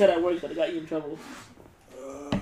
have 0.00 0.08
you 0.08 0.14
said 0.14 0.18
at 0.18 0.22
work 0.22 0.40
that 0.40 0.54
got 0.56 0.72
you 0.72 0.80
in 0.80 0.86
trouble? 0.86 1.18
Uh, 1.96 2.38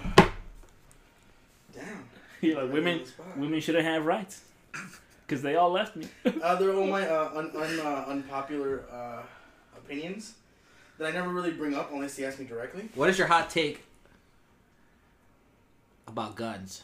damn. 1.75 2.05
You're 2.41 2.63
like 2.63 2.73
women. 2.73 3.03
Women 3.37 3.61
shouldn't 3.61 3.85
have 3.85 4.07
rights 4.07 4.43
because 5.27 5.43
they 5.43 5.57
all 5.57 5.71
left 5.71 5.97
me. 5.97 6.07
Uh, 6.43 6.55
they're 6.55 6.75
all 6.75 6.87
my 6.87 7.07
uh, 7.07 7.31
un, 7.35 7.51
un, 7.55 7.81
uh, 7.81 8.05
unpopular 8.09 8.85
uh, 8.93 9.23
opinions 9.77 10.35
that 10.99 11.07
I 11.09 11.11
never 11.11 11.31
really 11.31 11.51
bring 11.53 11.75
up 11.75 11.93
unless 11.93 12.15
they 12.17 12.25
ask 12.25 12.39
me 12.39 12.45
directly. 12.45 12.89
What 12.95 13.09
is 13.11 13.19
your 13.19 13.27
hot 13.27 13.51
take 13.51 13.83
about 16.07 16.37
guns? 16.37 16.83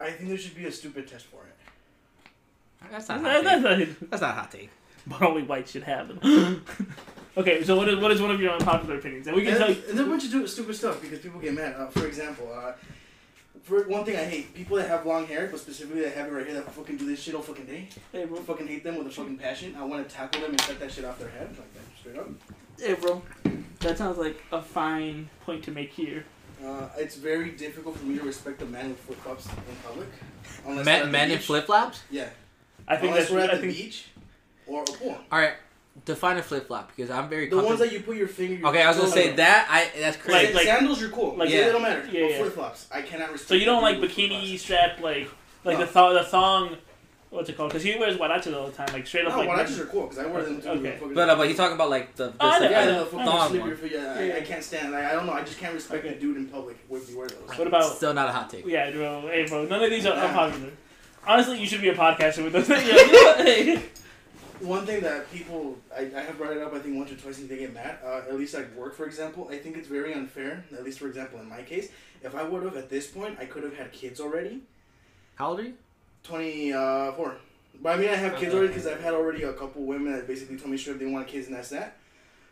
I 0.00 0.10
think 0.10 0.28
there 0.28 0.38
should 0.38 0.54
be 0.56 0.66
a 0.66 0.72
stupid 0.72 1.08
test 1.08 1.26
for 1.26 1.44
it. 1.46 2.90
That's 2.90 3.08
not 3.08 3.20
a 3.20 3.22
That- 3.22 3.34
hot 3.34 3.44
that's 3.44 3.62
take. 3.78 4.00
not- 4.00 4.10
That's 4.10 4.22
not 4.22 4.30
a 4.30 4.34
hot 4.34 4.50
take. 4.50 4.70
but 5.06 5.22
only 5.22 5.42
whites 5.42 5.72
should 5.72 5.82
have 5.84 6.08
them. 6.20 6.64
Okay, 7.36 7.62
so 7.64 7.76
what 7.76 7.88
is 7.88 7.98
what 7.98 8.10
is 8.10 8.20
one 8.20 8.30
of 8.30 8.40
your 8.40 8.52
unpopular 8.52 8.96
opinions? 8.98 9.26
And 9.26 9.36
we 9.36 9.42
can 9.42 9.52
and, 9.54 9.58
tell 9.58 9.70
you. 9.70 9.82
and 9.88 9.98
there's 9.98 10.06
a 10.06 10.10
bunch 10.10 10.24
of 10.24 10.30
du- 10.30 10.46
stupid 10.46 10.74
stuff 10.76 11.00
because 11.00 11.18
people 11.20 11.40
get 11.40 11.54
mad. 11.54 11.74
Uh, 11.76 11.86
for 11.88 12.06
example, 12.06 12.50
uh, 12.54 12.72
for 13.62 13.86
one 13.88 14.04
thing 14.04 14.16
I 14.16 14.24
hate 14.24 14.54
people 14.54 14.76
that 14.76 14.88
have 14.88 15.06
long 15.06 15.26
hair, 15.26 15.48
but 15.50 15.60
specifically 15.60 16.02
that 16.02 16.14
have 16.14 16.28
it 16.28 16.30
right 16.32 16.46
here 16.46 16.54
that 16.54 16.70
fucking 16.72 16.96
do 16.96 17.06
this 17.06 17.20
shit 17.22 17.34
all 17.34 17.42
fucking 17.42 17.66
day. 17.66 17.88
Hey, 18.12 18.22
I 18.22 18.26
bro. 18.26 18.36
fucking 18.38 18.66
hate 18.66 18.84
them 18.84 18.96
with 18.98 19.06
a 19.06 19.10
fucking 19.10 19.38
passion. 19.38 19.74
I 19.78 19.84
want 19.84 20.06
to 20.08 20.14
tackle 20.14 20.40
them 20.42 20.50
and 20.50 20.58
cut 20.60 20.78
that 20.80 20.92
shit 20.92 21.04
off 21.04 21.18
their 21.18 21.30
head 21.30 21.48
like 21.48 21.72
that, 21.74 21.82
straight 21.98 22.18
up. 22.18 22.28
Hey, 22.78 22.94
bro. 22.94 23.22
That 23.80 23.98
sounds 23.98 24.18
like 24.18 24.42
a 24.52 24.60
fine 24.62 25.28
point 25.44 25.62
to 25.64 25.70
make 25.70 25.92
here. 25.92 26.24
Uh, 26.64 26.88
it's 26.96 27.16
very 27.16 27.50
difficult 27.50 27.96
for 27.96 28.06
me 28.06 28.16
to 28.18 28.24
respect 28.24 28.62
a 28.62 28.66
man 28.66 28.88
with 28.88 28.98
flip 29.00 29.18
flops 29.18 29.46
in 29.46 29.76
public. 29.86 30.08
Unless 30.66 30.86
Men, 30.86 31.10
men 31.10 31.30
in 31.30 31.38
flip 31.38 31.66
flops. 31.66 32.02
Yeah. 32.10 32.28
I 32.88 32.96
think 32.96 33.10
unless 33.10 33.24
that's. 33.28 33.32
we're 33.32 33.40
at 33.40 33.50
I 33.50 33.54
the 33.56 33.60
think 33.62 33.74
beach 33.76 34.06
or 34.66 34.82
a 34.82 34.84
pool. 34.86 35.18
All 35.30 35.38
right, 35.38 35.54
define 36.04 36.36
a 36.38 36.42
flip 36.42 36.66
flop 36.66 36.90
because 36.94 37.10
I'm 37.10 37.28
very. 37.28 37.48
The 37.48 37.56
ones 37.62 37.78
that 37.78 37.92
you 37.92 38.00
put 38.00 38.16
your 38.16 38.28
finger. 38.28 38.54
your 38.54 38.68
Okay, 38.68 38.82
I 38.82 38.88
was 38.88 38.96
gonna 38.98 39.10
say 39.10 39.32
that. 39.36 39.66
I 39.70 39.90
that's 40.00 40.16
crazy. 40.16 40.52
like- 40.52 40.64
sandals, 40.66 41.00
you're 41.00 41.10
cool. 41.10 41.30
like- 41.30 41.38
Like 41.38 41.50
Yeah. 41.50 41.58
yeah, 41.58 41.66
they 41.66 41.72
don't 41.72 41.82
matter. 41.82 42.08
Yeah, 42.10 42.26
yeah. 42.26 42.38
flip 42.38 42.52
flops, 42.54 42.86
I 42.92 43.02
cannot 43.02 43.30
respect. 43.32 43.48
so. 43.48 43.54
You 43.54 43.64
don't 43.64 43.82
like 43.82 43.98
bikini 43.98 44.40
flip-flops. 44.58 44.62
strap 44.62 45.00
like 45.00 45.28
like 45.64 45.78
No. 45.78 45.84
the 45.84 45.90
thong 45.90 46.14
the 46.14 46.24
thong. 46.24 46.76
What's 47.30 47.48
it 47.48 47.56
called? 47.56 47.70
Because 47.70 47.82
he 47.82 47.96
wears 47.98 48.16
huaraches 48.16 48.54
all 48.56 48.66
the 48.66 48.72
time, 48.72 48.86
like 48.92 49.06
straight 49.08 49.24
up 49.26 49.32
No, 49.32 49.38
like. 49.40 49.48
well, 49.48 49.58
are 49.58 49.86
cool 49.86 50.02
because 50.02 50.18
I 50.18 50.26
wear 50.26 50.44
them 50.44 50.62
too. 50.62 50.68
Okay. 50.68 50.98
But 51.14 51.28
uh, 51.30 51.34
but 51.34 51.48
he's 51.48 51.56
talking 51.56 51.74
about 51.74 51.90
like 51.90 52.14
the, 52.14 52.28
the 52.28 52.34
Oh, 52.38 52.48
I 52.48 52.58
know, 52.60 52.70
yeah, 52.70 52.80
I 52.80 52.86
the 52.86 52.92
know. 52.92 53.04
the 53.04 53.10
thong 53.10 53.26
one. 53.58 53.68
your 53.68 53.86
yeah, 53.86 54.20
Yeah. 54.20 54.34
I, 54.34 54.38
I 54.38 54.40
can't 54.42 54.62
stand. 54.62 54.92
Like, 54.92 55.04
I 55.04 55.12
don't 55.14 55.26
know. 55.26 55.32
I 55.32 55.42
just 55.42 55.58
can't 55.58 55.74
respect 55.74 56.04
Okay. 56.04 56.14
a 56.14 56.20
dude 56.20 56.36
in 56.36 56.46
public 56.46 56.76
when 56.86 57.02
you 57.08 57.18
wear 57.18 57.26
those. 57.26 57.58
What 57.58 57.66
about? 57.66 57.96
Still 57.96 58.14
not 58.14 58.28
a 58.28 58.32
hot 58.32 58.50
take. 58.50 58.64
Yeah, 58.66 58.90
bro. 58.92 59.22
Hey, 59.22 59.46
bro. 59.48 59.64
None 59.64 59.82
of 59.82 59.90
these 59.90 60.06
are 60.06 60.14
Yeah. 60.14 60.26
unpopular. 60.26 60.70
Honestly, 61.26 61.58
you 61.58 61.66
should 61.66 61.80
be 61.80 61.88
a 61.88 61.94
podcaster 61.96 62.44
with 62.44 62.52
those. 62.52 62.68
yeah, 62.68 62.76
you 62.78 63.12
know, 63.12 63.34
hey. 63.38 63.82
One 64.60 64.86
thing 64.86 65.02
that 65.02 65.30
people, 65.32 65.76
I, 65.94 66.10
I 66.16 66.20
have 66.20 66.38
brought 66.38 66.52
it 66.52 66.62
up, 66.62 66.72
I 66.72 66.78
think 66.78 66.96
once 66.96 67.10
or 67.10 67.16
twice, 67.16 67.38
and 67.38 67.48
they 67.48 67.58
get 67.58 67.74
mad. 67.74 67.98
Uh, 68.04 68.22
at 68.28 68.36
least 68.36 68.54
at 68.54 68.74
work, 68.74 68.94
for 68.94 69.04
example, 69.04 69.48
I 69.50 69.58
think 69.58 69.76
it's 69.76 69.88
very 69.88 70.14
unfair. 70.14 70.64
At 70.72 70.84
least, 70.84 70.98
for 70.98 71.08
example, 71.08 71.40
in 71.40 71.48
my 71.48 71.62
case, 71.62 71.90
if 72.22 72.34
I 72.34 72.42
would 72.44 72.62
have 72.62 72.76
at 72.76 72.88
this 72.88 73.06
point, 73.06 73.38
I 73.38 73.46
could 73.46 73.64
have 73.64 73.76
had 73.76 73.92
kids 73.92 74.20
already. 74.20 74.62
How 75.34 75.50
old 75.50 75.60
are 75.60 75.64
you? 75.64 75.74
Twenty 76.22 76.72
uh, 76.72 77.12
four. 77.12 77.36
But 77.82 77.98
I 77.98 78.00
mean, 78.00 78.08
I 78.08 78.14
have 78.14 78.36
kids 78.36 78.54
already 78.54 78.68
because 78.68 78.86
I've 78.86 79.02
had 79.02 79.12
already 79.12 79.42
a 79.42 79.52
couple 79.52 79.82
women 79.82 80.12
that 80.12 80.26
basically 80.26 80.56
told 80.56 80.70
me 80.70 80.76
straight 80.78 80.98
they 80.98 81.06
want 81.06 81.26
kids, 81.26 81.48
and 81.48 81.56
that's 81.56 81.70
that. 81.70 81.96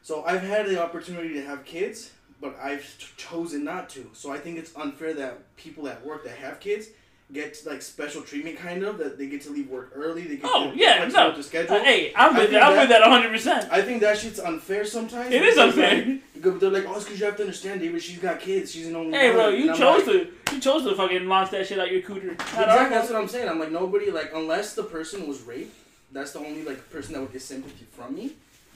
So 0.02 0.24
I've 0.24 0.42
had 0.42 0.66
the 0.66 0.82
opportunity 0.82 1.32
to 1.34 1.44
have 1.44 1.64
kids, 1.64 2.10
but 2.40 2.58
I've 2.60 2.82
ch- 2.98 3.16
chosen 3.16 3.62
not 3.62 3.88
to. 3.90 4.10
So 4.12 4.32
I 4.32 4.38
think 4.38 4.58
it's 4.58 4.74
unfair 4.76 5.14
that 5.14 5.56
people 5.56 5.88
at 5.88 6.04
work 6.04 6.24
that 6.24 6.36
have 6.38 6.58
kids 6.58 6.88
get 7.32 7.56
like 7.66 7.80
special 7.82 8.22
treatment, 8.22 8.58
kind 8.58 8.82
of 8.82 8.98
that 8.98 9.16
they 9.18 9.26
get 9.26 9.40
to 9.42 9.50
leave 9.50 9.68
work 9.70 9.92
early. 9.94 10.22
They 10.22 10.36
get 10.36 10.44
Oh, 10.44 10.70
to 10.70 10.76
yeah, 10.76 10.96
flexible 10.98 11.20
no. 11.22 11.26
with 11.28 11.36
the 11.38 11.42
schedule. 11.42 11.76
Uh, 11.76 11.82
hey, 11.84 12.12
I'm 12.14 12.36
with 12.36 12.50
that. 12.50 12.62
I'm 12.62 12.74
that- 12.74 12.80
with 12.82 12.88
that 12.90 13.00
100. 13.00 13.30
percent 13.32 13.68
I 13.72 13.82
think 13.82 14.00
that 14.02 14.18
shit's 14.18 14.38
unfair 14.40 14.84
sometimes. 14.84 15.32
It 15.32 15.42
is 15.42 15.56
unfair. 15.56 16.04
like, 16.06 16.34
because 16.34 16.60
they're 16.60 16.70
like, 16.70 16.84
oh, 16.86 16.94
it's 16.96 17.04
because 17.04 17.20
you 17.20 17.26
have 17.26 17.36
to 17.36 17.42
understand, 17.42 17.80
David. 17.80 18.02
She's 18.02 18.18
got 18.18 18.40
kids. 18.40 18.72
She's 18.72 18.86
an 18.88 18.96
only. 18.96 19.16
Hey, 19.16 19.32
bro, 19.32 19.48
you 19.48 19.68
And 19.70 19.78
chose 19.78 20.06
like, 20.06 20.16
to 20.50 20.54
you 20.54 20.60
chose 20.60 20.82
to 20.84 20.94
fucking 20.94 21.26
launch 21.26 21.50
that 21.52 21.66
shit 21.66 21.78
out 21.78 21.90
your 21.90 22.02
cooter. 22.02 22.36
Not 22.38 22.54
our 22.54 22.62
Exactly, 22.62 22.96
that's 22.96 23.10
what 23.10 23.20
I'm 23.22 23.28
saying. 23.28 23.48
I'm 23.48 23.58
like 23.58 23.70
nobody 23.72 24.10
like 24.10 24.32
unless 24.34 24.74
the 24.74 24.82
person 24.84 25.26
was 25.26 25.40
raped. 25.42 25.74
That's 26.12 26.32
the 26.32 26.40
only 26.40 26.62
like 26.62 26.90
person 26.90 27.14
that 27.14 27.20
would 27.20 27.32
get 27.32 27.40
sympathy 27.42 27.86
from 27.92 28.14
me. 28.14 28.32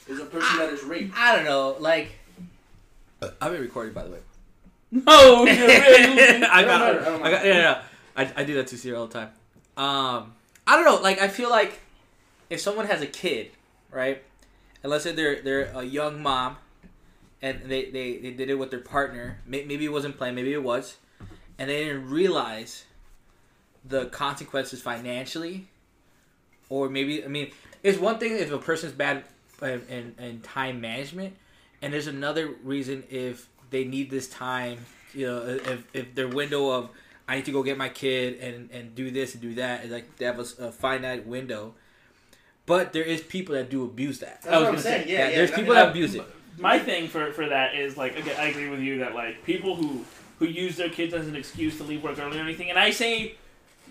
Is 0.08 0.20
a 0.20 0.24
person 0.24 0.56
that 0.58 0.72
is 0.72 0.82
raped. 0.84 1.12
I 1.18 1.34
don't 1.36 1.44
know. 1.44 1.76
Like, 1.80 2.12
I've 3.40 3.52
been 3.52 3.60
recording 3.60 3.92
by 3.92 4.04
the 4.04 4.10
way. 4.10 4.18
No, 4.92 5.44
you're 5.44 5.66
really- 5.66 6.44
I 6.44 6.62
got, 6.62 6.80
matter, 6.80 7.00
it 7.00 7.22
I 7.22 7.30
got, 7.30 7.44
yeah, 7.44 7.54
yeah. 7.54 7.82
I, 8.16 8.32
I 8.36 8.44
do 8.44 8.54
that 8.54 8.66
to 8.68 8.78
Sierra 8.78 9.00
all 9.00 9.06
the 9.06 9.14
time. 9.14 9.30
Um, 9.76 10.32
I 10.66 10.76
don't 10.76 10.84
know. 10.84 11.00
Like, 11.02 11.20
I 11.20 11.28
feel 11.28 11.50
like 11.50 11.80
if 12.48 12.60
someone 12.60 12.86
has 12.86 13.02
a 13.02 13.06
kid, 13.06 13.50
right, 13.90 14.22
and 14.82 14.90
let's 14.90 15.04
say 15.04 15.12
they're 15.12 15.42
they're 15.42 15.72
a 15.74 15.82
young 15.82 16.22
mom, 16.22 16.56
and 17.42 17.62
they 17.66 17.90
they, 17.90 18.16
they 18.18 18.30
did 18.30 18.50
it 18.50 18.54
with 18.54 18.70
their 18.70 18.80
partner. 18.80 19.38
Maybe 19.46 19.84
it 19.84 19.92
wasn't 19.92 20.16
planned. 20.16 20.36
Maybe 20.36 20.52
it 20.52 20.62
was, 20.62 20.96
and 21.58 21.68
they 21.68 21.84
didn't 21.84 22.08
realize 22.08 22.84
the 23.84 24.06
consequences 24.06 24.80
financially, 24.80 25.68
or 26.68 26.88
maybe 26.88 27.24
I 27.24 27.28
mean, 27.28 27.50
it's 27.82 27.98
one 27.98 28.18
thing 28.18 28.32
if 28.32 28.50
a 28.50 28.58
person's 28.58 28.92
bad 28.92 29.24
in, 29.62 29.82
in, 29.88 30.14
in 30.18 30.40
time 30.40 30.80
management, 30.80 31.36
and 31.82 31.92
there's 31.92 32.06
another 32.06 32.48
reason 32.64 33.04
if 33.10 33.48
they 33.70 33.84
need 33.84 34.10
this 34.10 34.28
time. 34.28 34.78
You 35.14 35.26
know, 35.26 35.38
if 35.46 35.84
if 35.94 36.14
their 36.14 36.28
window 36.28 36.70
of 36.70 36.90
I 37.28 37.36
need 37.36 37.44
to 37.46 37.52
go 37.52 37.62
get 37.62 37.76
my 37.76 37.88
kid 37.88 38.38
and 38.40 38.70
and 38.70 38.94
do 38.94 39.10
this 39.10 39.32
and 39.34 39.42
do 39.42 39.54
that 39.54 39.84
is 39.84 39.90
like 39.90 40.16
they 40.16 40.24
have 40.24 40.38
a 40.38 40.70
finite 40.72 41.26
window. 41.26 41.74
But 42.66 42.92
there 42.92 43.02
is 43.04 43.20
people 43.20 43.54
that 43.54 43.70
do 43.70 43.84
abuse 43.84 44.18
that. 44.20 44.42
That's 44.42 44.46
I 44.48 44.50
was 44.50 44.60
what 44.60 44.66
I'm 44.66 44.72
gonna 44.74 44.82
saying. 44.82 45.04
say, 45.06 45.12
yeah, 45.12 45.18
yeah, 45.18 45.28
yeah. 45.30 45.36
there's 45.36 45.50
and- 45.50 45.56
people 45.58 45.72
and 45.74 45.78
that 45.82 45.86
I- 45.88 45.90
abuse 45.90 46.14
it. 46.14 46.24
My 46.58 46.78
thing 46.78 47.08
for 47.08 47.32
for 47.32 47.46
that 47.48 47.74
is 47.74 47.96
like 47.96 48.18
again, 48.18 48.36
I 48.40 48.46
agree 48.46 48.68
with 48.70 48.80
you 48.80 48.98
that 49.00 49.14
like 49.14 49.44
people 49.44 49.76
who 49.76 50.04
who 50.38 50.46
use 50.46 50.76
their 50.76 50.88
kids 50.88 51.12
as 51.14 51.26
an 51.28 51.36
excuse 51.36 51.76
to 51.78 51.84
leave 51.84 52.02
work 52.02 52.18
early 52.18 52.38
or 52.38 52.42
anything, 52.42 52.70
and 52.70 52.78
I 52.78 52.90
say 52.90 53.34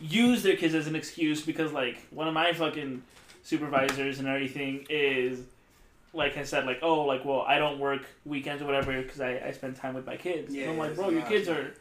use 0.02 0.42
their 0.44 0.56
kids 0.56 0.74
as 0.76 0.88
an 0.88 0.96
excuse 0.96 1.42
because 1.42 1.72
like 1.72 1.98
one 2.10 2.28
of 2.28 2.34
my 2.34 2.54
fucking 2.54 3.02
supervisors 3.44 4.18
and 4.20 4.28
everything 4.28 4.86
is 4.90 5.40
like 6.14 6.38
I 6.38 6.44
said 6.44 6.66
like 6.66 6.80
oh 6.82 7.02
like 7.06 7.24
well 7.24 7.42
I 7.48 7.60
don't 7.60 7.78
work 7.80 8.02
weekends 8.26 8.62
or 8.64 8.66
whatever 8.66 9.00
because 9.02 9.22
I, 9.22 9.40
I 9.46 9.52
spend 9.52 9.76
time 9.76 9.94
with 9.94 10.06
my 10.08 10.18
kids. 10.18 10.54
Yeah, 10.54 10.64
and 10.64 10.72
I'm 10.72 10.78
like 10.80 10.96
bro 10.96 11.10
your 11.10 11.22
kids 11.22 11.48
are 11.48 11.72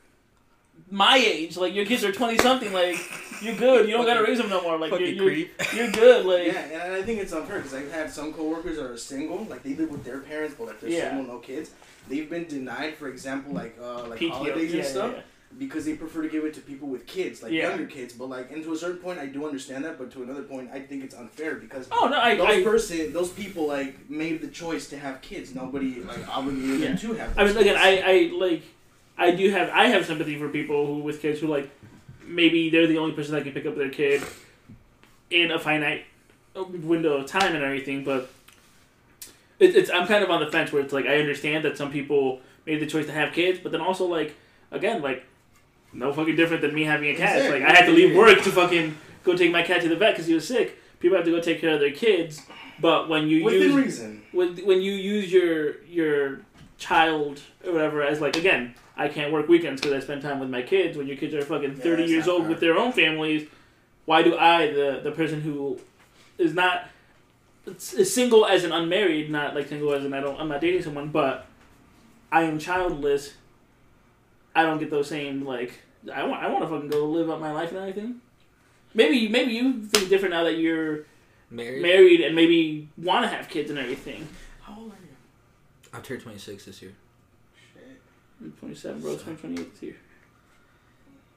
my 0.91 1.17
age 1.17 1.57
like 1.57 1.75
your 1.75 1.87
kids 1.87 2.05
are 2.05 2.13
twenty 2.13 2.37
something 2.39 2.73
like 2.73 2.97
you're 3.41 3.57
good 3.57 3.89
you 3.89 3.95
don't 3.95 4.07
gotta 4.07 4.23
raise 4.23 4.39
them 4.39 4.49
no 4.51 4.61
more 4.63 4.79
like 4.79 4.91
you're, 4.93 5.01
you're, 5.09 5.25
creep. 5.25 5.53
you're 5.75 5.91
good 5.91 6.25
like 6.33 6.47
Yeah, 6.47 6.85
and 6.85 6.93
I 6.95 7.03
think 7.03 7.21
it's 7.21 7.33
unfair 7.33 7.57
because 7.59 7.75
I've 7.75 7.91
had 7.91 8.11
some 8.11 8.33
coworkers 8.33 8.77
that 8.77 8.87
are 8.87 8.97
single, 8.97 9.45
like 9.45 9.63
they 9.63 9.75
live 9.75 9.91
with 9.91 10.05
their 10.05 10.21
parents, 10.21 10.55
but 10.57 10.69
like 10.69 10.81
they're 10.81 10.91
Yeah. 10.91 11.11
single, 11.11 11.35
no 11.35 11.39
kids. 11.41 11.71
They've 12.09 12.29
been 12.29 12.47
denied, 12.47 12.95
for 12.97 13.09
example, 13.09 13.53
like 13.55 13.77
uh, 13.81 14.07
like 14.09 14.21
PTO, 14.21 14.31
holidays 14.31 14.73
yeah, 14.73 14.79
and 14.81 14.87
stuff, 14.87 15.13
yeah. 15.17 15.23
because 15.59 15.85
they 15.87 15.95
prefer 15.95 16.23
to 16.23 16.29
give 16.29 16.45
it 16.45 16.55
to 16.55 16.61
people 16.61 16.89
with 16.89 17.07
kids, 17.07 17.43
like 17.43 17.51
Yeah. 17.51 17.71
younger 17.71 17.87
kids. 17.87 18.13
But 18.13 18.29
like, 18.29 18.53
and 18.53 18.63
to 18.63 18.73
a 18.73 18.77
certain 18.77 18.99
point, 18.99 19.19
I 19.19 19.27
do 19.27 19.47
understand 19.47 19.85
that, 19.87 19.99
but 19.99 20.11
to 20.13 20.23
another 20.23 20.43
point, 20.43 20.71
I 20.73 20.81
think 20.81 21.03
it's 21.03 21.15
unfair 21.15 21.55
because 21.57 21.89
Oh 21.91 22.07
no 22.09 22.19
I, 22.21 22.37
those 22.37 22.47
I 22.47 22.63
person, 22.63 23.13
those 23.13 23.31
people 23.31 23.67
like 23.67 24.09
made 24.11 24.43
the 24.43 24.49
choice 24.49 24.89
to 24.91 24.99
have 24.99 25.23
kids. 25.23 25.55
Nobody 25.55 26.03
like 26.03 26.29
obligated 26.29 26.81
Yeah. 26.81 26.89
them 26.89 26.99
to 26.99 27.13
have. 27.15 27.39
I 27.39 27.45
those 27.45 27.55
mean, 27.55 27.63
again, 27.63 27.77
kids. 27.83 28.03
I, 28.05 28.11
I 28.11 28.31
like, 28.39 28.63
I 29.17 29.31
do 29.31 29.51
have, 29.51 29.71
I 29.71 29.87
have 29.87 30.07
sympathy 30.07 30.37
for 30.39 30.49
people 30.49 30.87
who 30.87 30.99
with 30.99 31.23
kids 31.23 31.41
who 31.41 31.47
like, 31.47 31.71
maybe 32.25 32.71
they're 32.71 32.87
the 32.87 32.99
only 32.99 33.15
person 33.15 33.35
that 33.35 33.45
can 33.45 33.53
pick 33.53 33.67
up 33.67 33.77
their 33.77 33.91
kid 33.91 34.23
in 35.31 35.51
a 35.51 35.59
finite 35.59 36.05
window 36.55 37.19
of 37.19 37.27
time 37.27 37.55
and 37.55 37.65
everything. 37.65 38.05
But 38.05 38.31
it, 39.59 39.77
it's, 39.77 39.91
I'm 39.91 40.07
kind 40.07 40.25
of 40.25 40.31
on 40.31 40.41
the 40.41 40.51
fence 40.51 40.73
where 40.73 40.83
it's 40.83 40.93
like 40.93 41.07
I 41.07 41.19
understand 41.19 41.65
that 41.65 41.79
some 41.79 41.91
people 41.91 42.41
made 42.67 42.81
the 42.81 42.87
choice 42.87 43.07
to 43.07 43.13
have 43.13 43.33
kids, 43.33 43.61
but 43.63 43.73
then 43.73 43.81
also 43.81 44.07
like, 44.07 44.35
again, 44.71 45.03
like, 45.03 45.25
no 45.93 46.13
fucking 46.13 46.37
different 46.37 46.63
than 46.63 46.75
me 46.75 46.83
having 46.85 47.09
a 47.11 47.15
cat. 47.15 47.39
It's 47.39 47.51
like 47.51 47.63
I 47.63 47.73
had 47.73 47.87
to 47.87 47.93
leave 47.93 48.17
work 48.17 48.43
to 48.43 48.51
fucking 48.51 48.97
go 49.23 49.37
take 49.37 49.53
my 49.53 49.63
cat 49.63 49.81
to 49.83 49.89
the 49.89 49.97
vet 49.97 50.15
because 50.15 50.27
he 50.27 50.35
was 50.35 50.47
sick. 50.47 50.79
People 50.99 51.17
have 51.17 51.25
to 51.25 51.31
go 51.31 51.41
take 51.41 51.61
care 51.61 51.75
of 51.75 51.81
their 51.81 51.93
kids, 51.93 52.43
but 52.81 53.09
when 53.09 53.29
you 53.29 53.45
within 53.45 53.63
use 53.63 53.75
reason. 53.75 54.23
when 54.33 54.57
when 54.67 54.83
you 54.83 54.93
use 54.93 55.33
your 55.33 55.83
your 55.85 56.41
child 56.79 57.41
or 57.65 57.73
whatever 57.73 58.03
as 58.03 58.21
like 58.21 58.37
again, 58.37 58.75
I 58.97 59.09
can't 59.09 59.33
work 59.33 59.49
weekends 59.49 59.81
because 59.81 59.97
I 59.97 60.05
spend 60.05 60.23
time 60.23 60.39
with 60.41 60.51
my 60.51 60.63
kids. 60.63 60.97
When 60.97 61.07
your 61.07 61.17
kids 61.17 61.35
are 61.35 61.43
fucking 61.43 61.77
thirty 61.77 62.03
that's 62.03 62.11
years 62.13 62.29
old 62.29 62.43
fair. 62.43 62.51
with 62.51 62.61
their 62.61 62.77
own 62.79 62.93
families, 62.93 63.49
why 64.05 64.23
do 64.23 64.37
I, 64.37 64.69
the 64.69 65.01
the 65.03 65.11
person 65.13 65.41
who 65.41 65.79
is 66.39 66.55
not 66.55 66.89
is 67.67 68.15
single 68.15 68.47
as 68.47 68.63
an 68.65 68.73
unmarried, 68.73 69.31
not 69.31 69.55
like 69.55 69.69
single 69.69 69.93
as 69.95 70.05
an 70.05 70.13
I 70.15 70.21
don't 70.21 70.39
I'm 70.41 70.49
not 70.49 70.61
dating 70.61 70.83
someone, 70.83 71.09
but 71.09 71.47
I 72.31 72.43
am 72.43 72.59
childless. 72.59 73.35
I 74.55 74.63
don't 74.63 74.79
get 74.79 74.91
those 74.91 75.09
same 75.09 75.45
like 75.45 75.81
I 76.13 76.23
want 76.25 76.43
I 76.43 76.49
want 76.49 76.63
to 76.63 76.69
fucking 76.69 76.89
go 76.91 77.07
live 77.07 77.29
out 77.31 77.41
my 77.41 77.51
life 77.53 77.71
and 77.71 77.79
everything. 77.79 78.21
Maybe 78.95 79.27
maybe 79.29 79.53
you 79.53 79.83
think 79.87 80.09
different 80.09 80.35
now 80.35 80.45
that 80.45 80.59
you're 80.59 81.01
Married. 81.51 81.83
married 81.83 82.21
and 82.21 82.37
maybe 82.37 82.89
want 82.97 83.25
to 83.25 83.29
have 83.29 83.49
kids 83.49 83.71
and 83.71 83.79
everything. 83.79 84.29
How 84.63 84.77
old 84.79 84.93
are 84.93 84.97
you? 85.03 85.17
I'm 85.93 86.03
turned 86.03 86.23
26 86.23 86.65
this 86.67 86.83
year. 86.83 86.93
Shit. 88.41 88.47
I'm 88.47 88.53
27, 88.53 89.01
bro. 89.01 89.11
2028 89.13 89.73
this 89.75 89.83
year. 89.83 89.97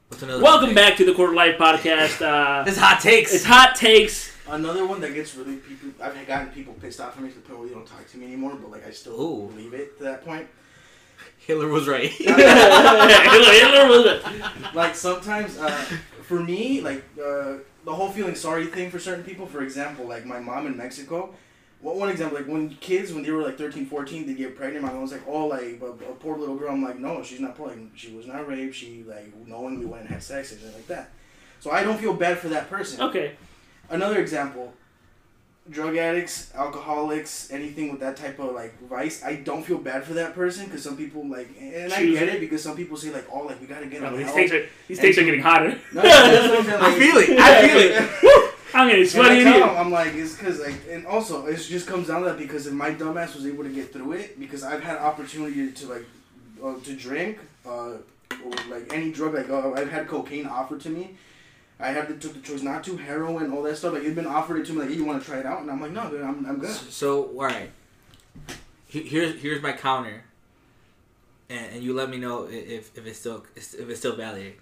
What's 0.10 0.24
another? 0.24 0.42
Welcome 0.44 0.74
back 0.74 0.98
to 0.98 1.06
the 1.06 1.14
Quarter 1.14 1.34
Life 1.36 1.58
Podcast. 1.58 2.22
Uh, 2.28 2.64
It's 2.68 2.78
hot 2.78 3.00
takes. 3.02 3.34
it's 3.34 3.44
hot 3.46 3.76
takes. 3.76 4.34
Another 4.48 4.86
one 4.88 5.02
that 5.02 5.14
gets 5.14 5.36
really 5.36 5.58
people. 5.58 5.90
I've 6.02 6.26
gotten 6.26 6.48
people 6.50 6.74
pissed 6.76 7.02
off 7.02 7.18
at 7.18 7.24
me 7.24 7.30
to 7.30 7.36
the 7.36 7.42
point 7.42 7.60
where 7.60 7.68
they 7.68 7.74
don't 7.74 7.86
talk 7.86 8.08
to 8.10 8.18
me 8.18 8.28
anymore. 8.28 8.56
But 8.56 8.72
like 8.72 8.88
I 8.88 8.92
still 8.92 9.20
Ooh. 9.22 9.48
believe 9.50 9.74
it 9.74 9.98
to 9.98 10.04
that 10.06 10.24
point. 10.26 10.48
Hitler 11.40 11.68
was 11.68 11.88
right. 11.88 12.10
Hitler, 12.10 12.36
Hitler 12.38 13.88
was 13.90 14.06
it. 14.06 14.24
like 14.76 14.96
sometimes 14.96 15.58
uh, 15.58 15.70
for 16.24 16.40
me 16.42 16.82
like 16.82 17.04
uh, 17.20 17.58
the 17.86 17.94
whole 17.94 18.10
feeling 18.10 18.36
sorry 18.36 18.66
thing 18.68 18.90
for 18.92 19.00
certain 19.00 19.24
people 19.24 19.46
for 19.46 19.62
example 19.64 20.06
like 20.06 20.26
my 20.26 20.40
mom 20.40 20.68
in 20.68 20.76
mexico 20.78 21.34
one 21.82 21.98
one 22.00 22.10
example 22.10 22.38
like 22.38 22.48
when 22.48 22.70
kids 22.70 23.14
when 23.14 23.24
they 23.24 23.32
were 23.32 23.44
like 23.44 23.58
13 23.58 23.86
14 23.86 24.26
they 24.26 24.34
get 24.34 24.56
pregnant 24.56 24.84
my 24.84 24.92
mom 24.92 25.04
was 25.04 25.12
like 25.12 25.22
oh 25.28 25.46
like 25.46 25.80
a, 25.82 25.86
a 25.86 26.16
poor 26.16 26.38
little 26.38 26.56
girl 26.56 26.72
i'm 26.72 26.84
like 26.84 26.98
no 27.00 27.22
she's 27.24 27.40
not 27.40 27.56
poor 27.56 27.68
like 27.68 27.78
she 27.96 28.12
was 28.14 28.26
not 28.26 28.48
raped 28.48 28.74
she 28.76 29.04
like 29.08 29.32
knowingly 29.46 29.86
went 29.86 30.02
and 30.04 30.10
had 30.12 30.24
sex 30.24 30.52
and 30.52 30.60
shit 30.62 30.74
like 30.74 30.88
that 30.88 31.12
so 31.60 31.70
i 31.72 31.84
don't 31.84 32.00
feel 32.00 32.14
bad 32.14 32.38
for 32.40 32.50
that 32.50 32.70
person 32.70 33.00
Okay. 33.02 33.34
another 33.92 34.20
example 34.20 34.74
drug 35.70 35.98
addicts 35.98 36.50
alcoholics 36.56 37.52
anything 37.52 37.92
with 37.92 38.00
that 38.00 38.16
type 38.16 38.40
of 38.40 38.54
like 38.56 38.80
vice 38.88 39.22
i 39.24 39.36
don't 39.36 39.64
feel 39.64 39.78
bad 39.78 40.04
for 40.04 40.14
that 40.14 40.34
person 40.34 40.66
because 40.66 40.82
some 40.82 40.96
people 40.96 41.28
like 41.28 41.50
and 41.60 41.92
i 41.94 41.98
Choose 42.00 42.18
get 42.18 42.30
it. 42.30 42.36
it 42.36 42.40
because 42.40 42.64
some 42.64 42.76
people 42.76 42.96
say 42.96 43.12
like 43.12 43.28
oh 43.32 43.42
like 43.42 43.60
we 43.60 43.68
gotta 43.68 43.86
get 43.88 44.02
Oh, 44.02 44.16
these 44.16 44.32
takes 44.32 44.52
are 44.54 44.66
these 44.88 44.98
takes 44.98 45.18
are 45.18 45.26
getting 45.26 45.42
hotter. 45.42 45.78
No, 45.94 46.02
I'm 46.02 46.64
saying, 46.64 46.70
I 46.82 46.98
feel 46.98 47.18
it. 47.18 47.40
I 47.40 47.68
feel 47.68 47.80
it. 47.80 48.44
I'm 48.74 48.90
getting 48.90 49.20
And 49.20 49.28
I 49.28 49.44
tell 49.44 49.70
him, 49.70 49.78
I'm 49.78 49.92
like, 49.92 50.14
it's 50.16 50.36
because 50.36 50.60
like, 50.60 50.76
and 50.90 51.06
also 51.06 51.46
it 51.46 51.58
just 51.58 51.88
comes 51.88 52.08
down 52.08 52.22
to 52.22 52.28
that 52.30 52.38
because 52.38 52.68
if 52.68 52.74
my 52.74 52.92
dumbass 52.92 53.36
was 53.36 53.46
able 53.46 53.64
to 53.64 53.70
get 53.70 53.94
through 53.94 54.14
it, 54.14 54.40
because 54.40 54.64
I've 54.64 54.84
had 54.84 54.98
opportunity 54.98 55.72
to 55.72 55.88
like, 55.88 56.06
uh, 56.64 56.76
to 56.84 56.96
drink, 56.96 57.40
uh, 57.66 57.94
or 58.44 58.52
like 58.70 58.92
any 58.94 59.12
drug, 59.12 59.34
like 59.34 59.50
uh, 59.50 59.72
I've 59.74 59.90
had 59.90 60.08
cocaine 60.08 60.46
offered 60.46 60.82
to 60.82 60.90
me. 60.90 61.16
I 61.80 61.90
had 61.90 62.08
to 62.08 62.18
took 62.18 62.34
the 62.34 62.40
choice 62.40 62.64
not 62.64 62.84
to 62.86 62.98
heroin, 62.98 63.52
all 63.52 63.62
that 63.64 63.78
stuff. 63.78 63.94
Like 63.94 64.04
it's 64.04 64.16
been 64.16 64.26
offered 64.26 64.58
it 64.58 64.66
to 64.68 64.74
me, 64.74 64.80
like, 64.80 64.90
hey, 64.90 64.96
you 64.96 65.06
want 65.06 65.22
to 65.22 65.30
try 65.30 65.40
it 65.40 65.46
out, 65.46 65.62
and 65.62 65.70
I'm 65.70 65.80
like, 65.80 65.92
no, 65.92 66.10
dude, 66.10 66.22
I'm, 66.22 66.46
I'm 66.46 66.60
good. 66.60 66.72
So 66.72 67.26
all 67.26 67.46
right, 67.46 67.70
here's 68.88 69.40
here's 69.40 69.62
my 69.62 69.74
counter, 69.74 70.24
and, 71.50 71.76
and 71.76 71.84
you 71.84 71.94
let 71.94 72.10
me 72.10 72.18
know 72.18 72.46
if, 72.46 72.98
if 72.98 73.06
it's 73.06 73.20
still 73.20 73.46
if 73.56 73.90
it's 73.90 74.00
still 74.00 74.16
valid. 74.16 74.54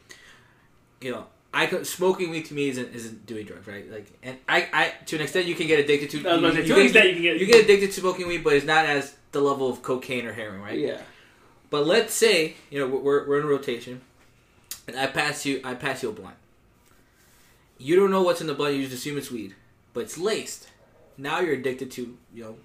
You 1.01 1.11
know, 1.11 1.27
I 1.57 1.67
could, 1.67 1.87
smoking 1.87 2.29
weed 2.31 2.45
to 2.47 2.53
me 2.53 2.67
isn't 2.67 2.93
isn't 2.93 3.25
doing 3.25 3.45
drugs, 3.45 3.65
right? 3.65 3.89
Like, 3.89 4.07
and 4.21 4.37
I, 4.47 4.67
I 4.73 4.93
to 5.05 5.15
an 5.15 5.21
extent 5.21 5.45
you 5.45 5.55
can 5.55 5.67
get 5.67 5.79
addicted 5.79 6.09
to. 6.11 6.29
I 6.29 6.33
was 6.35 6.41
gonna 6.41 6.53
say, 6.53 6.61
you, 6.61 6.67
to 6.67 6.73
an 6.73 6.79
you 6.79 6.83
extent 6.85 7.07
you 7.07 7.13
can 7.13 7.21
get 7.23 7.39
you 7.39 7.45
get 7.45 7.63
addicted 7.63 7.91
to 7.93 7.99
smoking 8.01 8.27
weed, 8.27 8.43
but 8.43 8.53
it's 8.53 8.65
not 8.65 8.85
as 8.85 9.15
the 9.31 9.39
level 9.39 9.69
of 9.69 9.81
cocaine 9.81 10.25
or 10.25 10.33
heroin, 10.33 10.61
right? 10.61 10.77
Yeah. 10.77 11.01
But 11.69 11.87
let's 11.87 12.13
say 12.13 12.55
you 12.69 12.79
know 12.79 12.87
we're, 12.87 13.25
we're 13.27 13.39
in 13.39 13.45
a 13.45 13.47
rotation, 13.49 14.01
and 14.87 14.97
I 14.99 15.07
pass 15.07 15.45
you 15.45 15.61
I 15.63 15.75
pass 15.75 16.03
you 16.03 16.09
a 16.09 16.11
blunt. 16.11 16.35
You 17.77 17.95
don't 17.95 18.11
know 18.11 18.21
what's 18.21 18.41
in 18.41 18.47
the 18.47 18.53
blunt. 18.53 18.75
You 18.75 18.83
just 18.83 18.93
assume 18.95 19.17
it's 19.17 19.31
weed, 19.31 19.55
but 19.93 20.01
it's 20.01 20.17
laced. 20.17 20.67
Now 21.17 21.39
you're 21.39 21.53
addicted 21.55 21.89
to 21.91 22.17
you 22.33 22.43
know 22.43 22.55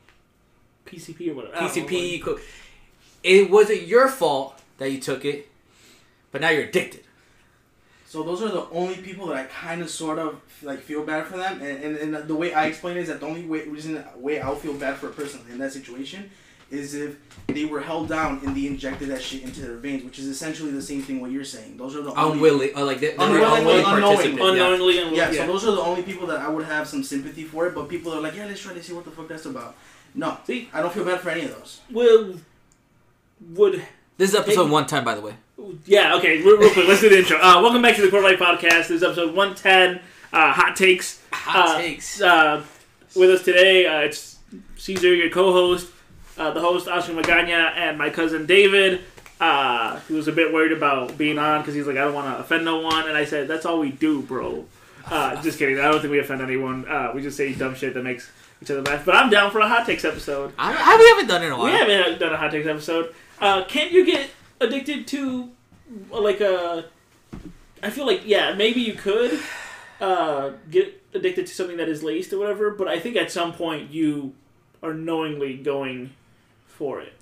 PCP 0.87 1.31
or 1.31 1.35
whatever. 1.35 1.55
Don't 1.55 1.77
know, 1.77 1.83
PCP. 1.85 2.23
co- 2.23 2.39
It 3.23 3.51
wasn't 3.51 3.83
your 3.83 4.09
fault 4.09 4.61
that 4.79 4.91
you 4.91 5.01
took 5.01 5.25
it, 5.25 5.49
but 6.33 6.41
now 6.41 6.49
you're 6.51 6.65
addicted. 6.65 7.05
So 8.11 8.25
those 8.25 8.43
are 8.43 8.49
the 8.49 8.67
only 8.73 8.97
people 8.97 9.29
that 9.29 9.37
I 9.37 9.45
kind 9.45 9.83
of 9.83 9.89
sort 9.89 10.19
of 10.19 10.41
like 10.65 10.81
feel 10.81 11.05
bad 11.05 11.29
for 11.29 11.37
them, 11.37 11.63
and, 11.63 11.85
and, 11.85 12.15
and 12.17 12.27
the 12.29 12.35
way 12.35 12.53
I 12.53 12.67
explain 12.67 12.97
it 12.97 13.03
is 13.03 13.09
that 13.09 13.21
the 13.21 13.27
only 13.27 13.45
way 13.47 13.69
reason 13.69 14.05
way 14.17 14.41
I'll 14.41 14.57
feel 14.57 14.75
bad 14.75 14.97
for 14.97 15.07
a 15.07 15.13
person 15.13 15.39
in 15.49 15.59
that 15.59 15.73
situation 15.73 16.29
is 16.73 16.95
if 16.95 17.15
they 17.47 17.65
were 17.67 17.81
held 17.81 18.09
down 18.09 18.41
and 18.45 18.57
they 18.57 18.67
injected 18.67 19.11
that 19.11 19.23
shit 19.23 19.45
into 19.45 19.61
their 19.61 19.77
veins, 19.77 20.03
which 20.03 20.19
is 20.19 20.27
essentially 20.27 20.73
the 20.73 20.83
same 20.83 21.03
thing 21.03 21.21
what 21.21 21.31
you're 21.31 21.45
saying. 21.45 21.77
Those 21.77 21.95
are 21.95 22.03
the 22.03 22.13
only 22.15 22.33
Unwilling, 22.33 22.71
or 22.77 22.83
like 22.83 22.99
they, 22.99 23.13
they 23.13 23.17
were 23.17 23.25
Unwillingly, 23.27 23.59
unwilling 23.61 23.85
unknowingly. 23.85 24.01
participant. 24.17 24.39
yeah. 24.41 24.49
Unknowingly, 24.49 24.99
and 24.99 25.17
yeah, 25.17 25.31
so 25.31 25.47
those 25.47 25.65
are 25.69 25.77
the 25.77 25.81
only 25.81 26.03
people 26.03 26.27
that 26.27 26.41
I 26.41 26.49
would 26.49 26.65
have 26.65 26.89
some 26.89 27.05
sympathy 27.05 27.45
for 27.45 27.69
it. 27.69 27.77
But 27.77 27.89
people 27.89 28.13
are 28.13 28.21
like, 28.21 28.35
yeah, 28.35 28.47
let's 28.47 28.61
try 28.61 28.75
to 28.75 28.83
see 28.83 28.93
what 28.93 29.05
the 29.05 29.13
fuck 29.13 29.29
that's 29.29 29.47
about. 29.47 29.77
No, 30.17 30.37
See, 30.49 30.69
I 30.73 30.83
don't 30.83 30.93
feel 30.93 31.05
bad 31.05 31.21
for 31.21 31.31
any 31.31 31.45
of 31.45 31.53
those. 31.57 31.81
will 31.93 32.35
would 33.53 33.85
This 34.19 34.31
is 34.31 34.35
episode 34.35 34.65
Take- 34.65 34.73
one 34.73 34.87
time, 34.89 35.05
by 35.05 35.15
the 35.15 35.21
way. 35.21 35.35
Yeah 35.87 36.15
okay. 36.17 36.41
Real, 36.43 36.57
real 36.59 36.71
quick, 36.73 36.89
let's 36.89 37.01
do 37.01 37.09
the 37.11 37.19
intro. 37.19 37.37
Uh, 37.37 37.61
welcome 37.61 37.83
back 37.83 37.97
to 37.97 38.03
the 38.03 38.09
Quarter 38.09 38.29
Life 38.29 38.39
Podcast. 38.39 38.89
This 38.89 38.91
is 38.91 39.03
episode 39.03 39.35
one 39.35 39.55
ten. 39.55 40.01
Uh, 40.33 40.53
hot 40.53 40.75
takes. 40.77 41.21
Hot 41.33 41.77
Uh, 41.77 41.79
takes. 41.79 42.21
Uh, 42.21 42.65
with 43.15 43.31
us 43.31 43.43
today, 43.45 43.87
uh, 43.87 44.01
it's 44.01 44.39
Cesar, 44.77 45.15
your 45.15 45.29
co-host, 45.31 45.89
uh, 46.39 46.51
the 46.53 46.61
host 46.61 46.89
Oscar 46.89 47.13
Magana, 47.13 47.73
and 47.77 47.99
my 47.99 48.09
cousin 48.11 48.47
David. 48.47 49.03
Uh, 49.41 49.99
who 50.01 50.15
was 50.15 50.29
a 50.29 50.33
bit 50.33 50.53
worried 50.53 50.73
about 50.73 51.17
being 51.17 51.39
on 51.39 51.61
because 51.63 51.75
he's 51.75 51.87
like, 51.87 51.97
I 51.97 52.05
don't 52.05 52.13
want 52.15 52.27
to 52.35 52.39
offend 52.43 52.65
no 52.65 52.79
one, 52.81 53.09
and 53.09 53.17
I 53.17 53.25
said, 53.25 53.49
that's 53.49 53.65
all 53.65 53.81
we 53.81 53.91
do, 53.91 54.21
bro. 54.21 54.67
Uh, 55.07 55.41
just 55.43 55.59
kidding. 55.59 55.79
I 55.81 55.91
don't 55.91 56.01
think 56.01 56.11
we 56.11 56.19
offend 56.19 56.43
anyone. 56.43 56.87
Uh, 56.87 57.13
we 57.15 57.23
just 57.23 57.39
say 57.39 57.55
dumb 57.55 57.75
shit 57.75 57.95
that 57.95 58.03
makes 58.03 58.31
each 58.63 58.71
other 58.71 58.83
laugh. 58.83 59.05
But 59.07 59.17
I'm 59.17 59.31
down 59.31 59.51
for 59.51 59.61
a 59.61 59.69
hot 59.69 59.87
takes 59.87 60.05
episode. 60.05 60.53
I, 60.59 60.73
I, 60.73 60.97
we 60.99 61.09
haven't 61.09 61.27
done 61.29 61.43
it 61.43 61.47
in 61.47 61.53
a 61.53 61.57
while. 61.59 61.67
We 61.67 61.73
haven't 61.73 62.19
done 62.21 62.33
a 62.35 62.37
hot 62.37 62.51
takes 62.51 62.67
episode. 62.67 63.15
Uh, 63.41 63.65
can't 63.65 63.91
you 63.93 64.05
get 64.05 64.29
addicted 64.61 65.07
to 65.09 65.51
like 66.11 66.41
a? 66.41 66.85
I 67.83 67.91
feel 67.91 68.07
like 68.07 68.23
yeah, 68.27 68.55
maybe 68.55 68.81
you 68.81 68.95
could 68.95 69.39
uh, 70.01 70.51
get 70.71 71.03
addicted 71.15 71.47
to 71.47 71.55
something 71.55 71.77
that 71.79 71.89
is 71.89 72.03
laced 72.03 72.33
or 72.33 72.39
whatever. 72.39 72.71
But 72.71 72.89
I 72.89 72.99
think 73.01 73.17
at 73.17 73.31
some 73.31 73.53
point 73.53 73.91
you 73.91 74.35
are 74.83 74.95
knowingly 74.95 75.57
going 75.57 76.11
for 76.67 77.01
it. 77.01 77.13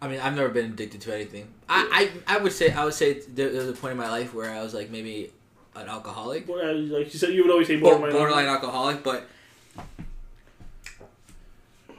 I 0.00 0.08
mean, 0.08 0.20
I've 0.20 0.36
never 0.36 0.50
been 0.50 0.66
addicted 0.72 1.00
to 1.02 1.14
anything. 1.14 1.48
I, 1.68 2.10
I, 2.26 2.36
I 2.36 2.38
would 2.38 2.52
say 2.52 2.70
I 2.72 2.84
would 2.84 2.94
say 2.94 3.20
there, 3.20 3.50
there 3.50 3.60
was 3.62 3.70
a 3.70 3.72
point 3.72 3.92
in 3.92 3.98
my 3.98 4.10
life 4.10 4.34
where 4.34 4.50
I 4.52 4.62
was 4.62 4.74
like 4.74 4.90
maybe 4.90 5.32
an 5.74 5.88
alcoholic, 5.88 6.48
Well, 6.48 6.60
uh, 6.60 6.74
Like 6.74 7.12
you 7.12 7.18
said, 7.18 7.30
you 7.34 7.42
would 7.42 7.50
always 7.50 7.66
say 7.66 7.76
borderline, 7.78 8.12
borderline. 8.12 8.44
borderline 8.44 8.46
alcoholic, 8.46 9.02
but 9.02 9.26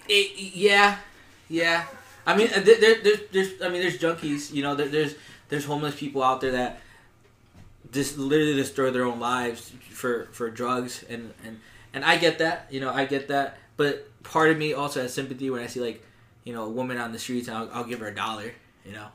it, 0.07 0.55
yeah, 0.55 0.97
yeah. 1.49 1.85
I 2.27 2.35
mean, 2.35 2.49
uh, 2.53 2.59
there, 2.59 2.79
there, 2.79 2.95
there's, 3.01 3.19
there's, 3.31 3.61
I 3.61 3.69
mean, 3.69 3.81
there's 3.81 3.97
junkies. 3.97 4.53
You 4.53 4.61
know, 4.61 4.75
there, 4.75 4.89
there's, 4.89 5.15
there's 5.47 5.63
homeless 5.63 5.95
people 5.95 6.21
out 6.21 6.41
there 6.41 6.51
that 6.51 6.81
just 7.91 8.17
literally 8.17 8.53
destroy 8.53 8.91
their 8.91 9.05
own 9.05 9.19
lives 9.19 9.71
for 9.89 10.27
for 10.33 10.49
drugs, 10.49 11.05
and 11.09 11.33
and 11.45 11.59
and 11.93 12.03
I 12.03 12.17
get 12.17 12.39
that. 12.39 12.67
You 12.69 12.81
know, 12.81 12.91
I 12.91 13.05
get 13.05 13.29
that. 13.29 13.57
But 13.77 14.07
part 14.23 14.51
of 14.51 14.57
me 14.57 14.73
also 14.73 15.01
has 15.01 15.13
sympathy 15.13 15.49
when 15.49 15.61
I 15.61 15.67
see 15.67 15.79
like, 15.79 16.03
you 16.43 16.53
know, 16.53 16.65
a 16.65 16.69
woman 16.69 16.97
on 16.97 17.13
the 17.13 17.19
streets, 17.19 17.47
and 17.47 17.57
I'll, 17.57 17.69
I'll 17.71 17.83
give 17.85 18.01
her 18.01 18.07
a 18.07 18.15
dollar. 18.15 18.51
You 18.85 18.91
know. 18.91 19.07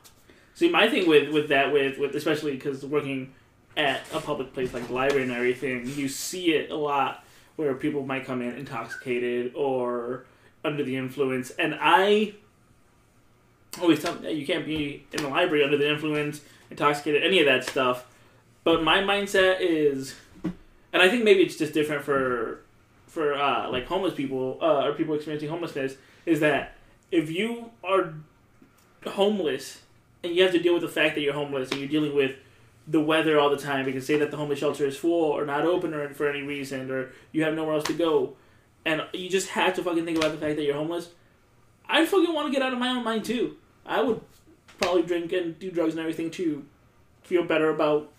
See, 0.55 0.69
my 0.69 0.87
thing 0.87 1.07
with 1.07 1.31
with 1.31 1.49
that 1.49 1.71
with 1.71 1.99
with 1.99 2.15
especially 2.15 2.53
because 2.55 2.83
working 2.83 3.33
at 3.77 4.01
a 4.11 4.19
public 4.19 4.53
place 4.53 4.73
like 4.73 4.87
the 4.87 4.93
library 4.93 5.23
and 5.23 5.31
everything, 5.31 5.85
you 5.95 6.09
see 6.09 6.53
it 6.53 6.71
a 6.71 6.75
lot 6.75 7.23
where 7.57 7.75
people 7.75 8.03
might 8.03 8.25
come 8.25 8.41
in 8.41 8.55
intoxicated 8.55 9.53
or 9.55 10.25
under 10.65 10.83
the 10.83 10.95
influence, 10.95 11.51
and 11.51 11.77
I 11.79 12.33
always 13.81 14.01
tell 14.01 14.13
them 14.15 14.35
you 14.35 14.45
can't 14.45 14.65
be 14.65 15.05
in 15.11 15.23
the 15.23 15.29
library 15.29 15.63
under 15.63 15.77
the 15.77 15.89
influence, 15.89 16.41
intoxicated, 16.69 17.23
any 17.23 17.39
of 17.39 17.45
that 17.45 17.65
stuff. 17.65 18.05
But 18.63 18.83
my 18.83 18.99
mindset 18.99 19.57
is, 19.59 20.15
and 20.43 21.01
I 21.01 21.09
think 21.09 21.23
maybe 21.23 21.41
it's 21.41 21.57
just 21.57 21.73
different 21.73 22.03
for 22.03 22.61
for 23.07 23.35
uh, 23.35 23.69
like 23.69 23.85
homeless 23.85 24.15
people 24.15 24.57
uh, 24.61 24.85
or 24.85 24.93
people 24.93 25.13
experiencing 25.15 25.49
homelessness, 25.49 25.95
is 26.25 26.39
that 26.39 26.75
if 27.11 27.29
you 27.29 27.71
are 27.83 28.13
homeless 29.05 29.81
and 30.23 30.33
you 30.33 30.43
have 30.43 30.51
to 30.51 30.59
deal 30.59 30.73
with 30.73 30.81
the 30.81 30.87
fact 30.87 31.15
that 31.15 31.21
you're 31.21 31.33
homeless 31.33 31.69
and 31.71 31.79
you're 31.79 31.89
dealing 31.89 32.15
with 32.15 32.35
the 32.87 32.99
weather 32.99 33.39
all 33.39 33.49
the 33.49 33.57
time 33.57 33.85
because 33.85 34.05
say 34.05 34.17
that 34.17 34.31
the 34.31 34.37
homeless 34.37 34.59
shelter 34.59 34.85
is 34.85 34.97
full 34.97 35.31
or 35.31 35.45
not 35.45 35.63
open 35.63 35.93
or 35.93 36.09
for 36.13 36.27
any 36.27 36.41
reason 36.41 36.91
or 36.91 37.11
you 37.31 37.43
have 37.43 37.53
nowhere 37.53 37.75
else 37.75 37.85
to 37.85 37.93
go 37.93 38.33
and 38.85 39.01
you 39.13 39.29
just 39.29 39.49
have 39.49 39.73
to 39.73 39.83
fucking 39.83 40.03
think 40.03 40.17
about 40.17 40.31
the 40.31 40.37
fact 40.37 40.57
that 40.57 40.63
you're 40.63 40.75
homeless 40.75 41.09
i 41.87 42.05
fucking 42.05 42.33
want 42.33 42.47
to 42.47 42.51
get 42.51 42.61
out 42.61 42.73
of 42.73 42.79
my 42.79 42.89
own 42.89 43.03
mind 43.03 43.23
too 43.23 43.55
i 43.85 44.01
would 44.01 44.21
probably 44.79 45.03
drink 45.03 45.31
and 45.33 45.57
do 45.59 45.71
drugs 45.71 45.91
and 45.93 45.99
everything 45.99 46.29
to 46.31 46.65
feel 47.23 47.43
better 47.43 47.69
about 47.69 48.09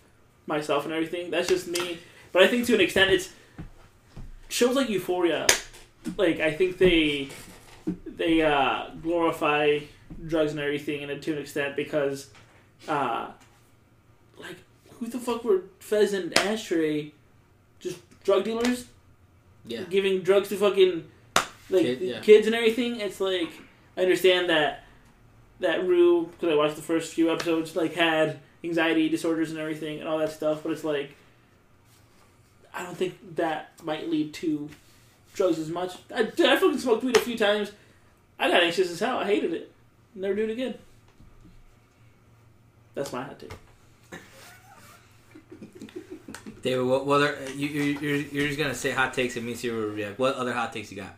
myself 0.46 0.84
and 0.84 0.92
everything. 0.94 1.30
That's 1.30 1.48
just 1.48 1.66
me. 1.68 1.98
But 2.32 2.42
i 2.42 2.46
think 2.48 2.66
to 2.66 2.74
an 2.74 2.80
extent 2.80 3.10
it's 3.10 3.30
shows 4.48 4.76
like 4.76 4.88
euphoria. 4.88 5.46
Like 6.16 6.40
i 6.40 6.52
think 6.52 6.78
they 6.78 7.28
they 8.06 8.42
uh, 8.42 8.90
glorify 9.02 9.80
drugs 10.26 10.52
and 10.52 10.60
everything 10.60 11.02
and 11.08 11.22
to 11.22 11.32
an 11.32 11.38
extent 11.38 11.76
because 11.76 12.30
uh 12.88 13.28
like 14.38 14.56
who 14.98 15.06
the 15.06 15.18
fuck 15.18 15.44
were 15.44 15.62
Fez 15.80 16.12
and 16.12 16.38
Ashtray 16.38 17.12
just 17.80 17.98
drug 18.22 18.44
dealers? 18.44 18.86
Yeah. 19.66 19.82
giving 19.84 20.20
drugs 20.22 20.50
to 20.50 20.56
fucking 20.56 21.04
like 21.70 21.82
Kid- 21.82 22.00
yeah. 22.00 22.20
kids 22.20 22.46
and 22.46 22.54
everything? 22.54 23.00
It's 23.00 23.20
like 23.20 23.50
I 23.96 24.02
understand 24.02 24.48
that 24.50 24.83
that 25.60 25.86
Rue 25.86 26.26
because 26.26 26.52
I 26.52 26.56
watched 26.56 26.76
the 26.76 26.82
first 26.82 27.14
few 27.14 27.32
episodes 27.32 27.76
like 27.76 27.94
had 27.94 28.40
anxiety 28.62 29.08
disorders 29.08 29.50
and 29.50 29.58
everything 29.58 30.00
and 30.00 30.08
all 30.08 30.18
that 30.18 30.32
stuff 30.32 30.62
but 30.62 30.72
it's 30.72 30.84
like 30.84 31.14
I 32.72 32.82
don't 32.82 32.96
think 32.96 33.36
that 33.36 33.72
might 33.82 34.08
lead 34.10 34.34
to 34.34 34.68
drugs 35.34 35.58
as 35.58 35.68
much 35.68 35.96
I, 36.14 36.24
dude, 36.24 36.46
I 36.46 36.56
fucking 36.56 36.78
smoked 36.78 37.04
weed 37.04 37.16
a 37.16 37.20
few 37.20 37.38
times 37.38 37.72
I 38.38 38.50
got 38.50 38.62
anxious 38.62 38.90
as 38.90 39.00
hell 39.00 39.18
I 39.18 39.26
hated 39.26 39.52
it 39.52 39.72
never 40.14 40.34
do 40.34 40.44
it 40.44 40.50
again 40.50 40.74
That's 42.94 43.12
my 43.12 43.22
hot 43.22 43.38
take. 43.38 43.52
David, 46.62 46.86
what, 46.86 47.04
what 47.04 47.20
are, 47.20 47.36
you, 47.54 47.68
you, 47.68 47.98
you're, 48.00 48.16
you're 48.16 48.46
just 48.46 48.58
gonna 48.58 48.74
say 48.74 48.90
hot 48.90 49.12
takes 49.12 49.36
and 49.36 49.44
me 49.44 49.54
see 49.54 49.70
will 49.70 49.88
react. 49.88 50.18
What 50.18 50.34
other 50.36 50.54
hot 50.54 50.72
takes 50.72 50.90
you 50.90 50.96
got? 50.96 51.14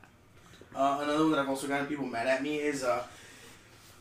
Uh, 0.75 0.99
another 1.03 1.21
one 1.21 1.31
that 1.31 1.39
I've 1.39 1.49
also 1.49 1.69
gotten 1.69 1.87
people 1.87 2.05
mad 2.05 2.27
at 2.27 2.43
me 2.43 2.57
is 2.59 2.83
uh, 2.83 3.05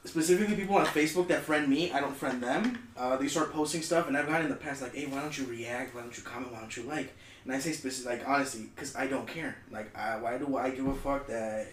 specifically 0.06 0.56
people 0.56 0.76
on 0.76 0.86
Facebook 0.86 1.28
that 1.28 1.42
friend 1.42 1.68
me. 1.68 1.92
I 1.92 2.00
don't 2.00 2.16
friend 2.16 2.42
them. 2.42 2.88
Uh, 2.98 3.18
they 3.18 3.28
start 3.28 3.52
posting 3.52 3.82
stuff, 3.82 4.08
and 4.08 4.18
I've 4.18 4.28
gotten 4.28 4.46
in 4.46 4.52
the 4.52 4.58
past 4.58 4.82
like, 4.82 4.96
hey, 4.96 5.06
why 5.08 5.22
don't 5.22 5.38
you 5.38 5.46
react? 5.46 5.96
Why 5.96 6.02
don't 6.02 6.16
you 6.16 6.24
comment? 6.24 6.54
Why 6.54 6.60
don't 6.60 6.76
you 6.76 6.84
like? 6.84 7.14
And 7.44 7.54
I 7.54 7.60
say 7.60 7.74
specific, 7.74 8.20
like 8.20 8.28
honestly, 8.28 8.70
because 8.76 8.96
I 8.96 9.08
don't 9.08 9.28
care. 9.28 9.56
Like, 9.72 9.96
I, 9.96 10.18
why 10.18 10.38
do 10.38 10.58
I 10.58 10.72
give 10.72 10.88
a 10.88 10.96
fuck 10.96 11.28
that 11.28 11.68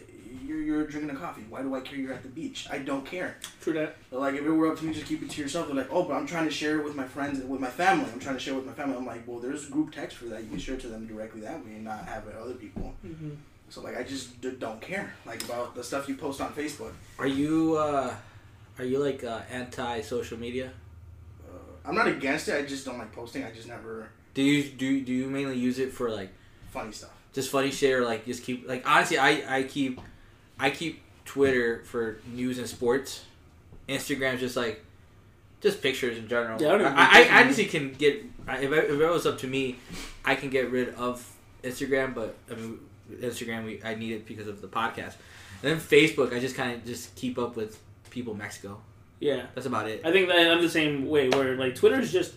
you're, 0.45 0.61
you're 0.61 0.87
drinking 0.87 1.15
a 1.15 1.19
coffee? 1.19 1.45
Why 1.49 1.63
do 1.63 1.75
I 1.75 1.81
care 1.81 1.99
you're 1.99 2.13
at 2.13 2.23
the 2.23 2.29
beach? 2.29 2.67
I 2.71 2.79
don't 2.79 3.07
care. 3.07 3.39
True 3.61 3.73
that. 3.75 3.97
But, 4.11 4.21
like 4.21 4.35
if 4.35 4.43
it 4.43 4.51
were 4.51 4.71
up 4.71 4.79
to 4.79 4.85
me, 4.85 4.93
just 4.93 5.07
keep 5.07 5.23
it 5.23 5.31
to 5.31 5.41
yourself. 5.41 5.69
They're 5.69 5.77
like, 5.77 5.89
oh, 5.91 6.05
but 6.05 6.15
I'm 6.15 6.27
trying 6.27 6.45
to 6.45 6.51
share 6.51 6.79
it 6.79 6.85
with 6.85 6.95
my 6.95 7.05
friends, 7.05 7.41
and 7.41 7.49
with 7.49 7.61
my 7.61 7.71
family. 7.71 8.11
I'm 8.13 8.21
trying 8.21 8.37
to 8.37 8.41
share 8.41 8.55
it 8.55 8.59
with 8.59 8.67
my 8.67 8.73
family. 8.73 8.97
I'm 8.97 9.07
like, 9.07 9.27
well, 9.27 9.39
there's 9.39 9.67
group 9.67 9.93
text 9.93 10.19
for 10.19 10.27
that. 10.27 10.43
You 10.43 10.49
can 10.51 10.59
share 10.59 10.75
it 10.75 10.81
to 10.83 10.89
them 10.89 11.07
directly 11.07 11.41
that 11.43 11.65
way, 11.65 11.73
and 11.73 11.85
not 11.85 12.05
have 12.07 12.27
it 12.27 12.35
other 12.35 12.55
people. 12.55 12.95
Mm-hmm. 13.07 13.31
So 13.73 13.81
like, 13.81 13.97
I 13.97 14.03
just 14.03 14.39
d- 14.43 14.57
don't 14.59 14.83
care 14.83 15.15
like 15.25 15.43
about 15.45 15.75
the 15.75 15.83
stuff 15.83 16.07
you 16.07 16.15
post 16.15 16.43
on 16.43 16.53
Facebook. 16.53 16.93
Are 17.19 17.27
you 17.27 17.79
uh, 17.79 18.15
are 18.79 18.85
you 18.85 18.99
like 18.99 19.25
uh, 19.25 19.41
anti 19.51 20.03
social 20.03 20.39
media? 20.39 20.71
Uh, 21.49 21.57
I'm 21.89 21.95
not 21.95 22.07
against 22.07 22.49
it. 22.49 22.63
I 22.63 22.67
just 22.67 22.85
don't 22.85 22.99
like 22.99 23.13
posting. 23.13 23.45
I 23.45 23.51
just 23.51 23.69
never 23.69 24.11
Do 24.35 24.43
you 24.43 24.65
do 24.65 25.01
do 25.01 25.11
you 25.11 25.27
mainly 25.27 25.57
use 25.57 25.79
it 25.79 25.91
for 25.91 26.11
like 26.11 26.29
funny 26.71 26.93
stuff. 26.93 27.13
just 27.33 27.51
funny 27.51 27.71
shit 27.71 27.95
or 27.95 28.05
like 28.05 28.27
just 28.27 28.43
keep 28.43 28.69
like 28.69 28.87
honestly 28.87 29.17
I 29.17 29.61
I 29.61 29.63
keep 29.63 30.03
I 30.59 30.69
keep 30.69 31.01
Twitter 31.25 31.83
for 31.85 32.19
news 32.31 32.59
and 32.59 32.69
sports. 32.69 33.25
Instagram's 33.89 34.41
just 34.41 34.55
like 34.55 34.85
just 35.63 35.81
pictures 35.81 36.19
in 36.19 36.29
general. 36.29 36.61
Yeah, 36.61 36.69
I 36.69 36.71
don't 36.73 36.81
even 36.83 36.93
I, 36.93 37.09
I, 37.09 37.15
think 37.15 37.33
I 37.33 37.41
honestly 37.41 37.65
can 37.65 37.93
get 37.95 38.17
if, 38.17 38.49
I, 38.49 38.59
if 38.59 38.91
it 38.91 39.09
was 39.09 39.25
up 39.25 39.39
to 39.39 39.47
me, 39.47 39.77
I 40.27 40.35
can 40.35 40.51
get 40.51 40.71
rid 40.71 40.91
of 40.97 41.27
Instagram, 41.65 42.15
but 42.15 42.37
I 42.51 42.55
mean 42.57 42.79
Instagram 43.17 43.65
we 43.65 43.81
I 43.85 43.95
need 43.95 44.13
it 44.13 44.27
because 44.27 44.47
of 44.47 44.61
the 44.61 44.69
podcast. 44.69 45.15
And 45.63 45.71
then 45.71 45.79
Facebook, 45.79 46.35
I 46.35 46.41
just 46.41 46.57
kind 46.57 46.73
of 46.73 46.85
just 46.85 47.15
keep 47.15 47.39
up 47.39 47.57
with 47.57 47.81
people 48.11 48.33
in 48.33 48.39
Mexico. 48.39 48.81
Yeah, 49.21 49.47
That's 49.55 49.69
about 49.69 49.89
it. 49.89 50.03
I 50.05 50.11
think 50.11 50.27
that 50.29 50.51
I'm 50.51 50.61
the 50.61 50.69
same 50.69 51.09
way. 51.09 51.29
Where 51.29 51.57
like 51.57 51.77
Twitter's 51.77 52.11
just 52.11 52.35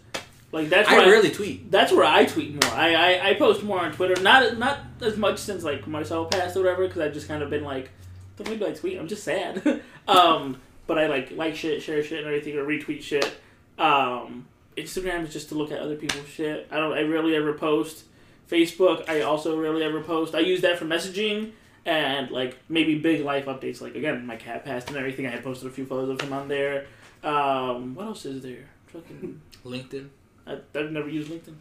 like 0.51 0.69
that's 0.69 0.87
I 0.87 0.97
rarely 0.97 1.31
tweet. 1.31 1.71
that's 1.71 1.91
where 1.91 2.05
I 2.05 2.25
tweet 2.25 2.53
more. 2.63 2.73
I, 2.73 2.93
I, 2.93 3.29
I 3.29 3.33
post 3.33 3.63
more 3.63 3.79
on 3.79 3.91
Twitter. 3.91 4.21
Not 4.21 4.57
not 4.59 4.79
as 5.01 5.17
much 5.17 5.39
since 5.39 5.63
like 5.63 5.87
Marcel 5.87 6.25
passed 6.25 6.55
or 6.55 6.59
whatever, 6.59 6.85
because 6.87 7.01
I've 7.01 7.13
just 7.13 7.27
kind 7.27 7.41
of 7.41 7.49
been 7.49 7.63
like, 7.63 7.89
don't 8.37 8.47
maybe 8.47 8.65
I 8.65 8.71
tweet. 8.71 8.99
I'm 8.99 9.07
just 9.07 9.23
sad. 9.23 9.81
um, 10.07 10.61
but 10.85 10.99
I 10.99 11.07
like 11.07 11.31
like 11.31 11.55
shit, 11.55 11.81
share 11.81 12.03
shit, 12.03 12.19
and 12.19 12.27
everything, 12.27 12.55
or 12.55 12.63
retweet 12.63 13.01
shit. 13.01 13.35
Um, 13.79 14.45
Instagram 14.77 15.23
is 15.23 15.33
just 15.33 15.49
to 15.49 15.55
look 15.55 15.71
at 15.71 15.79
other 15.79 15.95
people's 15.95 16.27
shit. 16.27 16.67
I 16.69 16.77
don't. 16.77 16.93
I 16.93 17.01
rarely 17.01 17.35
ever 17.35 17.53
post. 17.53 18.03
Facebook, 18.49 19.07
I 19.09 19.21
also 19.21 19.59
rarely 19.59 19.83
ever 19.83 20.01
post. 20.01 20.35
I 20.35 20.39
use 20.39 20.61
that 20.61 20.77
for 20.77 20.85
messaging 20.85 21.51
and 21.85 22.31
like 22.31 22.57
maybe 22.69 22.97
big 22.97 23.23
life 23.23 23.45
updates. 23.45 23.81
Like 23.81 23.95
again, 23.95 24.25
my 24.25 24.35
cat 24.35 24.65
passed 24.65 24.87
and 24.89 24.97
everything. 24.97 25.25
I 25.27 25.29
had 25.31 25.43
posted 25.43 25.67
a 25.67 25.71
few 25.71 25.85
photos 25.85 26.09
of 26.09 26.21
him 26.21 26.33
on 26.33 26.47
there. 26.47 26.85
Um, 27.23 27.95
what 27.95 28.05
else 28.05 28.25
is 28.25 28.43
there? 28.43 28.69
Fucking, 28.87 29.41
LinkedIn. 29.65 30.09
I, 30.45 30.59
I've 30.75 30.91
never 30.91 31.09
used 31.09 31.31
LinkedIn. 31.31 31.55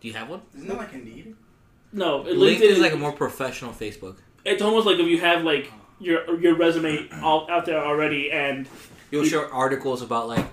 Do 0.00 0.08
you 0.08 0.14
have 0.14 0.28
one? 0.28 0.42
Isn't 0.56 0.68
that 0.68 0.76
like 0.76 0.92
Indeed? 0.92 1.34
No, 1.92 2.22
LinkedIn 2.22 2.60
is 2.62 2.78
like 2.78 2.92
a 2.92 2.96
more 2.96 3.12
professional 3.12 3.72
Facebook. 3.72 4.16
It's 4.44 4.62
almost 4.62 4.86
like 4.86 4.98
if 4.98 5.06
you 5.06 5.18
have 5.20 5.42
like 5.42 5.70
your 5.98 6.40
your 6.40 6.54
resume 6.56 7.08
all 7.22 7.50
out 7.50 7.66
there 7.66 7.78
already 7.78 8.30
and 8.30 8.68
You'll 9.10 9.24
share 9.24 9.52
articles 9.52 10.02
about 10.02 10.28
like 10.28 10.46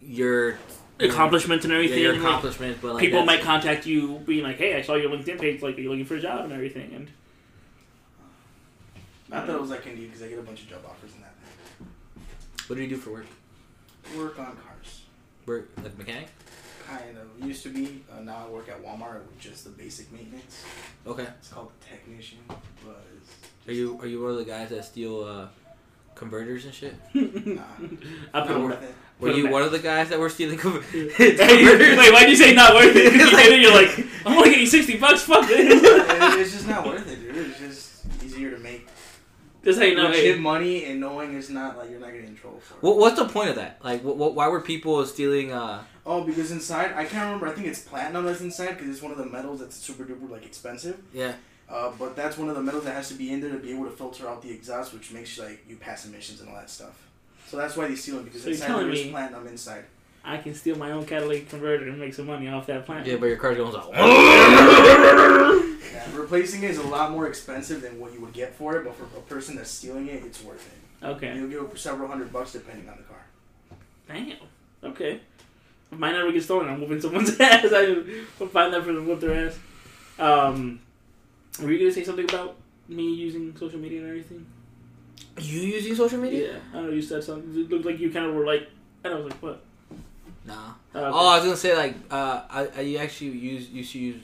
your 0.00 0.58
accomplishments 1.00 1.64
and 1.64 1.72
yeah, 1.72 1.78
everything. 1.78 2.02
your 2.02 2.12
and, 2.14 2.22
like, 2.22 2.28
accomplishments, 2.30 2.78
but 2.82 2.94
like 2.94 3.00
people 3.04 3.24
might 3.24 3.42
contact 3.42 3.86
you, 3.86 4.18
being 4.26 4.42
like, 4.44 4.56
"Hey, 4.56 4.74
I 4.76 4.82
saw 4.82 4.94
your 4.94 5.10
LinkedIn 5.10 5.40
page. 5.40 5.62
Like, 5.62 5.76
are 5.76 5.80
you 5.80 5.90
looking 5.90 6.04
for 6.04 6.16
a 6.16 6.20
job 6.20 6.44
and 6.44 6.52
everything?" 6.52 6.92
And 6.94 7.10
I 9.32 9.40
thought 9.40 9.56
it 9.56 9.60
was 9.60 9.70
like 9.70 9.86
Indeed 9.86 10.06
because 10.06 10.22
I 10.22 10.28
get 10.28 10.38
a 10.38 10.42
bunch 10.42 10.62
of 10.62 10.68
job 10.68 10.80
offers 10.88 11.12
in 11.14 11.20
that. 11.20 11.34
What 12.68 12.76
do 12.76 12.82
you 12.82 12.88
do 12.88 12.96
for 12.96 13.10
work? 13.10 13.26
Work 14.16 14.38
on 14.38 14.56
cars. 14.56 15.02
Work 15.46 15.70
like 15.82 15.98
mechanic. 15.98 16.28
Kind 16.86 17.18
of 17.18 17.46
used 17.46 17.64
to 17.64 17.70
be. 17.70 18.04
Uh, 18.10 18.20
now 18.20 18.46
I 18.46 18.50
work 18.50 18.68
at 18.68 18.82
Walmart, 18.82 19.20
which 19.34 19.46
is 19.46 19.64
the 19.64 19.70
basic 19.70 20.12
maintenance. 20.12 20.64
Okay. 21.06 21.26
It's 21.38 21.48
called 21.48 21.72
technician, 21.80 22.38
but 22.48 23.04
it's 23.16 23.68
Are 23.68 23.72
you 23.72 23.98
are 24.00 24.06
you 24.06 24.22
one 24.22 24.32
of 24.32 24.36
the 24.38 24.44
guys 24.44 24.70
that 24.70 24.84
steal 24.84 25.24
uh, 25.24 25.48
converters 26.16 26.64
and 26.64 26.74
shit? 26.74 26.94
nah, 27.14 27.62
I 28.34 28.44
not 28.44 28.60
worth 28.60 28.82
it. 28.82 28.94
Were 29.20 29.30
you 29.30 29.44
them 29.44 29.52
one 29.52 29.62
of 29.62 29.70
the 29.72 29.78
guys 29.78 30.08
that 30.10 30.18
were 30.18 30.28
stealing 30.28 30.58
conver- 30.58 30.82
converters? 30.90 31.18
wait, 31.98 32.12
why'd 32.12 32.28
you 32.28 32.36
say 32.36 32.52
not 32.54 32.74
worth 32.74 32.94
it? 32.96 33.12
'Cause 33.12 33.30
you 33.30 33.36
did 33.36 33.52
it, 33.52 33.60
you're 33.60 33.72
like, 33.72 34.06
I'm 34.26 34.36
only 34.36 34.50
getting 34.50 34.66
sixty 34.66 34.96
bucks. 34.98 35.22
Fuck 35.22 35.46
this. 35.46 35.60
It- 35.82 36.40
it's 36.40 36.52
just 36.52 36.66
not 36.68 36.84
worth 36.86 37.08
it, 37.10 37.20
dude. 37.22 37.36
It's 37.36 37.58
just 37.58 38.06
easier 38.24 38.50
to 38.50 38.58
make 38.58 38.86
This 39.62 39.78
hey, 39.78 39.94
no, 39.94 40.04
legit 40.08 40.34
hey, 40.34 40.40
money 40.40 40.84
and 40.84 41.00
knowing 41.00 41.34
it's 41.34 41.48
not 41.48 41.78
like 41.78 41.88
you're 41.90 42.00
not 42.00 42.10
getting 42.12 42.28
in 42.28 42.36
trouble 42.36 42.60
for 42.60 42.74
it. 42.74 42.82
What, 42.82 42.98
what's 42.98 43.18
the 43.18 43.26
point 43.26 43.48
of 43.50 43.56
that? 43.56 43.78
Like, 43.82 44.02
what, 44.04 44.16
what, 44.16 44.34
why 44.34 44.48
were 44.48 44.60
people 44.60 45.04
stealing? 45.06 45.52
Uh, 45.52 45.82
Oh, 46.08 46.22
because 46.22 46.52
inside, 46.52 46.92
I 46.92 47.04
can't 47.04 47.24
remember. 47.24 47.48
I 47.48 47.52
think 47.52 47.66
it's 47.66 47.80
platinum 47.80 48.24
that's 48.26 48.40
inside 48.40 48.74
because 48.76 48.88
it's 48.90 49.02
one 49.02 49.10
of 49.10 49.18
the 49.18 49.26
metals 49.26 49.58
that's 49.60 49.74
super 49.76 50.04
duper 50.04 50.30
like 50.30 50.44
expensive. 50.46 50.98
yeah. 51.12 51.32
Uh, 51.68 51.90
but 51.98 52.14
that's 52.14 52.38
one 52.38 52.48
of 52.48 52.54
the 52.54 52.62
metals 52.62 52.84
that 52.84 52.94
has 52.94 53.08
to 53.08 53.14
be 53.14 53.32
in 53.32 53.40
there 53.40 53.50
to 53.50 53.58
be 53.58 53.72
able 53.72 53.84
to 53.84 53.90
filter 53.90 54.28
out 54.28 54.40
the 54.42 54.50
exhaust, 54.50 54.92
which 54.94 55.10
makes 55.12 55.36
like 55.38 55.64
you 55.68 55.76
pass 55.76 56.06
emissions 56.06 56.40
and 56.40 56.48
all 56.48 56.54
that 56.54 56.70
stuff. 56.70 57.02
So 57.48 57.56
that's 57.56 57.76
why 57.76 57.88
they 57.88 57.96
steal 57.96 58.18
it 58.18 58.24
because 58.24 58.42
So 58.42 58.48
you're 58.48 58.54
inside 58.54 58.66
telling 58.68 58.86
there 58.86 58.94
is 58.96 59.04
me- 59.04 59.10
platinum 59.10 59.46
inside. 59.48 59.84
I 60.24 60.38
can 60.38 60.54
steal 60.54 60.76
my 60.76 60.90
own 60.90 61.04
catalytic 61.06 61.48
converter 61.48 61.88
and 61.88 61.98
make 62.00 62.12
some 62.14 62.26
money 62.26 62.48
off 62.48 62.66
that 62.66 62.84
plant. 62.86 63.06
Yeah, 63.06 63.16
but 63.16 63.26
your 63.26 63.36
car's 63.36 63.56
going 63.56 63.72
like. 63.72 63.86
Yeah, 65.92 66.04
replacing 66.16 66.62
it 66.64 66.70
is 66.70 66.78
a 66.78 66.86
lot 66.86 67.12
more 67.12 67.28
expensive 67.28 67.80
than 67.80 68.00
what 68.00 68.12
you 68.12 68.20
would 68.20 68.32
get 68.32 68.54
for 68.54 68.76
it, 68.76 68.84
but 68.84 68.94
for 68.96 69.04
a 69.16 69.20
person 69.22 69.54
that's 69.56 69.70
stealing 69.70 70.08
it, 70.08 70.24
it's 70.24 70.42
worth 70.42 70.66
it. 70.66 71.06
Okay. 71.06 71.36
You'll 71.36 71.48
give 71.48 71.60
up 71.62 71.78
several 71.78 72.08
hundred 72.08 72.32
bucks 72.32 72.52
depending 72.52 72.88
on 72.88 72.96
the 72.96 73.02
car. 73.04 73.18
Damn. 74.08 74.36
Okay. 74.92 75.20
If 75.92 75.98
mine 75.98 76.14
never 76.14 76.32
gets 76.32 76.46
stolen, 76.46 76.68
I'm 76.68 76.80
whooping 76.80 77.00
someone's 77.00 77.38
ass. 77.40 77.66
I 77.72 78.02
will 78.38 78.48
find 78.48 78.72
that 78.74 78.80
person 78.80 78.96
and 78.96 79.06
whoop 79.06 79.20
their 79.20 79.46
ass. 79.48 79.58
Um, 80.18 80.80
were 81.60 81.72
you 81.72 81.78
gonna 81.78 81.92
say 81.92 82.04
something 82.04 82.28
about 82.28 82.56
me 82.88 83.14
using 83.14 83.56
social 83.56 83.78
media 83.78 84.00
and 84.00 84.08
everything? 84.08 84.46
You 85.40 85.60
using 85.60 85.94
social 85.94 86.18
media? 86.18 86.52
Yeah. 86.52 86.58
I 86.72 86.76
don't 86.76 86.86
know. 86.86 86.92
You 86.92 87.02
said 87.02 87.22
something. 87.24 87.50
It 87.60 87.70
looked 87.70 87.84
like 87.84 87.98
you 87.98 88.10
kind 88.10 88.26
of 88.26 88.34
were 88.34 88.46
like. 88.46 88.68
And 89.04 89.14
I 89.14 89.16
was 89.16 89.26
like, 89.26 89.42
what? 89.42 89.62
Nah. 90.46 90.72
Oh, 90.94 90.98
okay. 91.00 91.10
Oh, 91.12 91.28
I 91.28 91.36
was 91.36 91.44
gonna 91.44 91.56
say 91.56 91.76
like 91.76 91.94
uh, 92.10 92.42
I, 92.48 92.68
I 92.76 92.96
actually 93.00 93.30
use 93.30 93.68
used 93.68 93.92
to 93.92 93.98
use 93.98 94.22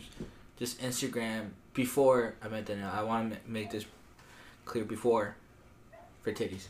just 0.59 0.81
Instagram 0.81 1.51
before 1.75 2.35
I 2.43 2.49
met 2.49 2.67
Danielle. 2.67 2.93
I 2.93 3.03
want 3.03 3.33
to 3.33 3.39
make 3.47 3.71
this 3.71 3.85
clear 4.65 4.85
before 4.85 5.37
for 6.23 6.33
titties. 6.33 6.69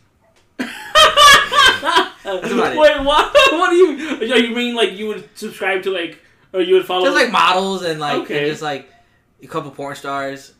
That's 0.58 2.52
about 2.52 2.72
it. 2.72 2.78
Wait, 2.78 3.02
what? 3.04 3.36
What 3.52 3.70
do 3.70 3.76
you? 3.76 4.24
You 4.26 4.54
mean 4.54 4.74
like 4.74 4.92
you 4.92 5.08
would 5.08 5.28
subscribe 5.36 5.82
to 5.82 5.90
like, 5.90 6.18
or 6.52 6.60
you 6.62 6.74
would 6.74 6.86
follow? 6.86 7.04
Just 7.04 7.16
like 7.16 7.30
models 7.30 7.82
and 7.82 8.00
like 8.00 8.22
Okay. 8.22 8.38
and 8.38 8.46
just 8.46 8.62
like 8.62 8.88
a 9.42 9.46
couple 9.46 9.70
porn 9.70 9.96
stars. 9.96 10.52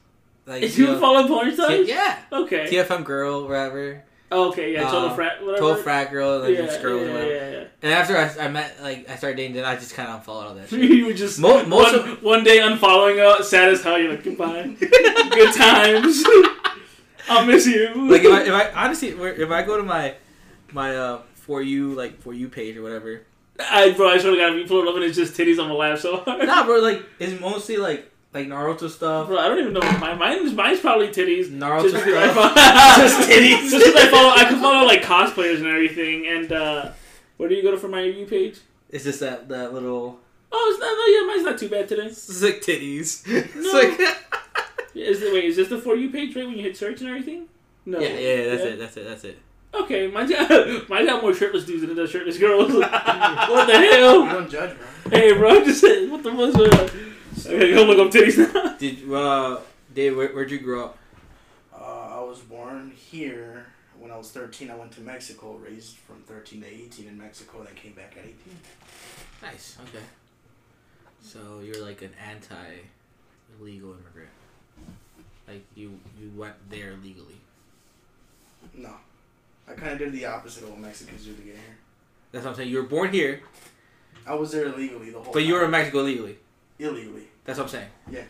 Like 0.46 0.62
If 0.62 0.76
you 0.76 0.86
know, 0.86 0.98
follow 1.00 1.26
porn 1.28 1.52
stars? 1.54 1.86
T- 1.86 1.92
yeah, 1.92 2.18
Okay. 2.32 2.66
TFM 2.68 3.04
girl, 3.04 3.46
whatever, 3.46 4.02
Okay. 4.30 4.72
Yeah. 4.72 4.84
Total 4.90 5.10
Uh, 5.10 5.14
frat. 5.14 5.40
Whatever. 5.44 5.58
twelve 5.58 5.80
frat 5.82 6.10
girl, 6.10 6.40
like 6.40 6.56
yeah, 6.56 6.80
girls 6.82 7.06
yeah, 7.06 7.22
yeah, 7.24 7.50
yeah. 7.50 7.64
And 7.82 7.92
after 7.92 8.16
I, 8.16 8.46
I 8.46 8.48
met 8.48 8.82
like 8.82 9.08
I 9.10 9.16
started 9.16 9.36
dating, 9.36 9.54
then 9.56 9.64
I 9.66 9.74
just 9.76 9.94
kind 9.94 10.08
of 10.08 10.16
unfollowed 10.16 10.46
all 10.46 10.54
that 10.54 10.68
shit. 10.70 10.80
you 10.90 11.04
were 11.06 11.12
just 11.12 11.38
Mo- 11.38 11.64
most 11.66 11.92
one, 11.96 12.08
one 12.22 12.44
day 12.44 12.58
unfollowing 12.60 13.18
her, 13.18 13.42
sad 13.44 13.68
as 13.68 13.82
hell. 13.82 13.98
You're 13.98 14.10
like 14.12 14.24
goodbye, 14.24 14.74
good 14.80 15.54
times. 15.54 16.24
I'll 17.28 17.44
miss 17.46 17.66
you. 17.66 18.10
like 18.10 18.22
if 18.22 18.32
I, 18.32 18.42
if 18.42 18.52
I 18.74 18.84
honestly 18.84 19.08
if 19.10 19.50
I 19.50 19.62
go 19.62 19.76
to 19.76 19.82
my 19.82 20.14
my 20.72 20.96
uh 20.96 21.20
for 21.34 21.62
you 21.62 21.92
like 21.94 22.20
for 22.20 22.32
you 22.34 22.48
page 22.48 22.76
or 22.76 22.82
whatever. 22.82 23.22
I 23.60 23.92
bro, 23.92 24.08
I 24.08 24.18
swear 24.18 24.32
to 24.32 24.38
God, 24.38 24.54
if 24.54 24.62
you 24.62 24.66
pull 24.66 24.88
up 24.88 24.94
and 24.96 25.04
it's 25.04 25.16
just 25.16 25.34
titties 25.34 25.60
on 25.62 25.68
the 25.68 25.74
lap 25.74 25.98
so 25.98 26.16
hard. 26.18 26.46
Nah, 26.46 26.64
bro, 26.64 26.78
like 26.80 27.02
it's 27.18 27.38
mostly 27.40 27.76
like 27.76 28.10
like 28.34 28.46
Naruto 28.46 28.88
stuff. 28.88 29.28
Bro, 29.28 29.38
I 29.38 29.48
don't 29.48 29.58
even 29.60 29.72
know. 29.72 29.80
My 29.98 30.14
mine's 30.14 30.52
mine's 30.54 30.80
probably 30.80 31.08
titties. 31.08 31.48
Naruto 31.48 31.90
Just 31.90 31.94
because 32.04 32.14
I 32.14 32.30
stuff. 32.32 32.54
follow, 32.54 32.54
Just 33.08 33.28
titties. 33.28 33.70
Just 33.70 33.86
because 33.86 33.96
I 33.96 34.10
follow, 34.10 34.30
I 34.30 34.44
can 34.44 34.60
follow 34.60 34.86
like 34.86 35.02
cosplayers 35.02 35.56
and 35.58 35.66
everything. 35.66 36.26
And 36.26 36.52
uh, 36.52 36.92
where 37.36 37.48
do 37.48 37.54
you 37.54 37.62
go 37.62 37.70
to 37.72 37.76
for 37.78 37.88
my 37.88 38.02
review 38.02 38.26
page? 38.26 38.58
It's 38.90 39.04
just 39.04 39.20
that 39.20 39.48
that 39.48 39.72
little. 39.74 40.18
Oh, 40.54 40.70
it's 40.70 40.80
not. 40.80 40.86
No, 40.86 41.06
yeah, 41.06 41.26
mine's 41.34 41.44
not 41.44 41.58
too 41.58 41.68
bad 41.68 41.88
today. 41.88 42.06
It's 42.06 42.42
like 42.42 42.60
titties. 42.60 43.22
It's 43.26 43.54
No. 43.54 43.72
like 43.72 43.98
Yeah, 44.94 45.06
Is 45.06 45.22
it, 45.22 45.32
wait? 45.32 45.44
Is 45.44 45.56
this 45.56 45.68
the 45.68 45.78
for 45.78 45.96
you 45.96 46.10
page 46.10 46.36
right 46.36 46.46
when 46.46 46.56
you 46.56 46.62
hit 46.62 46.76
search 46.76 47.00
and 47.00 47.08
everything? 47.08 47.48
No. 47.86 47.98
yeah, 47.98 48.08
yeah, 48.08 48.18
yeah, 48.34 48.50
that's 48.50 48.62
it, 48.64 48.78
that's 48.78 48.96
it, 48.98 49.04
that's 49.08 49.24
it. 49.24 49.38
Okay, 49.74 50.06
mine's 50.08 50.30
got, 50.30 50.88
mine's 50.90 51.08
got 51.08 51.22
more 51.22 51.32
shirtless 51.34 51.64
dudes 51.64 51.80
than 51.80 51.90
it 51.92 51.94
does 51.94 52.10
shirtless 52.10 52.36
girls. 52.38 52.70
what 52.74 52.90
the 53.66 53.72
hell? 53.90 54.24
You 54.24 54.30
don't 54.30 54.50
judge, 54.50 54.76
bro. 54.76 55.10
Hey, 55.18 55.32
bro, 55.32 55.64
just 55.64 55.82
what 55.82 56.22
the 56.22 56.30
fuck's 56.30 56.56
going 56.56 56.74
on? 56.74 57.14
Okay, 57.46 57.74
go 57.74 57.84
look 57.84 57.98
up 57.98 58.12
titties 58.12 58.38
now. 58.38 58.76
Did 58.78 59.10
uh, 59.12 59.58
Dave, 59.94 60.16
where, 60.16 60.28
where'd 60.28 60.50
you 60.50 60.58
grow 60.60 60.84
up? 60.86 60.98
Uh, 61.74 62.18
I 62.18 62.20
was 62.20 62.40
born 62.40 62.92
here. 62.94 63.66
when 63.98 64.10
I 64.10 64.16
was 64.16 64.30
13, 64.30 64.70
I 64.70 64.74
went 64.74 64.92
to 64.92 65.00
Mexico, 65.00 65.54
raised 65.54 65.96
from 65.96 66.16
13 66.26 66.60
to 66.62 66.66
18 66.66 67.08
in 67.08 67.18
Mexico, 67.18 67.62
then 67.64 67.74
came 67.74 67.92
back 67.92 68.14
at 68.18 68.24
18. 68.24 68.36
Nice. 69.42 69.76
Okay. 69.88 70.04
So 71.22 71.60
you're 71.64 71.84
like 71.84 72.02
an 72.02 72.10
anti 72.28 72.54
illegal 73.60 73.90
immigrant. 73.90 74.30
Like 75.48 75.64
you 75.74 75.98
you 76.20 76.30
went 76.36 76.54
there 76.70 76.94
legally. 77.02 77.40
No. 78.76 78.90
I 79.68 79.72
kind 79.74 79.92
of 79.92 79.98
did 79.98 80.12
the 80.12 80.26
opposite 80.26 80.64
of 80.64 80.70
what 80.70 80.80
Mexicans 80.80 81.24
do 81.24 81.34
to 81.34 81.42
get 81.42 81.54
here. 81.54 81.76
That's 82.30 82.44
what 82.44 82.52
I'm 82.52 82.56
saying. 82.56 82.70
You 82.70 82.78
were 82.78 82.88
born 82.88 83.12
here, 83.12 83.40
I 84.26 84.34
was 84.34 84.52
there 84.52 84.66
illegally 84.66 85.10
the 85.10 85.20
whole 85.20 85.32
but 85.32 85.44
you 85.44 85.54
were 85.54 85.60
time. 85.60 85.66
in 85.66 85.70
Mexico 85.72 86.02
legally. 86.02 86.38
Illegally. 86.82 87.24
That's 87.44 87.58
what 87.58 87.64
I'm 87.64 87.70
saying. 87.70 87.88
Yeah. 88.10 88.22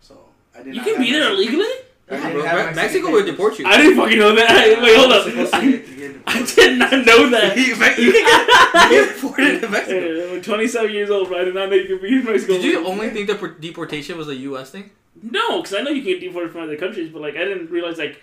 So 0.00 0.18
I 0.54 0.62
did 0.62 0.74
not. 0.74 0.74
You 0.76 0.82
can 0.92 1.00
be 1.02 1.12
there 1.12 1.30
illegally? 1.32 1.66
Yeah, 2.10 2.32
bro. 2.32 2.42
have 2.44 2.58
Me- 2.58 2.74
Mexican 2.74 2.76
Mexico 2.76 3.10
would 3.12 3.26
deport 3.26 3.58
you. 3.58 3.66
I 3.66 3.76
didn't 3.78 3.96
fucking 3.96 4.18
know 4.18 4.34
that. 4.36 4.68
Yeah, 4.68 4.82
Wait, 4.82 4.96
hold 4.96 5.12
I 5.12 5.16
up. 5.18 5.24
was 5.26 5.50
supposed 5.50 5.54
to 5.54 5.70
get- 5.72 5.86
to 5.86 5.94
get 5.96 6.16
I 6.28 6.42
did 6.54 6.78
not 6.78 6.92
know 6.92 7.30
that. 7.30 7.56
you 7.56 7.74
can 7.74 8.00
you 8.00 8.12
can 8.12 8.90
get 8.90 9.14
deported 9.14 9.60
to 9.60 9.68
Mexico. 9.68 10.34
I'm 10.34 10.42
27 10.42 10.90
years 10.92 11.10
old, 11.10 11.28
bro. 11.28 11.40
I 11.40 11.44
did 11.44 11.54
not 11.54 11.68
know 11.70 11.74
you 11.76 11.86
could 11.88 12.02
be 12.02 12.08
in 12.08 12.24
Mexico. 12.24 12.52
Did 12.54 12.64
you 12.64 12.86
only 12.86 13.10
think 13.10 13.26
that 13.28 13.60
deportation 13.60 14.16
was 14.18 14.28
a 14.28 14.34
U.S. 14.36 14.70
thing? 14.70 14.90
No, 15.22 15.62
because 15.62 15.74
I 15.74 15.82
know 15.82 15.90
you 15.90 16.02
can 16.02 16.12
get 16.12 16.20
deported 16.20 16.52
from 16.52 16.62
other 16.62 16.76
countries, 16.76 17.10
but 17.12 17.22
like 17.22 17.34
I 17.36 17.44
didn't 17.44 17.70
realize 17.70 17.98
like 17.98 18.20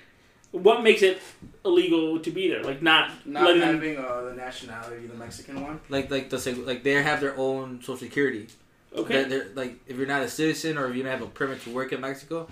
what 0.52 0.84
makes 0.84 1.02
it 1.02 1.20
illegal 1.66 2.20
to 2.20 2.30
be 2.32 2.48
there. 2.50 2.64
Like 2.64 2.82
not, 2.82 3.12
Not 3.26 3.44
letting 3.46 3.62
them. 3.62 3.74
having 3.76 3.98
uh, 3.98 4.22
the 4.22 4.34
nationality, 4.34 5.08
the 5.08 5.16
Mexican 5.16 5.62
one. 5.62 5.80
Like 5.90 6.10
like 6.12 6.30
the 6.30 6.38
like 6.66 6.84
they 6.84 6.92
have 7.02 7.20
their 7.20 7.36
own 7.38 7.80
social 7.82 7.98
security. 7.98 8.48
Okay. 8.96 9.14
They're, 9.24 9.30
they're, 9.30 9.48
like 9.56 9.76
if 9.88 9.98
you're 9.98 10.08
not 10.08 10.22
a 10.24 10.28
citizen 10.30 10.78
or 10.78 10.88
if 10.90 10.96
you 10.96 11.04
don't 11.04 11.12
have 11.12 11.22
a 11.22 11.28
permit 11.28 11.62
to 11.64 11.72
work 11.72 11.92
in 11.94 12.02
Mexico, 12.02 12.48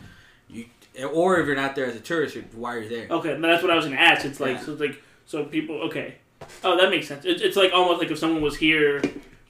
you 0.49 0.65
or 1.13 1.39
if 1.39 1.47
you're 1.47 1.55
not 1.55 1.75
there 1.75 1.85
as 1.85 1.95
a 1.95 1.99
tourist, 1.99 2.35
you're- 2.35 2.47
why 2.53 2.75
are 2.75 2.79
you 2.81 2.89
there? 2.89 3.07
Okay, 3.09 3.33
and 3.33 3.43
that's 3.43 3.61
what 3.63 3.71
I 3.71 3.75
was 3.75 3.85
gonna 3.85 3.97
ask. 3.97 4.25
It's 4.25 4.39
like 4.39 4.57
Yeah. 4.57 4.63
so 4.65 4.71
it's 4.73 4.81
like 4.81 5.01
so 5.25 5.45
people. 5.45 5.75
Okay, 5.83 6.15
oh 6.63 6.77
that 6.77 6.89
makes 6.89 7.07
sense. 7.07 7.23
It, 7.25 7.41
it's 7.41 7.55
like 7.55 7.71
almost 7.73 8.01
like 8.01 8.11
if 8.11 8.17
someone 8.19 8.41
was 8.41 8.57
here 8.57 9.01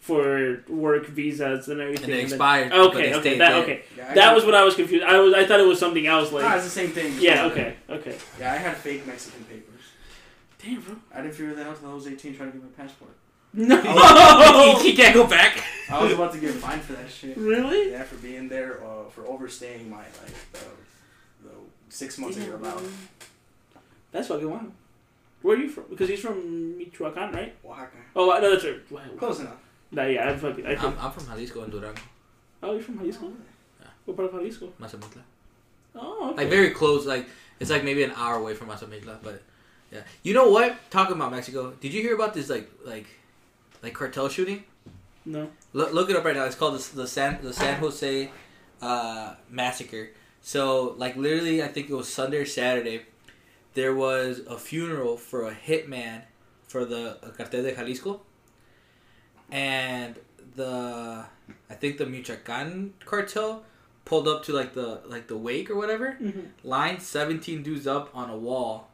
for 0.02 0.64
work 0.68 1.06
visas 1.08 1.68
and 1.68 1.80
everything. 1.80 2.06
And 2.06 2.14
they 2.14 2.18
then- 2.18 2.26
expired. 2.26 2.70
but 2.72 2.80
Okay, 2.80 3.10
they 3.12 3.16
okay, 3.16 3.38
that 3.38 3.52
there. 3.52 3.64
okay. 3.64 3.84
Yeah, 3.96 4.14
That 4.16 4.36
was 4.36 4.46
what 4.46 4.56
I 4.56 4.64
was 4.64 4.76
confused. 4.76 5.04
I 5.06 5.20
was 5.20 5.34
I 5.34 5.46
thought 5.46 5.60
it 5.60 5.68
was 5.68 5.80
something 5.80 6.06
else. 6.08 6.32
Like 6.32 6.44
Nah, 6.44 6.56
it's 6.56 6.64
the 6.66 6.70
same 6.72 6.90
thing. 6.90 7.14
yeah, 7.20 7.44
like- 7.44 7.52
okay, 7.54 7.76
okay. 7.90 8.18
Yeah, 8.40 8.52
I 8.54 8.58
had 8.58 8.76
fake 8.78 9.06
Mexican 9.08 9.44
papers. 9.46 9.68
Damn, 10.64 10.82
bro. 10.82 10.96
I 11.14 11.22
didn't 11.22 11.34
figure 11.36 11.54
that 11.56 11.66
out 11.68 11.76
until 11.76 11.92
I 11.92 11.94
was 11.94 12.08
18 12.08 12.36
trying 12.36 12.52
to 12.52 12.58
get 12.58 12.64
my 12.78 12.84
passport. 12.84 13.12
No. 13.54 13.82
Oh, 13.84 14.80
he 14.82 14.96
can't 14.96 15.14
go 15.14 15.26
back. 15.28 15.58
I 15.92 16.04
was 16.04 16.14
about 16.14 16.34
to 16.34 16.40
get 16.40 16.54
fined 16.54 16.82
for 16.82 16.94
that 16.94 17.10
shit. 17.10 17.38
really? 17.38 17.92
Yeah, 17.92 18.04
for 18.04 18.16
being 18.16 18.50
there, 18.50 18.84
uh, 18.84 19.10
for 19.10 19.26
overstaying 19.28 19.90
my, 19.90 19.98
like, 19.98 20.36
the, 20.54 20.60
the 21.44 21.54
six 21.90 22.18
months 22.18 22.38
that 22.38 22.46
you're 22.46 22.56
allowed. 22.56 22.84
That's 24.12 24.28
fucking 24.28 24.50
wild. 24.50 24.72
Where 25.42 25.58
are 25.58 25.60
you 25.60 25.70
from? 25.70 25.86
Because 25.90 26.10
he's 26.10 26.20
from 26.20 26.78
Michoacan, 26.78 27.32
right? 27.32 27.56
Oaxaca. 27.66 27.98
Oh, 28.16 28.28
no, 28.28 28.52
that's 28.52 28.64
right. 28.64 28.92
Wow. 28.92 29.02
Close 29.18 29.40
enough. 29.40 29.58
Nah, 29.92 30.06
yeah, 30.06 30.30
I 30.30 30.36
fucking. 30.36 30.66
I 30.66 30.72
I'm, 30.72 30.78
think, 30.78 31.04
I'm 31.04 31.12
from 31.12 31.26
Jalisco 31.26 31.64
and 31.64 31.72
Durango, 31.72 32.02
oh, 32.64 32.74
you're 32.74 32.82
from 32.82 33.00
Jalisco? 33.00 33.26
Yeah. 33.80 33.88
What 34.06 34.18
part 34.18 34.34
of 34.34 34.40
Jalisco? 34.40 34.72
Mazamitla. 34.80 35.22
Oh, 35.96 36.30
okay. 36.30 36.44
Like 36.44 36.50
very 36.50 36.70
close. 36.72 37.06
Like 37.06 37.28
it's 37.60 37.70
like 37.70 37.84
maybe 37.84 38.04
an 38.04 38.14
hour 38.16 38.36
away 38.36 38.54
from 38.54 38.70
Mazamitla, 38.70 39.18
but 39.22 39.42
yeah. 39.92 40.02
You 40.24 40.34
know 40.34 40.50
what? 40.50 40.78
Talking 40.90 41.16
about 41.16 41.32
Mexico, 41.32 41.72
did 41.82 41.94
you 41.94 42.02
hear 42.02 42.16
about 42.16 42.34
this 42.34 42.50
like 42.50 42.70
like 42.86 43.08
like 43.84 43.94
cartel 43.94 44.30
shooting? 44.30 44.64
No. 45.26 45.50
Look, 45.74 45.94
look 45.94 46.10
it 46.10 46.16
up 46.16 46.26
right 46.26 46.36
now. 46.36 46.46
It's 46.46 46.56
called 46.56 46.80
the, 46.80 46.96
the 46.96 47.08
San 47.08 47.40
the 47.42 47.54
San 47.54 47.80
Jose 47.80 48.30
uh, 48.82 49.36
massacre. 49.50 50.10
So 50.42 50.96
like 50.98 51.16
literally, 51.16 51.64
I 51.64 51.68
think 51.68 51.90
it 51.90 51.94
was 51.94 52.12
Sunday 52.12 52.38
or 52.38 52.46
Saturday. 52.46 53.06
There 53.74 53.96
was 53.96 54.40
a 54.40 54.58
funeral 54.58 55.16
for 55.16 55.48
a 55.48 55.54
hitman 55.54 56.24
for 56.68 56.84
the 56.84 57.18
Cartel 57.38 57.64
de 57.64 57.74
Jalisco, 57.74 58.22
and 59.50 60.20
the 60.56 61.26
I 61.70 61.74
think 61.74 61.98
the 61.98 62.06
Michoacan 62.06 62.94
cartel 63.06 63.64
pulled 64.04 64.28
up 64.28 64.44
to 64.46 64.54
like 64.54 64.74
the 64.74 65.02
like 65.06 65.28
the 65.28 65.38
wake 65.38 65.70
or 65.70 65.76
whatever. 65.76 66.18
Mm-hmm. 66.22 66.42
Lined 66.64 67.02
seventeen 67.02 67.64
dudes 67.64 67.88
up 67.88 68.10
on 68.14 68.30
a 68.30 68.36
wall, 68.38 68.90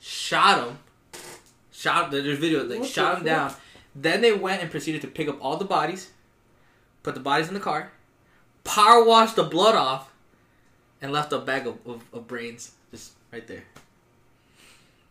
shot 0.00 0.64
them, 0.64 0.78
shot. 1.70 2.10
There's 2.10 2.38
video 2.38 2.64
like 2.64 2.84
shot 2.84 3.16
them 3.16 3.24
down. 3.26 3.54
Then 4.00 4.20
they 4.20 4.32
went 4.32 4.62
and 4.62 4.70
proceeded 4.70 5.00
to 5.02 5.08
pick 5.08 5.28
up 5.28 5.38
all 5.42 5.56
the 5.56 5.64
bodies, 5.64 6.10
put 7.02 7.14
the 7.14 7.20
bodies 7.20 7.48
in 7.48 7.54
the 7.54 7.60
car, 7.60 7.90
power 8.62 9.02
washed 9.04 9.34
the 9.36 9.42
blood 9.44 9.74
off, 9.74 10.12
and 11.02 11.10
left 11.12 11.32
a 11.32 11.38
bag 11.38 11.66
of, 11.66 11.78
of, 11.86 12.02
of 12.12 12.28
brains 12.28 12.72
just 12.92 13.12
right 13.32 13.46
there. 13.46 13.64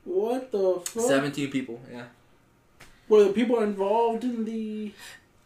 What 0.05 0.51
the 0.51 0.81
fuck? 0.85 1.03
Seventeen 1.03 1.51
people. 1.51 1.81
Yeah. 1.91 2.05
Were 3.09 3.25
the 3.25 3.33
people 3.33 3.59
involved 3.61 4.23
in 4.23 4.45
the. 4.45 4.91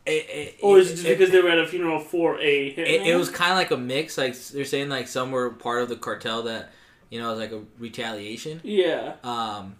It, 0.06 0.12
it, 0.30 0.56
Or 0.62 0.80
is 0.80 0.90
it 0.92 0.96
just 0.96 1.06
it- 1.08 1.18
because 1.18 1.32
they 1.32 1.42
were 1.42 1.50
at 1.50 1.60
a 1.60 1.68
funeral 1.68 2.00
for 2.00 2.40
a 2.40 2.72
hitman? 2.74 2.80
it, 2.88 3.08
it 3.08 3.16
was 3.16 3.30
kind 3.30 3.52
of 3.52 3.58
like 3.58 3.72
a 3.72 3.78
mix. 3.78 4.18
Like 4.18 4.38
they're 4.38 4.66
saying, 4.66 4.90
like 4.90 5.08
some 5.08 5.32
were 5.32 5.50
part 5.52 5.82
of 5.82 5.90
the 5.90 5.96
cartel 5.96 6.44
that 6.44 6.72
you 7.10 7.20
know, 7.20 7.28
it 7.30 7.32
was 7.32 7.40
like 7.40 7.52
a 7.52 7.62
retaliation. 7.80 8.62
Yeah. 8.64 9.16
Um, 9.24 9.76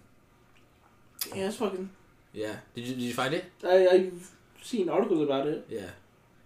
Yeah, 1.34 1.46
it's 1.46 1.56
fucking. 1.56 1.90
Yeah. 2.32 2.54
Did 2.74 2.86
you 2.86 2.94
did 2.94 3.02
you 3.02 3.14
find 3.14 3.34
it? 3.34 3.44
I, 3.64 3.88
I've 3.88 4.30
seen 4.62 4.88
articles 4.88 5.22
about 5.22 5.46
it. 5.46 5.66
Yeah. 5.68 5.90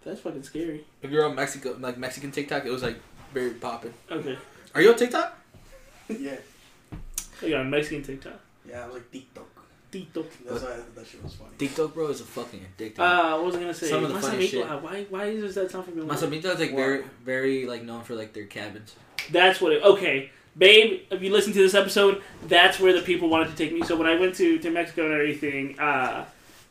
That's 0.05 0.21
fucking 0.21 0.45
scary. 0.45 0.85
If 1.03 1.11
you're 1.11 1.25
on 1.25 1.35
Mexico, 1.35 1.77
like 1.81 1.99
Mexican 1.99 2.31
TikTok, 2.31 2.65
it 2.65 2.71
was 2.71 2.83
like 2.83 2.97
very 3.35 3.51
popping. 3.51 3.93
Okay. 4.11 4.39
Are 4.75 4.81
you 4.83 4.91
on 4.93 4.97
TikTok? 4.97 5.37
yeah. 6.09 6.37
I 7.43 7.51
got 7.51 7.61
a 7.63 7.65
Mexican 7.65 8.03
TikTok. 8.05 8.41
Yeah, 8.69 8.85
I 8.85 8.87
was 8.87 8.95
like, 8.95 9.11
TikTok. 9.11 9.47
TikTok. 9.91 10.25
That's 10.49 10.63
why 10.63 10.71
I 10.71 10.77
thought 10.77 10.95
that 10.95 11.07
shit 11.07 11.23
was 11.23 11.35
funny. 11.35 11.51
TikTok, 11.59 11.95
bro, 11.95 12.09
is 12.09 12.21
a 12.21 12.25
fucking 12.25 12.61
addictive. 12.79 12.99
Uh, 13.01 13.37
what 13.37 13.47
was 13.47 13.57
I 13.57 13.61
gonna 13.61 13.75
say? 13.75 13.89
Some 13.89 14.05
of 14.05 14.13
the 14.13 14.21
funniest 14.21 14.53
shit. 14.53 14.67
Why? 14.67 15.07
Why 15.09 15.35
does 15.35 15.55
that 15.57 15.71
sound 15.71 15.85
familiar? 15.87 16.13
Mazamitla 16.13 16.55
is 16.55 16.61
like 16.61 16.71
Wow. 16.71 16.77
very, 16.77 17.05
very 17.25 17.67
like 17.67 17.83
known 17.85 18.03
for 18.03 18.15
like 18.15 18.33
their 18.33 18.47
cabins. 18.47 18.95
That's 19.31 19.61
what 19.61 19.73
it. 19.73 19.83
Okay, 19.83 20.31
babe. 20.57 21.03
If 21.11 21.23
you 21.23 21.31
listen 21.33 21.53
to 21.53 21.59
this 21.59 21.75
episode, 21.75 22.23
that's 22.47 22.79
where 22.81 22.93
the 22.93 23.03
people 23.03 23.29
wanted 23.29 23.49
to 23.51 23.57
take 23.57 23.73
me. 23.73 23.83
So 23.83 23.97
when 23.97 24.07
I 24.07 24.19
went 24.19 24.35
to, 24.37 24.59
to 24.59 24.71
Mexico 24.71 25.05
and 25.07 25.15
everything, 25.15 25.79
uh, 25.79 26.25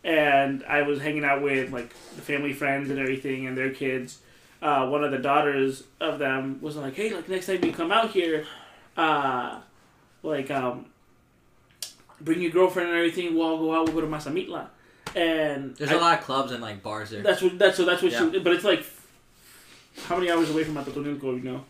and 0.04 0.63
I 0.67 0.84
was 0.84 1.00
hanging 1.02 1.24
out 1.26 1.41
with 1.41 1.71
like 1.71 1.89
the 2.15 2.21
family 2.21 2.54
friends 2.54 2.89
and 2.89 3.00
everything 3.00 3.48
and 3.48 3.58
their 3.58 3.71
kids. 3.71 4.19
Uh, 4.62 4.88
one 4.88 5.04
of 5.04 5.12
the 5.12 5.17
daughters 5.17 5.84
of 6.00 6.17
them 6.19 6.60
was 6.62 6.76
like, 6.76 6.95
"Hey, 6.95 7.13
like 7.13 7.28
next 7.30 7.45
time 7.48 7.63
you 7.63 7.71
come 7.74 7.91
out 7.91 8.12
here, 8.12 8.45
uh, 8.98 9.60
like 10.24 10.50
um, 10.50 10.86
bring 12.21 12.41
your 12.41 12.52
girlfriend 12.52 12.89
and 12.89 12.98
everything. 12.98 13.36
We'll 13.36 13.48
all 13.48 13.58
go 13.58 13.76
out. 13.76 13.86
We'll 13.89 13.95
go 13.95 14.02
to 14.02 14.08
Mazamitla." 14.08 14.67
And 15.15 15.76
There's 15.76 15.91
I- 15.91 15.95
a 15.95 16.00
lot 16.00 16.19
of 16.19 16.26
clubs 16.26 16.52
and 16.52 16.62
like 16.62 16.82
bars 16.84 17.10
there. 17.12 17.21
That's 17.21 17.41
what. 17.41 17.58
That's 17.60 17.78
so. 17.78 17.86
That's 17.86 18.02
what 18.02 18.12
Yeah. 18.12 18.32
she. 18.32 18.39
But 18.39 18.54
it's 18.54 18.63
like, 18.63 18.84
how 20.06 20.15
many 20.17 20.32
hours 20.32 20.50
away 20.50 20.63
from 20.63 20.76
Atotonilco? 20.76 21.36
You 21.36 21.41
know. 21.52 21.65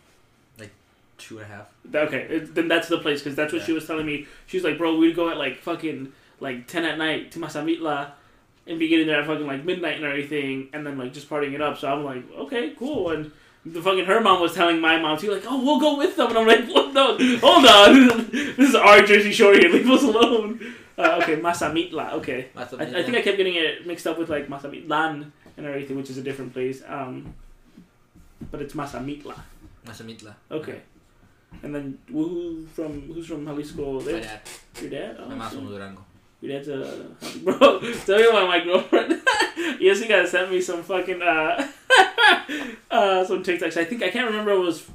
Two 1.17 1.37
and 1.39 1.45
a 1.45 1.49
half. 1.55 1.69
Okay, 1.93 2.21
it, 2.29 2.55
then 2.55 2.67
that's 2.67 2.87
the 2.89 2.97
place 2.97 3.21
because 3.21 3.35
that's 3.35 3.53
what 3.53 3.59
Yeah. 3.59 3.65
she 3.67 3.71
was 3.73 3.87
telling 3.87 4.05
me. 4.05 4.27
She's 4.47 4.63
like, 4.63 4.77
"Bro, 4.77 4.97
we'd 4.97 5.15
go 5.15 5.29
at 5.29 5.37
like 5.37 5.57
fucking 5.59 6.11
like 6.39 6.67
ten 6.67 6.83
at 6.83 6.97
night 6.97 7.31
to 7.31 7.39
Mazamitla, 7.39 8.11
and 8.67 8.77
be 8.79 8.87
getting 8.89 9.07
there 9.07 9.21
at 9.21 9.27
fucking 9.27 9.47
like 9.47 9.63
midnight 9.63 9.95
and 9.95 10.05
everything, 10.05 10.67
and 10.73 10.85
then 10.85 10.97
like 10.97 11.13
just 11.13 11.29
partying 11.29 11.53
it 11.53 11.61
up." 11.61 11.77
So 11.77 11.87
I'm 11.91 12.03
like, 12.03 12.23
"Okay, 12.33 12.73
cool." 12.77 13.11
And 13.11 13.31
the 13.65 13.81
fucking 13.81 14.05
her 14.05 14.19
mom 14.19 14.41
was 14.41 14.53
telling 14.53 14.79
my 14.81 14.99
mom 14.99 15.17
too, 15.17 15.31
like, 15.31 15.43
"Oh, 15.47 15.63
we'll 15.63 15.79
go 15.79 15.97
with 15.97 16.17
them," 16.17 16.27
and 16.29 16.37
I'm 16.37 16.47
like, 16.47 16.67
"What? 16.67 16.93
No, 16.93 17.17
hold 17.39 17.65
on, 17.65 18.29
this 18.31 18.69
is 18.69 18.75
our 18.75 19.01
Jersey 19.01 19.31
Shore 19.31 19.53
here. 19.53 19.69
Leave 19.69 19.89
us 19.89 20.03
alone." 20.03 20.59
Uh, 20.97 21.19
okay, 21.23 21.37
Mazamitla. 21.37 22.13
Okay, 22.13 22.47
I, 22.55 22.63
I 22.63 23.03
think 23.03 23.15
I 23.17 23.21
kept 23.21 23.37
getting 23.37 23.55
it 23.55 23.85
mixed 23.87 24.05
up 24.07 24.17
with 24.19 24.29
like 24.29 24.47
Masamitlan 24.49 25.31
and 25.57 25.65
everything, 25.65 25.95
which 25.97 26.09
is 26.09 26.17
a 26.17 26.21
different 26.21 26.51
place. 26.53 26.83
Um, 26.87 27.33
but 28.51 28.61
it's 28.61 28.73
Mazamitla. 28.73 29.39
Mazamitla. 29.85 30.35
Okay. 30.51 30.81
And 31.63 31.73
then 31.75 31.97
who 32.11 32.65
from 32.67 33.01
who's 33.01 33.27
from 33.27 33.45
Jalisco? 33.45 33.99
My 33.99 34.03
There? 34.03 34.21
dad. 34.21 34.41
Your 34.81 34.89
dad? 34.89 35.17
Oh, 35.19 35.29
My 35.29 35.35
mom's 35.35 35.53
from 35.53 35.67
Durango. 35.67 36.05
Your 36.41 36.51
dad's 36.53 36.67
a 36.67 37.07
bro. 37.43 37.57
Tell 38.05 38.17
me 38.17 38.27
about 38.27 38.47
my 38.47 38.59
girlfriend. 38.63 39.21
yes, 39.79 40.01
he 40.01 40.07
got 40.07 40.27
sent 40.27 40.51
me 40.51 40.61
some 40.61 40.83
fucking 40.83 41.21
uh, 41.21 41.67
uh 42.91 43.25
some 43.25 43.41
TikToks. 43.43 43.77
I 43.77 43.85
think 43.85 44.03
I 44.03 44.09
can't 44.09 44.27
remember 44.27 44.51
if 44.51 44.59
it 44.59 44.61
was 44.61 44.89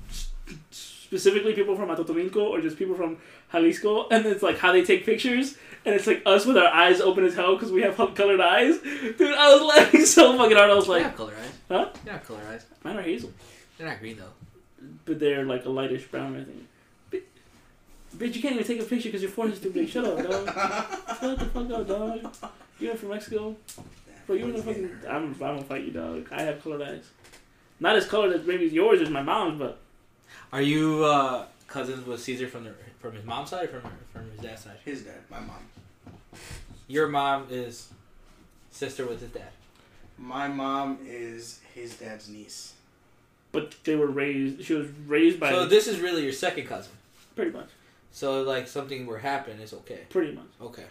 specifically 0.70 1.54
people 1.54 1.76
from 1.76 1.88
Atotonilco 1.88 2.36
or 2.36 2.60
just 2.60 2.76
people 2.78 2.94
from 2.94 3.16
Jalisco, 3.52 4.08
and 4.10 4.24
it's 4.26 4.42
like 4.42 4.58
how 4.58 4.72
they 4.72 4.84
take 4.84 5.04
pictures, 5.04 5.56
and 5.84 5.94
it's 5.94 6.06
like 6.06 6.22
us 6.26 6.46
with 6.46 6.56
our 6.56 6.68
eyes 6.72 7.00
open 7.00 7.24
as 7.24 7.34
hell 7.34 7.54
because 7.56 7.72
we 7.72 7.82
have 7.82 7.96
colored 8.14 8.40
eyes. 8.40 8.78
Dude, 8.78 9.34
I 9.34 9.52
was 9.54 9.62
laughing 9.62 10.04
so 10.04 10.36
fucking 10.38 10.56
hard. 10.56 10.70
I 10.70 10.74
was 10.74 10.88
like, 10.88 11.02
not 11.02 11.16
color 11.16 11.34
eyes. 11.40 11.52
Huh? 11.68 11.88
They're 12.04 12.14
not 12.14 12.24
color 12.24 12.40
eyes. 12.48 12.64
mine 12.84 12.96
are 12.96 13.02
hazel. 13.02 13.32
They're 13.76 13.88
not 13.88 13.98
green 13.98 14.18
though. 14.18 14.24
But 15.04 15.18
they're 15.20 15.44
like 15.44 15.64
a 15.64 15.68
lightish 15.68 16.10
brown, 16.10 16.36
I 16.36 16.44
think. 16.44 16.66
Bi- 17.10 18.16
Bitch, 18.26 18.34
you 18.34 18.42
can't 18.42 18.54
even 18.54 18.66
take 18.66 18.80
a 18.80 18.84
picture 18.84 19.08
because 19.08 19.22
your 19.22 19.30
forehead's 19.30 19.60
too 19.60 19.70
big. 19.70 19.88
Shut 19.88 20.04
up, 20.04 20.18
dog. 20.18 20.46
Shut 21.20 21.38
the 21.38 21.44
fuck 21.46 21.70
up, 21.70 21.86
dog. 21.88 22.52
You're 22.78 22.94
from 22.96 23.10
Mexico. 23.10 23.56
Bro, 24.26 24.36
you're 24.36 24.48
in 24.48 24.56
the 24.56 24.62
fucking. 24.62 24.90
I'm, 25.08 25.24
I'm 25.26 25.32
gonna 25.34 25.62
fight 25.62 25.84
you, 25.84 25.90
dog. 25.92 26.26
I 26.32 26.42
have 26.42 26.62
colored 26.62 26.82
eyes. 26.82 27.04
Not 27.78 27.96
as 27.96 28.06
colored 28.06 28.34
as 28.34 28.46
maybe 28.46 28.66
yours 28.66 29.00
is 29.00 29.10
my 29.10 29.22
mom's, 29.22 29.58
but 29.58 29.78
Are 30.52 30.62
you 30.62 31.04
uh 31.04 31.46
cousins 31.66 32.06
with 32.06 32.20
Cesar 32.20 32.46
from 32.48 32.64
the 32.64 32.72
from 33.00 33.14
his 33.14 33.24
mom's 33.24 33.50
side 33.50 33.70
or 33.70 33.80
from 33.80 33.92
from 34.12 34.30
his 34.30 34.40
dad's 34.40 34.62
side? 34.64 34.76
His 34.84 35.02
dad, 35.02 35.20
my 35.30 35.40
mom. 35.40 35.58
Your 36.88 37.08
mom 37.08 37.46
is 37.50 37.88
sister 38.70 39.06
with 39.06 39.20
his 39.20 39.30
dad. 39.30 39.50
My 40.18 40.48
mom 40.48 40.98
is 41.06 41.60
his 41.74 41.96
dad's 41.96 42.28
niece. 42.28 42.74
But 43.52 43.74
they 43.84 43.96
were 43.96 44.06
raised. 44.06 44.64
She 44.64 44.74
was 44.74 44.86
raised 45.06 45.40
by 45.40 45.50
So 45.50 45.66
this 45.66 45.86
is 45.88 45.98
really 46.00 46.22
your 46.22 46.32
second 46.32 46.66
cousin. 46.66 46.92
pretty 47.34 47.50
much. 47.50 47.68
So 48.12 48.42
like 48.42 48.68
something 48.68 49.06
were 49.06 49.18
happen, 49.18 49.58
it's 49.60 49.72
okay. 49.72 50.00
Pretty 50.08 50.32
much. 50.32 50.46
Okay. 50.60 50.84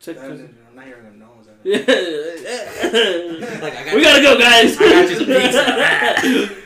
Check 0.00 0.16
That- 0.16 0.28
cousin. 0.28 0.56
now 0.74 0.84
you're 0.84 0.96
gonna 0.98 1.16
know. 1.16 1.30
Is 1.40 1.46
that 1.46 1.56
it? 1.64 3.42
Yeah. 3.42 3.60
Like 3.62 3.76
I 3.76 3.84
got 3.84 3.94
we 3.94 4.02
gotta 4.02 4.22
go, 4.22 4.38
guys. 4.38 4.76
I 4.78 4.80
got 4.80 5.10
you 5.10 5.16
some 5.16 5.26
pizza. 5.26 6.62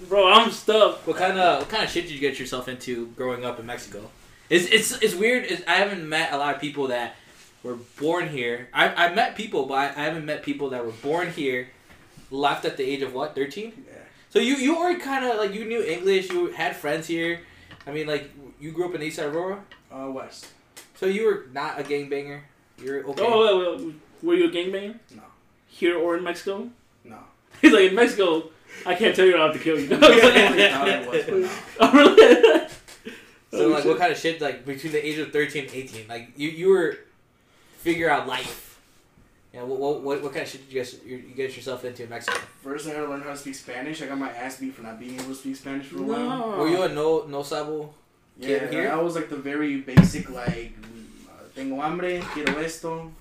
Bro, 0.08 0.32
I'm 0.32 0.50
stuffed. 0.50 1.06
What 1.06 1.16
kind 1.16 1.38
of 1.38 1.60
what 1.60 1.68
kind 1.68 1.84
of 1.84 1.90
shit 1.90 2.04
did 2.04 2.12
you 2.12 2.18
get 2.18 2.38
yourself 2.40 2.68
into 2.68 3.06
growing 3.08 3.44
up 3.44 3.60
in 3.60 3.66
Mexico? 3.66 4.10
It's 4.48 4.66
it's 4.66 5.00
it's 5.02 5.14
weird. 5.14 5.44
It's, 5.44 5.62
I 5.68 5.74
haven't 5.74 6.08
met 6.08 6.32
a 6.32 6.36
lot 6.38 6.54
of 6.54 6.60
people 6.60 6.88
that 6.88 7.14
were 7.62 7.76
born 8.00 8.28
here. 8.28 8.68
I 8.74 9.06
I 9.06 9.14
met 9.14 9.36
people, 9.36 9.66
but 9.66 9.74
I, 9.74 9.84
I 9.88 10.04
haven't 10.04 10.24
met 10.24 10.42
people 10.42 10.70
that 10.70 10.84
were 10.84 10.92
born 11.02 11.30
here, 11.30 11.68
left 12.30 12.64
at 12.64 12.76
the 12.76 12.82
age 12.84 13.02
of 13.02 13.14
what 13.14 13.34
thirteen. 13.34 13.84
Yeah. 14.30 14.34
So 14.34 14.38
you 14.38 14.56
you 14.56 14.76
already 14.76 15.00
kind 15.00 15.24
of 15.24 15.36
like 15.38 15.52
you 15.54 15.64
knew 15.64 15.82
English. 15.82 16.30
You 16.30 16.46
had 16.52 16.76
friends 16.76 17.06
here. 17.06 17.40
I 17.86 17.92
mean, 17.92 18.06
like 18.06 18.30
you 18.60 18.72
grew 18.72 18.88
up 18.88 18.94
in 18.94 19.02
East 19.02 19.16
Side 19.16 19.26
Aurora, 19.26 19.62
Uh, 19.92 20.10
West. 20.10 20.46
so 20.94 21.06
you 21.06 21.24
were 21.26 21.46
not 21.52 21.80
a 21.80 21.82
gangbanger. 21.82 22.40
You're 22.82 23.04
okay. 23.10 23.22
Oh, 23.26 23.76
wait, 23.76 23.84
wait, 23.86 23.94
were 24.22 24.34
you 24.34 24.48
a 24.48 24.50
gangbanger? 24.50 24.94
No. 25.16 25.22
Here 25.68 25.98
or 25.98 26.16
in 26.16 26.24
Mexico? 26.24 26.68
No. 27.04 27.18
He's 27.62 27.72
like, 27.72 27.88
in 27.90 27.94
Mexico, 27.94 28.50
I 28.86 28.94
can't 28.94 29.14
tell 29.16 29.26
you 29.26 29.36
I'll 29.36 29.48
have 29.48 29.56
to 29.56 29.62
kill 29.62 29.78
you. 29.78 29.88
I 29.90 29.98
really 29.98 30.70
thought 30.70 30.88
it 30.88 31.08
was, 31.08 31.24
but 31.24 31.38
no. 31.38 31.50
oh, 31.80 31.92
really? 31.92 32.66
So 33.52 33.64
Oh, 33.64 33.68
like, 33.70 33.84
what 33.84 33.98
kind 33.98 34.12
of 34.12 34.18
shit 34.18 34.40
like 34.40 34.64
between 34.64 34.92
the 34.92 35.04
age 35.04 35.18
of 35.18 35.32
13 35.32 35.64
and 35.64 35.74
18? 35.74 36.06
Like 36.06 36.30
you 36.36 36.50
you 36.50 36.68
were 36.68 36.98
figure 37.78 38.08
out 38.08 38.28
life. 38.28 38.69
Yeah, 39.52 39.62
what, 39.64 39.78
what 39.80 40.02
what 40.02 40.22
what 40.22 40.32
kind 40.32 40.44
of 40.44 40.48
shit 40.48 40.62
did 40.68 40.72
you 40.74 40.80
guys 40.80 40.96
you, 41.04 41.16
you 41.16 41.34
get 41.34 41.56
yourself 41.56 41.84
into 41.84 42.04
in 42.04 42.08
Mexico? 42.10 42.38
First, 42.62 42.86
I 42.86 42.90
had 42.90 43.00
to 43.02 43.08
learn 43.08 43.20
how 43.22 43.30
to 43.30 43.36
speak 43.36 43.56
Spanish. 43.56 44.00
I 44.00 44.06
got 44.06 44.16
my 44.18 44.30
ass 44.30 44.58
beat 44.60 44.74
for 44.74 44.82
not 44.82 45.00
being 45.00 45.14
able 45.14 45.24
to 45.24 45.34
speak 45.34 45.56
Spanish 45.56 45.86
for 45.86 45.96
a 45.98 46.00
No. 46.00 46.06
while. 46.06 46.58
Were 46.58 46.68
you 46.68 46.82
a 46.82 46.88
no 46.88 47.26
no 47.26 47.42
sabo? 47.42 47.92
Yeah, 48.38 48.60
Kid 48.60 48.72
here? 48.72 48.90
I 48.92 48.96
was 48.96 49.16
like 49.16 49.28
the 49.28 49.36
very 49.36 49.78
basic, 49.82 50.30
like, 50.30 50.72
uh, 51.28 51.32
tengo 51.54 51.80
hambre, 51.80 52.20
quiero 52.32 52.58
esto, 52.60 53.12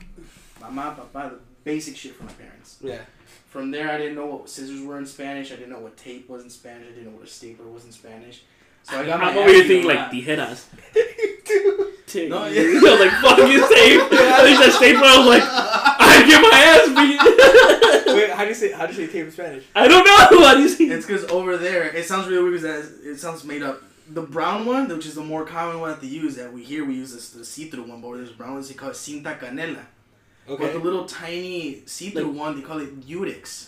mamá, 0.61 0.95
papá, 0.95 1.31
the 1.31 1.39
basic 1.65 1.97
shit 1.97 2.13
from 2.15 2.27
my 2.27 2.33
parents. 2.33 2.77
Yeah. 2.81 2.99
From 3.49 3.71
there, 3.71 3.89
I 3.89 3.97
didn't 3.97 4.15
know 4.15 4.27
what 4.27 4.49
scissors 4.49 4.81
were 4.81 4.97
in 4.99 5.05
Spanish. 5.07 5.51
I 5.51 5.55
didn't 5.55 5.71
know 5.71 5.79
what 5.79 5.97
tape 5.97 6.29
was 6.29 6.43
in 6.43 6.49
Spanish. 6.51 6.85
I 6.87 6.91
didn't 6.91 7.05
know 7.05 7.17
what 7.17 7.27
a 7.27 7.31
stapler 7.31 7.65
was 7.67 7.83
in 7.85 7.91
Spanish. 7.91 8.43
So 8.83 8.97
I 8.99 9.05
got 9.05 9.19
my 9.19 9.31
I'm 9.31 9.33
ass 9.33 9.37
over 9.39 9.49
here 9.49 9.61
beat 9.63 9.67
thinking 9.67 9.85
a 9.91 9.93
like 9.95 9.97
lot. 9.97 10.11
tijeras. 10.13 10.65
Take- 12.10 12.30
No, 12.30 12.39
no, 12.39 12.48
yeah. 12.48 12.62
yeah. 12.84 13.00
like 13.00 13.12
fucking 13.22 13.60
safe. 13.69 14.02
I 14.12 14.41
think 14.43 14.58
that 14.60 14.74
stapler. 14.76 15.06
I 15.06 15.17
was 15.17 15.28
like, 15.28 15.43
I 15.45 16.26
get 16.28 16.41
my 16.41 16.60
ass 16.72 16.88
beat. 18.06 18.15
Wait, 18.15 18.30
how 18.32 18.43
do 18.43 18.50
you 18.50 18.56
say 18.56 18.72
how 18.72 18.86
do 18.88 18.93
you 18.93 19.06
say 19.06 19.12
tape 19.13 19.26
in 19.26 19.32
Spanish? 19.32 19.65
I 19.76 19.88
don't 19.88 20.04
know. 20.06 20.17
How 20.45 20.56
do 20.56 20.62
you 20.62 20.69
say? 20.69 20.86
It's 20.86 21.06
because 21.06 21.26
over 21.26 21.58
there, 21.58 21.84
it 21.95 22.06
sounds 22.06 22.28
really 22.28 22.43
weird 22.50 22.62
because 22.62 22.89
it 23.06 23.17
sounds 23.17 23.43
made 23.43 23.62
up. 23.63 23.82
The 24.12 24.24
brown 24.24 24.65
one, 24.65 24.88
which 24.89 25.06
is 25.06 25.13
the 25.13 25.24
more 25.24 25.45
common 25.45 25.80
one 25.80 25.91
that 25.91 26.02
they 26.02 26.08
use, 26.08 26.36
that 26.38 26.52
we 26.52 26.63
here 26.63 26.84
we 26.84 26.95
use 26.95 27.13
this 27.13 27.30
the 27.30 27.45
see-through 27.45 27.84
one, 27.84 28.02
but 28.02 28.13
there's 28.15 28.32
brown 28.32 28.54
ones 28.56 28.67
they 28.67 28.74
call 28.74 28.89
it 28.89 28.93
cinta 28.95 29.38
canela. 29.39 29.86
Okay. 30.50 30.63
But 30.63 30.74
the 30.74 30.80
little 30.80 31.06
tiny 31.06 31.84
see-through 31.86 32.32
Like- 32.32 32.36
one, 32.39 32.56
they 32.56 32.63
call 32.65 32.80
it 32.80 33.00
Diurex. 33.08 33.67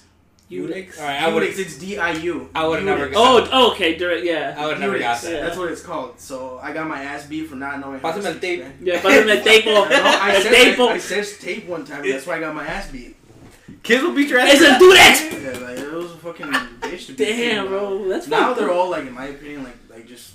Unix. 0.51 0.99
All 0.99 1.05
right, 1.05 1.21
I 1.23 1.27
would 1.33 1.43
Diurex, 1.43 1.57
it's 1.59 1.77
D-I-U. 1.79 2.49
I 2.53 2.67
would've 2.67 2.83
never 2.85 3.07
Diurex. 3.07 3.13
got- 3.13 3.49
Oh, 3.53 3.71
okay. 3.71 3.95
Direct, 3.95 4.25
yeah. 4.25 4.55
I 4.57 4.67
would 4.67 4.79
never 4.79 4.99
got 4.99 5.21
that. 5.21 5.31
Yeah. 5.31 5.41
That's 5.45 5.57
what 5.57 5.71
it's 5.71 5.81
called. 5.81 6.19
So 6.19 6.59
I 6.61 6.73
got 6.73 6.87
my 6.87 7.01
ass 7.01 7.25
beat 7.25 7.47
for 7.47 7.55
not 7.55 7.79
knowing 7.79 7.99
how 8.01 8.11
to 8.11 8.19
Pásame 8.19 8.25
el 8.25 8.31
speak 8.33 8.41
tape. 8.41 8.59
Spanish. 8.59 8.81
Yeah, 8.81 9.01
pásame 9.01 9.37
el 9.37 9.43
tape. 9.43 9.65
No, 9.65 9.83
I 9.83 10.31
El 10.35 10.41
said, 10.41 10.51
tape. 10.51 10.79
I, 10.79 10.83
I 10.93 10.97
said 10.97 11.39
tape 11.39 11.67
one 11.67 11.85
time. 11.85 12.07
That's 12.09 12.25
why 12.27 12.35
I 12.35 12.39
got 12.41 12.53
my 12.53 12.65
ass 12.67 12.91
beat. 12.91 13.15
Kids 13.83 14.03
will 14.03 14.13
beat 14.13 14.27
your 14.29 14.39
Es 14.39 14.61
el 14.61 14.77
Durex. 14.79 15.31
Yeah, 15.31 15.65
like 15.67 15.77
it 15.79 15.91
was 15.93 16.11
a 16.11 16.17
fucking 16.17 16.45
bitch 16.47 17.07
to 17.07 17.13
be 17.13 17.25
Damn, 17.25 17.67
bro. 17.67 18.07
That's 18.09 18.27
Now 18.27 18.47
fucked 18.47 18.59
they're 18.59 18.71
all 18.71 18.89
like, 18.89 19.07
in 19.07 19.13
my 19.13 19.25
opinion, 19.27 19.63
like 19.63 19.75
like 19.89 20.07
just 20.07 20.33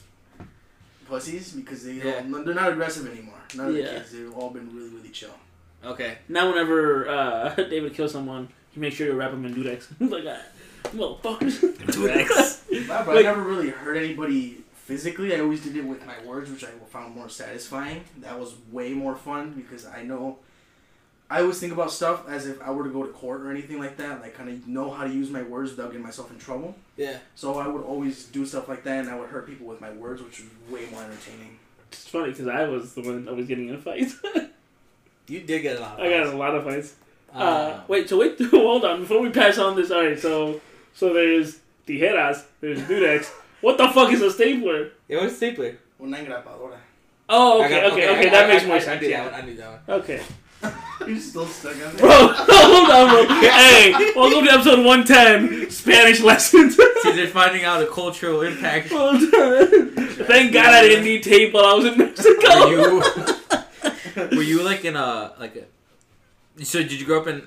pussies 1.08 1.52
because 1.52 1.84
they 1.84 1.94
Yeah. 1.94 2.22
don't, 2.22 2.44
they're 2.44 2.54
not 2.54 2.72
aggressive 2.72 3.06
anymore. 3.10 3.34
None 3.54 3.68
of 3.68 3.76
Yeah. 3.76 3.84
the 3.84 3.90
kids, 3.90 4.12
they've 4.12 4.32
all 4.34 4.50
been 4.50 4.74
really 4.74 4.88
really 4.90 5.10
chill. 5.10 5.30
Okay. 5.84 6.18
Now, 6.28 6.48
whenever 6.50 7.08
uh, 7.08 7.54
David 7.56 7.94
kills 7.94 8.10
someone, 8.12 8.48
he 8.76 8.80
makes 8.82 8.94
sure 8.96 9.06
to 9.06 9.14
wrap 9.14 9.30
them 9.30 9.46
in 9.46 9.54
Durex. 9.54 9.86
like, 10.10 10.24
ah, 10.28 10.90
motherfuckers. 10.90 11.60
Durex. 11.86 12.86
Nah, 12.86 13.04
but 13.04 13.16
Like- 13.16 13.24
I 13.24 13.28
never 13.30 13.42
really 13.42 13.70
hurt 13.70 13.96
anybody 13.96 14.58
physically. 14.74 15.34
I 15.34 15.40
always 15.40 15.64
did 15.64 15.74
it 15.78 15.84
with 15.84 16.04
my 16.06 16.14
words, 16.26 16.50
which 16.50 16.62
I 16.62 16.68
found 16.90 17.14
more 17.16 17.30
satisfying. 17.30 18.04
That 18.18 18.38
was 18.38 18.54
way 18.70 18.92
more 18.92 19.16
fun 19.16 19.52
because 19.52 19.86
I 19.86 20.02
know. 20.02 20.38
I 21.30 21.40
always 21.40 21.58
think 21.58 21.72
about 21.72 21.90
stuff 21.90 22.28
as 22.28 22.46
if 22.46 22.60
I 22.60 22.70
were 22.70 22.84
to 22.84 22.90
go 22.90 23.02
to 23.02 23.10
court 23.12 23.40
or 23.40 23.50
anything 23.50 23.78
like 23.80 23.96
that. 23.96 24.20
Like, 24.20 24.34
kind 24.34 24.50
of 24.50 24.68
know 24.68 24.90
how 24.90 25.04
to 25.04 25.10
use 25.12 25.30
my 25.30 25.42
words 25.42 25.70
without 25.70 25.86
getting 25.90 26.04
myself 26.04 26.30
in 26.30 26.38
trouble. 26.38 26.76
Yeah. 26.98 27.16
So 27.34 27.58
I 27.58 27.66
would 27.66 27.82
always 27.82 28.26
do 28.26 28.44
stuff 28.44 28.68
like 28.68 28.84
that, 28.84 29.00
and 29.00 29.08
I 29.08 29.18
would 29.18 29.30
hurt 29.30 29.46
people 29.46 29.66
with 29.66 29.80
my 29.80 29.90
words, 29.92 30.22
which 30.22 30.40
was 30.40 30.48
way 30.70 30.86
more 30.92 31.02
entertaining. 31.02 31.58
It's 31.90 32.06
funny 32.06 32.30
because 32.30 32.46
I 32.46 32.64
was 32.68 32.92
the 32.94 33.00
one 33.00 33.26
always 33.26 33.46
getting 33.48 33.70
in 33.70 33.80
fights. 33.80 34.16
You 35.28 35.40
did 35.40 35.62
get 35.62 35.78
a 35.78 35.80
lot. 35.80 35.98
Of 35.98 36.06
I 36.06 36.10
got 36.10 36.26
a 36.32 36.36
lot 36.36 36.54
of 36.54 36.62
fights. 36.64 36.94
Uh, 37.34 37.38
Uh, 37.38 37.80
wait, 37.88 38.08
so 38.08 38.18
wait, 38.18 38.38
hold 38.50 38.84
on. 38.84 39.00
Before 39.00 39.20
we 39.20 39.30
pass 39.30 39.58
on 39.58 39.76
this, 39.76 39.90
alright, 39.90 40.18
so 40.18 40.60
so 40.94 41.12
there's 41.12 41.58
tijeras, 41.86 42.44
there's 42.60 42.80
Durex. 42.82 43.30
What 43.60 43.78
the 43.78 43.88
fuck 43.88 44.12
is 44.12 44.22
a 44.22 44.30
stapler? 44.30 44.90
It 45.08 45.16
was 45.20 45.36
stapler. 45.36 45.76
Una 46.00 46.18
engrapadora. 46.18 46.78
Oh, 47.28 47.64
okay, 47.64 47.80
got- 47.80 47.92
okay, 47.92 48.06
I- 48.08 48.10
okay, 48.18 48.26
I- 48.28 48.30
that 48.30 48.44
I- 48.44 48.48
makes 48.48 48.64
I- 48.64 48.66
more 48.66 48.76
I 48.76 48.80
sense. 48.80 49.02
knew 49.02 49.08
that 49.10 49.30
yeah. 49.32 49.36
I 49.36 49.40
knew 49.42 49.56
that 49.56 49.70
one. 49.86 50.00
Okay. 50.00 50.22
You're 51.06 51.18
still 51.20 51.46
stuck 51.46 51.72
on 51.74 51.78
that. 51.80 51.98
Bro, 51.98 52.08
hold 52.38 52.90
on, 52.90 53.26
bro. 53.28 53.50
hey, 53.50 53.92
welcome 54.16 54.44
to 54.46 54.50
episode 54.52 54.84
110 54.84 55.70
Spanish 55.70 56.20
lessons. 56.22 56.76
See, 57.02 57.12
they're 57.12 57.26
finding 57.28 57.64
out 57.64 57.80
the 57.80 57.86
cultural 57.86 58.40
impact. 58.40 58.88
Hold 58.90 59.16
on. 59.16 59.90
Thank 60.24 60.52
God 60.54 60.72
I 60.74 60.82
didn't 60.82 61.04
need 61.04 61.22
tape 61.22 61.52
while 61.52 61.66
I 61.66 61.74
was 61.74 61.84
in 61.86 61.98
Mexico. 61.98 62.64
Were 62.64 62.70
you, 64.30 64.36
were 64.36 64.42
you 64.42 64.62
like 64.62 64.84
in 64.86 64.96
a 64.96 65.34
like 65.38 65.56
a? 65.56 65.64
So 66.62 66.80
did 66.80 66.92
you 66.92 67.06
grow 67.06 67.20
up 67.20 67.26
in? 67.26 67.42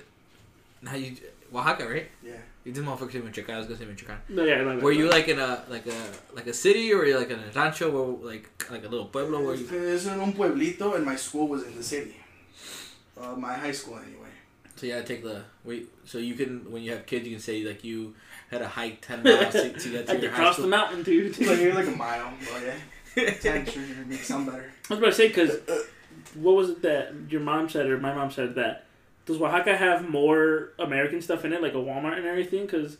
How 0.85 0.95
you 0.95 1.15
Oaxaca, 1.53 1.87
right? 1.87 2.07
Yeah. 2.23 2.33
You 2.63 2.73
did 2.73 2.83
motherfucker 2.83 3.11
say 3.11 3.19
Michoacan. 3.19 3.55
I 3.55 3.57
was 3.57 3.67
gonna 3.67 3.79
say 3.79 3.85
Michoacan. 3.85 4.17
no, 4.29 4.43
yeah, 4.43 4.61
no, 4.61 4.75
no, 4.75 4.79
Were 4.79 4.91
you 4.91 5.05
no. 5.05 5.11
like 5.11 5.27
in 5.27 5.39
a 5.39 5.63
like 5.69 5.87
a 5.87 6.35
like 6.35 6.47
a 6.47 6.53
city 6.53 6.93
or 6.93 6.97
were 6.97 7.05
you 7.05 7.17
like 7.17 7.29
in 7.29 7.39
a 7.39 7.51
rancho 7.55 7.89
or 7.91 8.25
like 8.25 8.49
like 8.69 8.85
a 8.85 8.87
little 8.87 9.07
pueblo 9.07 9.43
where 9.43 9.55
you? 9.55 9.67
It's 9.71 10.05
in 10.05 10.19
un 10.19 10.33
pueblito, 10.33 10.95
and 10.95 11.05
my 11.05 11.15
school 11.15 11.47
was 11.47 11.63
in 11.63 11.75
the 11.75 11.83
city. 11.83 12.15
Uh, 13.19 13.35
my 13.35 13.53
high 13.53 13.71
school, 13.71 13.97
anyway. 13.97 14.29
So 14.75 14.85
yeah, 14.85 15.01
take 15.01 15.23
the 15.23 15.43
wait. 15.63 15.89
So 16.05 16.19
you 16.19 16.35
can 16.35 16.71
when 16.71 16.83
you 16.83 16.91
have 16.91 17.05
kids, 17.05 17.25
you 17.25 17.31
can 17.31 17.41
say 17.41 17.63
like 17.63 17.83
you 17.83 18.13
had 18.51 18.61
a 18.61 18.67
hike 18.67 19.01
ten 19.01 19.23
miles 19.23 19.53
to, 19.53 19.73
to 19.73 19.89
get 19.89 20.05
to 20.05 20.11
had 20.13 20.21
to 20.21 20.21
your 20.21 20.31
high 20.31 20.37
cross 20.37 20.57
the 20.57 20.67
mountain, 20.67 21.03
dude. 21.03 21.27
It's 21.27 21.39
like, 21.39 21.59
you're 21.59 21.73
like 21.73 21.87
a 21.87 21.91
mile, 21.91 22.31
but 22.53 22.61
yeah. 22.63 23.33
Ten, 23.41 23.65
sure, 23.65 23.83
it 23.83 24.07
makes 24.07 24.27
sound 24.27 24.45
better. 24.45 24.71
I 24.89 24.93
was 24.93 24.99
about 24.99 25.07
to 25.07 25.13
say 25.13 25.27
because 25.29 25.57
what 26.35 26.55
was 26.55 26.69
it 26.69 26.81
that 26.83 27.13
your 27.29 27.41
mom 27.41 27.67
said 27.67 27.87
or 27.87 27.97
my 27.97 28.13
mom 28.13 28.31
said 28.31 28.55
that 28.55 28.85
does 29.29 29.41
Oaxaca 29.41 29.77
have 29.77 30.09
more 30.09 30.71
American 30.79 31.21
stuff 31.21 31.45
in 31.45 31.53
it 31.53 31.61
like 31.61 31.73
a 31.73 31.77
Walmart 31.77 32.17
and 32.17 32.25
everything? 32.25 32.65
Because 32.65 32.97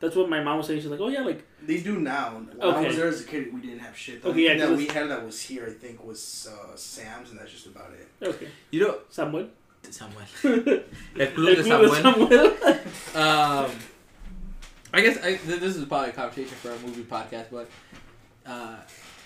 that's 0.00 0.16
what 0.16 0.28
my 0.28 0.42
mom 0.42 0.58
was 0.58 0.66
saying. 0.68 0.80
She's 0.80 0.90
like, 0.90 1.00
oh 1.00 1.08
yeah, 1.08 1.20
like 1.22 1.44
They 1.66 1.80
do 1.80 1.98
now. 2.00 2.30
When 2.56 2.60
I 2.62 2.86
was 2.86 2.96
there 2.96 3.08
as 3.08 3.20
a 3.20 3.24
kid, 3.24 3.52
we 3.52 3.60
didn't 3.60 3.80
have 3.80 3.96
shit. 3.96 4.22
The 4.22 4.28
Okay, 4.28 4.30
only 4.30 4.44
yeah, 4.44 4.50
thing 4.52 4.60
'cause 4.60 4.68
that 4.70 4.76
we 4.76 4.86
had 4.86 5.08
that 5.10 5.24
was 5.24 5.40
here, 5.40 5.66
I 5.68 5.72
think, 5.72 6.04
was 6.04 6.48
uh, 6.50 6.74
Sam's, 6.76 7.30
and 7.30 7.38
that's 7.38 7.50
just 7.50 7.66
about 7.66 7.90
it. 7.92 8.26
okay, 8.26 8.48
You 8.70 8.80
know 8.86 8.98
Samuel. 9.10 9.48
Samuel. 9.90 10.22
El 10.44 11.20
El 11.20 11.26
Club 11.32 11.56
de 11.56 11.62
Club 11.64 11.82
de 11.82 11.88
Samuel. 11.88 11.94
Samuel. 11.94 12.78
Um, 13.14 13.70
I 14.94 15.00
guess 15.00 15.18
I, 15.18 15.34
th- 15.36 15.60
this 15.60 15.76
is 15.76 15.84
probably 15.86 16.10
a 16.10 16.12
conversation 16.12 16.54
for 16.56 16.70
a 16.70 16.78
movie 16.78 17.02
podcast, 17.02 17.46
but 17.50 17.68
uh, 18.46 18.76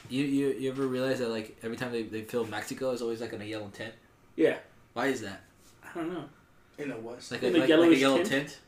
you, 0.08 0.24
you 0.24 0.48
you 0.58 0.70
ever 0.70 0.86
realize 0.86 1.18
that 1.20 1.28
like 1.30 1.56
every 1.62 1.76
time 1.76 1.92
they, 1.92 2.02
they 2.04 2.22
film 2.22 2.50
Mexico, 2.50 2.90
it's 2.92 3.02
always 3.02 3.20
like 3.20 3.32
in 3.32 3.42
a 3.42 3.44
yellow 3.44 3.68
tent? 3.68 3.94
yeah, 4.36 4.58
Why 4.94 5.06
is 5.06 5.20
that? 5.22 5.42
I 5.84 5.98
don't 5.98 6.12
know. 6.12 6.24
In 6.78 6.88
the 6.90 6.96
West. 6.96 7.32
Like 7.32 7.42
In 7.42 7.48
a, 7.50 7.52
the 7.52 7.58
like, 7.60 7.60
like 7.60 7.68
a 7.68 7.80
yellowish 7.80 8.00
yellow 8.00 8.16
tint? 8.18 8.28
tint. 8.28 8.58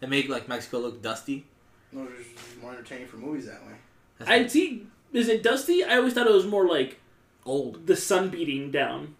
They 0.00 0.06
make 0.06 0.28
like 0.28 0.48
Mexico 0.48 0.78
look 0.78 1.02
dusty. 1.02 1.46
No, 1.92 2.06
it's 2.18 2.28
just 2.42 2.60
more 2.60 2.72
entertaining 2.72 3.06
for 3.08 3.16
movies 3.16 3.46
that 3.46 3.64
way. 3.66 3.72
That's 4.18 4.30
I 4.30 4.46
see. 4.46 4.86
Is 5.12 5.28
it 5.28 5.42
dusty? 5.42 5.84
I 5.84 5.96
always 5.96 6.12
thought 6.14 6.26
it 6.26 6.32
was 6.32 6.46
more 6.46 6.66
like 6.68 7.00
old. 7.46 7.86
the 7.86 7.96
sun 7.96 8.28
beating 8.28 8.70
down. 8.70 9.14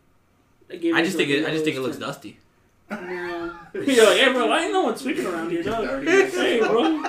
Gave 0.68 0.94
I 0.94 1.02
just 1.02 1.16
like 1.16 1.26
think 1.28 1.38
a 1.38 1.42
it, 1.44 1.48
I 1.48 1.50
just 1.52 1.64
think 1.64 1.76
it 1.76 1.80
yellowish 1.80 1.96
looks 1.96 2.06
dusty. 2.06 2.30
tint. 2.30 2.42
No. 2.90 3.54
You're 3.74 4.06
like, 4.06 4.18
hey 4.18 4.32
bro, 4.32 4.50
I 4.50 4.62
ain't 4.62 4.72
no 4.72 4.84
one 4.84 4.96
sweeping 4.96 5.26
around 5.26 5.50
here, 5.50 5.62
dog. 5.62 6.04
hey 6.06 6.60
bro. 6.60 7.04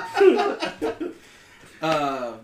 Um, 1.81 2.39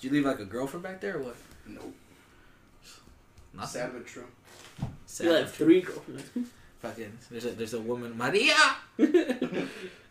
did 0.00 0.08
you 0.08 0.10
leave 0.10 0.24
like 0.24 0.40
a 0.40 0.44
girlfriend 0.44 0.82
back 0.82 1.00
there 1.00 1.18
or 1.18 1.22
what? 1.22 1.36
Nope. 1.66 1.94
Nothing. 3.54 3.68
Sad 3.80 3.92
but 3.92 4.04
true. 4.06 4.24
Sad 5.06 5.24
You 5.24 5.30
but 5.32 5.38
have 5.42 5.56
true. 5.56 5.66
three 5.66 5.80
girlfriends. 5.82 6.48
Fucking 6.80 7.12
there's 7.30 7.44
a 7.44 7.50
there's 7.50 7.74
a 7.74 7.80
woman 7.80 8.16
Maria. 8.16 8.54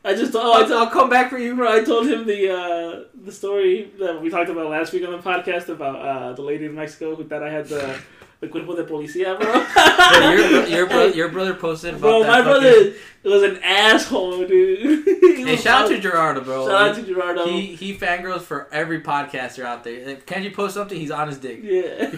I 0.06 0.14
just 0.16 0.34
oh, 0.36 0.54
I 0.54 0.62
I'll, 0.74 0.90
come 0.90 1.10
back 1.10 1.30
for 1.30 1.38
you. 1.38 1.56
bro, 1.56 1.70
I 1.72 1.84
told 1.84 2.08
him 2.08 2.26
the 2.26 2.50
uh, 2.54 3.04
the 3.26 3.32
story 3.32 3.92
that 4.00 4.22
we 4.22 4.30
talked 4.30 4.50
about 4.50 4.70
last 4.70 4.94
week 4.94 5.04
on 5.06 5.12
the 5.12 5.18
podcast 5.18 5.68
about 5.70 5.96
uh, 5.98 6.34
the 6.34 6.42
lady 6.42 6.66
in 6.66 6.76
Mexico 6.76 7.16
who 7.16 7.26
thought 7.28 7.44
I 7.44 7.52
had 7.52 7.68
the 7.68 8.00
the 8.40 8.48
cuerpo 8.48 8.76
de 8.76 8.84
policía, 8.84 9.38
bro. 9.38 9.52
Bro, 10.20 10.32
your, 10.32 10.68
your, 10.68 10.86
bro, 10.88 11.06
your 11.08 11.30
brother 11.30 11.56
posted 11.56 11.96
about 11.96 12.02
Bro, 12.02 12.20
my 12.22 12.44
fucking- 12.44 12.44
brother 12.44 12.94
was 13.24 13.44
an 13.44 13.60
asshole, 13.64 14.46
dude. 14.48 15.06
He 15.38 15.44
Hey, 15.44 15.56
shout 15.56 15.84
out 15.84 15.88
to 15.90 16.00
Gerardo, 16.00 16.42
bro. 16.42 16.68
shout 16.68 16.90
out 16.90 16.96
to 16.96 17.04
Gerardo. 17.04 17.46
He 17.48 17.76
he 17.76 17.98
fangirls 17.98 18.42
for 18.42 18.68
every 18.72 19.02
podcaster 19.02 19.64
out 19.64 19.84
there. 19.84 19.94
If 20.10 20.26
Kenji 20.26 20.54
post 20.54 20.74
something, 20.74 21.00
he's 21.00 21.12
on 21.12 21.28
his 21.30 21.38
dick. 21.38 21.60
yeah. 21.64 22.12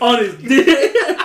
On 0.00 0.18
his 0.18 0.34
dick. 0.36 1.18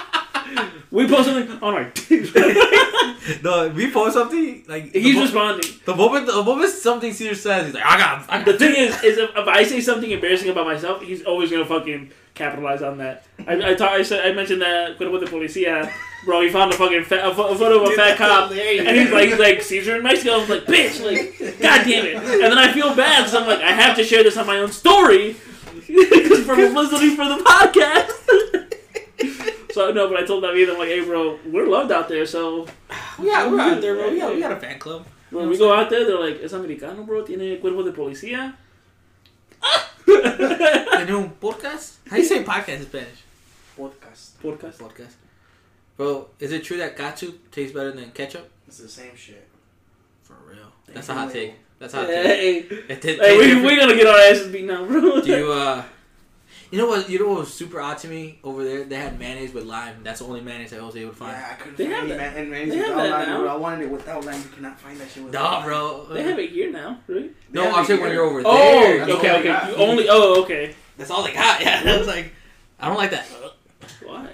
We 0.92 1.08
post 1.08 1.26
something 1.30 1.52
on 1.62 1.74
our 1.74 1.84
dick. 1.94 2.34
no, 3.44 3.68
we 3.70 3.92
post 3.92 4.14
something 4.16 4.64
like 4.68 4.94
He's 4.94 5.16
mo- 5.16 5.22
responding. 5.24 5.70
the 5.86 5.96
moment 5.96 6.28
the 6.28 6.44
moment 6.44 6.70
something 6.72 7.12
Cesar 7.12 7.36
says, 7.36 7.66
he's 7.66 7.74
like, 7.76 7.86
I 7.86 7.98
got, 7.98 8.26
I 8.30 8.38
got 8.38 8.46
The 8.46 8.54
thing 8.58 8.76
is, 8.76 9.04
is 9.04 9.18
if, 9.18 9.30
if 9.36 9.48
I 9.48 9.64
say 9.64 9.82
something 9.82 10.10
embarrassing 10.10 10.50
about 10.50 10.66
myself, 10.66 11.02
he's 11.02 11.24
always 11.24 11.52
gonna 11.52 11.66
fucking 11.66 12.12
capitalize 12.36 12.82
on 12.82 13.00
that. 13.00 13.26
I 13.48 13.72
I, 13.72 13.74
talk, 13.74 13.92
I 13.92 14.04
said 14.04 14.26
I 14.26 14.32
mentioned 14.34 14.62
that 14.62 14.96
cuerpo 14.98 15.20
de 15.20 15.26
policía, 15.26 15.92
bro. 16.24 16.42
He 16.42 16.50
found 16.50 16.72
a 16.72 16.78
fucking 16.78 17.04
fat, 17.04 17.26
a, 17.28 17.34
pho- 17.36 17.48
a 17.50 17.56
photo 17.58 17.78
of 17.78 17.84
a 17.84 17.86
Dude, 17.88 17.96
fat 17.96 18.18
cop, 18.18 18.52
hilarious. 18.52 18.88
and 18.88 18.96
he's 18.98 19.12
like, 19.12 19.30
he's 19.30 19.40
like 19.40 19.62
Cesar 19.62 19.98
in 19.98 20.04
Mexico. 20.04 20.36
I 20.36 20.38
was 20.38 20.50
like, 20.50 20.64
bitch, 20.66 21.04
like, 21.04 21.60
god 21.60 21.84
damn 21.86 22.06
it. 22.06 22.16
And 22.16 22.44
then 22.44 22.58
I 22.58 22.72
feel 22.72 22.96
bad 22.96 23.24
because 23.26 23.36
I'm 23.36 23.46
like, 23.48 23.60
I 23.60 23.72
have 23.74 23.98
to 23.98 24.04
share 24.06 24.24
this 24.24 24.38
on 24.38 24.46
my 24.48 24.60
own 24.60 24.72
story 24.72 25.36
because 25.86 26.46
for 26.46 26.56
publicity 26.56 27.10
for 27.16 27.26
the 27.28 27.44
podcast. 27.44 28.14
So 29.78 29.92
no, 29.92 30.10
but 30.10 30.18
I 30.18 30.26
told 30.26 30.42
David, 30.42 30.72
I'm 30.72 30.80
like, 30.80 30.88
hey, 30.88 31.06
bro, 31.06 31.38
we're 31.46 31.68
loved 31.68 31.92
out 31.92 32.10
there, 32.10 32.26
so 32.26 32.66
Yeah, 33.22 33.48
we're 33.48 33.60
out 33.60 33.80
there, 33.80 33.94
bro. 33.94 34.10
Yeah, 34.10 34.32
we 34.34 34.40
got 34.40 34.52
a 34.52 34.56
fan 34.60 34.80
club. 34.80 35.06
when 35.30 35.48
we 35.50 35.56
go 35.56 35.72
out 35.72 35.92
there, 35.92 36.04
they're 36.04 36.20
like, 36.20 36.40
es 36.42 36.52
americano, 36.54 37.04
bro, 37.04 37.22
tiene 37.24 37.60
cuerpo 37.62 37.84
de 37.84 37.92
policía. 37.92 38.56
Tiene 40.04 41.12
un 41.14 41.30
podcast? 41.40 41.98
How 42.10 42.16
do 42.16 42.22
you 42.24 42.28
say 42.28 42.44
podcast 42.44 42.78
in 42.80 42.82
Spanish? 42.88 43.22
Podcast. 43.78 44.30
Podcast. 44.42 44.78
Podcast. 44.80 45.14
Bro, 45.96 46.30
is 46.40 46.52
it 46.54 46.64
true 46.64 46.78
that 46.78 46.98
catsup 46.98 47.36
tastes 47.52 47.76
better 47.76 47.92
than 47.92 48.10
ketchup? 48.12 48.50
It's 48.68 48.80
the 48.80 48.90
same 48.90 49.16
shit. 49.16 49.48
For 50.24 50.38
real. 50.50 50.72
That's 50.92 51.10
a 51.10 51.14
hot 51.14 51.32
take. 51.32 51.54
That's 51.78 51.94
a 51.94 51.98
hot 51.98 52.08
take. 52.08 52.26
Hey, 52.26 52.58
It 52.90 53.00
did- 53.00 53.20
hey, 53.20 53.38
we 53.38 53.44
tastes 53.46 53.62
we 53.68 53.76
gonna 53.78 53.96
get 53.96 54.08
our 54.08 54.18
asses 54.18 54.52
beat 54.52 54.66
now, 54.66 54.84
bro. 54.88 55.22
Do 55.22 55.38
you 55.38 55.52
uh 55.52 55.84
you 56.72 56.78
know 56.78 56.88
what 56.88 57.10
you 57.10 57.20
know 57.20 57.30
what 57.30 57.40
was 57.40 57.54
super 57.54 57.80
odd 57.82 57.98
to 58.00 58.08
me 58.08 58.40
over 58.44 58.64
there? 58.64 58.84
They 58.84 58.96
had 58.98 59.18
mayonnaise 59.20 59.54
with 59.54 59.66
lime. 59.66 59.98
That's 60.04 60.20
the 60.20 60.26
only 60.26 60.42
mayonnaise 60.42 60.74
I 60.74 60.82
was 60.82 60.96
able 60.96 61.12
to 61.12 61.16
find. 61.16 61.32
Yeah, 61.38 61.50
I 61.52 61.56
couldn't 61.56 61.78
They 61.78 61.84
find 61.86 61.96
have 61.96 62.04
any 62.06 62.12
that. 62.18 62.18
man- 62.34 62.42
and 62.42 62.52
mayonnaise 62.52 62.74
They 62.74 62.80
have 62.80 62.90
without 62.90 63.04
that 63.04 63.12
lime, 63.20 63.28
now. 63.30 63.38
dude. 63.40 63.48
I 63.48 63.56
wanted 63.56 63.82
it 63.86 63.92
without 63.92 64.26
lime. 64.26 64.42
You 64.42 64.50
cannot 64.50 64.80
find 64.80 64.98
that 65.00 65.10
shit 65.10 65.24
without 65.24 65.42
Nah, 65.44 65.58
lime. 65.58 65.66
bro. 65.66 66.06
They 66.14 66.24
have 66.24 66.40
it 66.40 66.50
here 66.52 66.72
now, 66.72 67.00
really? 67.08 67.32
No, 67.52 67.62
They 67.62 67.68
have 67.68 67.76
I'm 67.78 67.84
it 67.84 67.88
saying 67.88 68.02
when 68.02 68.12
you're 68.12 68.24
over 68.26 68.42
Oh, 68.46 68.54
there. 68.58 69.02
Oh, 69.10 69.18
okay, 69.18 69.32
okay. 69.32 69.44
got. 69.44 69.70
You 69.70 69.76
only. 69.78 70.08
Oh, 70.10 70.44
okay. 70.44 70.76
That's 70.98 71.10
all 71.12 71.24
they 71.24 71.34
got. 71.34 71.62
Yeah, 71.62 71.82
I 71.86 71.98
was 71.98 72.08
like, 72.08 72.32
I 72.80 72.88
don't 72.88 72.98
like 72.98 73.12
that. 73.12 73.26
Why? 74.04 74.28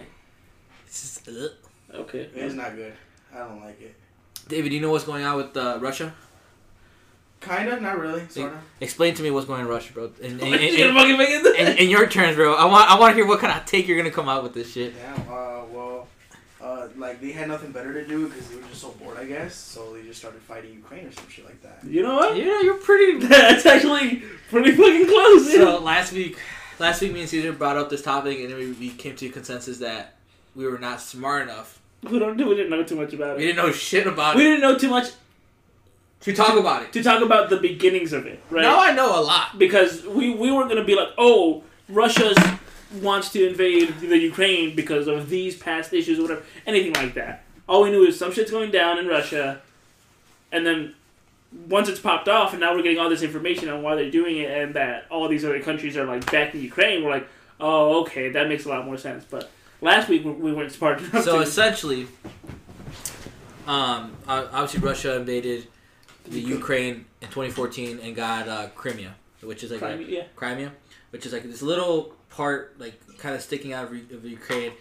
It's 0.87 1.01
just, 1.23 1.27
ugh. 1.27 1.51
Okay. 1.93 2.29
It's 2.35 2.55
not 2.55 2.75
good. 2.75 2.93
I 3.33 3.39
don't 3.39 3.61
like 3.61 3.79
it. 3.81 3.95
David, 4.47 4.69
do 4.69 4.75
you 4.75 4.81
know 4.81 4.91
what's 4.91 5.05
going 5.05 5.23
on 5.23 5.37
with 5.37 5.55
uh, 5.55 5.77
Russia? 5.81 6.13
Kinda, 7.45 7.79
not 7.79 7.99
really. 7.99 8.23
Sorta. 8.29 8.57
Explain 8.79 9.13
to 9.15 9.23
me 9.23 9.31
what's 9.31 9.45
going 9.45 9.59
on 9.61 9.65
in 9.65 9.71
Russia, 9.71 9.93
bro. 9.93 10.11
In, 10.21 10.39
in, 10.39 10.47
You're 10.47 10.59
in, 10.59 10.89
in, 10.89 10.95
fucking 10.95 11.17
make 11.17 11.29
in, 11.59 11.77
in 11.77 11.89
your 11.89 12.07
terms, 12.07 12.35
bro. 12.35 12.53
I 12.55 12.65
want 12.65 12.89
I 12.89 12.97
want 12.99 13.11
to 13.11 13.15
hear 13.15 13.27
what 13.27 13.39
kind 13.39 13.57
of 13.57 13.65
take 13.65 13.87
you're 13.87 13.97
gonna 13.97 14.11
come 14.11 14.29
out 14.29 14.43
with 14.43 14.53
this 14.53 14.71
shit. 14.71 14.93
Yeah. 14.97 15.13
Uh. 15.33 15.63
Well. 15.71 16.07
Uh. 16.61 16.87
Like 16.97 17.19
they 17.19 17.31
had 17.31 17.47
nothing 17.49 17.71
better 17.71 17.93
to 17.93 18.07
do 18.07 18.27
because 18.29 18.47
they 18.49 18.55
were 18.55 18.61
just 18.63 18.81
so 18.81 18.91
bored, 18.91 19.17
I 19.17 19.25
guess. 19.25 19.55
So 19.55 19.93
they 19.93 20.03
just 20.03 20.19
started 20.19 20.41
fighting 20.41 20.73
Ukraine 20.73 21.07
or 21.07 21.11
some 21.11 21.27
shit 21.27 21.45
like 21.45 21.61
that. 21.63 21.83
You 21.85 22.03
know 22.03 22.15
what? 22.15 22.37
You 22.37 22.45
know, 22.45 22.59
you're 22.59 22.75
pretty. 22.77 23.19
That's 23.27 23.65
actually 23.65 24.23
pretty 24.49 24.71
fucking 24.71 25.07
close. 25.07 25.51
So 25.53 25.77
Yeah. 25.77 25.83
last 25.83 26.13
week, 26.13 26.37
last 26.79 27.01
week, 27.01 27.13
me 27.13 27.21
and 27.21 27.29
Cesar 27.29 27.51
brought 27.51 27.77
up 27.77 27.89
this 27.89 28.01
topic, 28.01 28.39
and 28.39 28.49
then 28.49 28.57
we, 28.57 28.71
we 28.73 28.89
came 28.89 29.15
to 29.17 29.25
a 29.27 29.29
consensus 29.29 29.79
that 29.79 30.15
we 30.55 30.65
were 30.65 30.79
not 30.79 31.01
smart 31.01 31.43
enough. 31.43 31.79
We 32.03 32.19
don't. 32.19 32.37
We 32.37 32.55
didn't 32.55 32.69
know 32.69 32.83
too 32.83 32.95
much 32.95 33.13
about 33.13 33.31
it. 33.31 33.37
We 33.37 33.45
didn't 33.47 33.57
know 33.57 33.71
shit 33.71 34.07
about 34.07 34.35
We 34.35 34.43
it 34.43 34.45
We 34.45 34.51
didn't 34.51 34.61
know 34.61 34.77
too 34.77 34.89
much 34.89 35.11
to 36.23 36.33
talk 36.33 36.57
about 36.57 36.83
it. 36.83 36.93
to 36.93 37.03
talk 37.03 37.21
about 37.21 37.49
the 37.49 37.57
beginnings 37.57 38.11
of 38.13 38.25
it, 38.25 38.39
right? 38.49 38.61
Now 38.63 38.81
I 38.81 38.91
know 38.93 39.19
a 39.19 39.21
lot. 39.21 39.57
because 39.59 40.03
we 40.05 40.33
we 40.33 40.51
weren't 40.51 40.69
gonna 40.69 40.83
be 40.83 40.95
like, 40.95 41.09
oh, 41.17 41.63
Russia 41.89 42.33
wants 43.01 43.31
to 43.31 43.47
invade 43.47 43.99
the 43.99 44.17
Ukraine 44.17 44.75
because 44.75 45.07
of 45.07 45.29
these 45.29 45.55
past 45.57 45.93
issues 45.93 46.19
or 46.19 46.23
whatever, 46.23 46.43
anything 46.67 46.93
like 46.93 47.13
that. 47.15 47.43
All 47.67 47.83
we 47.83 47.91
knew 47.91 48.05
is 48.05 48.17
some 48.19 48.31
shit's 48.31 48.51
going 48.51 48.71
down 48.71 48.97
in 48.99 49.07
Russia, 49.07 49.61
and 50.51 50.65
then 50.65 50.93
once 51.67 51.87
it's 51.89 51.99
popped 51.99 52.27
off, 52.27 52.51
and 52.53 52.59
now 52.59 52.75
we're 52.75 52.81
getting 52.83 52.99
all 52.99 53.09
this 53.09 53.21
information 53.23 53.69
on 53.69 53.81
why 53.83 53.95
they're 53.95 54.11
doing 54.11 54.37
it, 54.37 54.49
and 54.51 54.73
that 54.75 55.05
all 55.09 55.27
these 55.27 55.43
other 55.45 55.59
countries 55.61 55.95
are 55.97 56.05
like 56.05 56.29
backing 56.31 56.61
Ukraine. 56.61 57.03
We're 57.03 57.11
like, 57.11 57.27
oh, 57.59 58.01
okay, 58.01 58.29
that 58.29 58.47
makes 58.47 58.65
a 58.65 58.69
lot 58.69 58.85
more 58.85 58.97
sense. 58.97 59.23
But 59.29 59.49
last 59.81 60.09
week 60.09 60.23
we- 60.25 60.31
we 60.31 60.51
weren't 60.53 60.71
smart 60.71 60.99
enough. 61.03 61.23
So 61.23 61.37
to, 61.37 61.41
essentially, 61.43 62.07
um, 63.67 64.11
obviously 64.27 64.79
Russia 64.81 65.15
invaded 65.15 65.67
the 66.33 66.41
Ukraine 66.41 67.05
in 67.21 67.27
2014 67.29 67.99
and 68.03 68.15
got 68.15 68.47
uh, 68.47 68.67
Crimea, 68.75 69.15
which 69.41 69.63
is 69.63 69.71
like 69.71 69.79
Crimea, 69.79 70.07
yeah, 70.07 70.23
Crimea, 70.35 70.71
which 71.11 71.25
is 71.25 71.33
like 71.33 71.43
this 71.43 71.61
little 71.61 72.13
part, 72.29 72.75
like 72.79 72.99
kind 73.17 73.35
of 73.35 73.41
sticking 73.41 73.73
out 73.73 73.85
of, 73.85 73.91
of 74.11 74.25
Ukraine 74.25 74.71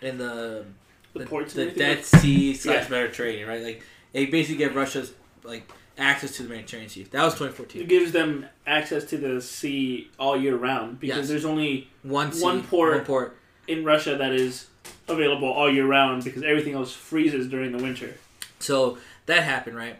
in 0.00 0.18
the 0.18 0.64
the, 1.12 1.18
the, 1.20 1.26
ports 1.26 1.52
the. 1.54 1.70
Dead 1.70 2.04
Sea 2.04 2.54
slash 2.54 2.84
Yeah. 2.84 2.90
Mediterranean, 2.90 3.48
right? 3.48 3.62
Like 3.62 3.82
they 4.12 4.26
basically 4.26 4.56
get 4.58 4.74
Russia's 4.74 5.12
like 5.44 5.70
access 5.98 6.36
to 6.36 6.42
the 6.44 6.48
Mediterranean 6.48 6.88
Sea. 6.90 7.02
That 7.04 7.22
was 7.24 7.34
2014. 7.34 7.82
It 7.82 7.88
gives 7.88 8.12
them 8.12 8.46
access 8.66 9.04
to 9.06 9.18
the 9.18 9.42
sea 9.42 10.10
all 10.18 10.36
year 10.36 10.56
round 10.56 10.98
because 11.00 11.18
Yes. 11.18 11.28
there's 11.28 11.44
only 11.44 11.88
One 12.02 12.32
sea, 12.32 12.42
One 12.44 12.62
port. 12.62 12.94
one 12.96 13.04
port. 13.04 13.36
in 13.68 13.84
Russia 13.84 14.16
that 14.16 14.32
is 14.32 14.66
available 15.08 15.48
all 15.48 15.70
year 15.70 15.86
round 15.86 16.24
because 16.24 16.42
everything 16.42 16.74
else 16.74 16.92
freezes 16.94 17.46
during 17.48 17.72
the 17.76 17.82
winter. 17.82 18.14
So 18.58 18.96
that 19.26 19.42
happened, 19.42 19.76
right? 19.76 19.96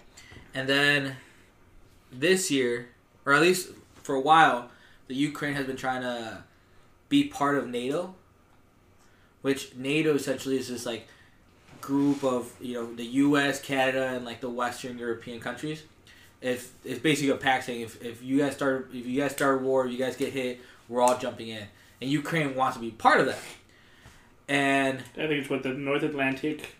And 0.55 0.69
then 0.69 1.17
this 2.13 2.51
year, 2.51 2.89
or 3.25 3.33
at 3.33 3.43
least 3.43 3.71
for 4.03 4.15
a 4.15 4.21
while, 4.21 4.71
the 5.09 5.15
Ukraine 5.15 5.55
has 5.55 5.67
been 5.67 5.77
trying 5.77 6.03
to 6.03 6.45
be 7.09 7.25
part 7.25 7.57
of 7.57 7.69
NATO, 7.69 8.15
which 9.43 9.75
NATO 9.75 10.15
essentially 10.15 10.57
is 10.57 10.69
this 10.69 10.87
like 10.87 11.09
group 11.81 12.23
of 12.23 12.53
you 12.61 12.75
know 12.75 12.95
the 12.95 13.05
U.S., 13.05 13.61
Canada, 13.61 14.09
and 14.09 14.25
like 14.25 14.41
the 14.41 14.51
Western 14.51 14.99
European 14.99 15.41
countries. 15.41 15.83
If 16.41 16.73
it's 16.85 17.01
basically 17.01 17.31
a 17.31 17.37
pact 17.37 17.67
saying 17.67 17.83
if, 17.83 18.03
if 18.03 18.23
you 18.23 18.39
guys 18.39 18.55
start 18.55 18.91
if 18.93 19.07
you 19.07 19.21
guys 19.21 19.33
start 19.33 19.61
a 19.61 19.65
war, 19.65 19.87
you 19.87 19.99
guys 19.99 20.17
get 20.17 20.33
hit, 20.33 20.61
we're 20.89 21.01
all 21.01 21.19
jumping 21.19 21.49
in, 21.49 21.65
and 22.01 22.11
Ukraine 22.11 22.55
wants 22.55 22.77
to 22.77 22.81
be 22.81 22.91
part 22.91 23.21
of 23.21 23.27
that. 23.27 23.39
And 24.49 24.99
I 25.15 25.27
think 25.27 25.43
it's 25.43 25.51
what 25.51 25.63
the 25.63 25.71
North 25.71 26.03
Atlantic 26.03 26.77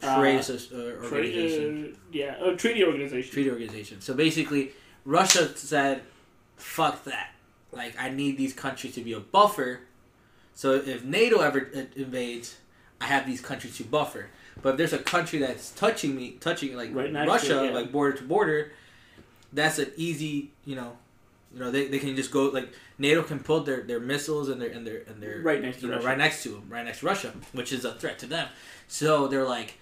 trade 0.00 0.40
uh, 0.40 0.42
tra- 0.42 1.14
organization. 1.14 1.92
uh, 1.94 1.98
yeah, 2.12 2.36
oh, 2.40 2.54
treaty 2.56 2.84
organization. 2.84 3.32
treaty 3.32 3.50
organization. 3.50 4.00
So 4.00 4.14
basically, 4.14 4.72
Russia 5.04 5.56
said, 5.56 6.02
"Fuck 6.56 7.04
that! 7.04 7.30
Like, 7.72 7.94
I 7.98 8.08
need 8.10 8.38
these 8.38 8.52
countries 8.52 8.94
to 8.94 9.02
be 9.02 9.12
a 9.12 9.20
buffer. 9.20 9.80
So 10.54 10.74
if 10.74 11.04
NATO 11.04 11.40
ever 11.40 11.70
uh, 11.74 11.82
invades, 11.94 12.56
I 13.00 13.06
have 13.06 13.26
these 13.26 13.40
countries 13.40 13.76
to 13.76 13.84
buffer. 13.84 14.26
But 14.62 14.70
if 14.70 14.76
there's 14.78 14.92
a 14.94 14.98
country 14.98 15.38
that's 15.38 15.70
touching 15.70 16.16
me, 16.16 16.38
touching 16.40 16.76
like 16.76 16.94
Right 16.94 17.12
to 17.12 17.26
Russia, 17.26 17.66
yeah. 17.66 17.70
like 17.70 17.92
border 17.92 18.16
to 18.16 18.24
border, 18.24 18.72
that's 19.52 19.78
an 19.78 19.92
easy, 19.96 20.50
you 20.64 20.76
know, 20.76 20.96
you 21.52 21.60
know, 21.60 21.70
they, 21.70 21.88
they 21.88 21.98
can 21.98 22.16
just 22.16 22.30
go 22.30 22.46
like 22.46 22.70
NATO 22.98 23.22
can 23.22 23.38
pull 23.40 23.60
their, 23.60 23.82
their 23.82 24.00
missiles 24.00 24.48
and 24.48 24.60
their 24.60 24.70
and 24.70 24.86
their 24.86 25.02
and 25.06 25.22
their 25.22 25.40
Right 25.40 25.60
next 25.60 25.80
to 25.80 25.88
know 25.88 26.00
right 26.00 26.18
next 26.18 26.42
to 26.44 26.50
them, 26.50 26.64
right 26.70 26.84
next 26.84 27.00
to 27.00 27.06
Russia, 27.06 27.32
which 27.52 27.72
is 27.72 27.84
a 27.84 27.92
threat 27.94 28.18
to 28.20 28.26
them. 28.26 28.48
So 28.88 29.28
they're 29.28 29.44
like, 29.44 29.78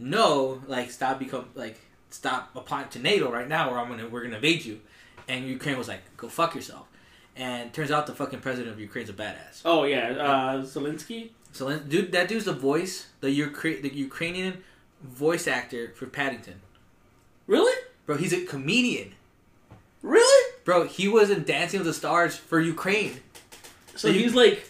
no, 0.00 0.60
like 0.66 0.90
stop 0.90 1.18
become 1.18 1.46
like 1.54 1.78
stop 2.10 2.50
applying 2.56 2.88
to 2.88 2.98
NATO 2.98 3.30
right 3.30 3.46
now, 3.46 3.70
or 3.70 3.78
I'm 3.78 3.88
gonna 3.88 4.08
we're 4.08 4.22
gonna 4.22 4.36
invade 4.36 4.64
you. 4.64 4.80
And 5.28 5.46
Ukraine 5.46 5.78
was 5.78 5.86
like, 5.86 6.00
go 6.16 6.28
fuck 6.28 6.54
yourself. 6.56 6.86
And 7.36 7.72
turns 7.72 7.90
out 7.92 8.06
the 8.08 8.14
fucking 8.14 8.40
president 8.40 8.72
of 8.72 8.80
Ukraine's 8.80 9.10
a 9.10 9.12
badass. 9.12 9.62
Oh 9.64 9.84
yeah, 9.84 10.08
uh, 10.12 10.62
Zelensky. 10.62 11.30
So 11.52 11.78
dude, 11.78 12.10
that 12.12 12.26
dude's 12.28 12.46
the 12.46 12.52
voice, 12.52 13.06
the 13.20 13.28
Ukra- 13.28 13.80
the 13.82 13.94
Ukrainian 13.94 14.64
voice 15.02 15.46
actor 15.46 15.92
for 15.94 16.06
Paddington. 16.06 16.60
Really? 17.46 17.76
Bro, 18.06 18.16
he's 18.16 18.32
a 18.32 18.44
comedian. 18.44 19.12
Really? 20.02 20.54
Bro, 20.64 20.88
he 20.88 21.06
was 21.08 21.30
in 21.30 21.44
Dancing 21.44 21.80
with 21.80 21.86
the 21.86 21.94
Stars 21.94 22.36
for 22.36 22.58
Ukraine. 22.60 23.20
So 23.92 23.98
So 23.98 24.08
you- 24.08 24.20
he's 24.20 24.34
like, 24.34 24.68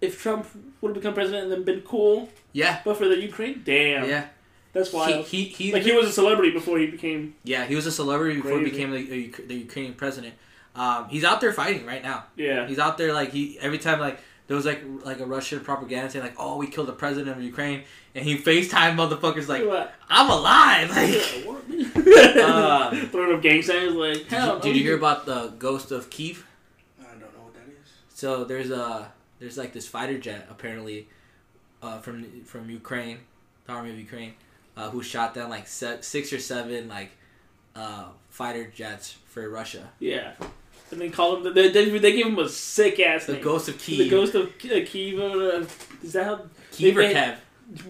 if 0.00 0.20
Trump 0.20 0.46
would 0.82 0.88
have 0.88 0.94
become 1.02 1.14
president 1.14 1.44
and 1.44 1.52
then 1.52 1.62
been 1.64 1.80
cool, 1.80 2.28
Yeah, 2.52 2.80
but 2.84 2.96
for 2.98 3.08
the 3.08 3.16
Ukraine, 3.18 3.62
damn, 3.64 4.06
yeah. 4.08 4.26
that's 4.74 4.90
He, 4.90 4.96
wild. 4.96 5.24
he, 5.26 5.44
he, 5.44 5.72
like 5.72 5.82
he 5.84 5.92
was 5.92 6.06
a 6.08 6.12
celebrity 6.12 6.50
before 6.50 6.78
he 6.78 6.86
became. 6.88 7.34
yeah, 7.44 7.64
he 7.64 7.74
was 7.74 7.86
a 7.86 7.92
celebrity 7.92 8.36
before 8.42 8.58
he 8.58 8.64
became 8.64 8.90
the, 8.90 9.32
the, 9.46 9.54
Ukrainian 9.54 9.94
president. 9.94 10.34
Um, 10.74 11.08
he's 11.08 11.24
out 11.24 11.40
there 11.40 11.52
fighting 11.52 11.86
right 11.86 12.02
now. 12.02 12.24
Yeah. 12.36 12.66
He's 12.66 12.78
out 12.78 12.98
there 12.98 13.12
like 13.14 13.30
he 13.32 13.58
every 13.60 13.78
time 13.78 14.00
like 14.00 14.18
there 14.48 14.56
was 14.56 14.66
like 14.66 14.82
like 15.04 15.20
a 15.20 15.26
Russian 15.26 15.60
propaganda 15.60 16.10
saying 16.10 16.24
like, 16.24 16.34
"Oh, 16.38 16.56
we 16.56 16.66
killed 16.66 16.88
the 16.88 16.92
president 17.04 17.36
of 17.36 17.42
Ukraine," 17.44 17.84
and 18.14 18.24
he 18.24 18.36
FaceTime 18.38 18.96
motherfuckers 18.96 19.46
like, 19.48 19.64
What? 19.66 19.94
"I'm 20.08 20.28
alive." 20.30 20.88
Like, 20.96 22.36
Uh, 22.36 22.90
Throwing 23.12 23.34
up 23.36 23.42
gang 23.42 23.62
signs 23.62 23.92
like, 23.94 24.24
hell. 24.26 24.58
did, 24.58 24.68
did 24.68 24.76
you 24.76 24.82
hear 24.82 24.96
about 24.96 25.26
the 25.26 25.52
ghost 25.58 25.92
of 25.92 26.10
Kiev? 26.10 26.46
I 27.00 27.04
don't 27.12 27.20
know 27.20 27.42
what 27.44 27.54
that 27.54 27.68
is. 27.68 27.88
So 28.14 28.44
there's 28.44 28.70
a 28.70 29.12
there's 29.42 29.58
like 29.58 29.72
this 29.72 29.86
fighter 29.88 30.18
jet 30.18 30.46
apparently 30.50 31.08
uh, 31.82 31.98
from 31.98 32.24
from 32.44 32.70
Ukraine, 32.70 33.18
the 33.66 33.72
army 33.72 33.90
of 33.90 33.98
Ukraine, 33.98 34.34
uh, 34.76 34.88
who 34.90 35.02
shot 35.02 35.34
down 35.34 35.50
like 35.50 35.66
se- 35.66 35.98
six 36.02 36.32
or 36.32 36.38
seven 36.38 36.88
like 36.88 37.10
uh, 37.74 38.04
fighter 38.30 38.70
jets 38.74 39.16
for 39.26 39.48
Russia. 39.48 39.90
Yeah. 39.98 40.32
And 40.92 41.00
they 41.00 41.08
call 41.08 41.36
him. 41.36 41.54
They, 41.54 41.70
they, 41.70 41.98
they 41.98 42.12
gave 42.12 42.26
him 42.26 42.38
a 42.38 42.48
sick 42.48 43.00
ass 43.00 43.24
The 43.26 43.32
name. 43.34 43.42
ghost 43.42 43.66
of 43.68 43.78
Kiev. 43.78 43.98
The 43.98 44.08
ghost 44.10 44.34
of 44.34 44.58
K- 44.58 44.82
uh, 44.82 44.86
Kiev. 44.86 45.18
Uh, 45.18 45.66
is 46.02 46.12
that 46.12 46.24
how? 46.24 46.40
Kiev 46.70 46.96
or 46.98 47.02
they- 47.02 47.14
Kev? 47.14 47.36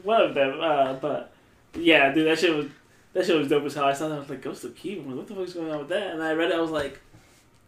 One 0.04 0.20
of 0.22 0.34
them. 0.34 0.60
Uh, 0.60 0.92
but 0.94 1.32
yeah, 1.74 2.12
dude, 2.14 2.28
that 2.28 2.38
shit 2.38 2.54
was 2.56 2.66
that 3.12 3.26
shit 3.26 3.36
was 3.36 3.48
dope 3.48 3.64
as 3.64 3.74
hell. 3.74 3.84
I 3.86 3.92
saw 3.92 4.08
that 4.08 4.14
I 4.14 4.18
was 4.20 4.30
like 4.30 4.40
Ghost 4.40 4.64
of 4.64 4.74
Kiev. 4.76 4.98
I'm 5.00 5.08
like, 5.08 5.16
what 5.18 5.26
the 5.26 5.34
fuck's 5.34 5.52
going 5.54 5.70
on 5.72 5.78
with 5.80 5.88
that? 5.88 6.12
And 6.14 6.22
I 6.22 6.32
read 6.32 6.50
it. 6.52 6.56
I 6.56 6.60
was 6.60 6.70
like, 6.70 7.00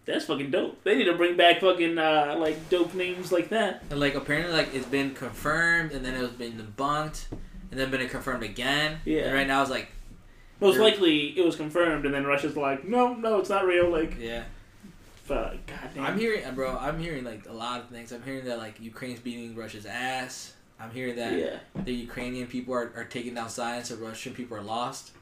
that's 0.07 0.25
fucking 0.27 0.51
dope. 0.51 0.83
They 0.85 0.97
need 0.97 1.05
to 1.05 1.15
bring 1.15 1.37
back 1.37 1.61
fucking 1.61 1.97
uh, 1.99 2.37
like 2.39 2.69
dope 2.71 2.95
names 2.95 3.33
like 3.33 3.49
that. 3.51 3.83
And 3.91 3.99
like 4.01 4.15
apparently 4.15 4.53
like 4.53 4.75
it's 4.75 4.87
been 4.87 5.15
confirmed 5.15 5.93
and 5.93 6.05
then 6.05 6.15
it 6.15 6.21
was 6.21 6.31
been 6.33 6.53
debunked 6.55 7.27
and 7.71 7.81
then 7.81 7.91
been 7.91 8.07
confirmed 8.09 8.43
again. 8.43 8.99
Yeah. 9.05 9.23
And 9.23 9.35
right 9.35 9.47
now 9.47 9.63
it's 9.63 9.71
like 9.71 9.89
Most 10.61 10.75
They're- 10.75 10.85
likely 10.85 11.39
it 11.39 11.45
was 11.45 11.57
confirmed, 11.57 12.05
and 12.07 12.15
then 12.15 12.25
Russia's 12.25 12.57
like, 12.57 12.85
no, 12.85 13.15
no, 13.15 13.39
it's 13.41 13.49
not 13.51 13.65
real. 13.67 13.91
Like, 13.91 14.17
yeah. 14.21 14.45
fuck, 15.25 15.55
goddamn. 15.67 16.05
I'm 16.05 16.19
hearing, 16.19 16.43
bro. 16.55 16.77
I'm 16.79 16.99
hearing 17.01 17.25
like 17.25 17.47
a 17.49 17.53
lot 17.53 17.81
of 17.81 17.89
things. 17.89 18.13
I'm 18.13 18.23
hearing 18.23 18.45
that 18.45 18.59
like 18.59 18.81
Ukraine's 18.81 19.21
beating 19.21 19.55
Russia's 19.57 19.87
ass. 19.87 20.53
I'm 20.79 20.91
hearing 20.91 21.17
that 21.17 21.33
Yeah. 21.39 21.59
the 21.85 21.95
Ukrainian 21.95 22.47
people 22.49 22.75
are, 22.75 22.93
are 22.97 23.05
taking 23.05 23.35
down 23.35 23.49
signs, 23.49 23.89
so 23.89 23.97
Russian 23.97 24.35
people 24.35 24.57
are 24.57 24.63
lost. 24.63 25.13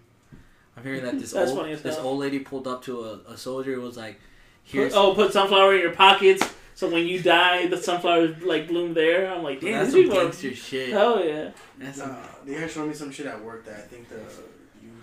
I'm 0.77 0.83
hearing 0.83 1.03
that 1.05 1.19
this 1.21 1.35
old 1.35 1.67
this 1.83 1.99
old 1.99 2.19
lady 2.21 2.39
pulled 2.41 2.67
up 2.67 2.83
to 2.85 3.05
a, 3.05 3.33
a 3.33 3.37
soldier 3.37 3.75
and 3.75 3.83
was 3.83 3.97
like, 3.97 4.19
"Here's 4.65 4.95
oh, 4.95 5.15
put 5.15 5.33
sunflower 5.33 5.75
in 5.77 5.81
your 5.83 5.93
pockets, 5.93 6.49
so 6.75 6.89
when 6.91 7.07
you 7.07 7.23
die, 7.23 7.67
the 7.67 7.77
sunflowers 7.77 8.43
like 8.43 8.69
bloom 8.69 8.95
there. 8.95 9.33
I'm 9.33 9.43
like, 9.43 9.61
damn, 9.61 9.73
that's 9.73 9.93
these 9.93 9.93
some 9.93 10.03
people 10.03 10.19
are. 10.19 10.25
gangster 10.25 10.55
shit." 10.55 10.91
Hell 10.91 11.25
yeah. 11.25 11.51
That's 11.79 11.99
some, 11.99 12.11
Uh, 12.11 12.27
they 12.45 12.55
guys 12.55 12.73
showed 12.73 12.89
me 12.89 12.95
some 12.95 13.11
shit 13.11 13.27
at 13.27 13.43
work 13.43 13.65
that 13.67 13.77
I 13.77 13.81
think 13.83 14.09
the 14.09 14.21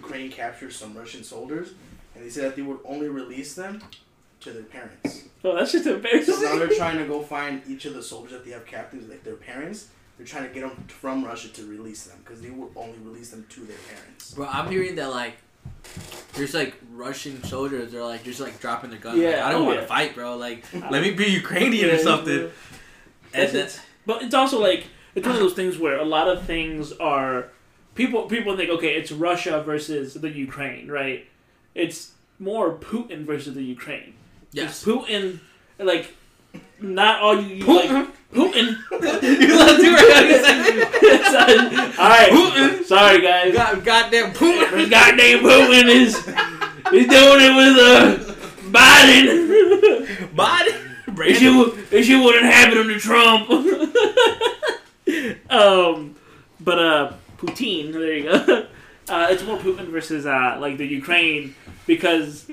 Ukraine 0.02 0.32
captured 0.32 0.72
some 0.74 0.98
Russian 0.98 1.24
soldiers, 1.24 1.74
and 2.16 2.24
they 2.26 2.30
said 2.30 2.46
that 2.46 2.56
they 2.56 2.62
would 2.62 2.80
only 2.86 3.10
release 3.10 3.54
them 3.56 3.82
to 4.42 4.52
their 4.52 4.64
parents. 4.64 5.24
Oh, 5.44 5.56
that's 5.56 5.72
just 5.72 5.86
embarrassing. 5.88 6.34
So 6.34 6.42
now 6.42 6.58
they're 6.58 6.68
trying 6.70 6.98
to 6.98 7.06
go 7.06 7.22
find 7.22 7.62
each 7.68 7.86
of 7.86 7.94
the 7.94 8.04
soldiers 8.04 8.32
that 8.32 8.46
they 8.46 8.52
have 8.52 8.66
captives, 8.66 9.08
like 9.10 9.24
their 9.24 9.36
parents. 9.36 9.88
They're 10.18 10.28
trying 10.28 10.48
to 10.50 10.54
get 10.54 10.62
them 10.62 10.86
from 10.88 11.24
Russia 11.24 11.48
to 11.48 11.66
release 11.66 12.04
them 12.04 12.20
because 12.24 12.42
they 12.42 12.50
will 12.50 12.72
only 12.76 12.98
release 13.00 13.30
them 13.32 13.46
to 13.50 13.62
their 13.62 13.78
parents. 13.94 14.34
bro, 14.34 14.48
I'm 14.48 14.70
hearing 14.70 14.96
that 14.96 15.12
like 15.12 15.38
there's 16.34 16.54
like 16.54 16.76
Russian 16.94 17.44
soldiers. 17.44 17.92
They're 17.92 18.04
like 18.04 18.24
just 18.24 18.40
like 18.40 18.60
dropping 18.60 18.90
their 18.92 19.00
guns. 19.00 19.18
like, 19.18 19.36
Yeah, 19.36 19.48
I 19.48 19.52
don't 19.52 19.64
oh, 19.64 19.66
want 19.66 19.78
to 19.78 19.82
yeah. 19.84 19.88
fight, 19.88 20.16
bro. 20.16 20.38
Like, 20.38 20.66
let 20.92 21.02
me 21.02 21.12
be 21.12 21.26
Ukrainian 21.26 21.90
or 21.90 21.98
something. 21.98 22.38
yeah. 22.38 22.48
And 23.34 23.44
That's 23.44 23.52
then, 23.54 23.66
it. 23.68 23.82
But 24.06 24.24
it's 24.24 24.34
also 24.34 24.60
like 24.60 24.88
it's 25.16 25.26
one 25.26 25.36
of 25.36 25.42
those 25.42 25.54
things 25.54 25.78
where 25.78 25.98
a 25.98 26.06
lot 26.06 26.28
of 26.28 26.46
things 26.46 26.92
are 26.94 27.50
people 27.96 28.24
people 28.28 28.56
think 28.56 28.70
okay 28.70 28.96
it's 28.96 29.12
Russia 29.12 29.62
versus 29.62 30.14
the 30.14 30.30
Ukraine 30.30 30.90
right 30.90 31.28
it's 31.76 32.12
more 32.40 32.74
Putin 32.74 33.26
versus 33.26 33.54
the 33.56 33.64
Ukraine 33.64 34.14
yes. 34.52 34.70
It's 34.70 34.86
Putin 34.86 35.40
like 35.78 36.16
not 36.82 37.20
all 37.22 37.42
you, 37.42 37.56
you 37.56 37.66
like 37.66 37.90
Putin 38.34 38.76
you 38.92 39.00
let 39.58 39.80
do 39.82 39.96
it. 39.98 42.00
all 42.00 42.10
right 42.10 42.30
Putin. 42.32 42.84
sorry 42.86 43.22
guys 43.22 43.54
God, 43.54 43.84
goddamn 43.84 44.32
Putin. 44.34 44.72
this 44.72 44.90
goddamn 44.90 45.40
Putin 45.40 45.88
is 45.88 46.16
he's 46.92 47.08
doing 47.08 47.42
it 47.42 47.56
with 47.56 47.78
uh 47.78 48.18
Biden 48.70 50.36
Body. 50.36 50.72
This 51.18 51.40
shit, 51.40 51.54
would- 51.56 51.76
this 51.90 52.06
shit 52.06 52.20
wouldn't 52.24 52.46
happen 52.46 52.78
under 52.78 53.00
Trump. 53.00 53.50
um, 55.50 56.16
but 56.60 56.78
uh, 56.80 57.14
Putin. 57.38 57.92
There 57.94 58.14
you 58.14 58.24
go. 58.24 58.66
Uh, 59.10 59.28
it's 59.32 59.44
more 59.44 59.58
Putin 59.58 59.88
versus 59.88 60.26
uh, 60.28 60.58
like 60.60 60.78
the 60.78 60.86
Ukraine 60.86 61.56
because 61.90 62.44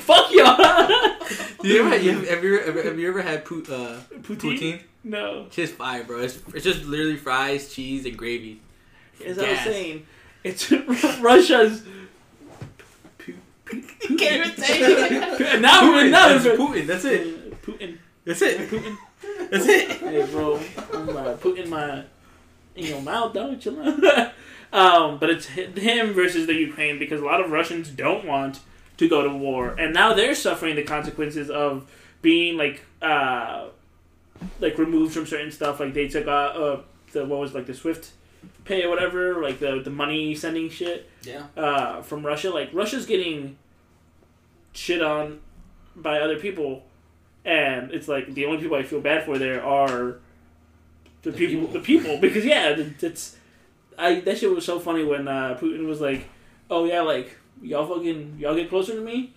fuck 0.00 0.30
y'all. 0.32 1.12
You 1.62 1.84
ever, 1.84 1.96
you 1.96 2.12
have, 2.12 2.28
have, 2.28 2.44
you 2.44 2.60
ever, 2.60 2.82
have 2.82 2.98
you 3.00 3.08
ever 3.08 3.22
had 3.22 3.44
pu- 3.44 3.64
uh, 3.68 3.98
Poutine? 4.20 4.36
poutine? 4.58 4.80
No, 5.02 5.44
It's 5.46 5.56
just 5.56 5.72
fire, 5.72 6.04
bro. 6.04 6.20
It's, 6.20 6.38
it's 6.54 6.62
just 6.62 6.84
literally 6.84 7.16
fries, 7.16 7.72
cheese, 7.74 8.04
and 8.06 8.16
gravy. 8.16 8.60
as 9.24 9.36
I 9.38 9.50
was 9.50 9.60
saying, 9.60 10.06
it's 10.44 10.70
Russia's. 11.20 11.82
You 13.72 14.16
can't 14.16 14.46
even 14.46 14.56
say 14.56 14.78
it. 14.80 15.60
now 15.60 15.88
we're 15.90 16.04
Putin, 16.04 16.10
now 16.10 16.28
that's 16.28 16.44
Putin. 16.46 16.86
That's 16.86 17.04
it. 17.04 17.62
Putin. 17.62 17.98
That's 18.24 18.42
it. 18.42 18.70
Putin. 18.70 18.96
That's 19.50 19.66
it. 19.66 19.90
Hey, 19.90 20.26
bro, 20.30 20.60
I'm 20.92 21.08
uh, 21.16 21.32
putting 21.34 21.68
my 21.68 22.04
in 22.76 22.84
your 22.84 23.00
mouth, 23.00 23.32
dog. 23.34 23.60
Chill 23.60 23.80
out. 23.82 24.32
Um, 24.72 25.18
but 25.18 25.30
it's 25.30 25.48
hi- 25.48 25.62
him 25.66 26.12
versus 26.12 26.46
the 26.46 26.54
Ukraine 26.54 26.98
because 26.98 27.20
a 27.20 27.24
lot 27.24 27.40
of 27.40 27.50
Russians 27.50 27.88
don't 27.90 28.24
want 28.24 28.60
to 28.98 29.08
go 29.08 29.22
to 29.22 29.28
war, 29.30 29.74
and 29.78 29.92
now 29.94 30.14
they're 30.14 30.34
suffering 30.34 30.76
the 30.76 30.82
consequences 30.82 31.50
of 31.50 31.90
being 32.22 32.56
like 32.56 32.82
uh, 33.02 33.68
like 34.60 34.78
removed 34.78 35.14
from 35.14 35.26
certain 35.26 35.50
stuff. 35.52 35.80
Like 35.80 35.94
they 35.94 36.08
took 36.08 36.26
uh, 36.26 36.30
uh 36.30 36.80
the 37.12 37.24
what 37.24 37.38
was 37.40 37.54
like 37.54 37.66
the 37.66 37.74
Swift 37.74 38.10
pay 38.64 38.82
or 38.84 38.88
whatever, 38.90 39.42
like 39.42 39.58
the 39.58 39.80
the 39.82 39.90
money 39.90 40.34
sending 40.34 40.68
shit 40.70 41.08
Yeah. 41.22 41.46
uh, 41.56 42.02
from 42.02 42.24
Russia. 42.26 42.50
Like 42.50 42.70
Russia's 42.72 43.06
getting 43.06 43.56
shit 44.72 45.02
on 45.02 45.40
by 45.94 46.20
other 46.20 46.38
people, 46.38 46.84
and 47.44 47.90
it's 47.92 48.08
like 48.08 48.34
the 48.34 48.44
only 48.46 48.58
people 48.58 48.76
I 48.76 48.82
feel 48.82 49.00
bad 49.00 49.24
for 49.24 49.38
there 49.38 49.64
are 49.64 50.16
the, 51.22 51.30
The 51.30 51.32
people, 51.32 51.66
people. 51.66 51.72
The 51.72 51.80
people, 51.80 52.18
because 52.18 52.44
yeah, 52.44 52.68
it- 52.70 53.02
it's 53.02 53.35
I 53.98 54.20
that 54.20 54.38
shit 54.38 54.50
was 54.50 54.64
so 54.64 54.78
funny 54.78 55.04
when 55.04 55.28
uh, 55.28 55.56
Putin 55.60 55.86
was 55.86 56.00
like, 56.00 56.28
"Oh 56.70 56.84
yeah, 56.84 57.02
like 57.02 57.36
y'all 57.62 57.86
fucking 57.86 58.36
y'all 58.38 58.54
get 58.54 58.68
closer 58.68 58.94
to 58.94 59.00
me, 59.00 59.32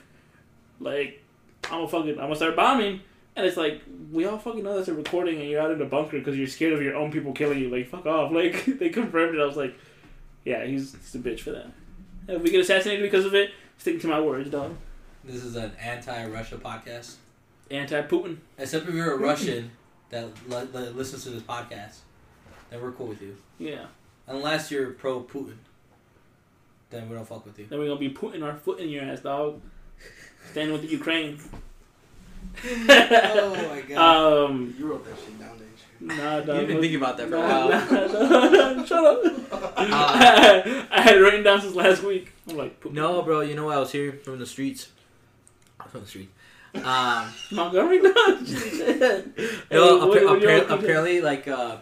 like 0.80 1.24
I'm 1.66 1.72
gonna 1.80 1.88
fucking 1.88 2.12
I'm 2.12 2.18
gonna 2.18 2.36
start 2.36 2.56
bombing." 2.56 3.02
And 3.36 3.46
it's 3.46 3.58
like 3.58 3.82
we 4.12 4.26
all 4.26 4.38
fucking 4.38 4.64
know 4.64 4.76
that's 4.76 4.90
a 4.90 4.94
recording, 4.94 5.40
and 5.40 5.50
you're 5.50 5.62
out 5.62 5.72
in 5.72 5.82
a 5.82 5.86
bunker 5.86 6.18
because 6.20 6.38
you're 6.38 6.48
scared 6.48 6.74
of 6.74 6.82
your 6.82 6.96
own 6.96 7.12
people 7.12 7.32
killing 7.32 7.60
you. 7.60 7.70
Like 7.70 7.88
fuck 7.90 8.06
off! 8.06 8.32
Like 8.40 8.66
they 8.66 8.90
confirmed 8.90 9.36
it. 9.36 9.42
I 9.42 9.46
was 9.46 9.56
like, 9.56 9.76
yeah, 10.44 10.66
he's, 10.66 10.92
he's 10.94 11.16
a 11.16 11.20
bitch 11.20 11.42
for 11.42 11.52
that. 11.52 11.68
If 12.28 12.42
we 12.42 12.52
get 12.52 12.62
assassinated 12.62 13.04
because 13.04 13.26
of 13.26 13.34
it, 13.34 13.52
sticking 13.78 14.00
to 14.02 14.08
my 14.08 14.20
words, 14.20 14.50
dog. 14.50 14.76
This 15.24 15.44
is 15.44 15.56
an 15.56 15.72
anti-Russia 15.82 16.58
podcast. 16.58 17.16
Anti-Putin. 17.72 18.38
Except 18.58 18.88
if 18.88 18.94
you're 18.94 19.14
a 19.14 19.18
Russian 19.18 19.72
that 20.10 20.26
li- 20.48 20.68
li- 20.74 20.90
listens 20.90 21.24
to 21.24 21.30
this 21.30 21.44
podcast, 21.44 21.98
then 22.70 22.82
we're 22.82 22.92
cool 22.92 23.08
with 23.08 23.22
you. 23.22 23.38
Yeah. 23.58 23.86
Unless 24.30 24.72
you're 24.72 24.92
pro-Putin, 24.92 25.56
then 26.92 27.10
we 27.10 27.16
don't 27.16 27.28
fuck 27.28 27.46
with 27.46 27.60
you. 27.60 27.66
Then 27.68 27.80
we're 27.80 27.88
gonna 27.88 28.00
be 28.00 28.10
putting 28.10 28.42
our 28.44 28.56
foot 28.56 28.80
in 28.80 28.88
your 28.90 29.04
ass, 29.04 29.20
dog. 29.22 29.60
Standing 30.52 30.72
with 30.74 30.84
the 30.84 30.88
Ukraine. 30.90 31.38
oh 32.90 33.68
my 33.70 33.82
god. 33.88 34.46
Um. 34.46 34.76
You 34.78 34.88
wrote 34.88 35.06
that 35.06 35.18
shit 35.20 35.40
down, 35.40 35.58
didn't 35.58 35.72
you? 36.02 36.08
Nah, 36.08 36.40
dog. 36.42 36.58
You've 36.60 36.68
been 36.68 36.80
thinking 36.80 36.96
about 36.98 37.18
that 37.18 37.28
for 37.30 37.36
a 37.36 37.40
while. 37.40 37.70
nah, 37.70 38.74
nah, 38.76 38.86
Shut 38.86 39.06
up. 39.06 39.24
I 39.78 41.02
had 41.02 41.16
it 41.18 41.20
written 41.20 41.44
down 41.44 41.62
since 41.62 41.76
last 41.76 42.04
week. 42.04 42.32
I'm 42.50 42.58
like, 42.58 42.80
Putin. 42.82 42.94
No, 42.94 43.22
bro. 43.22 43.42
You 43.42 43.56
know 43.56 43.66
what 43.66 43.76
I 43.78 43.80
was 43.80 43.92
here 43.92 44.14
from 44.24 44.40
the 44.40 44.46
streets? 44.46 44.90
From 45.90 46.02
the 46.02 46.08
street. 46.08 46.30
Um, 46.76 47.34
Montgomery, 47.52 48.00
no. 48.00 48.14
Hey, 48.14 49.24
no, 49.72 50.08
what- 50.08 50.18
appa- 50.18 50.26
what 50.28 50.42
you 50.42 50.48
appar- 50.48 50.70
want- 50.70 50.84
apparently, 50.84 51.20
like 51.22 51.48
uh, 51.48 51.78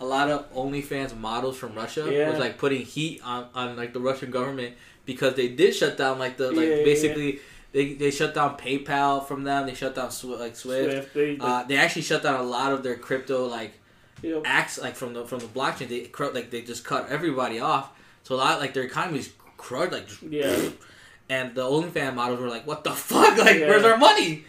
a 0.00 0.04
lot 0.04 0.30
of 0.30 0.52
OnlyFans 0.54 1.16
models 1.16 1.56
from 1.56 1.74
Russia 1.74 2.08
Yeah. 2.10 2.30
was 2.30 2.38
like 2.38 2.58
putting 2.58 2.82
heat 2.82 3.20
on, 3.24 3.48
on 3.54 3.76
like 3.76 3.92
the 3.92 4.00
Russian 4.00 4.30
government 4.30 4.74
because 5.04 5.34
they 5.34 5.48
did 5.48 5.74
shut 5.74 5.96
down 5.96 6.18
like 6.18 6.36
the 6.36 6.50
like 6.52 6.68
Yeah, 6.68 6.74
yeah, 6.76 6.84
basically 6.84 7.40
they 7.72 7.94
they 7.94 8.10
shut 8.10 8.34
down 8.34 8.56
PayPal 8.56 9.26
from 9.26 9.44
them. 9.44 9.66
They 9.66 9.74
shut 9.74 9.94
down 9.94 10.04
like 10.06 10.12
Swift. 10.12 10.58
Swift. 10.58 11.14
They, 11.14 11.34
they, 11.34 11.38
Uh, 11.40 11.64
they 11.64 11.76
actually 11.76 12.02
shut 12.02 12.22
down 12.22 12.38
a 12.40 12.42
lot 12.42 12.72
of 12.72 12.82
their 12.82 12.96
crypto 12.96 13.46
like 13.46 13.72
know, 14.22 14.42
acts 14.44 14.78
like 14.80 14.96
from 14.96 15.14
the 15.14 15.24
from 15.26 15.38
the 15.40 15.46
blockchain. 15.46 15.88
They 15.88 16.10
like 16.32 16.50
they 16.50 16.62
just 16.62 16.84
cut 16.84 17.08
everybody 17.08 17.60
off. 17.60 17.90
So 18.22 18.34
a 18.34 18.36
lot 18.36 18.60
like 18.60 18.74
their 18.74 18.84
economy's 18.84 19.30
crushed. 19.56 19.92
Like 19.92 20.08
yeah. 20.22 20.56
and 21.30 21.54
the 21.54 21.62
OnlyFans 21.62 22.14
models 22.14 22.40
were 22.40 22.48
like, 22.48 22.66
"What 22.66 22.84
the 22.84 22.92
fuck? 22.92 23.36
Like, 23.46 23.58
Yeah. 23.58 23.68
where's 23.68 23.84
our 23.84 23.96
money?" 23.98 24.44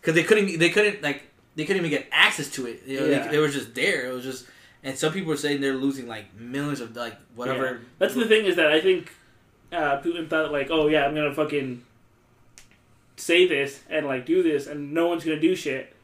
Because 0.00 0.14
they 0.14 0.22
couldn't, 0.24 0.58
they 0.58 0.70
couldn't 0.70 1.02
like, 1.02 1.22
they 1.56 1.64
couldn't 1.64 1.84
even 1.84 1.90
get 1.90 2.08
access 2.10 2.48
to 2.52 2.66
it. 2.66 2.82
You 2.86 3.00
know, 3.00 3.06
Yeah. 3.06 3.28
they, 3.28 3.36
it 3.36 3.40
was 3.40 3.52
just 3.52 3.74
there. 3.74 4.06
It 4.08 4.12
was 4.12 4.24
just, 4.24 4.46
and 4.82 4.96
some 4.96 5.12
people 5.12 5.32
are 5.32 5.36
saying 5.36 5.60
they're 5.60 5.74
losing 5.74 6.06
like 6.06 6.34
millions 6.38 6.80
of 6.80 6.94
like 6.96 7.16
whatever. 7.34 7.80
That's 7.98 8.14
the 8.14 8.26
thing 8.26 8.46
is 8.46 8.56
that 8.56 8.72
I 8.72 8.80
think 8.80 9.12
uh, 9.72 10.00
Putin 10.00 10.28
thought 10.28 10.52
like, 10.52 10.68
oh 10.70 10.88
yeah, 10.88 11.04
I'm 11.06 11.14
gonna 11.14 11.34
fucking 11.34 11.82
say 13.16 13.46
this 13.46 13.82
and 13.88 14.06
like 14.06 14.26
do 14.26 14.42
this, 14.42 14.66
and 14.66 14.92
no 14.92 15.08
one's 15.08 15.24
gonna 15.24 15.40
do 15.40 15.54
shit. 15.54 15.94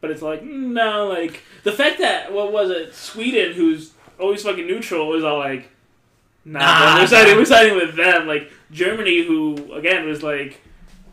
But 0.00 0.10
it's 0.10 0.22
like 0.22 0.42
no, 0.44 1.08
like 1.08 1.42
the 1.64 1.72
fact 1.72 1.98
that 1.98 2.32
what 2.32 2.52
was 2.52 2.70
it, 2.70 2.94
Sweden, 2.94 3.52
who's 3.54 3.92
always 4.18 4.42
fucking 4.42 4.66
neutral, 4.66 5.08
was 5.08 5.24
all 5.24 5.38
like, 5.38 5.70
nah, 6.44 6.60
Nah, 6.60 7.00
we're 7.00 7.06
siding, 7.06 7.36
we're 7.36 7.44
siding 7.44 7.74
with 7.74 7.96
them. 7.96 8.26
Like 8.26 8.52
Germany, 8.70 9.26
who 9.26 9.72
again 9.72 10.06
was 10.06 10.22
like 10.22 10.60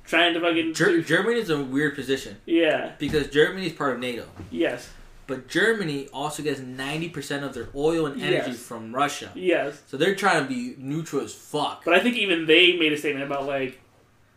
trying 0.05 0.35
to 0.35 0.39
fucking 0.39 0.73
Ger- 0.75 1.01
Germany 1.01 1.39
is 1.39 1.49
a 1.49 1.61
weird 1.63 1.95
position 1.95 2.37
yeah, 2.45 2.91
because 2.99 3.27
Germany 3.29 3.65
is 3.65 3.73
part 3.73 3.95
of 3.95 3.99
NATO, 3.99 4.27
yes, 4.51 4.89
but 5.27 5.47
Germany 5.47 6.07
also 6.13 6.43
gets 6.43 6.59
ninety 6.59 7.09
percent 7.09 7.43
of 7.43 7.53
their 7.53 7.67
oil 7.75 8.05
and 8.05 8.21
energy 8.21 8.51
Yes. 8.51 8.59
from 8.59 8.93
Russia. 8.93 9.31
yes. 9.35 9.81
So 9.87 9.97
they're 9.97 10.15
trying 10.15 10.43
to 10.43 10.49
be 10.49 10.75
neutral 10.77 11.23
as 11.23 11.33
fuck. 11.33 11.83
But 11.85 11.93
I 11.95 11.99
think 11.99 12.15
even 12.17 12.45
they 12.45 12.77
made 12.77 12.93
a 12.93 12.97
statement 12.97 13.25
about 13.25 13.45
like 13.45 13.79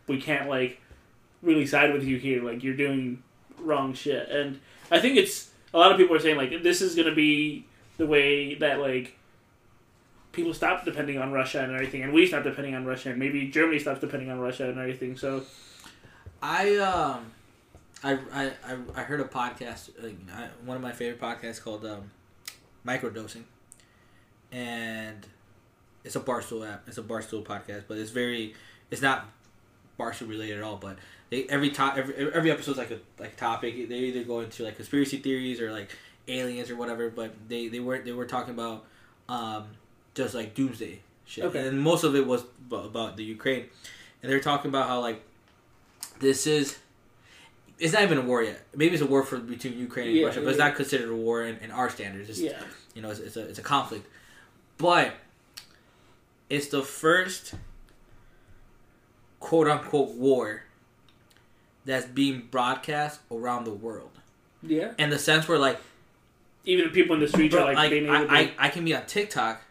we 0.07 0.19
can't 0.19 0.49
like 0.49 0.79
really 1.41 1.65
side 1.65 1.93
with 1.93 2.03
you 2.03 2.17
here. 2.17 2.43
Like 2.43 2.63
you're 2.63 2.75
doing 2.75 3.23
wrong 3.59 3.93
shit. 3.93 4.29
And 4.29 4.59
I 4.91 4.99
think 4.99 5.17
it's 5.17 5.51
a 5.73 5.77
lot 5.77 5.91
of 5.91 5.97
people 5.97 6.15
are 6.15 6.19
saying 6.19 6.37
like 6.37 6.63
this 6.63 6.81
is 6.81 6.95
gonna 6.95 7.13
be 7.15 7.65
the 7.97 8.05
way 8.07 8.55
that 8.55 8.79
like 8.79 9.15
people 10.31 10.53
stop 10.53 10.85
depending 10.85 11.17
on 11.17 11.31
Russia 11.31 11.61
and 11.61 11.73
everything, 11.73 12.01
and 12.03 12.13
we 12.13 12.25
stop 12.25 12.43
depending 12.43 12.73
on 12.75 12.85
Russia, 12.85 13.09
and 13.09 13.19
maybe 13.19 13.47
Germany 13.49 13.79
stops 13.79 13.99
depending 13.99 14.29
on 14.29 14.39
Russia 14.39 14.69
and 14.69 14.77
everything. 14.79 15.17
So 15.17 15.43
I 16.41 16.75
um, 16.77 17.31
I 18.03 18.13
I 18.33 18.45
I, 18.65 18.77
I 18.95 19.03
heard 19.03 19.19
a 19.19 19.25
podcast, 19.25 19.89
one 20.65 20.75
of 20.77 20.81
my 20.83 20.91
favorite 20.91 21.19
podcasts 21.21 21.61
called 21.61 21.85
um, 21.85 22.11
Microdosing, 22.85 23.43
and 24.51 25.25
it's 26.03 26.15
a 26.15 26.19
Barstool 26.19 26.69
app. 26.71 26.83
It's 26.87 26.97
a 26.97 27.03
Barstool 27.03 27.43
podcast, 27.43 27.83
but 27.87 27.97
it's 27.97 28.11
very, 28.11 28.53
it's 28.89 29.01
not 29.01 29.27
Barstool 29.99 30.29
related 30.29 30.57
at 30.57 30.63
all. 30.63 30.77
But 30.77 30.97
they 31.29 31.43
every 31.45 31.69
top 31.71 31.97
every 31.97 32.15
every 32.33 32.51
episode's 32.51 32.77
like 32.77 32.91
a 32.91 32.99
like 33.19 33.35
topic. 33.35 33.89
They 33.89 33.95
either 33.95 34.23
go 34.23 34.39
into 34.41 34.63
like 34.63 34.75
conspiracy 34.77 35.17
theories 35.17 35.59
or 35.59 35.71
like 35.71 35.89
aliens 36.27 36.69
or 36.69 36.75
whatever. 36.77 37.09
But 37.09 37.33
they 37.47 37.67
they 37.67 37.79
were 37.79 37.99
they 37.99 38.13
were 38.13 38.25
talking 38.25 38.53
about 38.53 38.85
um 39.27 39.65
just 40.15 40.33
like 40.33 40.53
doomsday 40.55 41.01
shit, 41.25 41.43
Okay. 41.45 41.67
and 41.67 41.79
most 41.79 42.03
of 42.03 42.15
it 42.15 42.25
was 42.25 42.43
about, 42.67 42.85
about 42.85 43.17
the 43.17 43.23
Ukraine, 43.23 43.65
and 44.23 44.31
they're 44.31 44.39
talking 44.39 44.69
about 44.69 44.87
how 44.87 45.01
like 45.01 45.21
this 46.19 46.47
is 46.47 46.77
it's 47.79 47.93
not 47.93 48.03
even 48.03 48.17
a 48.17 48.21
war 48.21 48.43
yet. 48.43 48.61
Maybe 48.75 48.93
it's 48.93 49.01
a 49.01 49.05
war 49.05 49.23
for 49.23 49.37
between 49.39 49.79
Ukraine 49.79 50.09
and 50.09 50.17
Yeah, 50.17 50.25
Russia, 50.27 50.41
but 50.41 50.49
it's 50.49 50.59
not 50.59 50.75
considered 50.75 51.09
a 51.09 51.15
war 51.15 51.43
in, 51.43 51.57
in 51.57 51.71
our 51.71 51.89
standards. 51.89 52.29
It's, 52.29 52.39
yeah, 52.39 52.61
you 52.93 53.01
know, 53.01 53.09
it's, 53.09 53.19
it's 53.19 53.37
a 53.37 53.47
it's 53.47 53.59
a 53.59 53.63
conflict, 53.63 54.05
but 54.77 55.13
it's 56.49 56.67
the 56.67 56.81
first 56.83 57.55
quote 59.39 59.67
unquote 59.67 60.15
war 60.15 60.63
that's 61.85 62.05
being 62.05 62.47
broadcast 62.51 63.21
around 63.31 63.63
the 63.63 63.73
world, 63.73 64.11
yeah. 64.61 64.91
in 64.97 65.09
the 65.09 65.17
sense 65.19 65.47
where 65.47 65.57
like, 65.57 65.79
Even 66.65 66.89
people 66.89 67.15
in 67.15 67.21
the 67.21 67.27
streets 67.27 67.55
bro, 67.55 67.63
are 67.63 67.65
like, 67.67 67.77
like 67.77 67.91
being 67.91 68.05
able 68.05 68.15
I, 68.15 68.45
to 68.45 68.51
I 68.61 68.65
I 68.65 68.69
can 68.69 68.83
be 68.83 68.93
on 68.93 69.05
TikTok, 69.05 69.61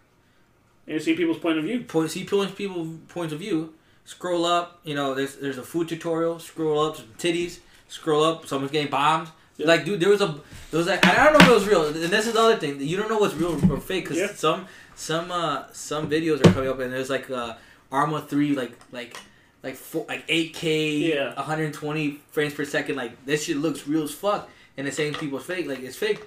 and 0.87 1.01
see 1.03 1.15
people's 1.15 1.39
point 1.39 1.59
of 1.59 1.65
view. 1.65 1.81
point, 1.81 2.11
see 2.11 2.25
people's 2.25 2.53
people 2.53 2.99
points 3.09 3.33
of 3.33 3.41
view. 3.41 3.75
Scroll 4.05 4.47
up, 4.47 4.81
you 4.85 4.95
know, 4.95 5.15
there's 5.15 5.37
there's 5.37 5.59
a 5.59 5.63
food 5.63 5.87
tutorial. 5.87 6.39
Scroll 6.39 6.81
up, 6.81 6.97
some 6.97 7.13
titties. 7.19 7.59
Scroll 7.89 8.22
up, 8.24 8.47
someone's 8.47 8.70
getting 8.72 8.91
bombed. 8.91 9.28
Yeah. 9.57 9.66
Like, 9.66 9.84
dude, 9.84 9.99
there 10.01 10.11
was 10.11 10.20
a 10.20 10.26
there 10.70 10.78
was 10.78 10.86
like 10.86 11.05
I 11.07 11.24
don't 11.24 11.32
know 11.32 11.41
if 11.41 11.49
it 11.51 11.55
was 11.55 11.66
real. 11.66 11.86
And 11.86 11.95
this 11.97 12.26
is 12.26 12.34
the 12.34 12.41
other 12.41 12.57
thing. 12.57 12.80
You 12.80 12.97
don't 12.97 13.09
know 13.09 13.18
what's 13.18 13.34
real 13.34 13.53
or 13.72 13.80
fake 13.80 14.05
because 14.05 14.18
Yeah. 14.18 14.34
some 14.34 14.66
some 14.95 15.30
uh 15.30 15.64
some 15.72 16.09
videos 16.09 16.41
are 16.47 16.53
coming 16.53 16.68
up 16.68 16.78
and 16.80 16.93
there's 16.93 17.11
like 17.11 17.30
uh 17.30 17.55
Arma 17.91 18.20
three 18.20 18.55
like 18.55 18.72
like 18.93 19.16
like 19.62 19.74
four, 19.74 20.05
like 20.09 20.24
eight 20.28 20.55
K 20.55 21.12
Yeah. 21.14 21.34
120 21.34 22.20
frames 22.30 22.55
per 22.55 22.64
second. 22.64 22.97
Like 22.97 23.24
this 23.26 23.45
shit 23.45 23.57
looks 23.57 23.86
real 23.89 24.05
as 24.05 24.12
fuck, 24.12 24.49
and 24.76 24.86
it's 24.86 24.97
saying 24.97 25.14
people's 25.14 25.45
fake. 25.45 25.66
Like 25.66 25.80
it's 25.80 25.97
fake. 25.97 26.20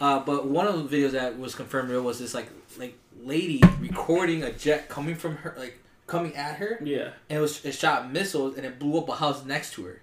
Uh, 0.00 0.18
but 0.20 0.46
one 0.46 0.66
of 0.66 0.88
the 0.90 0.96
videos 0.96 1.10
that 1.12 1.38
was 1.38 1.54
confirmed 1.54 1.90
real 1.90 2.02
was 2.02 2.18
this 2.20 2.34
like 2.34 2.48
like 2.78 2.96
lady 3.22 3.60
recording 3.80 4.42
a 4.44 4.52
jet 4.52 4.88
coming 4.88 5.14
from 5.16 5.36
her 5.36 5.54
like 5.58 5.78
coming 6.06 6.34
at 6.36 6.56
her, 6.56 6.78
Yeah, 6.84 7.10
and 7.28 7.38
it 7.38 7.40
was 7.40 7.64
it 7.64 7.72
shot 7.72 8.12
missiles 8.12 8.56
and 8.56 8.64
it 8.64 8.78
blew 8.78 8.98
up 8.98 9.08
a 9.08 9.16
house 9.16 9.44
next 9.44 9.72
to 9.74 9.84
her. 9.84 10.00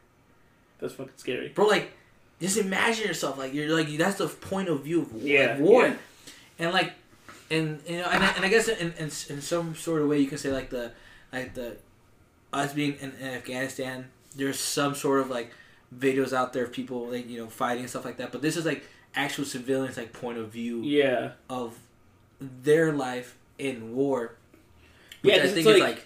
That's 0.80 0.94
fucking 0.94 1.14
scary. 1.18 1.50
Bro, 1.50 1.68
like 1.68 1.92
just 2.42 2.58
imagine 2.58 3.08
yourself 3.08 3.38
like 3.38 3.54
you're 3.54 3.76
like 3.76 3.88
that's 3.98 4.18
the 4.20 4.28
point 4.28 4.70
of 4.70 4.84
view 4.84 5.02
of 5.02 5.14
war, 5.14 5.24
Yeah, 5.24 5.48
like, 5.52 5.60
war. 5.60 5.88
yeah. 5.88 5.94
and 6.60 6.72
like 6.74 6.94
and 7.50 7.82
you 7.88 7.98
know 7.98 8.06
and, 8.12 8.24
I- 8.24 8.32
and 8.34 8.46
I 8.46 8.50
guess 8.50 8.68
in, 8.68 8.92
in 8.94 9.06
in 9.06 9.42
some 9.42 9.76
sort 9.76 10.02
of 10.02 10.08
way 10.10 10.20
you 10.20 10.28
can 10.28 10.38
say 10.38 10.52
like 10.52 10.70
the 10.70 10.92
like 11.34 11.54
the 11.54 11.78
us 12.54 12.74
being 12.74 12.96
in, 13.02 13.12
in 13.20 13.28
Afghanistan 13.28 14.08
there's 14.36 14.60
some 14.60 14.94
sort 14.96 15.20
of 15.22 15.30
like 15.30 15.52
videos 15.98 16.34
out 16.34 16.54
there 16.54 16.64
of 16.66 16.72
people 16.72 17.08
like 17.08 17.30
you 17.30 17.38
know 17.40 17.48
fighting 17.48 17.82
and 17.82 17.90
stuff 17.90 18.06
like 18.06 18.18
that 18.18 18.32
but 18.32 18.42
this 18.42 18.56
is 18.58 18.66
like 18.66 18.84
actual 19.16 19.46
civilians 19.46 19.98
like 19.98 20.14
point 20.14 20.38
of 20.38 20.50
view 20.50 20.82
Yeah, 20.84 21.32
of 21.50 21.78
their 22.40 22.92
life 22.94 23.36
in 23.58 23.96
war 23.96 24.36
Yeah, 25.24 25.36
I 25.36 25.40
think 25.40 25.58
it's 25.58 25.58
is 25.60 25.66
like- 25.66 25.82
like 25.82 26.06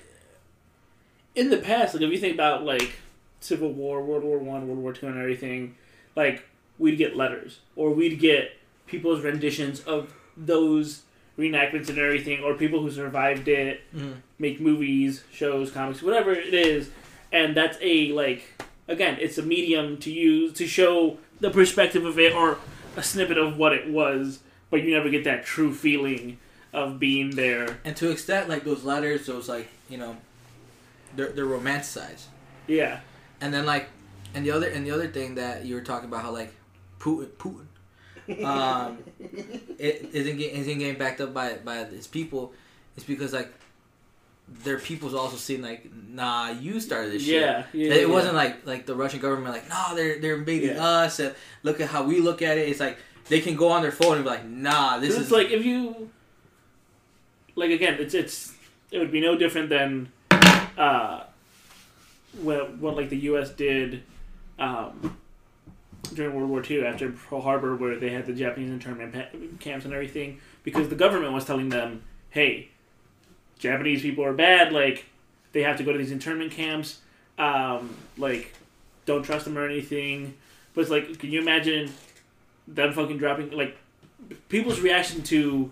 in 1.36 1.50
the 1.50 1.58
past, 1.58 1.94
like 1.94 2.04
if 2.04 2.12
you 2.12 2.18
think 2.20 2.34
about 2.34 2.64
like 2.66 2.94
Civil 3.42 3.74
War, 3.74 4.02
World 4.02 4.24
War 4.24 4.38
One, 4.38 4.68
World 4.68 4.80
War 4.80 4.94
Two, 4.94 5.08
and 5.08 5.20
everything, 5.20 5.76
like 6.16 6.44
we'd 6.80 6.98
get 6.98 7.16
letters 7.16 7.60
or 7.76 7.92
we'd 7.92 8.20
get 8.20 8.54
people's 8.88 9.22
renditions 9.24 9.82
of 9.82 10.14
those 10.36 11.04
reenactments 11.38 11.90
and 11.90 11.98
everything, 11.98 12.44
or 12.44 12.54
people 12.54 12.82
who 12.82 12.92
survived 12.92 13.48
it 13.48 13.82
mm, 13.96 14.16
make 14.40 14.60
movies, 14.60 15.24
shows, 15.32 15.72
comics, 15.72 16.02
whatever 16.02 16.32
it 16.32 16.54
is, 16.54 16.90
and 17.32 17.56
that's 17.56 17.78
a 17.82 18.12
like 18.12 18.64
again, 18.88 19.18
it's 19.20 19.38
a 19.38 19.42
medium 19.44 19.98
to 19.98 20.12
use 20.12 20.54
to 20.54 20.68
show 20.68 21.18
the 21.40 21.50
perspective 21.50 22.06
of 22.06 22.20
it 22.20 22.34
or 22.34 22.58
a 22.96 23.04
snippet 23.04 23.38
of 23.38 23.58
what 23.58 23.74
it 23.74 23.90
was, 23.90 24.40
but 24.70 24.84
you 24.84 24.94
never 24.94 25.10
get 25.10 25.24
that 25.24 25.46
true 25.46 25.74
feeling 25.74 26.38
of 26.74 27.00
being 27.00 27.32
there. 27.32 27.80
and 27.84 27.96
to 27.98 28.10
extent 28.10 28.48
like 28.48 28.64
those 28.64 28.84
letters 28.84 29.26
those 29.26 29.50
like 29.50 29.68
you 29.90 29.98
know 29.98 30.16
they're, 31.16 31.32
they're 31.32 31.46
romanticized. 31.46 32.26
Yeah, 32.68 33.00
And 33.42 33.54
then 33.54 33.66
like, 33.66 33.90
and 34.34 34.46
the 34.46 34.52
other 34.52 34.68
and 34.68 34.86
the 34.86 34.92
other 34.92 35.08
thing 35.08 35.36
that 35.36 35.66
you 35.66 35.76
were 35.76 35.82
talking 35.82 36.08
about 36.08 36.22
how 36.24 36.32
like 36.32 36.54
Putin, 37.00 37.28
Putin, 37.38 38.46
um, 38.46 39.00
it 39.80 40.10
isn't 40.14 40.38
get, 40.38 40.54
isn't 40.54 40.78
getting 40.80 40.98
backed 40.98 41.20
up 41.22 41.34
by 41.34 41.56
by 41.56 41.84
his 41.86 42.08
people. 42.08 42.54
It's 42.96 43.06
because 43.06 43.34
like 43.34 43.52
their 44.64 44.78
people's 44.78 45.14
also 45.14 45.38
seen 45.38 45.62
like, 45.62 45.90
nah, 46.10 46.50
you 46.52 46.80
started 46.80 47.12
this 47.14 47.24
shit. 47.24 47.42
yeah, 47.42 47.64
yeah. 47.74 47.94
it 47.94 48.02
yeah. 48.02 48.06
wasn't 48.14 48.36
like 48.36 48.66
like 48.66 48.86
the 48.86 48.96
Russian 48.96 49.20
government 49.20 49.54
like, 49.54 49.68
nah, 49.70 49.94
they're 49.94 50.20
they're 50.20 50.36
invading 50.36 50.76
Yeah. 50.76 50.86
us 50.86 51.20
and 51.20 51.34
look 51.64 51.80
at 51.82 51.90
how 51.90 52.04
we 52.04 52.20
look 52.20 52.42
at 52.42 52.58
it. 52.58 52.70
It's 52.70 52.80
like 52.80 52.98
they 53.30 53.40
can 53.42 53.56
go 53.56 53.70
on 53.70 53.82
their 53.82 53.92
phone 53.92 54.16
and 54.16 54.24
be 54.24 54.30
like, 54.30 54.46
nah, 54.46 54.98
this 54.98 55.18
is 55.18 55.32
like 55.32 55.52
if 55.52 55.66
you 55.66 56.10
like 57.56 57.72
again, 57.72 57.98
it's 58.00 58.14
it's 58.14 58.54
it 58.92 59.00
would 59.00 59.12
be 59.12 59.22
no 59.22 59.38
different 59.38 59.70
than 59.70 60.12
uh, 60.78 61.24
what 62.40 62.78
what 62.78 62.96
like 62.96 63.10
the 63.10 63.18
U.S. 63.18 63.50
did 63.50 64.04
um, 64.60 65.18
during 66.14 66.36
World 66.36 66.50
War 66.50 66.64
II 66.68 66.86
after 66.86 67.12
Pearl 67.12 67.42
Harbor, 67.42 67.76
where 67.76 67.98
they 67.98 68.10
had 68.10 68.26
the 68.26 68.34
Japanese 68.34 68.70
internment 68.70 69.60
camps 69.60 69.86
and 69.86 69.94
everything, 69.94 70.40
because 70.64 70.90
the 70.90 70.96
government 70.96 71.34
was 71.34 71.46
telling 71.46 71.70
them, 71.70 72.04
"Hey, 72.30 72.70
Japanese 73.60 74.02
people 74.02 74.24
are 74.24 74.34
bad. 74.34 74.72
Like 74.72 75.06
they 75.52 75.64
have 75.64 75.78
to 75.78 75.84
go 75.84 75.92
to 75.92 75.98
these 75.98 76.12
internment 76.12 76.52
camps. 76.52 77.00
Um, 77.38 77.96
like 78.18 78.54
don't 79.06 79.24
trust 79.24 79.46
them 79.46 79.58
or 79.58 79.66
anything." 79.66 80.36
But 80.74 80.82
it's 80.82 80.90
like, 80.90 81.20
can 81.20 81.32
you 81.32 81.42
imagine 81.42 81.92
them 82.68 82.94
fucking 82.94 83.18
dropping 83.18 83.52
like 83.52 83.78
people's 84.50 84.80
reaction 84.80 85.24
to 85.24 85.72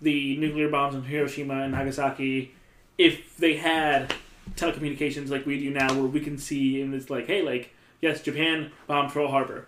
the 0.00 0.36
nuclear 0.36 0.68
bombs 0.68 0.94
in 0.94 1.02
Hiroshima 1.02 1.62
and 1.62 1.72
Nagasaki 1.72 2.52
if 2.98 3.36
they 3.36 3.56
had 3.56 4.12
telecommunications 4.56 5.30
like 5.30 5.46
we 5.46 5.58
do 5.58 5.70
now 5.70 5.92
where 5.94 6.04
we 6.04 6.20
can 6.20 6.38
see 6.38 6.80
and 6.80 6.94
it's 6.94 7.10
like 7.10 7.26
hey 7.26 7.42
like 7.42 7.74
yes 8.00 8.22
Japan 8.22 8.70
bombed 8.86 9.12
Pearl 9.12 9.28
Harbor 9.28 9.66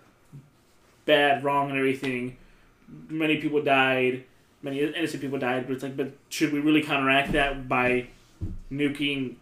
bad 1.07 1.43
wrong 1.43 1.71
and 1.71 1.79
everything 1.79 2.37
many 3.09 3.39
people 3.39 3.63
died 3.63 4.25
many 4.63 4.81
innocent 4.81 5.23
people 5.23 5.39
died 5.39 5.67
but 5.67 5.75
it's 5.75 5.83
like 5.83 5.97
but 5.97 6.13
should 6.29 6.53
we 6.53 6.61
really 6.61 6.83
counteract 6.83 7.33
that 7.33 7.69
by 7.69 8.07
nuking 8.71 9.37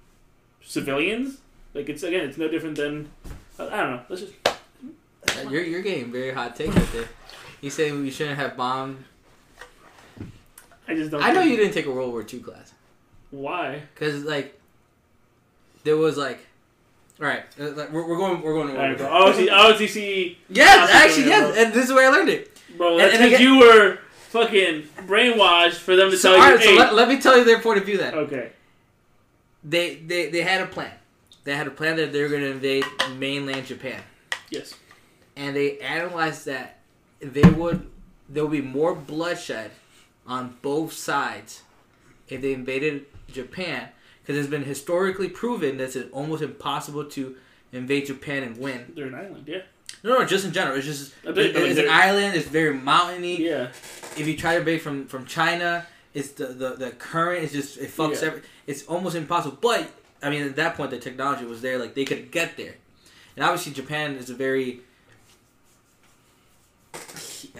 civilians 0.62 1.38
like 1.74 1.88
it's 1.88 2.02
again 2.02 2.28
it's 2.28 2.38
no 2.38 2.48
different 2.48 2.76
than 2.76 3.10
I 3.58 3.64
don't 3.64 3.90
know 3.90 4.02
let's 4.08 4.22
just 4.22 4.34
you're 5.50 5.62
you're 5.62 5.82
getting 5.82 6.12
very 6.12 6.32
hot 6.32 6.56
take 6.56 6.74
right 6.74 6.92
there. 6.92 7.08
You 7.60 7.70
say 7.70 7.92
we 7.92 8.10
shouldn't 8.10 8.38
have 8.38 8.56
bombed. 8.56 9.04
I 10.86 10.94
just 10.94 11.10
don't 11.10 11.22
I 11.22 11.32
know 11.32 11.42
you 11.42 11.56
didn't 11.56 11.74
take 11.74 11.86
a 11.86 11.90
World 11.90 12.12
War 12.12 12.24
II 12.30 12.40
class. 12.40 12.72
why 13.30 13.82
Cause 13.94 14.24
like, 14.24 14.57
there 15.88 15.96
was 15.96 16.18
like, 16.18 16.38
all 17.18 17.26
right, 17.26 17.44
uh, 17.58 17.70
like, 17.70 17.90
we're, 17.92 18.06
we're 18.06 18.18
going, 18.18 18.42
we're 18.42 18.52
going. 18.52 18.68
To 18.68 18.74
Alright, 18.74 18.98
World 19.00 19.10
bro. 19.10 19.20
War 19.24 19.28
Oh, 19.68 19.76
see, 19.86 19.86
OTC, 19.86 20.36
Yes, 20.50 20.90
actually, 20.92 21.26
yes, 21.28 21.56
and 21.56 21.72
this 21.72 21.86
is 21.86 21.92
where 21.94 22.10
I 22.10 22.12
learned 22.14 22.28
it. 22.28 22.60
bro. 22.76 22.90
And- 22.92 23.00
That's 23.00 23.14
and 23.14 23.22
because 23.24 23.40
again- 23.40 23.54
you 23.54 23.58
were 23.60 23.98
fucking 24.28 24.82
brainwashed 25.06 25.76
for 25.78 25.96
them 25.96 26.10
to 26.10 26.16
So, 26.18 26.32
tell 26.34 26.40
all 26.42 26.48
you. 26.48 26.54
right, 26.56 26.62
so 26.62 26.70
hey, 26.72 26.78
let, 26.78 26.94
let 26.94 27.08
me 27.08 27.18
tell 27.18 27.38
you 27.38 27.44
their 27.44 27.60
point 27.60 27.78
of 27.78 27.86
view 27.86 27.96
then. 27.96 28.14
okay. 28.14 28.50
They, 29.64 29.96
they, 29.96 30.30
they 30.30 30.42
had 30.42 30.60
a 30.60 30.66
plan. 30.66 30.92
They 31.44 31.56
had 31.56 31.66
a 31.66 31.70
plan 31.70 31.96
that 31.96 32.12
they 32.12 32.20
were 32.22 32.28
going 32.28 32.42
to 32.42 32.50
invade 32.50 32.84
mainland 33.16 33.66
Japan, 33.66 34.02
Yes. 34.50 34.74
and 35.36 35.56
they 35.56 35.78
analyzed 35.78 36.44
that 36.46 36.78
there 37.20 37.50
would 37.52 37.88
there 38.28 38.44
would 38.44 38.52
be 38.52 38.60
more 38.60 38.94
bloodshed 38.94 39.70
on 40.26 40.56
both 40.60 40.92
sides 40.92 41.62
if 42.28 42.42
they 42.42 42.52
invaded 42.52 43.06
Japan 43.32 43.88
because 44.28 44.40
it's 44.44 44.50
been 44.50 44.62
historically 44.64 45.30
proven 45.30 45.78
that 45.78 45.96
it's 45.96 46.10
almost 46.12 46.42
impossible 46.42 47.02
to 47.06 47.34
invade 47.72 48.04
Japan 48.04 48.42
and 48.42 48.58
win. 48.58 48.92
They're 48.94 49.06
an 49.06 49.14
island, 49.14 49.44
yeah. 49.48 49.62
No, 50.04 50.18
no, 50.18 50.24
just 50.26 50.44
in 50.44 50.52
general. 50.52 50.76
It's 50.76 50.84
just 50.84 51.14
I 51.26 51.32
bet- 51.32 51.54
mean, 51.54 51.64
it's 51.64 51.80
an 51.80 51.88
island. 51.88 52.36
It's 52.36 52.46
very 52.46 52.74
mountainy. 52.74 53.40
Yeah. 53.42 53.68
If 54.18 54.26
you 54.26 54.36
try 54.36 54.52
to 54.52 54.58
invade 54.58 54.82
from 54.82 55.06
from 55.06 55.24
China, 55.24 55.86
it's 56.12 56.32
the 56.32 56.48
the, 56.48 56.70
the 56.74 56.90
current 56.90 57.42
is 57.44 57.52
just 57.52 57.78
it 57.78 57.88
fucks 57.90 58.20
Yeah. 58.20 58.28
every. 58.28 58.42
It's 58.66 58.82
almost 58.84 59.16
impossible. 59.16 59.56
But 59.62 59.90
I 60.22 60.28
mean, 60.28 60.42
at 60.42 60.56
that 60.56 60.74
point, 60.76 60.90
the 60.90 60.98
technology 60.98 61.46
was 61.46 61.62
there. 61.62 61.78
Like 61.78 61.94
they 61.94 62.04
could 62.04 62.30
get 62.30 62.58
there, 62.58 62.74
and 63.34 63.42
obviously 63.42 63.72
Japan 63.72 64.16
is 64.16 64.28
a 64.28 64.34
very. 64.34 64.80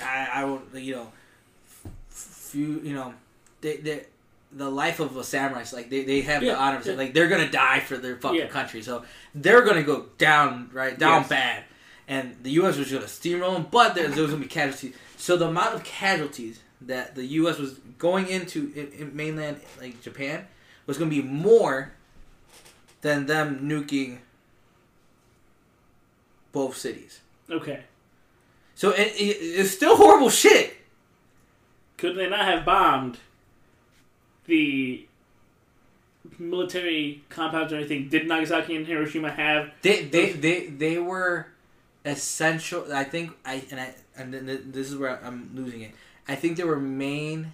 I 0.02 0.28
I 0.34 0.40
don't 0.42 0.62
you 0.74 0.96
know, 0.96 1.12
few 2.10 2.80
you 2.84 2.92
know, 2.94 3.14
they 3.62 3.78
they 3.78 4.04
the 4.50 4.70
life 4.70 4.98
of 5.00 5.16
a 5.16 5.22
samurai 5.24 5.60
is 5.60 5.72
like 5.72 5.90
they, 5.90 6.04
they 6.04 6.22
have 6.22 6.42
Yeah, 6.42 6.54
the 6.54 6.58
honor 6.60 6.78
of 6.78 6.86
yeah. 6.86 6.94
like 6.94 7.12
they're 7.14 7.28
gonna 7.28 7.50
die 7.50 7.80
for 7.80 7.96
their 7.98 8.16
fucking 8.16 8.38
Yeah. 8.40 8.46
country 8.46 8.82
so 8.82 9.04
they're 9.34 9.62
gonna 9.62 9.82
go 9.82 10.06
down 10.18 10.70
right 10.72 10.98
down 10.98 11.20
Yes. 11.22 11.28
bad 11.28 11.64
and 12.08 12.36
the 12.42 12.50
U.S. 12.52 12.76
was 12.78 12.90
gonna 12.90 13.04
steamroll 13.04 13.54
them 13.54 13.66
but 13.70 13.94
there, 13.94 14.08
there 14.08 14.22
was 14.22 14.30
gonna 14.32 14.42
be 14.42 14.48
casualties 14.48 14.94
so 15.16 15.36
the 15.36 15.46
amount 15.48 15.74
of 15.74 15.84
casualties 15.84 16.60
that 16.80 17.14
the 17.14 17.24
U.S. 17.26 17.58
was 17.58 17.74
going 17.98 18.28
into 18.28 18.72
in, 18.74 18.92
in 18.92 19.14
mainland 19.16 19.60
like 19.80 20.00
Japan 20.00 20.46
was 20.86 20.96
gonna 20.96 21.10
be 21.10 21.22
more 21.22 21.92
than 23.02 23.26
them 23.26 23.60
nuking 23.68 24.18
both 26.52 26.76
cities 26.76 27.20
Okay. 27.50 27.82
so 28.74 28.90
it, 28.90 29.08
it, 29.16 29.36
it's 29.40 29.70
still 29.70 29.96
horrible 29.96 30.30
shit 30.30 30.74
Could 31.96 32.16
they 32.16 32.28
not 32.28 32.44
have 32.46 32.64
bombed 32.64 33.18
the 34.48 35.06
military 36.38 37.22
compounds 37.28 37.72
or 37.72 37.76
anything? 37.76 38.08
Did 38.08 38.26
Nagasaki 38.26 38.76
and 38.76 38.86
Hiroshima 38.86 39.30
have? 39.30 39.70
They 39.82 40.04
they 40.04 40.32
they 40.32 40.66
they 40.66 40.98
were 40.98 41.46
essential. 42.04 42.92
I 42.92 43.04
think 43.04 43.32
I 43.44 43.62
and 43.70 43.80
I 43.80 43.94
and 44.16 44.34
then 44.34 44.46
this 44.72 44.90
is 44.90 44.96
where 44.96 45.24
I'm 45.24 45.50
losing 45.54 45.82
it. 45.82 45.92
I 46.26 46.34
think 46.34 46.56
there 46.56 46.66
were 46.66 46.78
main 46.80 47.52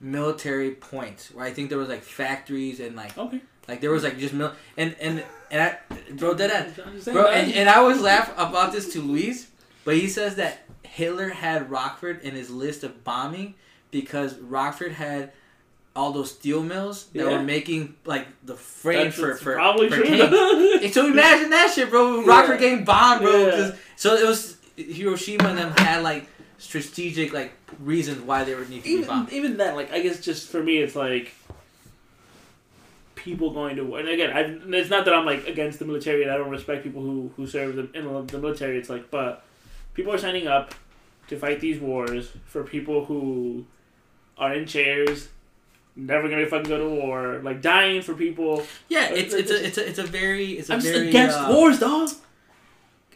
military 0.00 0.72
points 0.72 1.30
where 1.32 1.44
I 1.44 1.52
think 1.52 1.68
there 1.70 1.78
was 1.78 1.88
like 1.88 2.02
factories 2.02 2.80
and 2.80 2.96
like 2.96 3.16
Okay. 3.16 3.40
like 3.68 3.80
there 3.80 3.90
was 3.90 4.02
like 4.04 4.18
just 4.18 4.34
mil 4.34 4.52
and 4.76 4.94
and 5.00 5.24
and 5.50 5.62
I 5.62 5.78
bro 6.14 6.34
dead 6.34 6.50
end. 6.50 6.82
I'm 6.84 6.92
just 6.94 7.04
saying, 7.06 7.16
Bro, 7.16 7.28
and, 7.28 7.52
and 7.52 7.68
I 7.68 7.76
always 7.76 8.00
laugh 8.00 8.32
about 8.36 8.72
this 8.72 8.92
to 8.92 9.00
Luis, 9.00 9.48
but 9.84 9.94
he 9.96 10.08
says 10.08 10.34
that 10.36 10.64
Hitler 10.82 11.30
had 11.30 11.70
Rockford 11.70 12.22
in 12.22 12.34
his 12.34 12.50
list 12.50 12.84
of 12.84 13.04
bombing 13.04 13.54
because 13.90 14.38
Rockford 14.38 14.92
had 14.92 15.32
all 15.96 16.12
those 16.12 16.30
steel 16.30 16.62
mills 16.62 17.06
that 17.14 17.24
Yeah. 17.24 17.32
were 17.38 17.42
making 17.42 17.94
like 18.04 18.26
the 18.44 18.54
frame 18.56 19.04
That's 19.04 19.16
for 19.16 19.34
for, 19.34 19.54
probably 19.54 19.88
for 19.90 20.02
tanks. 20.02 20.94
So 20.94 21.06
imagine 21.06 21.50
that 21.50 21.72
shit, 21.74 21.90
bro. 21.90 22.20
Yeah. 22.20 22.26
Rockford 22.28 22.60
getting 22.60 22.84
bombed, 22.84 23.22
bro. 23.22 23.46
Yeah. 23.48 23.72
So 23.96 24.14
it 24.14 24.26
was 24.26 24.56
Hiroshima 24.76 25.48
and 25.48 25.58
them 25.58 25.72
had 25.76 26.02
like 26.02 26.26
strategic 26.58 27.32
like 27.32 27.52
reasons 27.80 28.20
why 28.22 28.44
they 28.44 28.54
would 28.54 28.68
need 28.70 28.78
to 28.78 28.82
be 28.84 28.90
even 28.90 29.08
bombed. 29.08 29.32
even 29.32 29.56
that, 29.56 29.74
like 29.74 29.90
I 29.92 30.00
guess 30.00 30.20
just 30.20 30.48
for 30.48 30.62
me, 30.62 30.78
it's 30.78 30.94
like 30.94 31.32
people 33.14 33.50
going 33.52 33.76
to 33.76 33.82
war. 33.84 33.98
And 33.98 34.08
again, 34.08 34.30
I 34.36 34.40
it's 34.76 34.90
not 34.90 35.04
that 35.06 35.14
I'm 35.14 35.24
like 35.26 35.46
against 35.48 35.78
the 35.78 35.84
military 35.84 36.22
and 36.22 36.30
I 36.30 36.36
don't 36.36 36.50
respect 36.50 36.84
people 36.84 37.02
who 37.02 37.30
who 37.36 37.46
serve 37.46 37.76
the, 37.76 37.90
in 37.98 38.04
the 38.26 38.38
military. 38.38 38.78
It's 38.78 38.90
like, 38.90 39.10
but 39.10 39.44
people 39.94 40.12
are 40.12 40.18
signing 40.18 40.46
up 40.46 40.74
to 41.28 41.36
fight 41.38 41.60
these 41.60 41.80
wars 41.80 42.30
for 42.46 42.62
people 42.62 43.04
who 43.06 43.64
are 44.38 44.54
in 44.54 44.66
chairs. 44.66 45.28
Never 45.98 46.28
gonna 46.28 46.46
fucking 46.46 46.68
go 46.68 46.76
to 46.78 46.94
war, 46.94 47.40
like 47.42 47.62
dying 47.62 48.02
for 48.02 48.14
people. 48.14 48.62
Yeah, 48.88 49.08
it's 49.08 49.32
it's 49.32 49.50
a 49.50 49.66
it's 49.66 49.78
a 49.78 49.88
it's 49.88 49.98
a 49.98 50.02
very 50.04 50.52
it's 50.52 50.68
a 50.68 50.74
I'm 50.74 50.80
just 50.80 50.92
very 50.92 51.08
against 51.08 51.38
uh, 51.38 51.48
wars, 51.50 51.78
dog. 51.80 52.10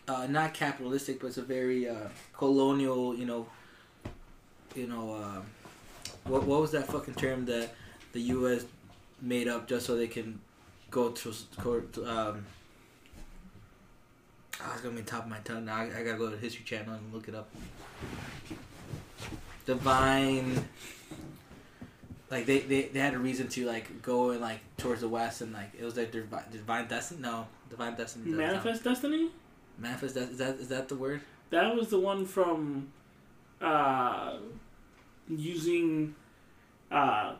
uh, 0.09 0.27
not 0.27 0.55
capitalistic, 0.55 1.21
but 1.21 1.27
it's 1.29 1.37
a 1.37 1.43
very 1.43 1.87
uh, 1.87 2.09
colonial, 2.33 3.15
you 3.15 3.27
know, 3.27 3.47
you 4.75 4.87
know, 4.87 5.13
uh, 5.15 5.43
what 6.25 6.45
what 6.45 6.63
was 6.63 6.73
that 6.73 6.87
fucking 6.87 7.15
term 7.15 7.45
that 7.47 7.69
the 8.13 8.21
U.S. 8.23 8.65
made 9.21 9.47
up 9.47 9.69
just 9.69 9.85
so 9.85 9.95
they 9.95 10.09
can 10.09 10.41
go 10.91 11.11
to, 11.11 11.33
to 11.63 12.07
um, 12.07 12.47
ah, 14.61 14.73
it's 14.73 14.81
gonna 14.81 14.97
be 14.97 15.03
top 15.03 15.25
of 15.25 15.31
my 15.31 15.39
tongue 15.45 15.67
now. 15.67 15.77
I, 15.77 15.83
I 15.85 16.03
gotta 16.03 16.17
go 16.19 16.31
to 16.31 16.37
the 16.37 16.41
History 16.41 16.65
Channel 16.65 16.95
and 16.95 17.13
look 17.13 17.29
it 17.29 17.35
up. 17.35 17.51
Divine. 19.67 20.67
Like 22.31 22.47
they, 22.47 22.61
they, 22.61 22.83
they 22.83 23.01
had 23.01 23.15
a 23.15 23.19
reason 23.19 23.49
to 23.49 23.67
like 23.67 24.03
go 24.03 24.31
and 24.31 24.41
like 24.41 24.61
towards 24.77 25.01
the 25.01 25.09
west 25.09 25.41
and 25.41 25.53
like 25.53 25.73
it 25.79 25.85
was 25.85 25.97
like 25.97 26.13
their 26.13 26.23
divine, 26.23 26.45
divine 26.53 26.87
destiny. 26.89 27.21
No, 27.23 27.47
divine 27.69 27.97
destiny. 27.97 28.31
Manifest 28.31 28.85
Destiny. 28.85 29.31
Manifest 29.79 30.17
is 30.17 30.39
that 30.39 30.55
is 30.57 30.69
that 30.69 30.89
the 30.89 30.95
word? 30.97 31.23
That 31.51 31.75
was 31.75 31.89
the 31.89 31.99
one 31.99 32.25
from 32.27 32.93
uh, 33.61 34.37
using. 35.29 36.15
Uh, 36.91 37.35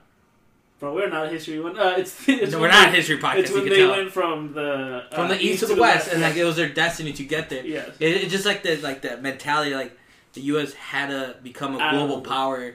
but 0.81 0.95
we're 0.95 1.09
not 1.09 1.27
a 1.27 1.29
history 1.29 1.61
one. 1.61 1.79
Uh, 1.79 1.95
it's, 1.99 2.17
it's 2.29 2.53
no, 2.53 2.61
we're 2.61 2.69
not 2.69 2.89
a 2.89 2.91
they- 2.91 2.97
history 2.97 3.19
podcast. 3.19 3.37
It's 3.39 3.53
when 3.53 3.69
they 3.69 3.77
tell. 3.77 3.91
went 3.91 4.11
from 4.11 4.55
the 4.55 5.05
uh, 5.11 5.15
From 5.15 5.29
the 5.29 5.41
east 5.41 5.61
to 5.61 5.67
the 5.67 5.81
west, 5.81 6.11
and 6.13 6.21
like 6.23 6.37
it 6.37 6.45
was 6.45 6.57
their 6.57 6.69
destiny 6.69 7.13
to 7.13 7.25
get 7.25 7.49
there. 7.51 7.65
yes. 7.65 7.91
It, 8.01 8.17
it's 8.23 8.33
just 8.33 8.47
like 8.47 8.63
the 8.63 8.77
like 8.79 9.03
that 9.03 9.23
mentality, 9.23 9.75
like 9.75 9.97
the 10.33 10.41
U.S. 10.43 10.73
had 10.75 11.09
to 11.09 11.37
become 11.43 11.75
a 11.77 11.91
global 11.91 12.23
power. 12.23 12.63
It, 12.63 12.75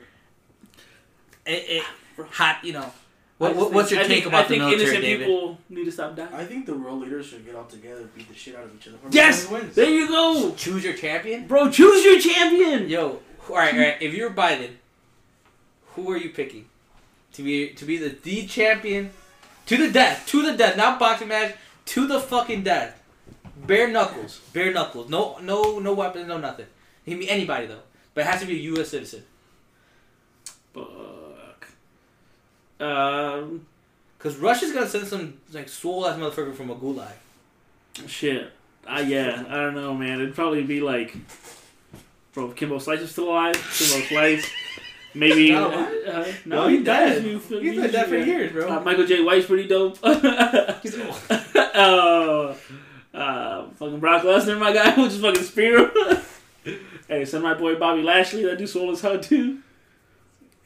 it 1.45 1.83
hot, 2.23 2.63
you 2.63 2.73
know. 2.73 2.91
What, 3.37 3.55
what, 3.55 3.73
what's 3.73 3.89
think- 3.89 3.99
your 3.99 4.05
I 4.05 4.07
take 4.07 4.23
think, 4.23 4.27
about 4.27 4.45
I 4.45 4.47
think 4.47 4.61
the 4.63 4.65
military, 4.69 4.83
innocent 4.95 5.03
David? 5.03 5.25
people 5.27 5.57
need 5.69 5.83
to 5.85 5.91
stop 5.91 6.15
dying. 6.15 6.33
I 6.33 6.45
think 6.45 6.65
the 6.65 6.73
world 6.77 7.01
leaders 7.01 7.25
should 7.25 7.45
get 7.45 7.53
all 7.55 7.65
together 7.65 8.01
and 8.01 8.15
beat 8.15 8.29
the 8.29 8.35
shit 8.35 8.55
out 8.55 8.63
of 8.63 8.73
each 8.75 8.87
other. 8.87 8.97
Yes! 9.11 9.49
Wins. 9.49 9.75
There 9.75 9.89
you 9.89 10.07
go, 10.07 10.53
Choose 10.55 10.83
your 10.85 10.93
champion. 10.93 11.45
bro. 11.47 11.69
Choose 11.69 12.05
your 12.05 12.19
champion. 12.19 12.87
Yo, 12.87 13.19
all 13.49 13.55
right, 13.57 13.73
all 13.73 13.79
right. 13.79 14.01
If 14.01 14.13
you're 14.13 14.29
Biden, 14.31 14.69
who 15.95 16.09
are 16.11 16.17
you 16.17 16.29
picking 16.29 16.65
to 17.33 17.43
be 17.43 17.69
to 17.71 17.83
be 17.83 17.97
the 17.97 18.09
the 18.09 18.47
champion 18.47 19.11
to 19.65 19.75
the 19.77 19.91
death, 19.91 20.25
to 20.27 20.41
the 20.41 20.55
death, 20.55 20.77
not 20.77 20.97
boxing 20.97 21.27
match, 21.27 21.55
to 21.87 22.07
the 22.07 22.19
fucking 22.21 22.63
death. 22.63 23.01
Bare 23.67 23.87
knuckles, 23.89 24.39
bare 24.53 24.71
knuckles. 24.71 25.09
No, 25.09 25.37
no, 25.41 25.79
no 25.79 25.93
weapons, 25.93 26.27
no 26.27 26.37
nothing. 26.37 26.67
It 27.05 27.09
can 27.09 27.19
be 27.19 27.29
anybody 27.29 27.65
though, 27.67 27.79
but 28.13 28.21
it 28.21 28.27
has 28.27 28.39
to 28.41 28.45
be 28.47 28.53
a 28.55 28.59
U.S. 28.75 28.89
citizen. 28.89 29.23
Fuck. 30.73 30.87
Um. 32.79 33.65
Cause 34.19 34.37
Russia's 34.37 34.71
gonna 34.71 34.87
send 34.87 35.07
some 35.07 35.37
like 35.53 35.69
swole 35.69 36.07
ass 36.07 36.17
motherfucker 36.17 36.55
from 36.55 36.71
a 36.71 36.75
gulag. 36.75 37.11
Shit. 38.07 38.51
Uh, 38.87 39.03
yeah, 39.05 39.43
I 39.47 39.55
don't 39.55 39.75
know, 39.75 39.93
man. 39.93 40.19
It'd 40.21 40.33
probably 40.35 40.63
be 40.63 40.79
like, 40.81 41.15
bro, 42.33 42.49
if 42.49 42.55
Kimbo 42.55 42.79
Slice 42.79 43.01
is 43.01 43.11
still 43.11 43.29
alive. 43.29 43.53
Kimbo 43.53 44.05
Slice. 44.07 44.49
Maybe. 45.13 45.51
No, 45.51 45.69
uh, 45.71 45.89
no, 46.05 46.25
No, 46.63 46.67
he 46.67 46.77
he's 46.77 46.85
died. 46.85 47.05
dead. 47.23 47.23
You- 47.25 47.39
He's 47.39 47.75
been 47.81 47.91
dead 47.91 48.07
for 48.09 48.17
yeah. 48.17 48.25
years, 48.25 48.51
bro. 48.51 48.67
Uh, 48.69 48.79
Michael 48.81 49.05
Jai 49.05 49.21
White's 49.21 49.45
pretty 49.45 49.67
dope. 49.67 49.97
He's 50.83 50.99
old. 50.99 51.15
uh, 51.29 52.53
uh, 53.13 53.67
fucking 53.75 53.99
Brock 53.99 54.23
Lesnar, 54.23 54.59
my 54.59 54.73
guy, 54.73 54.89
which 55.01 55.13
is 55.13 55.21
fucking 55.21 55.43
spear. 55.43 55.87
him. 55.87 56.79
hey, 57.07 57.23
send 57.25 57.43
my 57.43 57.53
boy 57.53 57.75
Bobby 57.75 58.01
Lashley. 58.01 58.43
That 58.43 58.57
dude 58.57 58.67
swole 58.69 58.91
as 58.91 59.01
hell 59.01 59.19
too. 59.19 59.59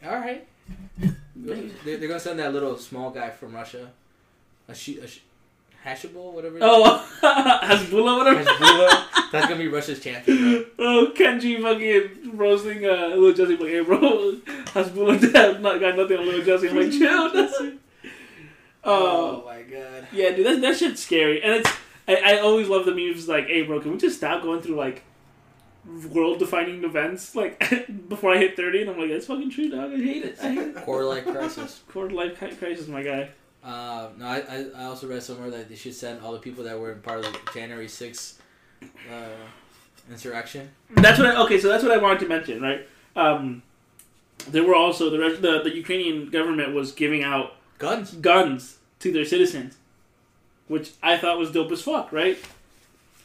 All 0.04 0.16
right. 0.18 0.48
They're, 1.84 1.98
they're 1.98 2.08
gonna 2.08 2.20
send 2.20 2.40
that 2.40 2.54
little 2.54 2.78
small 2.78 3.12
guy 3.12 3.30
from 3.30 3.54
Russia, 3.54 3.92
a 4.68 4.76
she, 4.76 5.00
a 5.00 5.08
she, 5.08 5.22
Hashable, 5.86 6.34
whatever. 6.34 6.58
Oh, 6.62 7.08
Hasbullah, 7.22 8.18
whatever. 8.18 8.44
That's 9.32 9.48
gonna 9.48 9.58
be 9.58 9.68
Russia's 9.70 10.02
champion. 10.02 10.66
Bro. 10.76 10.86
Oh, 10.86 11.12
Kenji 11.16 11.62
fucking 11.62 12.38
roasting 12.38 12.86
uh, 12.86 13.16
little 13.16 13.34
Jesse. 13.34 13.56
Like, 13.56 13.70
hey, 13.70 13.80
bro, 13.82 14.00
Hasbullah 14.74 15.32
dad 15.32 15.62
not 15.62 15.80
got 15.80 15.96
nothing 15.96 16.18
on 16.18 16.26
little 16.26 16.44
Jesse. 16.44 16.70
I'm 16.70 16.76
like, 16.76 16.92
chill. 16.92 17.32
Jesse. 17.32 17.80
Oh, 18.84 19.44
my 19.46 19.62
god. 19.62 20.08
yeah, 20.12 20.32
dude, 20.32 20.46
that 20.46 20.62
that 20.62 20.78
shit's 20.78 21.04
scary, 21.04 21.42
and 21.42 21.54
it's. 21.54 21.72
I, 22.08 22.16
I 22.16 22.40
always 22.40 22.68
love 22.68 22.86
the 22.86 22.96
memes 22.96 23.28
like, 23.28 23.46
hey, 23.48 23.62
bro, 23.62 23.80
can 23.80 23.92
we 23.92 23.98
just 23.98 24.18
stop 24.18 24.42
going 24.42 24.62
through 24.62 24.76
like 24.76 25.04
world-defining 26.12 26.84
events 26.84 27.36
like 27.36 27.60
before 28.10 28.34
I 28.34 28.38
hit 28.38 28.56
thirty? 28.56 28.82
And 28.82 28.90
I'm 28.90 29.00
like, 29.00 29.10
that's 29.10 29.28
fucking 29.28 29.50
true, 29.50 29.70
dog. 29.70 29.94
I 29.94 29.98
hate 29.98 30.24
it. 30.24 30.38
I 30.42 30.50
hate 30.50 30.58
it. 30.60 30.76
Quarter 30.76 31.06
life 31.06 31.26
crisis. 31.26 31.82
Quarter 31.92 32.16
life 32.16 32.38
crisis, 32.60 32.88
my 32.88 33.04
guy. 33.04 33.30
Uh, 33.64 34.10
no, 34.18 34.26
I, 34.26 34.38
I 34.40 34.66
I 34.78 34.84
also 34.86 35.08
read 35.08 35.22
somewhere 35.24 35.52
that 35.52 35.68
they 35.70 35.76
should 35.76 35.94
send 35.96 36.22
all 36.22 36.32
the 36.32 36.40
people 36.40 36.64
that 36.64 36.80
were 36.80 36.92
in 36.94 37.02
part 37.02 37.26
of 37.26 37.34
the 37.34 37.40
January 37.54 37.88
6th 37.88 38.36
uh, 39.12 39.16
insurrection. 40.10 40.70
That's 40.92 41.20
what. 41.20 41.28
I, 41.28 41.42
okay, 41.44 41.60
so 41.60 41.68
that's 41.68 41.84
what 41.84 41.92
I 41.92 41.98
wanted 41.98 42.20
to 42.20 42.28
mention, 42.28 42.62
right? 42.62 42.88
Um, 43.16 43.64
there 44.48 44.64
were 44.64 44.76
also 44.76 45.10
the 45.10 45.20
rest, 45.20 45.42
the 45.42 45.62
the 45.62 45.76
Ukrainian 45.76 46.30
government 46.30 46.74
was 46.74 46.92
giving 46.92 47.24
out 47.24 47.56
Guns. 47.78 48.14
guns 48.14 48.78
to 49.00 49.12
their 49.12 49.26
citizens, 49.26 49.78
which 50.68 50.92
I 51.04 51.18
thought 51.18 51.38
was 51.38 51.52
dope 51.52 51.72
as 51.72 51.82
fuck, 51.82 52.12
right? 52.12 52.38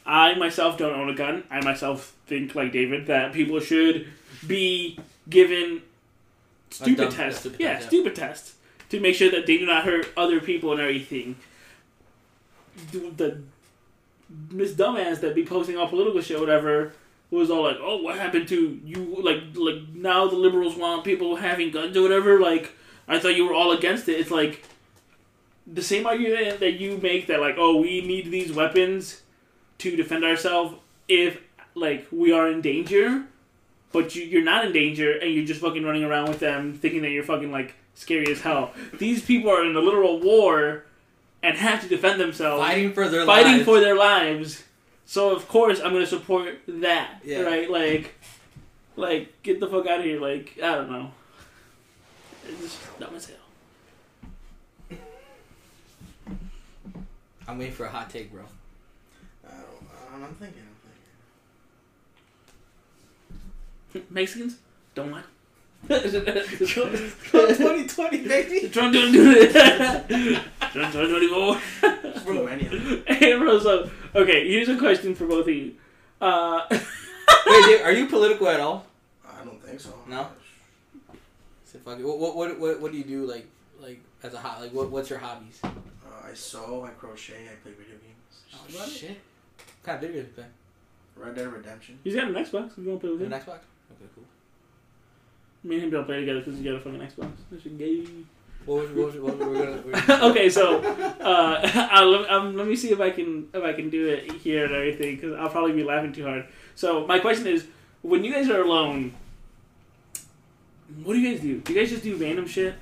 I 0.05 0.35
myself 0.35 0.77
don't 0.77 0.93
own 0.93 1.09
a 1.09 1.15
gun. 1.15 1.43
I 1.49 1.61
myself 1.61 2.14
think, 2.27 2.55
like 2.55 2.71
David, 2.71 3.07
that 3.07 3.33
people 3.33 3.59
should 3.59 4.07
be 4.45 4.99
given 5.29 5.81
stupid 6.69 7.11
tests. 7.11 7.41
stupid 7.41 7.59
yeah, 7.59 7.73
test, 7.73 7.83
yeah. 7.83 7.87
stupid 7.87 8.15
tests 8.15 8.55
to 8.89 8.99
make 8.99 9.15
sure 9.15 9.31
that 9.31 9.45
they 9.47 9.57
do 9.57 9.65
not 9.65 9.83
hurt 9.85 10.07
other 10.17 10.39
people 10.39 10.71
and 10.71 10.81
everything. 10.81 11.35
The- 12.91 13.11
The 13.15 13.41
Miss 14.51 14.73
Dumbass 14.73 15.21
that 15.21 15.35
be 15.35 15.45
posting 15.45 15.77
all 15.77 15.87
political 15.87 16.19
shit, 16.21 16.39
whatever, 16.39 16.93
was 17.29 17.49
all 17.51 17.63
like, 17.63 17.77
"Oh, 17.79 17.97
what 17.97 18.17
happened 18.17 18.47
to 18.49 18.79
you? 18.83 19.17
Like, 19.21 19.41
like 19.53 19.87
now 19.93 20.27
the 20.27 20.35
liberals 20.35 20.75
want 20.75 21.03
people 21.03 21.35
having 21.35 21.69
guns 21.71 21.95
or 21.95 22.01
whatever. 22.01 22.39
Like, 22.39 22.71
I 23.07 23.19
thought 23.19 23.35
you 23.35 23.45
were 23.47 23.53
all 23.53 23.71
against 23.71 24.07
it. 24.09 24.19
It's 24.19 24.31
like." 24.31 24.63
the 25.67 25.81
same 25.81 26.05
argument 26.05 26.59
that 26.59 26.73
you 26.73 26.95
make 26.99 27.25
that 27.25 27.39
like 27.41 27.55
oh 27.57 27.77
we 27.77 27.99
need 27.99 28.29
these 28.29 28.53
weapons 28.53 29.23
to 29.79 29.95
defend 29.95 30.23
ourselves 30.23 30.75
if 31.07 31.41
like 31.75 32.07
we 32.11 32.31
are 32.31 32.49
in 32.49 32.61
danger 32.61 33.23
but 33.91 34.15
you, 34.15 34.23
you're 34.23 34.43
not 34.43 34.65
in 34.65 34.71
danger 34.73 35.11
and 35.19 35.33
you're 35.33 35.45
just 35.45 35.61
fucking 35.61 35.83
running 35.83 36.03
around 36.03 36.27
with 36.29 36.39
them 36.39 36.73
thinking 36.73 37.01
that 37.01 37.11
you're 37.11 37.23
fucking 37.23 37.51
like 37.51 37.75
scary 37.93 38.29
as 38.31 38.41
hell 38.41 38.71
these 38.97 39.21
people 39.23 39.49
are 39.51 39.63
in 39.65 39.75
a 39.75 39.79
literal 39.79 40.19
war 40.19 40.83
and 41.43 41.57
have 41.57 41.81
to 41.81 41.87
defend 41.87 42.19
themselves 42.19 42.61
Fighting 42.63 42.91
for 42.93 43.07
their 43.07 43.25
fighting 43.25 43.53
lives. 43.53 43.65
for 43.65 43.79
their 43.79 43.95
lives 43.95 44.63
so 45.05 45.35
of 45.35 45.47
course 45.47 45.79
i'm 45.79 45.93
gonna 45.93 46.05
support 46.05 46.59
that 46.67 47.19
Yeah. 47.23 47.41
right 47.41 47.69
like 47.69 48.15
like 48.95 49.33
get 49.43 49.59
the 49.59 49.67
fuck 49.67 49.85
out 49.87 49.99
of 49.99 50.05
here 50.05 50.19
like 50.19 50.57
i 50.63 50.75
don't 50.75 50.89
know 50.91 51.11
it's 52.47 52.61
just 52.61 52.99
dumb 52.99 53.13
as 53.15 53.25
hell 53.27 53.37
I'm 57.47 57.59
waiting 57.59 57.75
for 57.75 57.85
a 57.85 57.89
hot 57.89 58.09
take, 58.09 58.31
bro. 58.31 58.41
I 59.47 59.51
don't, 59.51 60.15
um, 60.15 60.23
I'm 60.23 60.33
thinking. 60.33 60.63
I'm 63.29 63.35
Mexicans 64.09 64.57
don't 64.93 65.11
like. 65.11 65.23
2020, 65.87 68.17
baby. 68.27 68.69
Trump 68.69 68.93
doing 68.93 69.11
do 69.13 69.31
it. 69.37 69.51
Trump 70.71 70.91
twenty 70.93 71.09
twenty 71.09 71.27
four. 71.27 71.55
thinking. 71.59 72.23
Too 72.25 72.43
many 72.45 72.65
of 72.65 72.71
them. 72.71 73.03
Hey, 73.07 73.37
bro. 73.37 73.59
So, 73.59 73.89
okay, 74.15 74.47
here's 74.47 74.69
a 74.69 74.77
question 74.77 75.13
for 75.15 75.27
both 75.27 75.47
of 75.47 75.53
you. 75.53 75.75
Uh, 76.19 76.61
Wait, 76.71 77.65
Dave, 77.65 77.81
are 77.85 77.91
you 77.91 78.07
political 78.07 78.47
at 78.47 78.59
all? 78.59 78.85
I 79.27 79.43
don't 79.43 79.61
think 79.63 79.79
so. 79.79 79.93
No? 80.07 80.27
Say 81.65 81.77
fuck 81.85 81.99
it. 81.99 82.05
What, 82.05 82.17
what, 82.19 82.35
what, 82.35 82.59
what, 82.59 82.79
what 82.81 82.91
do 82.91 82.97
you 82.97 83.03
do, 83.03 83.25
like, 83.25 83.45
like 83.79 83.99
as 84.23 84.33
a 84.33 84.39
hot, 84.39 84.61
like, 84.61 84.73
what, 84.73 84.89
what's 84.89 85.09
your 85.09 85.19
hobbies? 85.19 85.59
Uh, 85.63 85.69
I 86.23 86.33
sew, 86.33 86.83
I 86.85 86.89
crochet, 86.91 87.47
I 87.51 87.55
play 87.61 87.73
video 87.73 87.97
games. 87.97 88.79
Oh, 88.79 88.87
shit. 88.87 89.09
What 89.11 89.83
kind 89.83 89.95
of 89.97 90.01
video 90.09 90.23
games, 90.23 90.37
man? 90.37 90.49
Red 91.15 91.35
Dead 91.35 91.51
Redemption. 91.53 91.99
he's 92.03 92.15
got 92.15 92.25
an 92.27 92.33
Xbox. 92.33 92.75
You 92.77 92.89
want 92.89 93.01
to 93.01 93.07
play 93.07 93.09
with 93.11 93.21
An 93.21 93.31
him? 93.31 93.39
Xbox? 93.39 93.59
Okay, 93.91 94.09
cool. 94.15 94.23
Me 95.63 95.75
and 95.75 95.85
him 95.85 95.89
don't 95.91 96.05
play 96.05 96.19
together 96.19 96.39
because 96.39 96.57
he 96.57 96.63
got 96.63 96.75
a 96.75 96.79
fucking 96.79 96.99
Xbox. 96.99 97.31
That's 97.51 97.63
gay. 97.63 98.05
What 98.65 98.81
was, 98.81 98.91
what 98.91 99.05
was, 99.05 99.15
what 99.17 99.37
was, 99.37 99.47
we're 99.47 99.65
gonna, 99.65 99.81
we're 99.85 100.01
gonna 100.01 100.25
okay, 100.31 100.49
so 100.49 100.81
uh, 100.81 101.61
I'll, 101.91 102.25
um, 102.25 102.57
let 102.57 102.65
me 102.67 102.75
see 102.75 102.91
if 102.91 102.99
I 102.99 103.11
can 103.11 103.47
if 103.53 103.63
I 103.63 103.73
can 103.73 103.91
do 103.91 104.07
it 104.07 104.31
here 104.31 104.65
and 104.65 104.73
everything 104.73 105.15
because 105.15 105.33
I'll 105.33 105.49
probably 105.49 105.73
be 105.73 105.83
laughing 105.83 106.13
too 106.13 106.23
hard. 106.23 106.47
So 106.73 107.05
my 107.05 107.19
question 107.19 107.45
is, 107.45 107.67
when 108.01 108.23
you 108.23 108.33
guys 108.33 108.49
are 108.49 108.61
alone, 108.61 109.13
what 111.03 111.13
do 111.13 111.19
you 111.19 111.31
guys 111.31 111.41
do? 111.41 111.59
Do 111.59 111.73
you 111.73 111.79
guys 111.79 111.91
just 111.91 112.03
do 112.03 112.15
random 112.15 112.47
shit? 112.47 112.73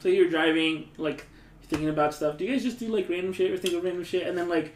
So 0.00 0.08
you're 0.08 0.28
driving, 0.28 0.88
like 0.96 1.26
you're 1.60 1.68
thinking 1.68 1.88
about 1.88 2.14
stuff. 2.14 2.36
Do 2.36 2.44
you 2.44 2.50
guys 2.52 2.64
just 2.64 2.80
do 2.80 2.88
like 2.88 3.08
random 3.08 3.32
shit 3.32 3.52
or 3.52 3.56
think 3.56 3.74
of 3.74 3.84
random 3.84 4.02
shit 4.02 4.26
and 4.26 4.36
then 4.36 4.48
like 4.48 4.74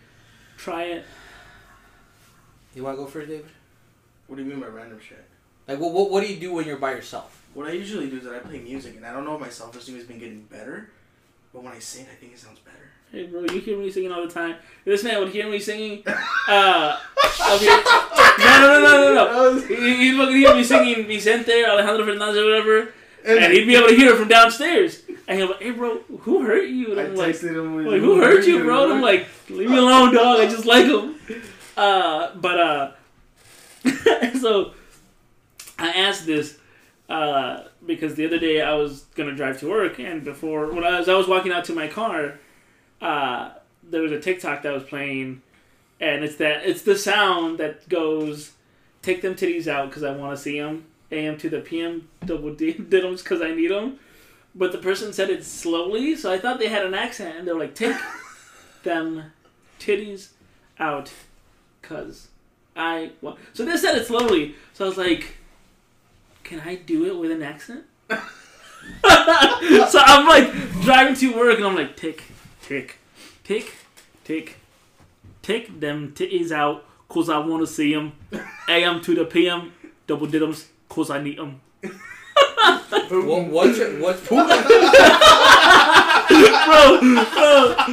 try 0.56 0.84
it? 0.84 1.04
You 2.76 2.84
want 2.84 2.98
to 2.98 3.02
go 3.02 3.08
first, 3.08 3.28
David? 3.28 3.46
What 4.28 4.36
do 4.36 4.44
you 4.44 4.48
mean 4.48 4.60
by 4.60 4.66
random 4.66 5.00
shit? 5.00 5.24
Like, 5.68 5.78
what, 5.80 5.92
what, 5.92 6.10
what 6.10 6.22
do 6.24 6.32
you 6.32 6.38
do 6.38 6.52
when 6.52 6.66
you're 6.66 6.76
by 6.78 6.92
yourself? 6.92 7.42
What 7.54 7.66
I 7.66 7.72
usually 7.72 8.08
do 8.10 8.18
is 8.18 8.24
that 8.24 8.34
I 8.34 8.38
play 8.40 8.58
music, 8.60 8.96
and 8.96 9.04
I 9.06 9.12
don't 9.12 9.24
know 9.24 9.34
if 9.34 9.40
my 9.40 9.48
self-esteem 9.48 9.96
has 9.96 10.04
been 10.04 10.18
getting 10.18 10.42
better, 10.42 10.90
but 11.52 11.62
when 11.62 11.72
I 11.72 11.78
sing, 11.78 12.06
I 12.10 12.14
think 12.14 12.34
it 12.34 12.38
sounds 12.38 12.58
better. 12.60 12.76
Hey, 13.10 13.26
bro, 13.26 13.42
you 13.42 13.60
hear 13.60 13.78
me 13.78 13.90
singing 13.90 14.12
all 14.12 14.26
the 14.26 14.32
time. 14.32 14.56
This 14.84 15.02
man 15.04 15.18
would 15.20 15.30
hear 15.30 15.48
me 15.50 15.58
singing. 15.58 16.02
Uh, 16.48 16.96
I'll 17.40 17.60
no, 17.60 17.80
no, 18.38 18.80
no, 18.80 18.80
no, 18.80 19.14
no, 19.14 19.54
no. 19.54 19.60
He- 19.66 19.96
He'd 19.96 20.16
fucking 20.16 20.36
hear 20.36 20.54
me 20.54 20.62
singing 20.62 21.06
Vicente, 21.08 21.64
Alejandro 21.64 22.04
Fernandez, 22.06 22.36
or 22.36 22.44
whatever. 22.44 22.92
and 23.24 23.52
he'd 23.52 23.64
be 23.66 23.74
able 23.74 23.88
to 23.88 23.96
hear 23.96 24.12
it 24.12 24.16
from 24.16 24.28
downstairs. 24.28 25.02
And 25.26 25.36
he'll 25.38 25.48
be 25.48 25.52
like, 25.54 25.62
hey, 25.62 25.70
bro, 25.72 25.98
who 26.20 26.42
hurt 26.42 26.68
you? 26.68 26.92
And 26.92 27.00
I 27.00 27.04
I'm 27.04 27.16
like, 27.16 27.34
texted 27.34 27.56
him. 27.56 27.84
like, 27.84 28.00
who 28.00 28.20
hurt 28.20 28.46
you, 28.46 28.62
bro? 28.62 28.84
And 28.84 28.92
I'm 28.92 29.02
like, 29.02 29.26
leave 29.50 29.68
me 29.70 29.76
alone, 29.76 30.14
dog. 30.14 30.38
I 30.38 30.46
just 30.46 30.66
like 30.66 30.86
him. 30.86 31.16
Uh, 31.76 32.34
but, 32.36 32.60
uh, 32.60 32.92
so 34.40 34.72
I 35.78 35.90
asked 35.90 36.26
this 36.26 36.58
uh, 37.08 37.64
because 37.84 38.14
the 38.14 38.26
other 38.26 38.38
day 38.38 38.60
I 38.60 38.74
was 38.74 39.02
going 39.14 39.28
to 39.28 39.34
drive 39.34 39.60
to 39.60 39.68
work, 39.68 39.98
and 39.98 40.24
before, 40.24 40.72
when 40.72 40.84
I 40.84 40.98
was, 40.98 41.08
I 41.08 41.14
was 41.14 41.28
walking 41.28 41.52
out 41.52 41.64
to 41.66 41.72
my 41.72 41.88
car, 41.88 42.38
uh, 43.00 43.50
there 43.82 44.02
was 44.02 44.12
a 44.12 44.20
TikTok 44.20 44.62
that 44.62 44.72
was 44.72 44.82
playing, 44.84 45.42
and 46.00 46.24
it's 46.24 46.36
that, 46.36 46.66
it's 46.66 46.82
the 46.82 46.96
sound 46.96 47.58
that 47.58 47.88
goes, 47.88 48.52
take 49.02 49.22
them 49.22 49.34
titties 49.34 49.66
out 49.66 49.88
because 49.88 50.02
I 50.02 50.16
want 50.16 50.36
to 50.36 50.42
see 50.42 50.58
them. 50.58 50.86
AM 51.12 51.38
to 51.38 51.48
the 51.48 51.60
PM 51.60 52.08
double 52.24 52.52
D 52.52 52.72
did 52.88 53.04
them 53.04 53.14
because 53.14 53.40
I 53.40 53.52
need 53.54 53.70
them. 53.70 54.00
But 54.56 54.72
the 54.72 54.78
person 54.78 55.12
said 55.12 55.30
it 55.30 55.44
slowly, 55.44 56.16
so 56.16 56.32
I 56.32 56.38
thought 56.38 56.58
they 56.58 56.68
had 56.68 56.84
an 56.84 56.94
accent, 56.94 57.36
and 57.36 57.46
they're 57.46 57.58
like, 57.58 57.74
take 57.74 57.96
them 58.82 59.32
titties 59.78 60.30
out 60.80 61.12
because 61.80 62.28
I 62.74 63.12
want. 63.20 63.38
So 63.52 63.64
they 63.64 63.76
said 63.76 63.96
it 63.96 64.06
slowly, 64.06 64.56
so 64.72 64.86
I 64.86 64.88
was 64.88 64.98
like, 64.98 65.36
can 66.46 66.60
I 66.60 66.76
do 66.76 67.04
it 67.06 67.16
with 67.18 67.32
an 67.32 67.42
accent? 67.42 67.84
so 68.08 68.18
I'm 69.02 70.28
like 70.28 70.52
driving 70.82 71.16
to 71.16 71.36
work, 71.36 71.56
and 71.56 71.66
I'm 71.66 71.74
like, 71.74 71.96
tick, 71.96 72.22
tick, 72.62 72.98
tick, 73.42 73.74
tick, 74.22 74.58
tick 75.42 75.80
them 75.80 76.12
titties 76.12 76.52
out 76.52 76.84
because 77.08 77.28
I 77.28 77.38
want 77.38 77.66
to 77.66 77.66
see 77.66 77.92
them. 77.92 78.12
AM 78.68 79.00
to 79.02 79.14
the 79.16 79.24
PM 79.24 79.72
double 80.06 80.28
did 80.28 80.40
them 80.40 80.54
because 80.88 81.10
I 81.10 81.20
need 81.20 81.38
them. 81.38 81.60
What, 81.82 83.46
what's 83.48 83.78
your, 83.78 84.00
what's, 84.00 84.20
who, 84.28 84.36
bro, 84.36 84.44
bro, 84.44 84.56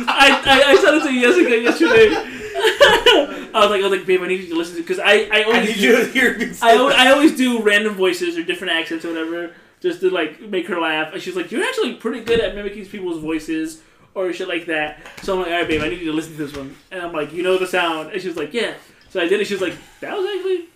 I, 0.08 0.42
I, 0.46 0.64
I 0.68 0.76
said 0.82 0.94
it 0.96 1.04
to 1.04 1.12
Jessica 1.22 1.58
yesterday. 1.60 3.40
I 3.54 3.60
was 3.60 3.70
like, 3.70 3.82
I 3.82 3.88
was 3.88 3.98
like, 3.98 4.08
babe, 4.08 4.22
I 4.22 4.28
need 4.28 4.42
you 4.42 4.50
to 4.50 4.56
listen 4.56 4.76
to 4.76 4.82
because 4.82 5.00
I, 5.00 5.12
I 5.32 5.42
I 5.42 5.44
always 5.44 5.68
need 5.70 5.76
do, 5.76 5.82
you 5.82 5.98
to 5.98 6.06
hear 6.12 6.38
me 6.38 6.54
say 6.54 6.68
I, 6.68 6.76
al- 6.76 6.88
that. 6.90 7.00
I 7.00 7.12
always 7.12 7.36
do 7.38 7.62
random 7.62 7.94
voices 7.94 8.38
or 8.38 8.44
different 8.44 8.74
accents 8.74 9.06
or 9.06 9.10
whatever 9.10 9.54
just 9.82 10.00
to 10.02 10.10
like 10.10 10.42
make 10.42 10.68
her 10.68 10.80
laugh. 10.80 11.14
And 11.14 11.22
she's 11.22 11.36
like, 11.36 11.52
you're 11.52 11.64
actually 11.64 11.96
pretty 11.96 12.22
good 12.22 12.40
at 12.40 12.56
mimicking 12.56 12.86
people's 12.86 13.22
voices 13.22 13.82
or 14.16 14.32
shit 14.34 14.48
like 14.48 14.66
that. 14.68 15.00
So 15.22 15.34
I'm 15.34 15.40
like, 15.40 15.48
all 15.50 15.54
right, 15.60 15.68
babe, 15.68 15.82
I 15.82 15.90
need 15.90 16.00
you 16.00 16.06
to 16.12 16.14
listen 16.14 16.32
to 16.38 16.46
this 16.46 16.56
one. 16.56 16.76
And 16.92 17.02
I'm 17.02 17.12
like, 17.14 17.34
you 17.34 17.44
know 17.44 17.58
the 17.58 17.68
sound? 17.68 18.12
And 18.12 18.22
she 18.22 18.28
was 18.28 18.38
like, 18.38 18.54
yeah. 18.54 18.74
So 19.10 19.20
I 19.20 19.28
did 19.28 19.40
it. 19.42 19.46
She 19.46 19.54
was 19.54 19.62
like, 19.62 19.76
that 20.02 20.18
was 20.18 20.26
actually 20.26 20.70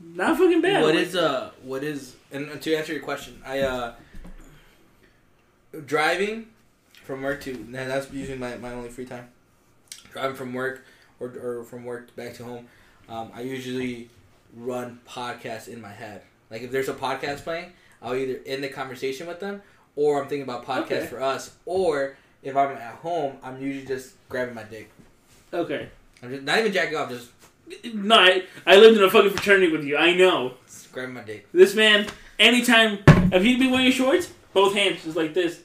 not 0.00 0.36
fucking 0.36 0.60
bad. 0.60 0.82
What 0.82 0.90
I'm 0.90 0.96
like, 0.96 1.06
is 1.06 1.16
uh 1.16 1.50
what 1.62 1.82
is 1.82 2.16
and 2.30 2.48
and 2.50 2.60
to 2.62 2.74
answer 2.74 2.92
your 2.92 3.02
question, 3.02 3.40
I 3.44 3.60
uh 3.60 3.94
driving 5.86 6.46
from 7.04 7.22
work 7.22 7.40
to 7.42 7.52
and 7.52 7.74
that's 7.74 8.10
usually 8.12 8.38
my, 8.38 8.56
my 8.56 8.72
only 8.72 8.90
free 8.90 9.06
time. 9.06 9.28
Driving 10.12 10.36
from 10.36 10.52
work 10.52 10.84
or, 11.20 11.32
or 11.42 11.64
from 11.64 11.84
work 11.84 12.14
back 12.16 12.34
to 12.34 12.44
home, 12.44 12.66
um, 13.08 13.30
I 13.34 13.42
usually 13.42 14.08
run 14.56 15.00
podcasts 15.08 15.68
in 15.68 15.80
my 15.80 15.92
head. 15.92 16.22
Like 16.50 16.62
if 16.62 16.70
there's 16.70 16.88
a 16.88 16.94
podcast 16.94 17.42
playing, 17.44 17.72
I'll 18.02 18.14
either 18.14 18.40
end 18.46 18.62
the 18.62 18.68
conversation 18.68 19.26
with 19.26 19.40
them 19.40 19.62
or 19.96 20.22
I'm 20.22 20.28
thinking 20.28 20.42
about 20.42 20.64
podcasts 20.64 20.92
Okay. 20.92 21.06
for 21.06 21.22
us 21.22 21.54
or 21.66 22.16
if 22.42 22.56
I'm 22.56 22.70
at 22.76 22.94
home, 22.96 23.36
I'm 23.42 23.60
usually 23.60 23.86
just 23.86 24.14
grabbing 24.28 24.54
my 24.54 24.64
dick. 24.64 24.90
Okay. 25.52 25.88
I'm 26.22 26.30
just 26.30 26.42
not 26.42 26.58
even 26.58 26.72
jacking 26.72 26.96
off, 26.96 27.08
just, 27.08 27.30
No, 27.94 28.16
I, 28.16 28.42
I 28.66 28.76
lived 28.76 28.98
in 28.98 29.02
a 29.04 29.10
fucking 29.10 29.30
fraternity 29.30 29.72
with 29.72 29.84
you. 29.84 29.96
I 29.96 30.14
know. 30.14 30.54
just 30.66 30.92
grabbing 30.92 31.14
my 31.14 31.22
dick. 31.22 31.48
This 31.52 31.74
man, 31.74 32.06
anytime, 32.38 32.98
if 33.06 33.42
he'd 33.42 33.58
be 33.58 33.70
wearing 33.70 33.90
shorts, 33.92 34.30
both 34.52 34.74
hands 34.74 35.02
just 35.04 35.16
like 35.16 35.32
this. 35.34 35.60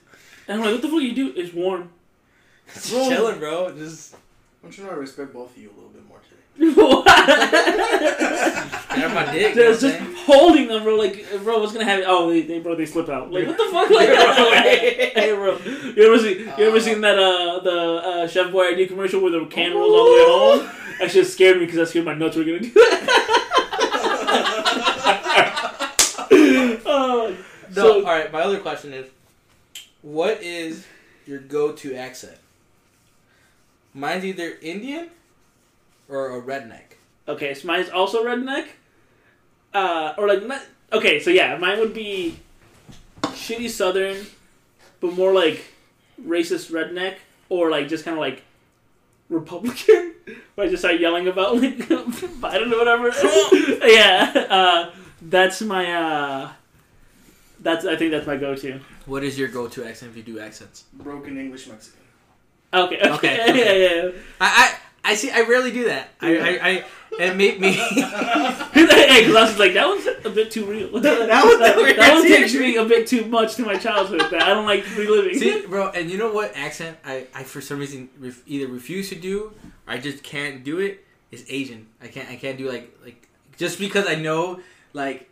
And 0.48 0.58
I'm 0.60 0.66
like, 0.66 0.74
what 0.74 0.82
the 0.82 0.88
fuck 0.88 1.02
you 1.02 1.14
do? 1.14 1.34
It's 1.36 1.54
warm. 1.54 1.90
Just 2.74 2.90
chilling, 2.90 3.40
bro. 3.40 3.76
Just 3.76 4.16
I'm 4.64 4.72
sure 4.72 4.92
I 4.92 4.96
respect 4.96 5.34
both 5.34 5.56
of 5.56 5.62
you 5.62 5.70
a 5.70 5.76
little 5.76 5.90
bit 5.90 6.08
more 6.08 6.20
today. 6.20 6.36
grab 9.00 9.14
my 9.14 9.32
dick. 9.32 9.56
you 9.56 9.64
know 9.64 9.72
just, 9.72 9.84
what 9.84 9.96
I'm 9.96 10.14
just 10.14 10.26
holding 10.26 10.68
them, 10.68 10.84
bro. 10.84 10.96
Like, 10.96 11.26
bro, 11.44 11.60
what's 11.60 11.72
gonna 11.72 11.86
happen? 11.86 12.04
Oh, 12.08 12.30
they, 12.30 12.42
they 12.42 12.60
bro, 12.60 12.76
they 12.76 12.86
slip 12.86 13.08
out. 13.08 13.32
Like, 13.32 13.48
what 13.48 13.58
the 13.58 13.70
fuck? 13.72 13.90
Like, 13.90 14.10
hey, 14.10 15.34
bro, 15.34 15.58
you 15.58 16.04
ever 16.04 16.20
see, 16.20 16.40
you 16.40 16.68
ever 16.68 16.80
seen 16.80 17.02
that 17.02 17.18
uh 17.18 17.60
the 17.62 17.72
uh, 18.04 18.28
Chef 18.28 18.48
Boyardee 18.52 18.88
commercial 18.88 19.22
where 19.22 19.32
the 19.32 19.46
can 19.46 19.74
rolls 19.74 19.94
all 19.94 20.06
the 20.06 20.12
way 20.12 20.26
home? 20.26 20.70
That 21.00 21.12
shit 21.12 21.28
scared 21.28 21.58
me 21.58 21.66
because 21.66 21.80
I 21.80 21.86
scared 21.86 22.06
my 22.06 22.14
nuts 22.14 22.36
were 22.36 22.44
gonna 22.44 22.60
do 22.60 22.72
that. 22.72 23.16
oh, 26.86 27.38
No, 27.70 27.74
so, 27.74 28.06
all 28.06 28.12
right. 28.12 28.32
My 28.32 28.42
other 28.42 28.60
question 28.60 28.94
is, 28.94 29.10
what 30.02 30.44
is 30.44 30.86
your 31.26 31.40
go-to 31.40 31.96
accent? 31.96 32.38
Mine's 33.94 34.26
either 34.26 34.58
Indian 34.62 35.10
or 36.08 36.38
a 36.38 36.42
redneck? 36.42 36.98
Okay, 37.28 37.54
so 37.54 37.68
mine's 37.68 37.90
also 37.90 38.24
redneck. 38.24 38.68
Uh, 39.74 40.14
or 40.18 40.28
like 40.28 40.46
not. 40.46 40.62
Okay, 40.92 41.20
so 41.20 41.30
yeah, 41.30 41.58
mine 41.58 41.80
would 41.80 41.94
be 41.94 42.40
shitty 43.22 43.70
Southern, 43.70 44.26
but 45.00 45.14
more 45.14 45.32
like 45.32 45.64
racist 46.20 46.72
redneck, 46.72 47.16
or 47.50 47.70
like 47.70 47.88
just 47.88 48.04
kind 48.04 48.18
of 48.18 48.22
like 48.22 48.44
Republican, 49.30 50.16
where 50.56 50.68
I 50.68 50.70
just 50.70 50.82
start 50.82 51.00
yelling 51.00 51.28
about 51.28 51.58
like 51.58 51.78
Biden 51.78 52.72
or 52.72 52.80
whatever. 52.80 53.12
yeah, 53.88 54.48
uh, 54.50 54.92
that's 55.22 55.62
my. 55.62 55.94
Uh, 55.94 56.52
that's 57.60 57.86
I 57.86 57.96
think 57.96 58.12
that's 58.12 58.26
my 58.26 58.38
go-to. 58.38 58.80
What 59.06 59.24
is 59.24 59.38
your 59.38 59.50
go-to 59.50 59.84
accent 59.86 60.12
if 60.12 60.18
you 60.18 60.24
do 60.24 60.40
accents? 60.40 60.86
Broken 60.94 61.38
English 61.38 61.68
Mexican. 61.68 61.99
Okay. 62.74 62.98
Okay. 62.98 63.10
Okay, 63.14 63.36
yeah, 63.38 63.52
okay. 63.52 63.82
yeah, 63.84 64.04
yeah. 64.04 64.12
I 64.40 64.76
I, 65.04 65.12
I 65.12 65.16
see. 65.16 65.32
I 65.32 65.42
rarely 65.42 65.72
do 65.72 65.86
that. 65.86 66.10
I 66.22 66.38
I, 66.38 66.70
I 66.70 66.86
it 67.20 67.36
made 67.36 67.60
me. 67.60 67.72
hey, 67.74 69.22
because 69.22 69.36
I 69.36 69.44
was 69.44 69.58
like, 69.60 69.74
that 69.74 69.88
one's 69.88 70.06
a 70.26 70.30
bit 70.30 70.52
too 70.52 70.66
real. 70.66 70.90
that, 71.00 71.20
was- 71.20 71.28
that, 71.60 71.96
that 71.98 72.14
one 72.14 72.24
takes 72.28 72.54
me 72.54 72.76
a 72.78 72.86
bit 72.86 73.08
too 73.08 73.26
much 73.26 73.56
to 73.56 73.64
my 73.64 73.76
childhood 73.76 74.22
that 74.32 74.42
I 74.44 74.50
don't 74.54 74.66
like 74.66 74.86
reliving. 74.96 75.34
See, 75.38 75.66
bro, 75.66 75.90
and 75.90 76.10
you 76.12 76.18
know 76.18 76.32
what 76.32 76.56
accent 76.56 76.98
I, 77.04 77.26
I 77.34 77.44
for 77.44 77.62
some 77.62 77.80
reason 77.80 78.10
ref, 78.20 78.42
either 78.46 78.68
refuse 78.72 79.10
to 79.10 79.16
do 79.16 79.52
or 79.88 79.94
I 79.94 79.98
just 79.98 80.22
can't 80.24 80.64
do 80.64 80.80
it 80.80 81.04
is 81.32 81.46
Asian. 81.50 81.88
I 82.02 82.08
can't 82.08 82.30
I 82.30 82.36
can't 82.36 82.58
do 82.58 82.70
like 82.70 82.96
like 83.04 83.28
just 83.58 83.80
because 83.80 84.08
I 84.08 84.16
know 84.16 84.60
like 84.94 85.28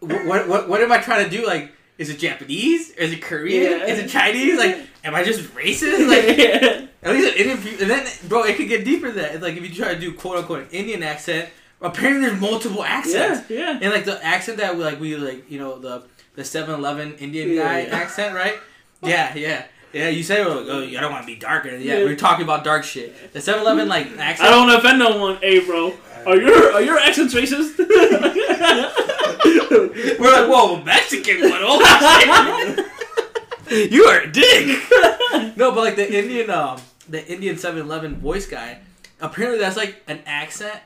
what 0.00 0.48
what 0.48 0.68
what 0.68 0.80
am 0.80 0.92
I 0.92 0.98
trying 0.98 1.28
to 1.28 1.30
do 1.30 1.44
like 1.46 1.72
is 2.00 2.08
it 2.10 2.18
Japanese? 2.18 2.90
Is 2.90 3.12
it 3.12 3.20
Korean? 3.22 3.62
Yeah. 3.80 3.86
Is 3.86 3.98
it 3.98 4.08
Chinese? 4.08 4.58
Like, 4.58 4.78
am 5.04 5.14
I 5.14 5.22
just 5.22 5.40
racist? 5.54 6.08
Like, 6.08 6.36
yeah. 6.38 6.86
at 7.02 7.12
least 7.12 7.32
an 7.32 7.38
Indian. 7.38 7.58
pe- 7.58 7.80
And 7.82 7.90
then, 7.90 8.06
bro, 8.28 8.42
it 8.44 8.56
could 8.56 8.68
get 8.68 8.84
deeper 8.84 9.08
than 9.12 9.22
that. 9.22 9.34
It's 9.34 9.42
like 9.42 9.56
if 9.56 9.62
you 9.68 9.74
try 9.74 9.94
to 9.94 10.00
do 10.00 10.12
quote 10.14 10.38
unquote 10.38 10.60
an 10.60 10.68
Indian 10.70 11.02
accent, 11.02 11.50
apparently 11.80 12.26
there's 12.28 12.40
multiple 12.40 12.82
accents. 12.82 13.48
yeah, 13.50 13.58
yeah. 13.72 13.78
And 13.82 13.90
like 13.92 14.04
the 14.06 14.22
accent 14.24 14.58
that 14.58 14.76
we 14.76 14.82
like 14.84 14.98
we 14.98 15.14
like 15.16 15.50
you 15.50 15.58
know 15.58 15.78
the 15.78 16.02
the 16.36 16.42
7-Eleven 16.42 17.16
Indian 17.18 17.50
Yeah, 17.50 17.62
guy 17.64 17.80
yeah. 17.82 17.96
accent, 17.96 18.34
right? 18.34 18.54
Yeah, 19.02 19.34
yeah. 19.34 19.64
Yeah, 19.92 20.08
you 20.08 20.22
say, 20.22 20.40
oh, 20.44 20.64
oh, 20.68 20.82
I 20.84 20.90
don't 21.00 21.10
want 21.10 21.24
to 21.24 21.26
be 21.26 21.34
darker. 21.34 21.68
Yeah, 21.70 21.98
Yeah. 21.98 22.04
we're 22.04 22.14
talking 22.16 22.44
about 22.44 22.62
dark 22.62 22.84
shit. 22.84 23.32
The 23.32 23.40
7-Eleven, 23.40 23.88
like, 23.88 24.06
accent. 24.16 24.48
I 24.48 24.50
don't 24.52 24.70
offend 24.70 25.00
no 25.00 25.18
one. 25.18 25.36
Hey, 25.42 25.58
bro, 25.66 25.92
are 26.26 26.36
your 26.36 26.72
are 26.72 26.82
your 26.82 26.98
accents 26.98 27.34
racist? 27.34 27.78
We're 30.18 30.32
like, 30.32 30.48
whoa, 30.48 30.82
Mexican 30.82 31.40
one. 31.50 31.60
Oh, 31.62 32.86
shit. 33.68 33.92
you 33.92 34.04
are 34.04 34.20
a 34.20 34.30
dick. 34.32 34.78
no, 35.56 35.72
but 35.72 35.76
like 35.84 35.96
the 35.96 36.12
Indian, 36.18 36.50
um, 36.50 36.80
the 37.08 37.26
Indian 37.26 37.56
7-Eleven 37.56 38.16
voice 38.16 38.46
guy, 38.46 38.80
apparently 39.20 39.58
that's 39.58 39.76
like 39.76 40.02
an 40.06 40.20
accent 40.26 40.80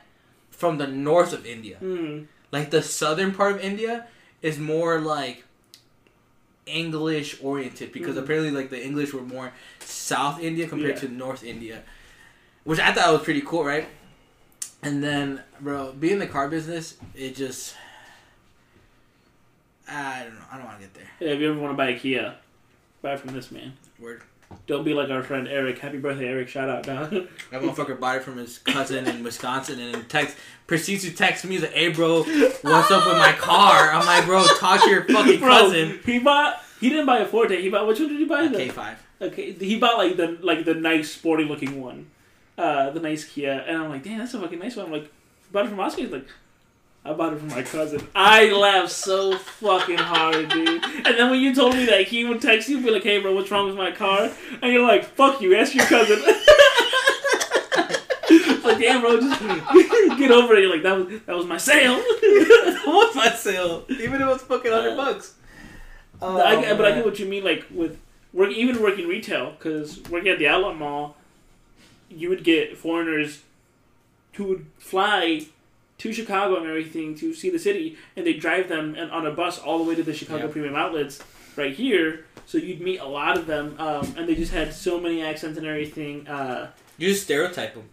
from 0.51 0.77
the 0.77 0.87
north 0.87 1.33
of 1.33 1.45
India. 1.45 1.77
Hmm. 1.77 2.23
Like 2.51 2.71
the 2.71 2.81
southern 2.81 3.33
part 3.33 3.55
of 3.55 3.61
India 3.61 4.07
is 4.41 4.57
more 4.59 4.99
like 5.01 5.43
English 6.65 7.37
oriented 7.43 7.91
because 7.91 8.15
Mhm. 8.15 8.23
apparently 8.23 8.51
like 8.51 8.69
the 8.69 8.83
English 8.83 9.13
were 9.13 9.21
more 9.21 9.51
South 9.79 10.39
India 10.41 10.67
compared 10.67 10.95
Yeah. 10.95 11.01
to 11.01 11.09
North 11.09 11.43
India, 11.43 11.83
which 12.63 12.79
I 12.79 12.91
thought 12.93 13.11
was 13.13 13.21
pretty 13.23 13.41
cool, 13.41 13.63
right? 13.65 13.87
And 14.85 15.03
then, 15.03 15.41
bro, 15.59 15.93
being 15.93 16.13
in 16.13 16.19
the 16.19 16.27
car 16.27 16.47
business, 16.47 16.95
it 17.15 17.35
just 17.35 17.75
I 19.89 20.23
don't 20.23 20.35
know. 20.35 20.41
I 20.51 20.57
don't 20.57 20.65
want 20.65 20.77
to 20.79 20.83
get 20.85 20.93
there. 20.93 21.09
Yeah, 21.19 21.29
if 21.33 21.39
you 21.39 21.51
ever 21.51 21.59
want 21.59 21.73
to 21.73 21.77
buy 21.77 21.89
a 21.89 21.99
Kia, 21.99 22.35
buy 23.01 23.13
it 23.13 23.19
from 23.19 23.33
this 23.33 23.51
man. 23.51 23.73
Word. 23.99 24.21
Don't 24.67 24.83
be 24.83 24.93
like 24.93 25.09
our 25.09 25.23
friend 25.23 25.47
Eric. 25.47 25.79
Happy 25.79 25.97
birthday, 25.97 26.27
Eric! 26.27 26.47
Shout 26.49 26.69
out, 26.69 26.83
dog. 26.83 27.09
That 27.51 27.61
motherfucker 27.61 27.99
bought 27.99 28.17
it 28.17 28.23
from 28.23 28.37
his 28.37 28.59
cousin 28.59 29.07
in 29.07 29.23
Wisconsin 29.23 29.79
and 29.79 29.93
then 29.95 30.05
text 30.05 30.37
proceeds 30.67 31.03
to 31.03 31.11
text 31.11 31.45
me 31.45 31.55
he's 31.55 31.61
like, 31.63 31.73
"Hey, 31.73 31.89
bro, 31.89 32.23
what's 32.23 32.91
up 32.91 33.07
with 33.07 33.17
my 33.17 33.33
car?" 33.37 33.91
I'm 33.91 34.05
like, 34.05 34.25
"Bro, 34.25 34.45
talk 34.59 34.83
to 34.83 34.89
your 34.89 35.03
fucking 35.09 35.39
Bro, 35.39 35.49
cousin." 35.49 35.99
he 36.05 36.19
bought. 36.19 36.61
He 36.79 36.89
didn't 36.89 37.05
buy 37.07 37.19
a 37.19 37.25
Forte. 37.25 37.59
He 37.59 37.69
bought. 37.69 37.87
Which 37.87 37.99
one 37.99 38.09
did 38.09 38.19
he 38.19 38.25
buy? 38.25 38.47
K 38.49 38.69
five. 38.69 39.03
okay, 39.21 39.51
he 39.53 39.79
bought 39.79 39.97
like 39.97 40.15
the 40.15 40.37
like 40.41 40.63
the 40.65 40.75
nice 40.75 41.11
sporty 41.11 41.43
looking 41.43 41.81
one, 41.81 42.07
uh, 42.57 42.89
the 42.91 42.99
nice 42.99 43.23
Kia. 43.25 43.63
And 43.67 43.77
I'm 43.77 43.89
like, 43.89 44.03
damn, 44.03 44.19
that's 44.19 44.33
a 44.33 44.39
fucking 44.39 44.59
nice 44.59 44.75
one. 44.75 44.87
I'm 44.87 44.91
like, 44.91 45.11
bought 45.51 45.65
it 45.65 45.69
from 45.69 45.79
Oscar. 45.79 46.01
He's 46.01 46.11
like, 46.11 46.27
I 47.03 47.13
bought 47.13 47.33
it 47.33 47.39
from 47.39 47.49
my 47.49 47.61
cousin. 47.61 48.07
I 48.15 48.51
laughed 48.51 48.91
so 48.91 49.37
fucking 49.37 49.97
hard, 49.97 50.49
dude. 50.49 50.83
And 50.83 51.05
then 51.05 51.29
when 51.29 51.39
you 51.39 51.53
told 51.53 51.75
me 51.75 51.85
that 51.85 52.07
he 52.07 52.25
would 52.25 52.41
text 52.41 52.67
you, 52.67 52.81
be 52.81 52.89
like, 52.89 53.03
hey, 53.03 53.19
bro, 53.19 53.33
what's 53.33 53.51
wrong 53.51 53.67
with 53.67 53.77
my 53.77 53.91
car? 53.91 54.31
And 54.61 54.73
you're 54.73 54.85
like, 54.85 55.05
fuck 55.05 55.39
you, 55.41 55.55
ask 55.55 55.75
your 55.75 55.85
cousin. 55.85 56.19
Like, 58.65 58.79
damn, 58.79 59.01
bro, 59.01 59.19
just 59.19 59.39
get 60.17 60.31
over 60.31 60.55
it. 60.55 60.61
You're 60.61 60.71
like, 60.71 60.81
that 60.83 60.97
was 60.97 61.21
that 61.27 61.35
was 61.35 61.45
my 61.45 61.57
sale. 61.57 61.95
What's 62.85 63.15
my 63.15 63.29
sale? 63.29 63.85
Even 63.89 64.15
if 64.15 64.21
it 64.21 64.25
was 64.25 64.41
fucking 64.41 64.71
hundred 64.71 64.97
bucks. 64.97 65.35
Oh, 66.21 66.41
I, 66.41 66.73
but 66.75 66.85
I 66.85 66.91
get 66.91 67.05
what 67.05 67.19
you 67.19 67.27
mean, 67.27 67.43
like 67.43 67.65
with 67.69 67.99
work, 68.33 68.51
even 68.51 68.81
working 68.81 69.07
retail, 69.07 69.51
because 69.51 70.01
working 70.09 70.29
at 70.29 70.39
the 70.39 70.47
Outlet 70.47 70.77
Mall, 70.77 71.15
you 72.15 72.29
would 72.29 72.43
get 72.43 72.77
foreigners 72.77 73.41
who 74.33 74.45
would 74.45 74.65
fly 74.77 75.45
to 75.97 76.11
Chicago 76.13 76.57
and 76.57 76.67
everything 76.67 77.15
to 77.15 77.33
see 77.33 77.49
the 77.49 77.59
city, 77.59 77.97
and 78.15 78.25
they 78.27 78.33
drive 78.33 78.67
them 78.67 78.95
and 78.95 79.09
on 79.11 79.25
a 79.25 79.31
bus 79.31 79.59
all 79.59 79.77
the 79.77 79.83
way 79.85 79.95
to 79.95 80.03
the 80.03 80.13
Chicago 80.13 80.45
Yeah. 80.47 80.51
Premium 80.51 80.75
Outlets 80.75 81.21
right 81.55 81.73
here. 81.73 82.25
So 82.45 82.57
you'd 82.57 82.81
meet 82.81 82.99
a 82.99 83.05
lot 83.05 83.37
of 83.37 83.47
them, 83.47 83.75
um, 83.79 84.13
and 84.17 84.27
they 84.27 84.35
just 84.35 84.51
had 84.51 84.73
so 84.73 84.99
many 84.99 85.23
accents 85.23 85.57
and 85.57 85.65
everything. 85.65 86.27
Uh, 86.27 86.69
You 86.97 87.09
just 87.09 87.23
stereotype 87.23 87.73
them. 87.73 87.89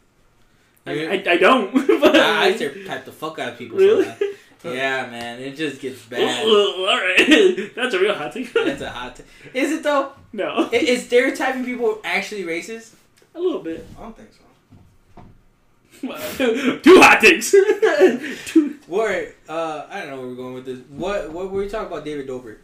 I, 0.85 1.07
I, 1.07 1.13
I 1.35 1.37
don't. 1.37 1.73
but, 2.01 2.17
I, 2.17 2.47
I 2.47 2.57
stereotype 2.57 3.05
the 3.05 3.13
fuck 3.13 3.39
out 3.39 3.53
of 3.53 3.59
people. 3.59 3.79
Really? 3.79 4.05
sometimes. 4.05 4.31
Yeah, 4.65 5.11
man, 5.11 5.41
it 5.41 5.57
just 5.57 5.81
gets 5.81 6.01
bad. 6.07 6.47
all 6.47 6.87
right, 6.87 7.73
that's 7.75 7.95
a 7.95 7.99
real 7.99 8.15
hot 8.15 8.33
take. 8.33 8.53
That's 8.53 8.81
a 8.81 8.91
hot. 8.91 9.17
T- 9.17 9.25
Is 9.55 9.73
it 9.73 9.83
though? 9.83 10.13
no, 10.33 10.69
I- 10.73 10.77
Is 10.77 11.05
stereotyping 11.07 11.65
people 11.65 11.99
actually 12.05 12.45
racist? 12.45 12.91
A 13.35 13.41
little 13.41 13.63
bit. 13.63 13.87
I 13.99 14.03
don't 14.03 14.17
think 14.17 14.31
so. 14.33 14.43
Two 16.83 17.01
hot 17.01 17.21
takes. 17.21 17.51
Two. 18.47 18.79
Or 18.89 19.09
uh, 19.49 19.87
I 19.89 20.01
don't 20.01 20.11
know 20.11 20.17
where 20.19 20.27
we're 20.29 20.35
going 20.35 20.55
with 20.55 20.67
this. 20.67 20.81
What 20.91 21.31
what 21.33 21.51
were 21.51 21.61
we 21.61 21.69
talking 21.69 21.87
about, 21.87 22.05
David 22.05 22.29
Dobrik? 22.29 22.59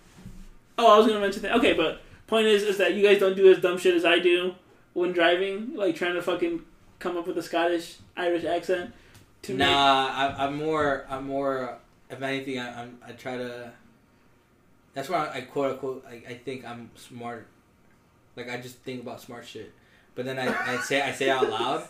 Oh, 0.76 0.94
I 0.94 0.98
was 0.98 1.06
gonna 1.06 1.20
mention 1.20 1.42
that. 1.42 1.56
Okay, 1.56 1.72
but 1.72 2.02
point 2.26 2.46
is, 2.46 2.62
is 2.62 2.78
that 2.78 2.94
you 2.94 3.02
guys 3.02 3.18
don't 3.18 3.36
do 3.36 3.50
as 3.50 3.60
dumb 3.60 3.78
shit 3.78 3.94
as 3.94 4.04
I 4.04 4.18
do 4.18 4.54
when 4.92 5.12
driving, 5.12 5.74
like 5.74 5.96
trying 5.96 6.14
to 6.14 6.22
fucking 6.22 6.62
come 6.98 7.16
up 7.16 7.26
with 7.26 7.38
a 7.38 7.42
Scottish 7.42 7.96
Irish 8.16 8.44
accent. 8.44 8.92
To 9.42 9.54
Nah, 9.54 10.08
I, 10.08 10.44
I'm 10.44 10.56
more. 10.56 11.06
I'm 11.08 11.26
more. 11.26 11.78
If 12.10 12.20
anything, 12.20 12.58
I, 12.58 12.82
I'm. 12.82 12.98
I 13.06 13.12
try 13.12 13.36
to. 13.36 13.72
That's 14.94 15.08
why 15.08 15.26
I, 15.26 15.36
I 15.36 15.40
quote 15.42 15.72
unquote. 15.72 16.04
I, 16.08 16.14
I 16.28 16.34
think 16.34 16.64
I'm 16.64 16.90
smart. 16.96 17.46
Like 18.36 18.50
I 18.50 18.58
just 18.58 18.76
think 18.78 19.02
about 19.02 19.20
smart 19.20 19.46
shit, 19.46 19.72
but 20.18 20.26
then 20.26 20.36
I, 20.36 20.74
I 20.74 20.80
say 20.80 21.00
I 21.00 21.12
say 21.12 21.30
out 21.30 21.48
loud, 21.48 21.84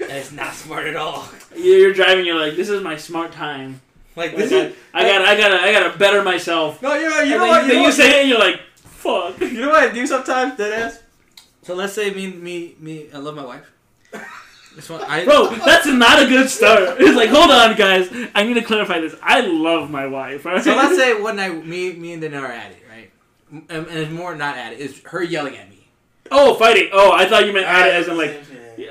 and 0.00 0.10
it's 0.10 0.32
not 0.32 0.54
smart 0.54 0.86
at 0.86 0.96
all. 0.96 1.28
you're 1.54 1.92
driving, 1.92 2.24
you're 2.24 2.40
like, 2.40 2.56
this 2.56 2.70
is 2.70 2.82
my 2.82 2.96
smart 2.96 3.30
time. 3.30 3.82
Like 4.16 4.32
Like, 4.32 4.38
this 4.38 4.52
is. 4.52 4.74
I, 4.94 5.00
I 5.00 5.06
gotta, 5.06 5.24
I 5.26 5.36
gotta, 5.36 5.62
I 5.62 5.72
gotta 5.72 5.98
better 5.98 6.22
myself. 6.22 6.80
No, 6.80 6.94
you 6.94 7.10
know, 7.10 7.20
you 7.20 7.20
and 7.20 7.30
know 7.32 7.38
then, 7.40 7.48
what? 7.48 7.62
You 7.64 7.68
then 7.68 7.76
know 7.76 7.82
you 7.82 7.88
what? 7.88 7.94
say 7.94 8.08
it, 8.08 8.20
and 8.22 8.28
you're 8.30 8.38
like, 8.38 8.60
fuck. 8.74 9.38
You 9.38 9.60
know 9.60 9.68
what 9.68 9.82
I 9.82 9.92
do 9.92 10.06
sometimes, 10.06 10.58
deadass? 10.58 11.02
So 11.60 11.74
let's 11.74 11.92
say 11.92 12.10
me, 12.10 12.32
me, 12.32 12.74
me. 12.80 13.10
I 13.12 13.18
love 13.18 13.34
my 13.34 13.44
wife. 13.44 13.70
This 14.74 14.88
one, 14.88 15.02
I, 15.02 15.26
Bro, 15.26 15.56
that's 15.56 15.86
not 15.86 16.22
a 16.22 16.26
good 16.26 16.48
start. 16.48 16.96
It's 17.00 17.14
like, 17.14 17.28
hold 17.28 17.50
on, 17.50 17.76
guys. 17.76 18.08
I 18.34 18.44
need 18.44 18.54
to 18.54 18.62
clarify 18.62 18.98
this. 18.98 19.14
I 19.22 19.42
love 19.42 19.90
my 19.90 20.06
wife. 20.06 20.46
Alright? 20.46 20.64
So 20.64 20.74
let's 20.74 20.96
say 20.96 21.20
one 21.20 21.36
night, 21.36 21.66
me, 21.66 21.92
me 21.92 22.14
and 22.14 22.22
Dana 22.22 22.40
are 22.40 22.50
at 22.50 22.72
it, 22.72 22.82
right? 22.90 23.10
And, 23.68 23.86
and 23.86 23.98
it's 23.98 24.10
more 24.10 24.34
not 24.34 24.56
at 24.56 24.72
it. 24.72 24.80
It's 24.80 25.00
her 25.02 25.22
yelling 25.22 25.58
at 25.58 25.68
me. 25.68 25.73
Oh, 26.30 26.54
fighting. 26.54 26.90
Oh, 26.92 27.12
I 27.12 27.26
thought 27.26 27.46
you 27.46 27.52
meant 27.52 27.66
at 27.66 27.88
it 27.88 27.94
as 27.94 28.08
in 28.08 28.16
like, 28.16 28.42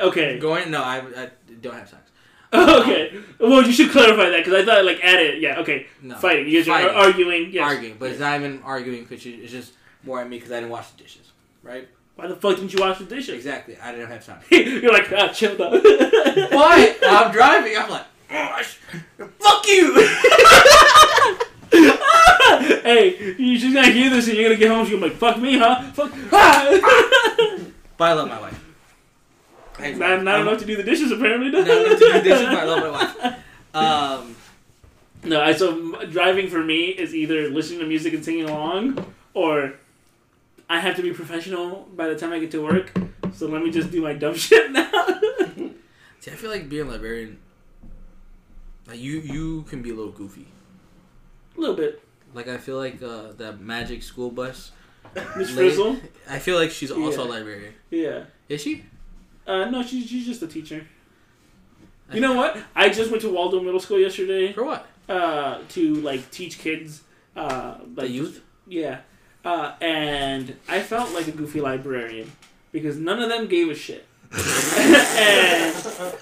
okay. 0.01 0.39
Going, 0.39 0.71
no, 0.71 0.83
I, 0.83 0.97
I 1.15 1.29
don't 1.61 1.73
have 1.73 1.89
sex. 1.89 2.01
Okay. 2.53 3.19
Well, 3.39 3.63
you 3.63 3.71
should 3.71 3.89
clarify 3.89 4.29
that 4.29 4.45
because 4.45 4.53
I 4.53 4.63
thought 4.63 4.85
like 4.85 5.03
at 5.03 5.19
it. 5.19 5.41
Yeah. 5.41 5.59
Okay. 5.61 5.87
No, 6.03 6.15
Fighting. 6.17 6.47
You 6.47 6.63
guys 6.63 6.85
are 6.85 6.89
arguing. 6.91 7.49
Yes. 7.51 7.63
arguing, 7.67 7.95
but 7.97 8.11
it's 8.11 8.19
not 8.19 8.39
even 8.39 8.61
arguing 8.61 9.03
because 9.05 9.25
it's 9.25 9.51
just 9.51 9.73
more 10.03 10.21
at 10.21 10.29
me 10.29 10.37
because 10.37 10.51
I 10.51 10.55
didn't 10.57 10.69
wash 10.69 10.91
the 10.91 11.01
dishes, 11.01 11.31
right? 11.63 11.87
Why 12.15 12.27
the 12.27 12.35
fuck 12.35 12.57
didn't 12.57 12.71
you 12.71 12.79
wash 12.79 12.99
the 12.99 13.05
dishes? 13.05 13.33
Exactly, 13.33 13.75
I 13.77 13.91
didn't 13.91 14.09
have 14.09 14.23
time. 14.23 14.41
You're 14.51 14.93
like, 14.93 15.11
ah, 15.11 15.29
chill 15.29 15.57
though. 15.57 15.71
Why? 16.51 16.95
I'm 17.03 17.31
driving. 17.31 17.75
I'm 17.75 17.89
like, 17.89 18.05
oh, 18.31 18.61
sh- 18.61 18.77
fuck 19.39 19.67
you. 19.67 19.95
hey, 22.83 23.35
you 23.39 23.57
she's 23.57 23.73
gonna 23.73 23.89
hear 23.89 24.11
this 24.11 24.27
and 24.27 24.37
you're 24.37 24.49
gonna 24.49 24.59
get 24.59 24.69
home. 24.69 24.85
She's 24.85 24.93
gonna 24.93 25.07
be 25.07 25.09
like, 25.09 25.17
fuck 25.19 25.39
me, 25.39 25.57
huh? 25.57 25.81
Fuck. 25.93 27.19
But 27.97 28.05
I 28.05 28.13
love 28.13 28.27
my 28.29 28.41
wife. 28.41 28.59
I, 29.79 29.91
not 29.91 30.23
not 30.23 30.35
I'm- 30.35 30.47
enough 30.47 30.59
to 30.59 30.65
do 30.65 30.75
the 30.75 30.83
dishes 30.83 31.11
apparently. 31.11 31.51
Not 31.51 31.67
enough 31.67 31.99
to 31.99 32.05
do 32.05 32.13
the 32.13 32.21
dishes, 32.21 32.45
but 32.45 32.57
I 32.59 32.63
love 32.65 32.83
my 32.83 32.89
wife. 32.97 33.39
Um, 33.75 34.35
No, 35.23 35.39
I 35.41 35.53
so 35.53 36.03
driving 36.07 36.49
for 36.49 36.63
me 36.63 36.85
is 36.89 37.15
either 37.15 37.49
listening 37.49 37.79
to 37.79 37.85
music 37.85 38.13
and 38.13 38.23
singing 38.25 38.49
along, 38.49 39.05
or 39.33 39.73
I 40.69 40.79
have 40.79 40.95
to 40.97 41.01
be 41.01 41.13
professional 41.13 41.87
by 41.95 42.07
the 42.09 42.15
time 42.17 42.31
I 42.33 42.39
get 42.39 42.51
to 42.51 42.61
work. 42.63 42.91
So 43.33 43.47
let 43.47 43.61
me 43.63 43.71
just 43.71 43.89
do 43.91 44.01
my 44.01 44.13
dumb 44.13 44.35
shit 44.45 44.71
now. 44.71 44.91
See, 46.19 46.31
I 46.31 46.35
feel 46.35 46.51
like 46.51 46.67
being 46.69 46.87
a 46.87 46.91
librarian. 46.91 47.37
Like 48.87 48.99
you, 48.99 49.19
you 49.21 49.63
can 49.69 49.81
be 49.81 49.91
a 49.91 49.93
little 49.93 50.11
goofy. 50.11 50.47
A 51.57 51.59
little 51.59 51.75
bit. 51.75 52.01
Like 52.33 52.47
I 52.47 52.57
feel 52.57 52.77
like 52.77 53.01
uh, 53.01 53.31
that 53.37 53.61
magic 53.61 54.03
school 54.03 54.29
bus. 54.29 54.71
Miss 55.37 55.51
Frizzle. 55.51 55.97
I 56.29 56.39
feel 56.39 56.57
like 56.57 56.71
she's 56.71 56.91
also 56.91 57.23
a 57.23 57.29
librarian. 57.29 57.73
Yeah. 57.89 58.23
Is 58.49 58.61
she? 58.61 58.83
Uh, 59.45 59.65
no, 59.65 59.83
she's, 59.83 60.07
she's 60.09 60.25
just 60.25 60.41
a 60.41 60.47
teacher. 60.47 60.85
You 62.11 62.21
know 62.21 62.33
what? 62.33 62.57
I 62.75 62.89
just 62.89 63.09
went 63.09 63.21
to 63.23 63.29
Waldo 63.33 63.59
Middle 63.61 63.79
School 63.79 63.99
yesterday 63.99 64.53
For 64.53 64.63
what? 64.63 64.85
uh, 65.09 65.59
to 65.69 65.95
like 65.95 66.29
teach 66.31 66.59
kids. 66.59 67.01
Uh, 67.35 67.75
like 67.95 68.07
The 68.07 68.09
youth? 68.09 68.41
Yeah. 68.67 68.99
Uh, 69.43 69.73
and 69.81 70.55
I 70.69 70.79
felt 70.81 71.11
like 71.13 71.27
a 71.27 71.31
goofy 71.31 71.59
librarian 71.59 72.31
because 72.71 72.97
none 72.97 73.21
of 73.21 73.29
them 73.29 73.47
gave 73.47 73.69
a 73.69 73.75
shit. 73.75 74.05
and 74.33 75.75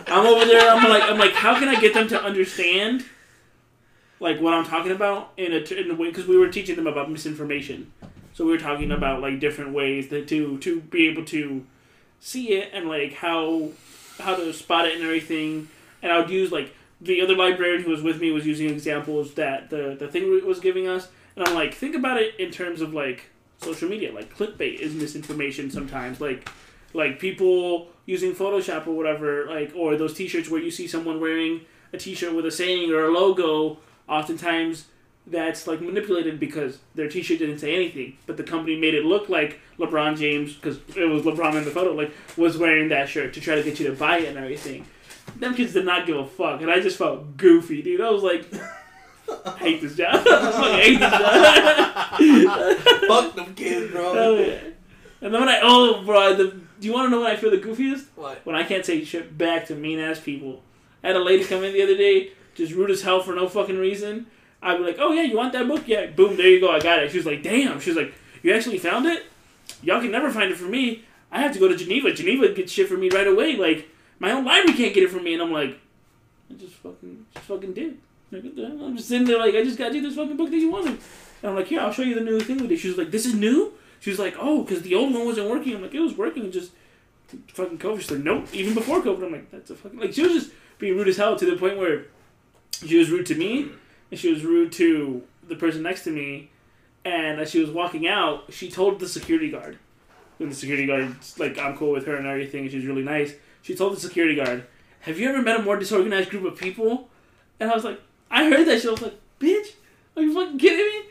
I'm 0.07 0.25
over 0.25 0.45
there. 0.45 0.69
I'm 0.69 0.89
like, 0.89 1.03
I'm 1.03 1.17
like, 1.17 1.31
how 1.33 1.57
can 1.57 1.69
I 1.69 1.79
get 1.79 1.93
them 1.93 2.07
to 2.09 2.21
understand, 2.21 3.05
like 4.19 4.41
what 4.41 4.53
I'm 4.53 4.65
talking 4.65 4.91
about 4.91 5.31
in 5.37 5.53
a 5.53 5.57
in 5.73 5.89
a 5.91 5.95
way? 5.95 6.07
Because 6.09 6.27
we 6.27 6.37
were 6.37 6.49
teaching 6.49 6.75
them 6.75 6.87
about 6.87 7.09
misinformation, 7.09 7.91
so 8.41 8.45
we 8.47 8.53
were 8.53 8.57
talking 8.57 8.85
mm-hmm. 8.85 8.93
about 8.93 9.21
like 9.21 9.39
different 9.39 9.71
ways 9.71 10.07
that 10.07 10.27
to 10.29 10.57
to 10.57 10.81
be 10.81 11.07
able 11.07 11.23
to 11.25 11.63
see 12.19 12.53
it 12.53 12.71
and 12.73 12.89
like 12.89 13.13
how 13.13 13.69
how 14.19 14.35
to 14.35 14.51
spot 14.51 14.87
it 14.87 14.95
and 14.95 15.03
everything. 15.03 15.67
And 16.01 16.11
I 16.11 16.17
would 16.17 16.31
use 16.31 16.51
like 16.51 16.73
the 16.99 17.21
other 17.21 17.35
librarian 17.35 17.83
who 17.83 17.91
was 17.91 18.01
with 18.01 18.19
me 18.19 18.31
was 18.31 18.47
using 18.47 18.67
examples 18.67 19.35
that 19.35 19.69
the 19.69 19.95
the 19.99 20.07
thing 20.07 20.43
was 20.43 20.59
giving 20.59 20.87
us, 20.87 21.07
and 21.35 21.47
I'm 21.47 21.53
like, 21.53 21.75
think 21.75 21.95
about 21.95 22.19
it 22.19 22.33
in 22.39 22.49
terms 22.49 22.81
of 22.81 22.95
like 22.95 23.25
social 23.59 23.87
media. 23.87 24.11
Like 24.11 24.35
clickbait 24.35 24.79
is 24.79 24.95
misinformation 24.95 25.69
sometimes. 25.69 26.19
Like 26.19 26.49
like 26.95 27.19
people 27.19 27.89
using 28.07 28.33
Photoshop 28.33 28.87
or 28.87 28.93
whatever, 28.93 29.45
like 29.45 29.71
or 29.75 29.97
those 29.97 30.15
T-shirts 30.15 30.49
where 30.49 30.59
you 30.59 30.71
see 30.71 30.87
someone 30.87 31.21
wearing 31.21 31.61
a 31.93 31.97
T-shirt 31.99 32.33
with 32.33 32.47
a 32.47 32.51
saying 32.51 32.91
or 32.91 33.05
a 33.05 33.11
logo. 33.11 33.77
Oftentimes, 34.09 34.85
that's 35.27 35.67
like 35.67 35.81
manipulated 35.81 36.39
because 36.39 36.79
their 36.95 37.07
T-shirt 37.07 37.39
didn't 37.39 37.59
say 37.59 37.75
anything, 37.75 38.17
but 38.25 38.37
the 38.37 38.43
company 38.43 38.77
made 38.77 38.93
it 38.93 39.05
look 39.05 39.29
like 39.29 39.59
LeBron 39.77 40.17
James 40.17 40.53
because 40.53 40.79
it 40.95 41.05
was 41.05 41.23
LeBron 41.23 41.55
in 41.55 41.63
the 41.63 41.71
photo, 41.71 41.93
like 41.93 42.11
was 42.37 42.57
wearing 42.57 42.89
that 42.89 43.07
shirt 43.07 43.33
to 43.33 43.41
try 43.41 43.55
to 43.55 43.63
get 43.63 43.79
you 43.79 43.87
to 43.87 43.95
buy 43.95 44.19
it 44.19 44.29
and 44.29 44.37
everything. 44.37 44.85
Them 45.37 45.55
kids 45.55 45.73
did 45.73 45.85
not 45.85 46.05
give 46.05 46.17
a 46.17 46.25
fuck, 46.25 46.61
and 46.61 46.69
I 46.69 46.79
just 46.79 46.97
felt 46.97 47.37
goofy, 47.37 47.81
dude. 47.81 48.01
I 48.01 48.09
was 48.09 48.23
like, 48.23 48.45
I 49.45 49.57
hate 49.57 49.81
this 49.81 49.95
job. 49.95 50.15
I 50.27 50.51
fucking 50.51 50.79
hate 50.79 50.99
this 50.99 52.45
job. 52.45 52.77
Fuck 53.07 53.35
them 53.35 53.55
kids, 53.55 53.91
bro. 53.91 54.13
Oh, 54.13 54.39
yeah. 54.39 54.59
And 55.21 55.33
then 55.33 55.39
when 55.39 55.49
I 55.49 55.59
oh 55.61 56.03
bro, 56.03 56.35
the, 56.35 56.47
do 56.79 56.87
you 56.87 56.93
want 56.93 57.05
to 57.05 57.09
know 57.11 57.21
when 57.21 57.31
I 57.31 57.35
feel 57.35 57.51
the 57.51 57.57
goofiest? 57.57 58.05
What? 58.15 58.45
When 58.45 58.55
I 58.55 58.63
can't 58.63 58.85
say 58.85 59.03
shit 59.03 59.37
back 59.37 59.67
to 59.67 59.75
mean 59.75 59.99
ass 59.99 60.19
people. 60.19 60.63
I 61.03 61.07
had 61.07 61.15
a 61.15 61.19
lady 61.19 61.43
come 61.43 61.63
in 61.63 61.73
the 61.73 61.83
other 61.83 61.95
day, 61.95 62.31
just 62.55 62.73
rude 62.73 62.91
as 62.91 63.03
hell 63.03 63.21
for 63.21 63.33
no 63.33 63.47
fucking 63.47 63.77
reason. 63.77 64.27
I'd 64.61 64.77
be 64.77 64.83
like, 64.83 64.97
oh 64.99 65.11
yeah, 65.11 65.23
you 65.23 65.35
want 65.35 65.53
that 65.53 65.67
book? 65.67 65.87
Yeah, 65.87 66.07
boom, 66.07 66.37
there 66.37 66.47
you 66.47 66.59
go, 66.59 66.71
I 66.71 66.79
got 66.79 67.03
it. 67.03 67.11
She 67.11 67.17
was 67.17 67.25
like, 67.25 67.43
damn. 67.43 67.79
She 67.79 67.89
was 67.89 67.97
like, 67.97 68.13
you 68.43 68.53
actually 68.53 68.77
found 68.77 69.05
it? 69.05 69.25
Y'all 69.81 70.01
can 70.01 70.11
never 70.11 70.29
find 70.29 70.51
it 70.51 70.57
for 70.57 70.65
me. 70.65 71.03
I 71.31 71.41
have 71.41 71.53
to 71.53 71.59
go 71.59 71.67
to 71.67 71.75
Geneva. 71.75 72.13
Geneva 72.13 72.53
gets 72.53 72.71
shit 72.71 72.87
for 72.87 72.97
me 72.97 73.09
right 73.09 73.27
away. 73.27 73.55
Like 73.55 73.89
my 74.19 74.31
own 74.31 74.45
library 74.45 74.77
can't 74.77 74.93
get 74.93 75.03
it 75.03 75.09
for 75.09 75.19
me, 75.19 75.33
and 75.33 75.41
I'm 75.41 75.51
like, 75.51 75.79
I 76.49 76.53
just 76.53 76.73
fucking, 76.75 77.25
just 77.33 77.45
fucking 77.45 77.73
did. 77.73 77.97
I'm 78.33 78.95
just 78.95 79.09
sitting 79.09 79.27
there 79.27 79.39
like, 79.39 79.55
I 79.55 79.63
just 79.63 79.77
got 79.77 79.93
you 79.93 80.01
this 80.01 80.15
fucking 80.15 80.37
book 80.37 80.49
that 80.51 80.57
you 80.57 80.71
wanted. 80.71 80.99
And 81.41 81.49
I'm 81.49 81.55
like, 81.55 81.67
here, 81.67 81.81
I'll 81.81 81.91
show 81.91 82.03
you 82.03 82.15
the 82.15 82.21
new 82.21 82.39
thing 82.39 82.59
we 82.59 82.67
did. 82.67 82.79
She 82.79 82.87
was 82.87 82.97
like, 82.97 83.11
this 83.11 83.25
is 83.25 83.33
new? 83.35 83.73
She 83.99 84.09
was 84.09 84.19
like, 84.19 84.35
oh, 84.39 84.63
because 84.63 84.83
the 84.83 84.95
old 84.95 85.13
one 85.13 85.25
wasn't 85.25 85.49
working. 85.49 85.75
I'm 85.75 85.81
like, 85.81 85.93
it 85.93 85.99
was 85.99 86.15
working, 86.15 86.45
it 86.45 86.51
just 86.51 86.71
fucking 87.49 87.77
COVID. 87.77 87.99
She's 87.99 88.11
like, 88.11 88.21
nope, 88.21 88.47
even 88.53 88.73
before 88.73 89.01
COVID. 89.01 89.25
I'm 89.25 89.31
like, 89.31 89.51
that's 89.51 89.69
a 89.69 89.75
fucking, 89.75 89.99
like, 89.99 90.13
she 90.13 90.23
was 90.23 90.33
just 90.33 90.51
being 90.77 90.95
rude 90.95 91.07
as 91.07 91.17
hell 91.17 91.35
to 91.35 91.45
the 91.45 91.57
point 91.57 91.77
where 91.77 92.05
she 92.85 92.97
was 92.97 93.09
rude 93.09 93.25
to 93.27 93.35
me, 93.35 93.69
and 94.11 94.19
she 94.19 94.31
was 94.31 94.43
rude 94.43 94.71
to 94.73 95.23
the 95.47 95.55
person 95.55 95.81
next 95.81 96.03
to 96.03 96.11
me. 96.11 96.51
And 97.03 97.39
as 97.39 97.49
she 97.49 97.59
was 97.59 97.71
walking 97.71 98.07
out, 98.07 98.53
she 98.53 98.69
told 98.69 98.99
the 98.99 99.07
security 99.07 99.49
guard, 99.49 99.79
and 100.39 100.51
the 100.51 100.55
security 100.55 100.85
guard's 100.85 101.39
like, 101.39 101.57
I'm 101.57 101.75
cool 101.75 101.91
with 101.91 102.05
her 102.05 102.15
and 102.15 102.27
everything, 102.27 102.61
and 102.63 102.71
she's 102.71 102.85
really 102.85 103.01
nice. 103.01 103.33
She 103.63 103.73
told 103.75 103.95
the 103.95 103.99
security 103.99 104.35
guard, 104.35 104.65
have 105.01 105.19
you 105.19 105.29
ever 105.29 105.41
met 105.41 105.59
a 105.59 105.63
more 105.63 105.77
disorganized 105.77 106.29
group 106.29 106.45
of 106.45 106.59
people? 106.59 107.09
And 107.59 107.71
I 107.71 107.73
was 107.73 107.83
like, 107.83 107.99
I 108.29 108.49
heard 108.49 108.67
that. 108.67 108.85
I 108.85 108.91
was 108.91 109.01
like, 109.01 109.19
bitch, 109.39 109.73
are 110.15 110.21
you 110.21 110.33
fucking 110.33 110.59
kidding 110.59 110.85
me? 110.85 111.09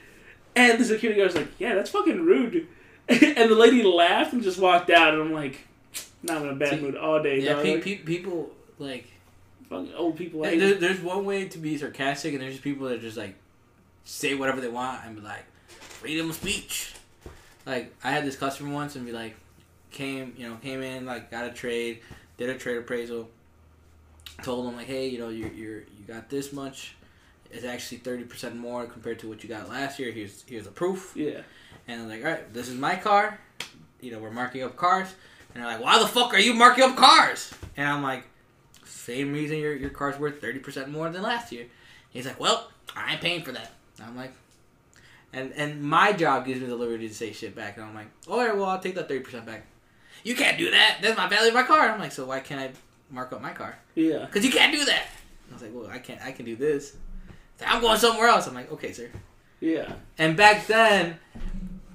And 0.54 0.78
the 0.78 0.84
security 0.84 1.18
guard 1.20 1.32
was 1.32 1.42
like, 1.42 1.52
yeah, 1.58 1.74
that's 1.74 1.90
fucking 1.90 2.24
rude. 2.24 2.68
and 3.08 3.50
the 3.50 3.56
lady 3.56 3.82
laughed 3.82 4.32
and 4.32 4.42
just 4.42 4.58
walked 4.58 4.90
out. 4.90 5.14
And 5.14 5.22
I'm 5.22 5.32
like, 5.32 5.66
"Not 6.22 6.42
in 6.42 6.48
a 6.48 6.54
bad 6.54 6.70
See, 6.70 6.80
mood 6.80 6.96
all 6.96 7.20
day. 7.20 7.40
Yeah, 7.40 7.60
pe- 7.60 7.80
pe- 7.80 7.96
people 7.96 8.50
like. 8.78 9.06
Fucking 9.70 9.94
old 9.94 10.16
people. 10.16 10.44
Hate 10.44 10.58
There, 10.58 10.74
there's 10.74 11.00
one 11.00 11.24
way 11.24 11.48
to 11.48 11.58
be 11.58 11.78
sarcastic, 11.78 12.34
and 12.34 12.42
there's 12.42 12.58
people 12.58 12.88
that 12.88 13.00
just 13.00 13.16
like 13.16 13.36
say 14.04 14.34
whatever 14.34 14.60
they 14.60 14.68
want 14.68 15.04
and 15.06 15.16
be 15.16 15.22
like, 15.22 15.46
freedom 15.68 16.28
of 16.28 16.36
speech. 16.36 16.94
Like 17.64 17.94
I 18.04 18.10
had 18.10 18.26
this 18.26 18.36
customer 18.36 18.72
once 18.74 18.96
and 18.96 19.06
be 19.06 19.12
like, 19.12 19.36
came 19.90 20.34
you 20.36 20.48
know 20.48 20.56
came 20.56 20.82
in 20.82 21.06
like 21.06 21.30
got 21.30 21.46
a 21.46 21.50
trade, 21.50 22.00
did 22.36 22.50
a 22.50 22.58
trade 22.58 22.76
appraisal, 22.76 23.30
told 24.42 24.66
them 24.66 24.76
like, 24.76 24.86
hey, 24.86 25.08
you 25.08 25.18
know 25.18 25.30
you're 25.30 25.52
you're 25.52 25.78
you 25.78 26.04
got 26.06 26.28
this 26.28 26.52
much. 26.52 26.96
It's 27.50 27.64
actually 27.64 27.98
thirty 27.98 28.24
percent 28.24 28.56
more 28.56 28.86
compared 28.86 29.18
to 29.20 29.28
what 29.28 29.42
you 29.42 29.48
got 29.48 29.68
last 29.68 29.98
year. 29.98 30.10
Here's 30.10 30.44
here's 30.46 30.64
the 30.64 30.70
proof. 30.70 31.12
Yeah. 31.16 31.40
And 31.88 32.02
I'm 32.02 32.08
like, 32.08 32.24
all 32.24 32.30
right, 32.30 32.52
this 32.52 32.68
is 32.68 32.78
my 32.78 32.96
car. 32.96 33.38
You 34.00 34.12
know, 34.12 34.18
we're 34.18 34.30
marking 34.30 34.62
up 34.62 34.76
cars. 34.76 35.08
And 35.52 35.62
they're 35.62 35.70
like, 35.70 35.82
why 35.82 35.98
the 35.98 36.06
fuck 36.06 36.32
are 36.32 36.38
you 36.38 36.54
marking 36.54 36.84
up 36.84 36.96
cars? 36.96 37.52
And 37.76 37.88
I'm 37.88 38.02
like, 38.02 38.24
same 39.12 39.32
reason 39.32 39.58
your, 39.58 39.74
your 39.74 39.90
car's 39.90 40.18
worth 40.18 40.40
30% 40.40 40.88
more 40.88 41.10
than 41.10 41.22
last 41.22 41.52
year. 41.52 41.66
He's 42.10 42.26
like, 42.26 42.40
well, 42.40 42.70
I 42.94 43.12
ain't 43.12 43.20
paying 43.20 43.42
for 43.42 43.52
that. 43.52 43.72
I'm 44.02 44.16
like, 44.16 44.32
and 45.32 45.52
and 45.52 45.82
my 45.82 46.12
job 46.12 46.46
gives 46.46 46.60
me 46.60 46.66
the 46.66 46.74
liberty 46.74 47.08
to 47.08 47.14
say 47.14 47.32
shit 47.32 47.54
back. 47.54 47.76
And 47.76 47.86
I'm 47.86 47.94
like, 47.94 48.08
all 48.26 48.38
right, 48.38 48.56
well, 48.56 48.66
I'll 48.66 48.80
take 48.80 48.94
that 48.96 49.08
30% 49.08 49.46
back. 49.46 49.64
You 50.24 50.34
can't 50.34 50.58
do 50.58 50.70
that. 50.70 50.98
That's 51.00 51.16
my 51.16 51.28
value 51.28 51.48
of 51.48 51.54
my 51.54 51.62
car. 51.62 51.88
I'm 51.88 52.00
like, 52.00 52.12
so 52.12 52.26
why 52.26 52.40
can't 52.40 52.60
I 52.60 52.70
mark 53.10 53.32
up 53.32 53.40
my 53.40 53.52
car? 53.52 53.78
Yeah. 53.94 54.24
Because 54.26 54.44
you 54.44 54.50
can't 54.50 54.72
do 54.72 54.84
that. 54.84 55.06
I 55.50 55.52
was 55.52 55.62
like, 55.62 55.72
well, 55.74 55.88
I 55.88 55.98
can't. 55.98 56.20
I 56.22 56.32
can 56.32 56.44
do 56.44 56.56
this. 56.56 56.96
Like, 57.60 57.72
I'm 57.72 57.80
going 57.80 57.98
somewhere 57.98 58.28
else. 58.28 58.46
I'm 58.46 58.54
like, 58.54 58.72
okay, 58.72 58.92
sir. 58.92 59.08
Yeah. 59.60 59.92
And 60.18 60.36
back 60.36 60.66
then, 60.66 61.18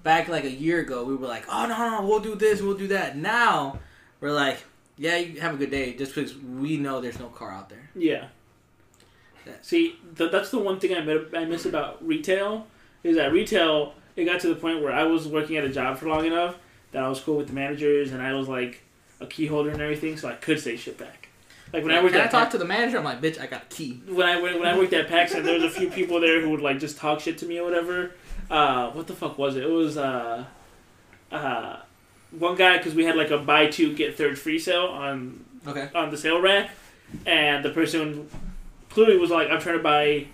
back 0.04 0.28
like 0.28 0.44
a 0.44 0.52
year 0.52 0.80
ago, 0.80 1.04
we 1.04 1.16
were 1.16 1.28
like, 1.28 1.46
oh, 1.52 1.66
no, 1.66 1.78
no, 1.78 2.08
we'll 2.08 2.20
do 2.20 2.36
this, 2.36 2.62
we'll 2.62 2.78
do 2.78 2.88
that. 2.88 3.18
Now, 3.18 3.80
we're 4.22 4.32
like, 4.32 4.64
yeah, 4.98 5.18
you 5.18 5.40
have 5.42 5.56
a 5.56 5.58
good 5.58 5.72
day, 5.72 5.94
just 5.94 6.16
because 6.16 6.36
we 6.38 6.78
know 6.78 7.02
there's 7.02 7.20
no 7.20 7.28
car 7.28 7.52
out 7.52 7.70
there. 7.70 7.90
Yeah. 7.96 8.28
Yeah. 9.46 9.54
See, 9.62 9.96
th- 10.18 10.32
that's 10.32 10.50
the 10.52 10.60
one 10.60 10.80
thing 10.80 10.96
I, 10.96 11.02
mi- 11.02 11.26
I 11.38 11.46
miss 11.46 11.66
about 11.66 12.06
retail 12.06 12.68
is 13.04 13.16
that 13.18 13.32
retail, 13.32 13.94
it 14.16 14.26
got 14.26 14.40
to 14.42 14.48
the 14.48 14.56
point 14.56 14.82
where 14.82 14.92
I 14.92 15.04
was 15.04 15.28
working 15.28 15.58
at 15.58 15.64
a 15.64 15.70
job 15.70 15.98
for 15.98 16.08
long 16.08 16.26
enough 16.26 16.58
that 16.92 17.04
I 17.04 17.10
was 17.10 17.20
cool 17.20 17.38
with 17.38 17.48
the 17.48 17.54
managers 17.54 18.12
and 18.12 18.22
I 18.22 18.34
was 18.34 18.48
like 18.48 18.82
a 19.22 19.28
key 19.28 19.46
holder 19.46 19.70
and 19.70 19.82
everything, 19.82 20.18
so 20.18 20.30
I 20.30 20.34
could 20.34 20.60
say 20.60 20.76
shit 20.78 20.98
back. 20.98 21.30
Like 21.74 21.84
when 21.84 21.94
I 21.94 22.02
worked 22.02 22.16
I 22.16 22.20
at 22.22 22.32
talk 22.32 22.50
to 22.52 22.58
the 22.58 22.66
manager? 22.66 22.98
I'm 22.98 23.04
like, 23.04 23.22
bitch, 23.22 23.40
I 23.40 23.48
got 23.48 23.64
a 23.64 23.66
key. 23.66 24.02
when 24.08 24.26
I 24.26 24.42
when 24.42 24.66
I 24.66 24.78
worked 24.78 24.94
at 24.94 25.08
PAX 25.10 25.34
and 25.34 25.46
there 25.46 25.56
was 25.56 25.64
a 25.64 25.70
few 25.70 25.90
people 25.90 26.22
there 26.22 26.42
who 26.42 26.50
would 26.52 26.62
like 26.62 26.80
just 26.80 26.98
talk 26.98 27.20
shit 27.20 27.38
to 27.40 27.46
me 27.46 27.60
or 27.60 27.64
whatever. 27.66 28.12
Uh, 28.50 28.92
what 28.92 29.08
the 29.08 29.14
fuck 29.14 29.38
was 29.38 29.56
it? 29.58 29.64
It 29.64 29.70
was 29.70 29.98
uh, 29.98 30.46
uh, 31.32 31.78
one 32.32 32.56
guy 32.56 32.78
because 32.78 32.94
we 32.96 33.06
had 33.06 33.16
like 33.16 33.32
a 33.32 33.38
buy 33.38 33.68
two 33.68 33.94
get 33.96 34.18
third 34.18 34.38
free 34.38 34.60
sale 34.60 34.86
on 34.88 35.44
Okay. 35.68 35.90
on 35.96 36.12
the 36.12 36.18
sale 36.18 36.42
rack, 36.42 36.70
and 37.26 37.64
the 37.66 37.70
person 37.72 38.30
clearly 38.90 39.18
was 39.18 39.30
like, 39.32 39.50
"I'm 39.50 39.60
trying 39.60 39.78
to 39.78 39.84
buy 39.84 40.28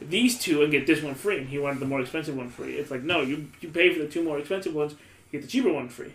these 0.00 0.38
two 0.38 0.62
and 0.62 0.70
get 0.70 0.86
this 0.86 1.02
one 1.02 1.14
free," 1.14 1.38
and 1.38 1.48
he 1.48 1.58
wanted 1.58 1.80
the 1.80 1.86
more 1.86 2.00
expensive 2.00 2.36
one 2.36 2.48
free. 2.48 2.74
It's 2.76 2.90
like, 2.90 3.02
no, 3.02 3.20
you 3.22 3.48
you 3.60 3.68
pay 3.68 3.92
for 3.92 4.00
the 4.00 4.08
two 4.08 4.22
more 4.22 4.38
expensive 4.38 4.74
ones, 4.74 4.92
you 4.92 5.38
get 5.38 5.42
the 5.42 5.48
cheaper 5.48 5.72
one 5.72 5.88
free. 5.88 6.12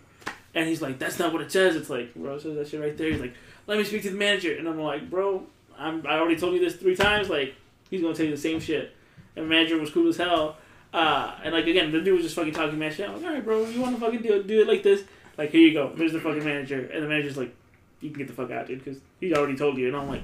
And 0.55 0.67
he's 0.67 0.81
like, 0.81 0.97
"That's 0.99 1.19
not 1.19 1.31
what 1.31 1.41
it 1.43 1.51
says." 1.51 1.75
It's 1.75 1.89
like, 1.89 2.15
bro, 2.15 2.37
says 2.39 2.55
that 2.55 2.67
shit 2.67 2.81
right 2.81 2.97
there. 2.97 3.11
He's 3.11 3.21
like, 3.21 3.33
"Let 3.67 3.77
me 3.77 3.83
speak 3.83 4.01
to 4.03 4.09
the 4.09 4.17
manager," 4.17 4.53
and 4.55 4.67
I'm 4.67 4.79
like, 4.79 5.09
"Bro, 5.09 5.45
I'm 5.77 6.05
I 6.07 6.17
already 6.17 6.37
told 6.39 6.53
you 6.53 6.59
this 6.59 6.75
three 6.75 6.95
times. 6.95 7.29
Like, 7.29 7.53
he's 7.91 8.01
gonna 8.01 8.15
tell 8.15 8.25
you 8.25 8.31
the 8.31 8.37
same 8.37 8.59
shit." 8.59 8.95
And 9.35 9.45
the 9.45 9.49
manager 9.49 9.77
was 9.77 9.91
cool 9.91 10.07
as 10.09 10.17
hell. 10.17 10.57
Uh, 10.93 11.35
and 11.43 11.53
like 11.53 11.67
again, 11.67 11.91
the 11.91 12.01
dude 12.01 12.15
was 12.15 12.23
just 12.23 12.35
fucking 12.35 12.53
talking 12.53 12.79
mad 12.79 12.93
shit. 12.93 13.07
I'm 13.07 13.15
like, 13.15 13.25
all 13.25 13.33
right, 13.33 13.43
bro, 13.43 13.65
you 13.65 13.81
want 13.81 13.95
to 13.95 14.01
fucking 14.01 14.21
do 14.21 14.33
it, 14.33 14.47
do 14.47 14.61
it 14.61 14.67
like 14.67 14.83
this? 14.83 15.03
Like, 15.37 15.51
here 15.51 15.61
you 15.61 15.73
go. 15.73 15.91
There's 15.95 16.13
the 16.13 16.19
fucking 16.19 16.43
manager, 16.43 16.89
and 16.91 17.03
the 17.03 17.07
manager's 17.07 17.37
like, 17.37 17.55
you 18.01 18.09
can 18.09 18.19
get 18.19 18.27
the 18.27 18.33
fuck 18.33 18.51
out, 18.51 18.67
dude, 18.67 18.83
because 18.83 18.99
he 19.19 19.33
already 19.33 19.55
told 19.55 19.77
you. 19.77 19.87
And 19.87 19.95
I'm 19.95 20.07
like, 20.07 20.23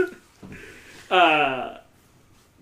uh, 1.10 1.78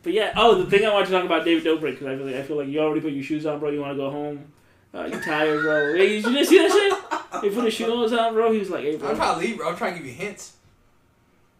but 0.02 0.12
yeah. 0.12 0.32
Oh, 0.36 0.62
the 0.62 0.70
thing 0.70 0.86
I 0.86 0.92
want 0.92 1.06
to 1.06 1.12
talk 1.12 1.24
about 1.24 1.44
David 1.44 1.64
Dobrik 1.64 1.98
because 1.98 2.06
I 2.06 2.16
feel 2.16 2.26
like, 2.26 2.34
I 2.36 2.42
feel 2.42 2.56
like 2.56 2.68
you 2.68 2.80
already 2.80 3.00
put 3.00 3.12
your 3.12 3.22
shoes 3.22 3.46
on, 3.46 3.60
bro. 3.60 3.70
You 3.70 3.80
want 3.80 3.92
to 3.92 3.96
go 3.96 4.10
home. 4.10 4.52
Uh, 4.92 5.04
you 5.04 5.20
tired, 5.20 5.62
bro? 5.62 5.94
Hey, 5.94 6.16
you 6.16 6.22
didn't 6.22 6.46
see 6.46 6.58
that 6.58 6.72
shit? 6.72 7.44
He 7.44 7.50
put 7.50 7.64
his 7.64 7.74
shoes 7.74 8.12
on, 8.12 8.34
bro. 8.34 8.50
He 8.50 8.58
was 8.58 8.70
like, 8.70 8.82
"Hey, 8.82 8.96
bro, 8.96 9.10
I'm 9.10 9.16
trying 9.16 9.34
to 9.34 9.46
leave, 9.46 9.56
bro. 9.56 9.68
I'm 9.68 9.76
trying 9.76 9.92
to 9.92 9.98
give 10.00 10.08
you 10.08 10.14
hints. 10.14 10.54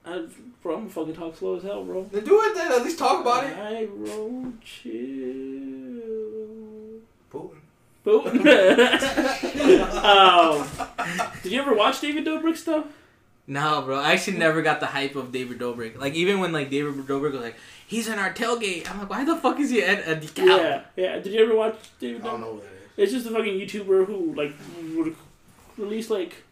I, 0.05 0.27
bro, 0.63 0.75
I'm 0.75 0.81
gonna 0.81 0.91
fucking 0.91 1.15
talk 1.15 1.37
slow 1.37 1.57
as 1.57 1.63
hell, 1.63 1.85
bro." 1.85 2.05
Then 2.05 2.25
do 2.25 2.41
it 2.43 2.55
then. 2.55 2.73
At 2.73 2.83
least 2.83 2.99
talk 2.99 3.21
about 3.21 3.45
it. 3.45 3.57
Alright, 3.57 3.89
bro, 3.97 4.53
chill. 4.65 4.93
Putin. 7.33 7.61
Boom. 8.03 8.27
um, 10.05 10.67
did 11.43 11.53
you 11.53 11.61
ever 11.61 11.75
watch 11.75 12.01
David 12.01 12.25
Dobrik 12.25 12.57
stuff? 12.57 12.87
No, 13.47 13.83
bro. 13.83 13.99
I 13.99 14.13
actually 14.13 14.39
never 14.39 14.63
got 14.63 14.81
the 14.81 14.87
hype 14.87 15.17
of 15.17 15.33
David 15.33 15.59
Dobrik. 15.59 15.99
Like 15.99 16.15
even 16.15 16.39
when 16.41 16.53
like 16.53 16.71
David 16.71 16.95
Dobrik 17.07 17.33
was 17.33 17.41
like, 17.41 17.57
he's 17.87 18.07
in 18.09 18.19
our 18.19 18.33
tailgate. 18.33 18.89
I'm 18.91 19.01
like, 19.01 19.11
why 19.11 19.25
the 19.25 19.37
fuck 19.37 19.59
is 19.59 19.71
he 19.71 19.83
at 19.83 20.07
a 20.07 20.15
decal? 20.15 20.47
Yeah, 20.47 20.83
yeah. 20.97 21.19
Did 21.19 21.33
you 21.33 21.43
ever 21.45 21.57
watch 21.57 21.77
David? 21.99 22.23
I 22.23 22.25
don't 22.27 22.37
Dobrik? 22.37 22.41
know 22.41 22.53
who 22.53 22.61
that 22.61 22.67
is. 22.67 22.71
It's 22.97 23.13
just 23.13 23.27
a 23.27 23.31
fucking 23.31 23.55
YouTuber 23.59 24.07
who 24.07 24.35
like 24.35 24.53
would 24.97 25.17
release 25.77 26.11
like 26.11 26.45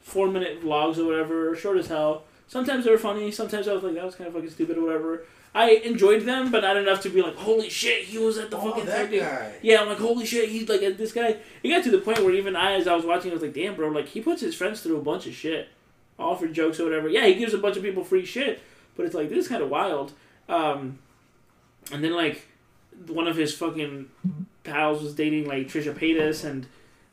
four 0.00 0.28
minute 0.28 0.62
vlogs 0.62 0.98
or 0.98 1.06
whatever, 1.06 1.56
short 1.56 1.78
as 1.78 1.88
hell. 1.88 2.22
Sometimes 2.48 2.84
they 2.84 2.90
were 2.90 2.98
funny. 2.98 3.30
Sometimes 3.30 3.66
I 3.68 3.72
was 3.72 3.82
like, 3.82 3.94
that 3.94 4.04
was 4.04 4.14
kind 4.14 4.28
of 4.28 4.34
fucking 4.34 4.50
stupid 4.50 4.78
or 4.78 4.82
whatever. 4.82 5.24
I 5.54 5.70
enjoyed 5.70 6.22
them, 6.22 6.50
but 6.52 6.60
not 6.60 6.76
enough 6.76 7.00
to 7.02 7.08
be 7.08 7.22
like, 7.22 7.34
holy 7.34 7.70
shit, 7.70 8.04
he 8.04 8.18
was 8.18 8.36
at 8.36 8.50
the 8.50 8.58
Oh, 8.58 8.70
fucking 8.70 8.84
that 8.84 9.10
guy. 9.10 9.54
Yeah, 9.62 9.80
I'm 9.80 9.88
like, 9.88 9.98
holy 9.98 10.26
shit, 10.26 10.50
he's 10.50 10.68
like 10.68 10.80
this 10.98 11.12
guy. 11.12 11.36
It 11.62 11.68
got 11.70 11.82
to 11.84 11.90
the 11.90 11.98
point 11.98 12.18
where 12.22 12.34
even 12.34 12.54
I, 12.54 12.74
as 12.74 12.86
I 12.86 12.94
was 12.94 13.06
watching, 13.06 13.30
I 13.30 13.34
was 13.34 13.42
like, 13.42 13.54
damn, 13.54 13.74
bro, 13.74 13.88
like 13.88 14.06
he 14.08 14.20
puts 14.20 14.42
his 14.42 14.54
friends 14.54 14.82
through 14.82 14.98
a 14.98 15.02
bunch 15.02 15.26
of 15.26 15.32
shit, 15.32 15.68
all 16.18 16.36
for 16.36 16.46
jokes 16.46 16.78
or 16.78 16.84
whatever. 16.84 17.08
Yeah, 17.08 17.26
he 17.26 17.34
gives 17.36 17.54
a 17.54 17.58
bunch 17.58 17.76
of 17.78 17.82
people 17.82 18.04
free 18.04 18.26
shit, 18.26 18.60
but 18.96 19.06
it's 19.06 19.14
like 19.14 19.30
this 19.30 19.38
is 19.46 19.48
kind 19.48 19.62
of 19.62 19.70
wild. 19.70 20.12
Um, 20.48 20.98
and 21.90 22.04
then 22.04 22.14
like 22.14 22.46
one 23.06 23.26
of 23.26 23.36
his 23.36 23.54
fucking 23.54 24.10
pals 24.62 25.02
was 25.02 25.14
dating 25.14 25.46
like 25.46 25.68
Trisha 25.68 25.94
Paytas, 25.94 26.44
and 26.44 26.66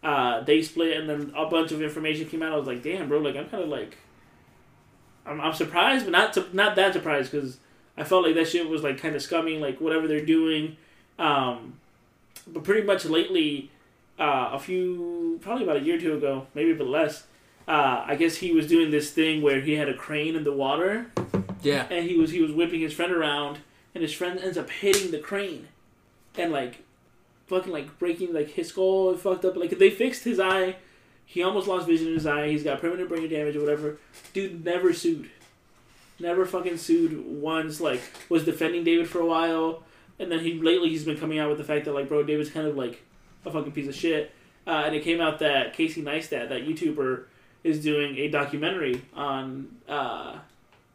uh, 0.03 0.41
they 0.41 0.61
split, 0.61 0.97
and 0.97 1.09
then 1.09 1.31
a 1.35 1.45
bunch 1.45 1.71
of 1.71 1.81
information 1.81 2.27
came 2.27 2.43
out. 2.43 2.51
I 2.51 2.57
was 2.57 2.67
like, 2.67 2.83
damn, 2.83 3.07
bro, 3.07 3.19
like 3.19 3.37
I'm 3.37 3.47
kind 3.47 3.63
of 3.63 3.69
like, 3.69 3.97
I'm, 5.25 5.39
I'm 5.41 5.53
surprised, 5.53 6.05
but 6.05 6.11
not 6.11 6.35
su- 6.35 6.49
not 6.53 6.75
that 6.75 6.93
surprised 6.93 7.31
because 7.31 7.57
I 7.97 8.03
felt 8.03 8.25
like 8.25 8.35
that 8.35 8.47
shit 8.47 8.67
was 8.67 8.83
like 8.83 8.97
kind 8.99 9.15
of 9.15 9.21
scummy, 9.21 9.57
like 9.59 9.79
whatever 9.79 10.07
they're 10.07 10.25
doing. 10.25 10.77
Um, 11.19 11.75
but 12.47 12.63
pretty 12.63 12.85
much 12.85 13.05
lately, 13.05 13.71
uh, 14.19 14.49
a 14.53 14.59
few 14.59 15.39
probably 15.41 15.63
about 15.63 15.77
a 15.77 15.81
year 15.81 15.95
or 15.97 15.99
two 15.99 16.13
ago, 16.15 16.47
maybe 16.53 16.71
a 16.71 16.75
bit 16.75 16.87
less. 16.87 17.23
Uh, 17.67 18.03
I 18.05 18.15
guess 18.15 18.35
he 18.37 18.51
was 18.51 18.67
doing 18.67 18.91
this 18.91 19.11
thing 19.11 19.41
where 19.41 19.61
he 19.61 19.73
had 19.75 19.87
a 19.87 19.93
crane 19.93 20.35
in 20.35 20.43
the 20.43 20.51
water, 20.51 21.07
Yeah. 21.61 21.85
and 21.89 22.09
he 22.09 22.17
was 22.17 22.31
he 22.31 22.41
was 22.41 22.51
whipping 22.51 22.81
his 22.81 22.93
friend 22.93 23.11
around, 23.13 23.59
and 23.95 24.01
his 24.01 24.11
friend 24.13 24.37
ends 24.39 24.57
up 24.57 24.69
hitting 24.69 25.11
the 25.11 25.19
crane, 25.19 25.69
and 26.37 26.51
like, 26.51 26.83
fucking 27.47 27.71
like 27.71 27.97
breaking 27.99 28.33
like 28.33 28.49
his 28.49 28.67
skull 28.69 29.11
and 29.11 29.19
fucked 29.19 29.45
up. 29.45 29.55
Like 29.55 29.77
they 29.79 29.89
fixed 29.89 30.25
his 30.25 30.39
eye, 30.41 30.75
he 31.25 31.43
almost 31.43 31.67
lost 31.67 31.87
vision 31.87 32.07
in 32.07 32.13
his 32.13 32.25
eye. 32.25 32.49
He's 32.49 32.63
got 32.63 32.81
permanent 32.81 33.09
brain 33.09 33.29
damage 33.29 33.55
or 33.55 33.61
whatever. 33.61 33.97
Dude 34.33 34.63
never 34.63 34.93
sued, 34.93 35.29
never 36.19 36.45
fucking 36.45 36.77
sued 36.77 37.25
once. 37.25 37.79
Like 37.81 38.01
was 38.29 38.45
defending 38.45 38.83
David 38.83 39.07
for 39.07 39.19
a 39.19 39.25
while, 39.25 39.83
and 40.19 40.31
then 40.31 40.39
he 40.39 40.53
lately 40.53 40.89
he's 40.89 41.05
been 41.05 41.17
coming 41.17 41.39
out 41.39 41.49
with 41.49 41.57
the 41.57 41.63
fact 41.63 41.85
that 41.85 41.93
like 41.93 42.09
bro 42.09 42.23
David's 42.23 42.49
kind 42.49 42.67
of 42.67 42.75
like 42.75 43.03
a 43.45 43.51
fucking 43.51 43.71
piece 43.71 43.87
of 43.87 43.95
shit. 43.95 44.31
Uh, 44.65 44.83
and 44.85 44.95
it 44.95 45.03
came 45.03 45.19
out 45.19 45.39
that 45.39 45.73
Casey 45.73 46.01
Neistat, 46.01 46.47
that 46.47 46.65
YouTuber, 46.65 47.25
is 47.65 47.83
doing 47.83 48.17
a 48.17 48.29
documentary 48.29 49.01
on 49.13 49.75
uh, 49.89 50.37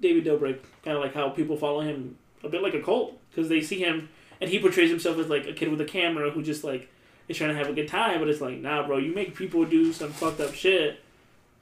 David 0.00 0.24
Dobrik, 0.24 0.60
kind 0.82 0.96
of 0.96 1.02
like 1.02 1.12
how 1.12 1.28
people 1.28 1.56
follow 1.56 1.80
him 1.80 2.16
a 2.42 2.48
bit 2.48 2.62
like 2.62 2.74
a 2.74 2.80
cult 2.80 3.18
because 3.30 3.48
they 3.48 3.60
see 3.60 3.78
him 3.78 4.08
and 4.40 4.50
he 4.50 4.58
portrays 4.58 4.90
himself 4.90 5.18
as 5.18 5.28
like 5.28 5.46
a 5.46 5.52
kid 5.52 5.70
with 5.70 5.80
a 5.80 5.84
camera 5.84 6.30
who 6.30 6.42
just 6.42 6.64
like 6.64 6.88
is 7.28 7.36
trying 7.36 7.50
to 7.50 7.56
have 7.56 7.68
a 7.68 7.72
good 7.72 7.88
time, 7.88 8.18
but 8.18 8.28
it's 8.28 8.40
like 8.40 8.58
nah, 8.58 8.86
bro, 8.86 8.98
you 8.98 9.14
make 9.14 9.34
people 9.34 9.64
do 9.64 9.92
some 9.92 10.10
fucked 10.10 10.40
up 10.40 10.54
shit 10.54 11.00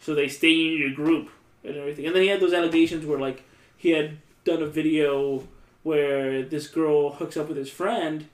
so 0.01 0.15
they 0.15 0.29
stay 0.29 0.53
in 0.53 0.79
your 0.79 0.91
group 0.91 1.31
and 1.65 1.77
everything. 1.77 2.07
And 2.07 2.15
then 2.15 2.23
he 2.23 2.29
had 2.29 2.41
those 2.41 2.53
allegations 2.53 3.05
where 3.05 3.19
like 3.19 3.45
he 3.77 3.91
had 3.91 4.19
done 4.45 4.63
a 4.63 4.67
video 4.67 5.47
where 5.83 6.43
this 6.43 6.67
girl 6.67 7.13
hooks 7.13 7.37
up 7.37 7.49
with 7.49 7.57
his 7.57 7.71
friend, 7.71 8.27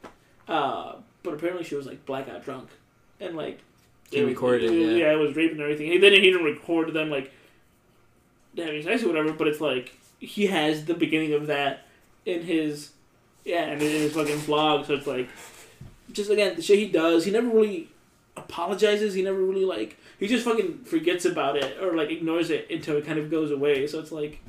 uh, 0.49 0.95
but 1.23 1.35
apparently 1.35 1.65
she 1.65 1.75
was 1.75 1.87
like 1.87 2.05
blackout 2.07 2.45
drunk 2.45 2.69
and 3.21 3.37
like 3.37 3.61
He 4.11 4.19
it 4.19 4.25
recorded 4.25 4.71
it, 4.71 4.73
it, 4.73 4.99
yeah. 4.99 5.07
yeah, 5.07 5.13
it 5.13 5.19
was 5.19 5.37
raping 5.37 5.53
and 5.53 5.63
everything. 5.63 5.93
And 5.93 6.03
then 6.03 6.13
he 6.13 6.21
didn't 6.21 6.45
record 6.45 6.93
them 6.93 7.11
like 7.11 7.33
having 8.57 8.83
sex 8.83 9.03
or 9.03 9.09
whatever, 9.09 9.33
but 9.33 9.49
it's 9.49 9.61
like 9.61 9.93
he 10.19 10.47
has 10.47 10.85
the 10.85 10.95
beginning 10.95 11.35
of 11.35 11.47
that 11.47 11.87
in 12.25 12.43
his 12.43 12.91
yeah, 13.45 13.65
and 13.65 13.83
in 13.83 13.89
his 13.89 14.13
fucking 14.13 14.39
vlog. 14.39 14.87
So 14.87 14.95
it's 14.95 15.07
like 15.07 15.29
just 16.11 16.31
again 16.31 16.57
the 16.57 16.63
shit 16.63 16.79
he 16.79 16.89
does. 16.89 17.25
He 17.25 17.31
never 17.31 17.49
really 17.49 17.89
apologizes. 18.37 19.15
He 19.15 19.23
never 19.23 19.39
really 19.39 19.65
like 19.65 19.99
he 20.19 20.27
just 20.27 20.45
fucking 20.45 20.85
forgets 20.85 21.25
about 21.25 21.57
it 21.57 21.83
or 21.83 21.95
like 21.97 22.11
ignores 22.11 22.51
it 22.51 22.71
until 22.71 22.97
it 22.97 23.07
kind 23.07 23.19
of 23.19 23.31
goes 23.31 23.51
away. 23.51 23.87
So 23.87 24.01
it's 24.01 24.13
like 24.13 24.41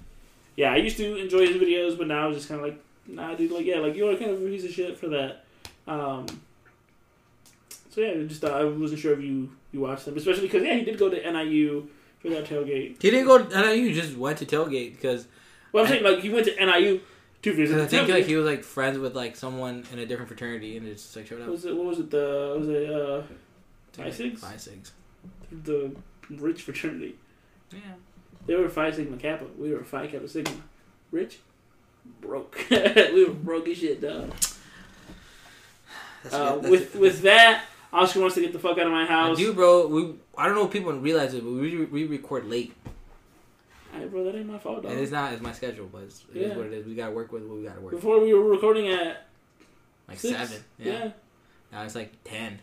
yeah, 0.55 0.71
I 0.71 0.77
used 0.77 0.97
to 0.97 1.17
enjoy 1.17 1.47
his 1.47 1.57
videos, 1.57 1.97
but 1.97 2.07
now 2.07 2.29
it's 2.29 2.37
just 2.37 2.49
kind 2.49 2.61
of 2.61 2.67
like 2.67 2.79
nah, 3.07 3.35
dude. 3.35 3.51
Like 3.51 3.65
yeah, 3.65 3.79
like 3.79 3.95
you're 3.95 4.15
kind 4.17 4.31
of 4.31 4.41
a 4.41 4.45
piece 4.45 4.63
of 4.63 4.71
shit 4.71 4.97
for 4.97 5.07
that. 5.09 5.45
Um, 5.87 6.25
so 7.89 8.01
yeah, 8.01 8.23
just 8.23 8.43
uh, 8.43 8.47
I 8.47 8.63
wasn't 8.63 8.99
sure 8.99 9.13
if 9.13 9.21
you 9.21 9.51
you 9.71 9.81
watched 9.81 10.05
them, 10.05 10.17
especially 10.17 10.43
because 10.43 10.63
yeah, 10.63 10.75
he 10.75 10.83
did 10.83 10.97
go 10.97 11.09
to 11.09 11.31
NIU 11.31 11.87
for 12.19 12.29
that 12.29 12.45
tailgate. 12.45 13.01
He 13.01 13.11
didn't 13.11 13.25
go. 13.25 13.43
To, 13.43 13.61
NIU, 13.61 13.83
you 13.83 13.93
just 13.93 14.17
went 14.17 14.37
to 14.39 14.45
tailgate 14.45 14.93
because 14.93 15.27
Well, 15.71 15.83
I'm 15.83 15.89
saying 15.89 16.03
like 16.03 16.19
he 16.19 16.29
went 16.29 16.45
to 16.45 16.65
NIU 16.65 17.01
to 17.43 17.53
visit. 17.53 17.79
I 17.79 17.85
think 17.85 18.09
like 18.09 18.25
he 18.25 18.35
was 18.35 18.45
like 18.45 18.63
friends 18.63 18.97
with 18.97 19.15
like 19.15 19.35
someone 19.35 19.85
in 19.91 19.99
a 19.99 20.05
different 20.05 20.27
fraternity 20.29 20.77
and 20.77 20.87
it 20.87 20.93
just 20.93 21.15
like 21.15 21.27
showed 21.27 21.39
What 21.39 21.45
up. 21.45 21.51
was 21.51 21.65
it? 21.65 21.75
What 21.75 21.85
was 21.85 21.99
it? 21.99 22.09
The 22.09 22.55
was 22.57 22.69
it 22.69 22.89
uh, 22.89 23.21
Phi 23.93 24.09
Sigs? 24.09 24.39
Five 24.39 24.59
six. 24.61 24.91
the 25.51 25.95
rich 26.29 26.61
fraternity? 26.63 27.15
Yeah. 27.71 27.79
They 28.45 28.55
were 28.55 28.69
Phi 28.69 28.91
Sigma 28.91 29.17
Kappa. 29.17 29.45
We 29.57 29.71
were 29.73 29.83
Phi 29.83 30.07
Kappa 30.07 30.27
Sigma. 30.27 30.55
Rich, 31.11 31.39
broke. 32.21 32.65
we 32.69 33.25
were 33.25 33.33
broke 33.33 33.67
as 33.69 33.77
shit, 33.77 34.01
dog. 34.01 34.31
Uh, 36.31 36.57
with 36.61 36.95
it. 36.95 36.99
with 37.01 37.21
that, 37.21 37.65
Oscar 37.91 38.21
wants 38.21 38.35
to 38.35 38.41
get 38.41 38.53
the 38.53 38.59
fuck 38.59 38.77
out 38.77 38.85
of 38.87 38.91
my 38.91 39.05
house. 39.05 39.25
I 39.25 39.29
house. 39.29 39.37
do, 39.37 39.53
bro. 39.53 39.87
We 39.87 40.15
I 40.37 40.45
don't 40.47 40.55
know 40.55 40.65
if 40.65 40.71
people 40.71 40.93
realize 40.93 41.33
it, 41.33 41.43
but 41.43 41.51
we 41.51 41.85
we 41.85 42.05
record 42.05 42.45
late, 42.45 42.73
Hey, 43.93 44.05
bro, 44.05 44.23
that 44.23 44.35
ain't 44.35 44.47
my 44.47 44.57
fault, 44.57 44.83
dog. 44.83 44.91
and 44.91 44.99
it's 45.01 45.11
not 45.11 45.33
it's 45.33 45.41
my 45.41 45.51
schedule, 45.51 45.87
but 45.91 46.01
it's, 46.03 46.23
it 46.33 46.37
is 46.41 46.49
Yeah. 46.51 46.57
what 46.57 46.65
it 46.67 46.73
is. 46.73 46.85
We 46.85 46.95
gotta 46.95 47.11
work 47.11 47.31
with 47.31 47.43
what 47.43 47.57
we 47.57 47.63
gotta 47.63 47.79
work. 47.81 47.93
with. 47.93 48.01
Before 48.01 48.19
we 48.19 48.33
were 48.33 48.43
recording 48.49 48.87
at 48.89 49.25
Like 50.07 50.19
six. 50.19 50.37
seven. 50.37 50.63
Yeah. 50.79 51.11
Now 51.71 51.83
it's 51.83 51.95
like 51.95 52.11
ten. 52.23 52.59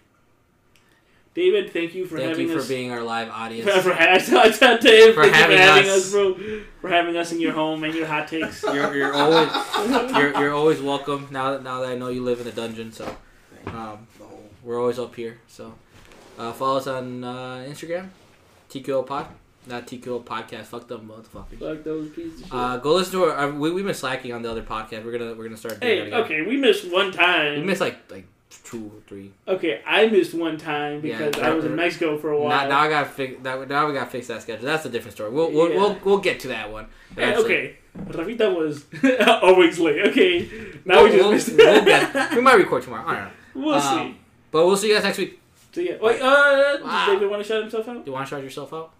David, 1.32 1.72
thank 1.72 1.94
you 1.94 2.06
for 2.06 2.16
Thank 2.16 2.30
having 2.30 2.48
you 2.48 2.52
for 2.54 2.58
us. 2.58 2.66
being 2.68 2.90
our 2.90 3.02
live 3.02 3.28
audience. 3.30 3.70
For, 3.70 3.80
for, 3.90 3.92
ha- 3.94 4.14
I 4.14 4.18
tell 4.50 4.78
Dave, 4.78 5.14
For 5.14 5.22
having 5.22 5.56
for 5.56 5.62
having 5.62 5.88
us. 5.90 6.06
us, 6.06 6.10
bro. 6.10 6.34
For 6.80 6.88
having 6.88 7.16
us 7.16 7.30
in 7.30 7.40
your 7.40 7.52
home 7.52 7.84
and 7.84 7.94
your 7.94 8.06
hot 8.06 8.26
takes. 8.26 8.62
you're, 8.64 8.94
you're 8.96 9.14
always 9.14 9.48
you're, 10.10 10.36
you're 10.40 10.52
always 10.52 10.80
welcome. 10.80 11.28
Now 11.30 11.52
that 11.52 11.62
now 11.62 11.80
that 11.82 11.90
I 11.90 11.94
know 11.94 12.08
you 12.08 12.24
live 12.24 12.40
in 12.40 12.48
a 12.48 12.52
dungeon, 12.52 12.90
so 12.92 13.16
um, 13.66 14.08
we're 14.64 14.80
always 14.80 14.98
up 14.98 15.14
here. 15.14 15.38
So 15.46 15.72
uh, 16.36 16.52
follow 16.52 16.78
us 16.78 16.88
on 16.88 17.22
uh, 17.22 17.64
Instagram, 17.68 18.08
TQL 18.68 19.06
Pod, 19.06 19.26
not 19.66 19.86
TQL 19.86 20.24
Podcast. 20.24 20.64
Fuck 20.66 20.88
them 20.88 21.08
motherfuckers. 21.08 21.58
Fuck 21.58 21.84
those 21.84 22.08
pieces 22.10 22.40
of 22.40 22.46
shit. 22.46 22.54
Uh, 22.54 22.76
go 22.78 22.94
listen 22.94 23.12
to 23.20 23.24
our. 23.26 23.50
We 23.50 23.70
we've 23.72 23.84
been 23.84 23.94
slacking 23.94 24.32
on 24.32 24.42
the 24.42 24.50
other 24.50 24.62
podcast. 24.62 25.04
We're 25.04 25.16
gonna 25.18 25.34
we're 25.34 25.44
gonna 25.44 25.56
start 25.56 25.80
doing 25.80 26.06
hey, 26.10 26.12
okay, 26.14 26.42
we 26.42 26.56
missed 26.56 26.90
one 26.90 27.12
time. 27.12 27.60
We 27.60 27.66
missed 27.66 27.80
like 27.80 28.10
like 28.10 28.26
two 28.64 28.86
or 28.96 29.00
three. 29.06 29.32
Okay, 29.46 29.80
I 29.86 30.06
missed 30.08 30.34
one 30.34 30.56
time 30.58 31.04
Yeah, 31.04 31.18
because 31.26 31.42
I 31.42 31.50
was 31.50 31.64
in 31.64 31.76
Mexico 31.76 32.18
for 32.18 32.30
a 32.30 32.38
while. 32.40 32.48
Now, 32.48 32.68
now 32.68 32.80
I 32.80 32.88
gotta 32.88 33.08
fix 33.08 33.42
that. 33.42 33.68
Now 33.68 33.86
we 33.86 33.92
gotta 33.94 34.10
fix 34.10 34.26
that 34.28 34.42
schedule. 34.42 34.64
That's 34.66 34.84
a 34.86 34.90
different 34.90 35.14
story. 35.14 35.30
We'll 35.30 35.50
we'll 35.52 35.70
Yeah. 35.70 35.76
we'll, 35.76 35.98
we'll 36.04 36.18
get 36.18 36.40
to 36.40 36.48
that 36.48 36.70
one. 36.72 36.86
Hey, 37.14 37.36
okay, 37.36 37.76
Rafita 37.96 38.54
was 38.56 38.84
always 39.42 39.78
late. 39.78 40.08
Okay, 40.08 40.48
now 40.84 41.04
we 41.04 41.10
We'll- 41.10 41.12
just 41.12 41.22
we'll, 41.22 41.32
missed 41.32 41.48
it. 41.50 41.56
we'll 41.56 41.84
get. 41.84 42.34
We 42.34 42.40
might 42.40 42.54
record 42.54 42.82
tomorrow. 42.82 43.06
I 43.06 43.14
don't 43.14 43.24
know. 43.24 43.30
We'll 43.66 43.74
Um, 43.74 43.98
see. 44.12 44.16
But 44.52 44.66
we'll 44.66 44.76
see 44.76 44.88
you 44.88 44.94
guys 44.94 45.02
next 45.04 45.18
week. 45.18 45.40
So 45.72 45.80
yeah, 45.80 45.96
wait. 46.00 46.20
Uh, 46.20 46.78
Wow. 46.82 47.06
does 47.06 47.14
David 47.14 47.30
want 47.30 47.42
to 47.42 47.48
shout 47.48 47.62
himself 47.62 47.88
out? 47.88 48.04
Do 48.04 48.10
you 48.10 48.12
want 48.12 48.26
to 48.26 48.30
shout 48.34 48.42
yourself 48.44 48.72
out? 48.72 48.92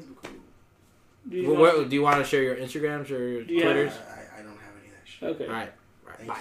I 0.00 0.06
don't 0.06 0.10
know 0.10 0.14
what 0.14 0.22
that 0.22 0.30
means, 0.30 0.30
but 0.30 0.30
cool. 0.30 1.30
Do 1.30 1.36
you 1.36 1.44
Wh- 1.44 1.48
want- 1.48 1.60
where- 1.60 1.84
do 1.84 1.94
you 1.94 2.02
want 2.02 2.16
to 2.18 2.24
share 2.24 2.42
your 2.42 2.56
Instagrams 2.56 3.10
or 3.10 3.18
your 3.28 3.42
Yeah. 3.42 3.60
I, 3.60 3.62
Twitters? 3.64 3.92
I, 3.92 4.40
I 4.40 4.42
don't 4.42 4.50
have 4.58 4.74
any 4.80 4.88
of 4.88 4.94
that 4.94 5.06
shit. 5.06 5.28
Okay. 5.30 5.46
All 5.46 5.52
right. 5.52 5.72
All 6.06 6.10
right. 6.18 6.26
Bye. 6.26 6.34
you. 6.34 6.40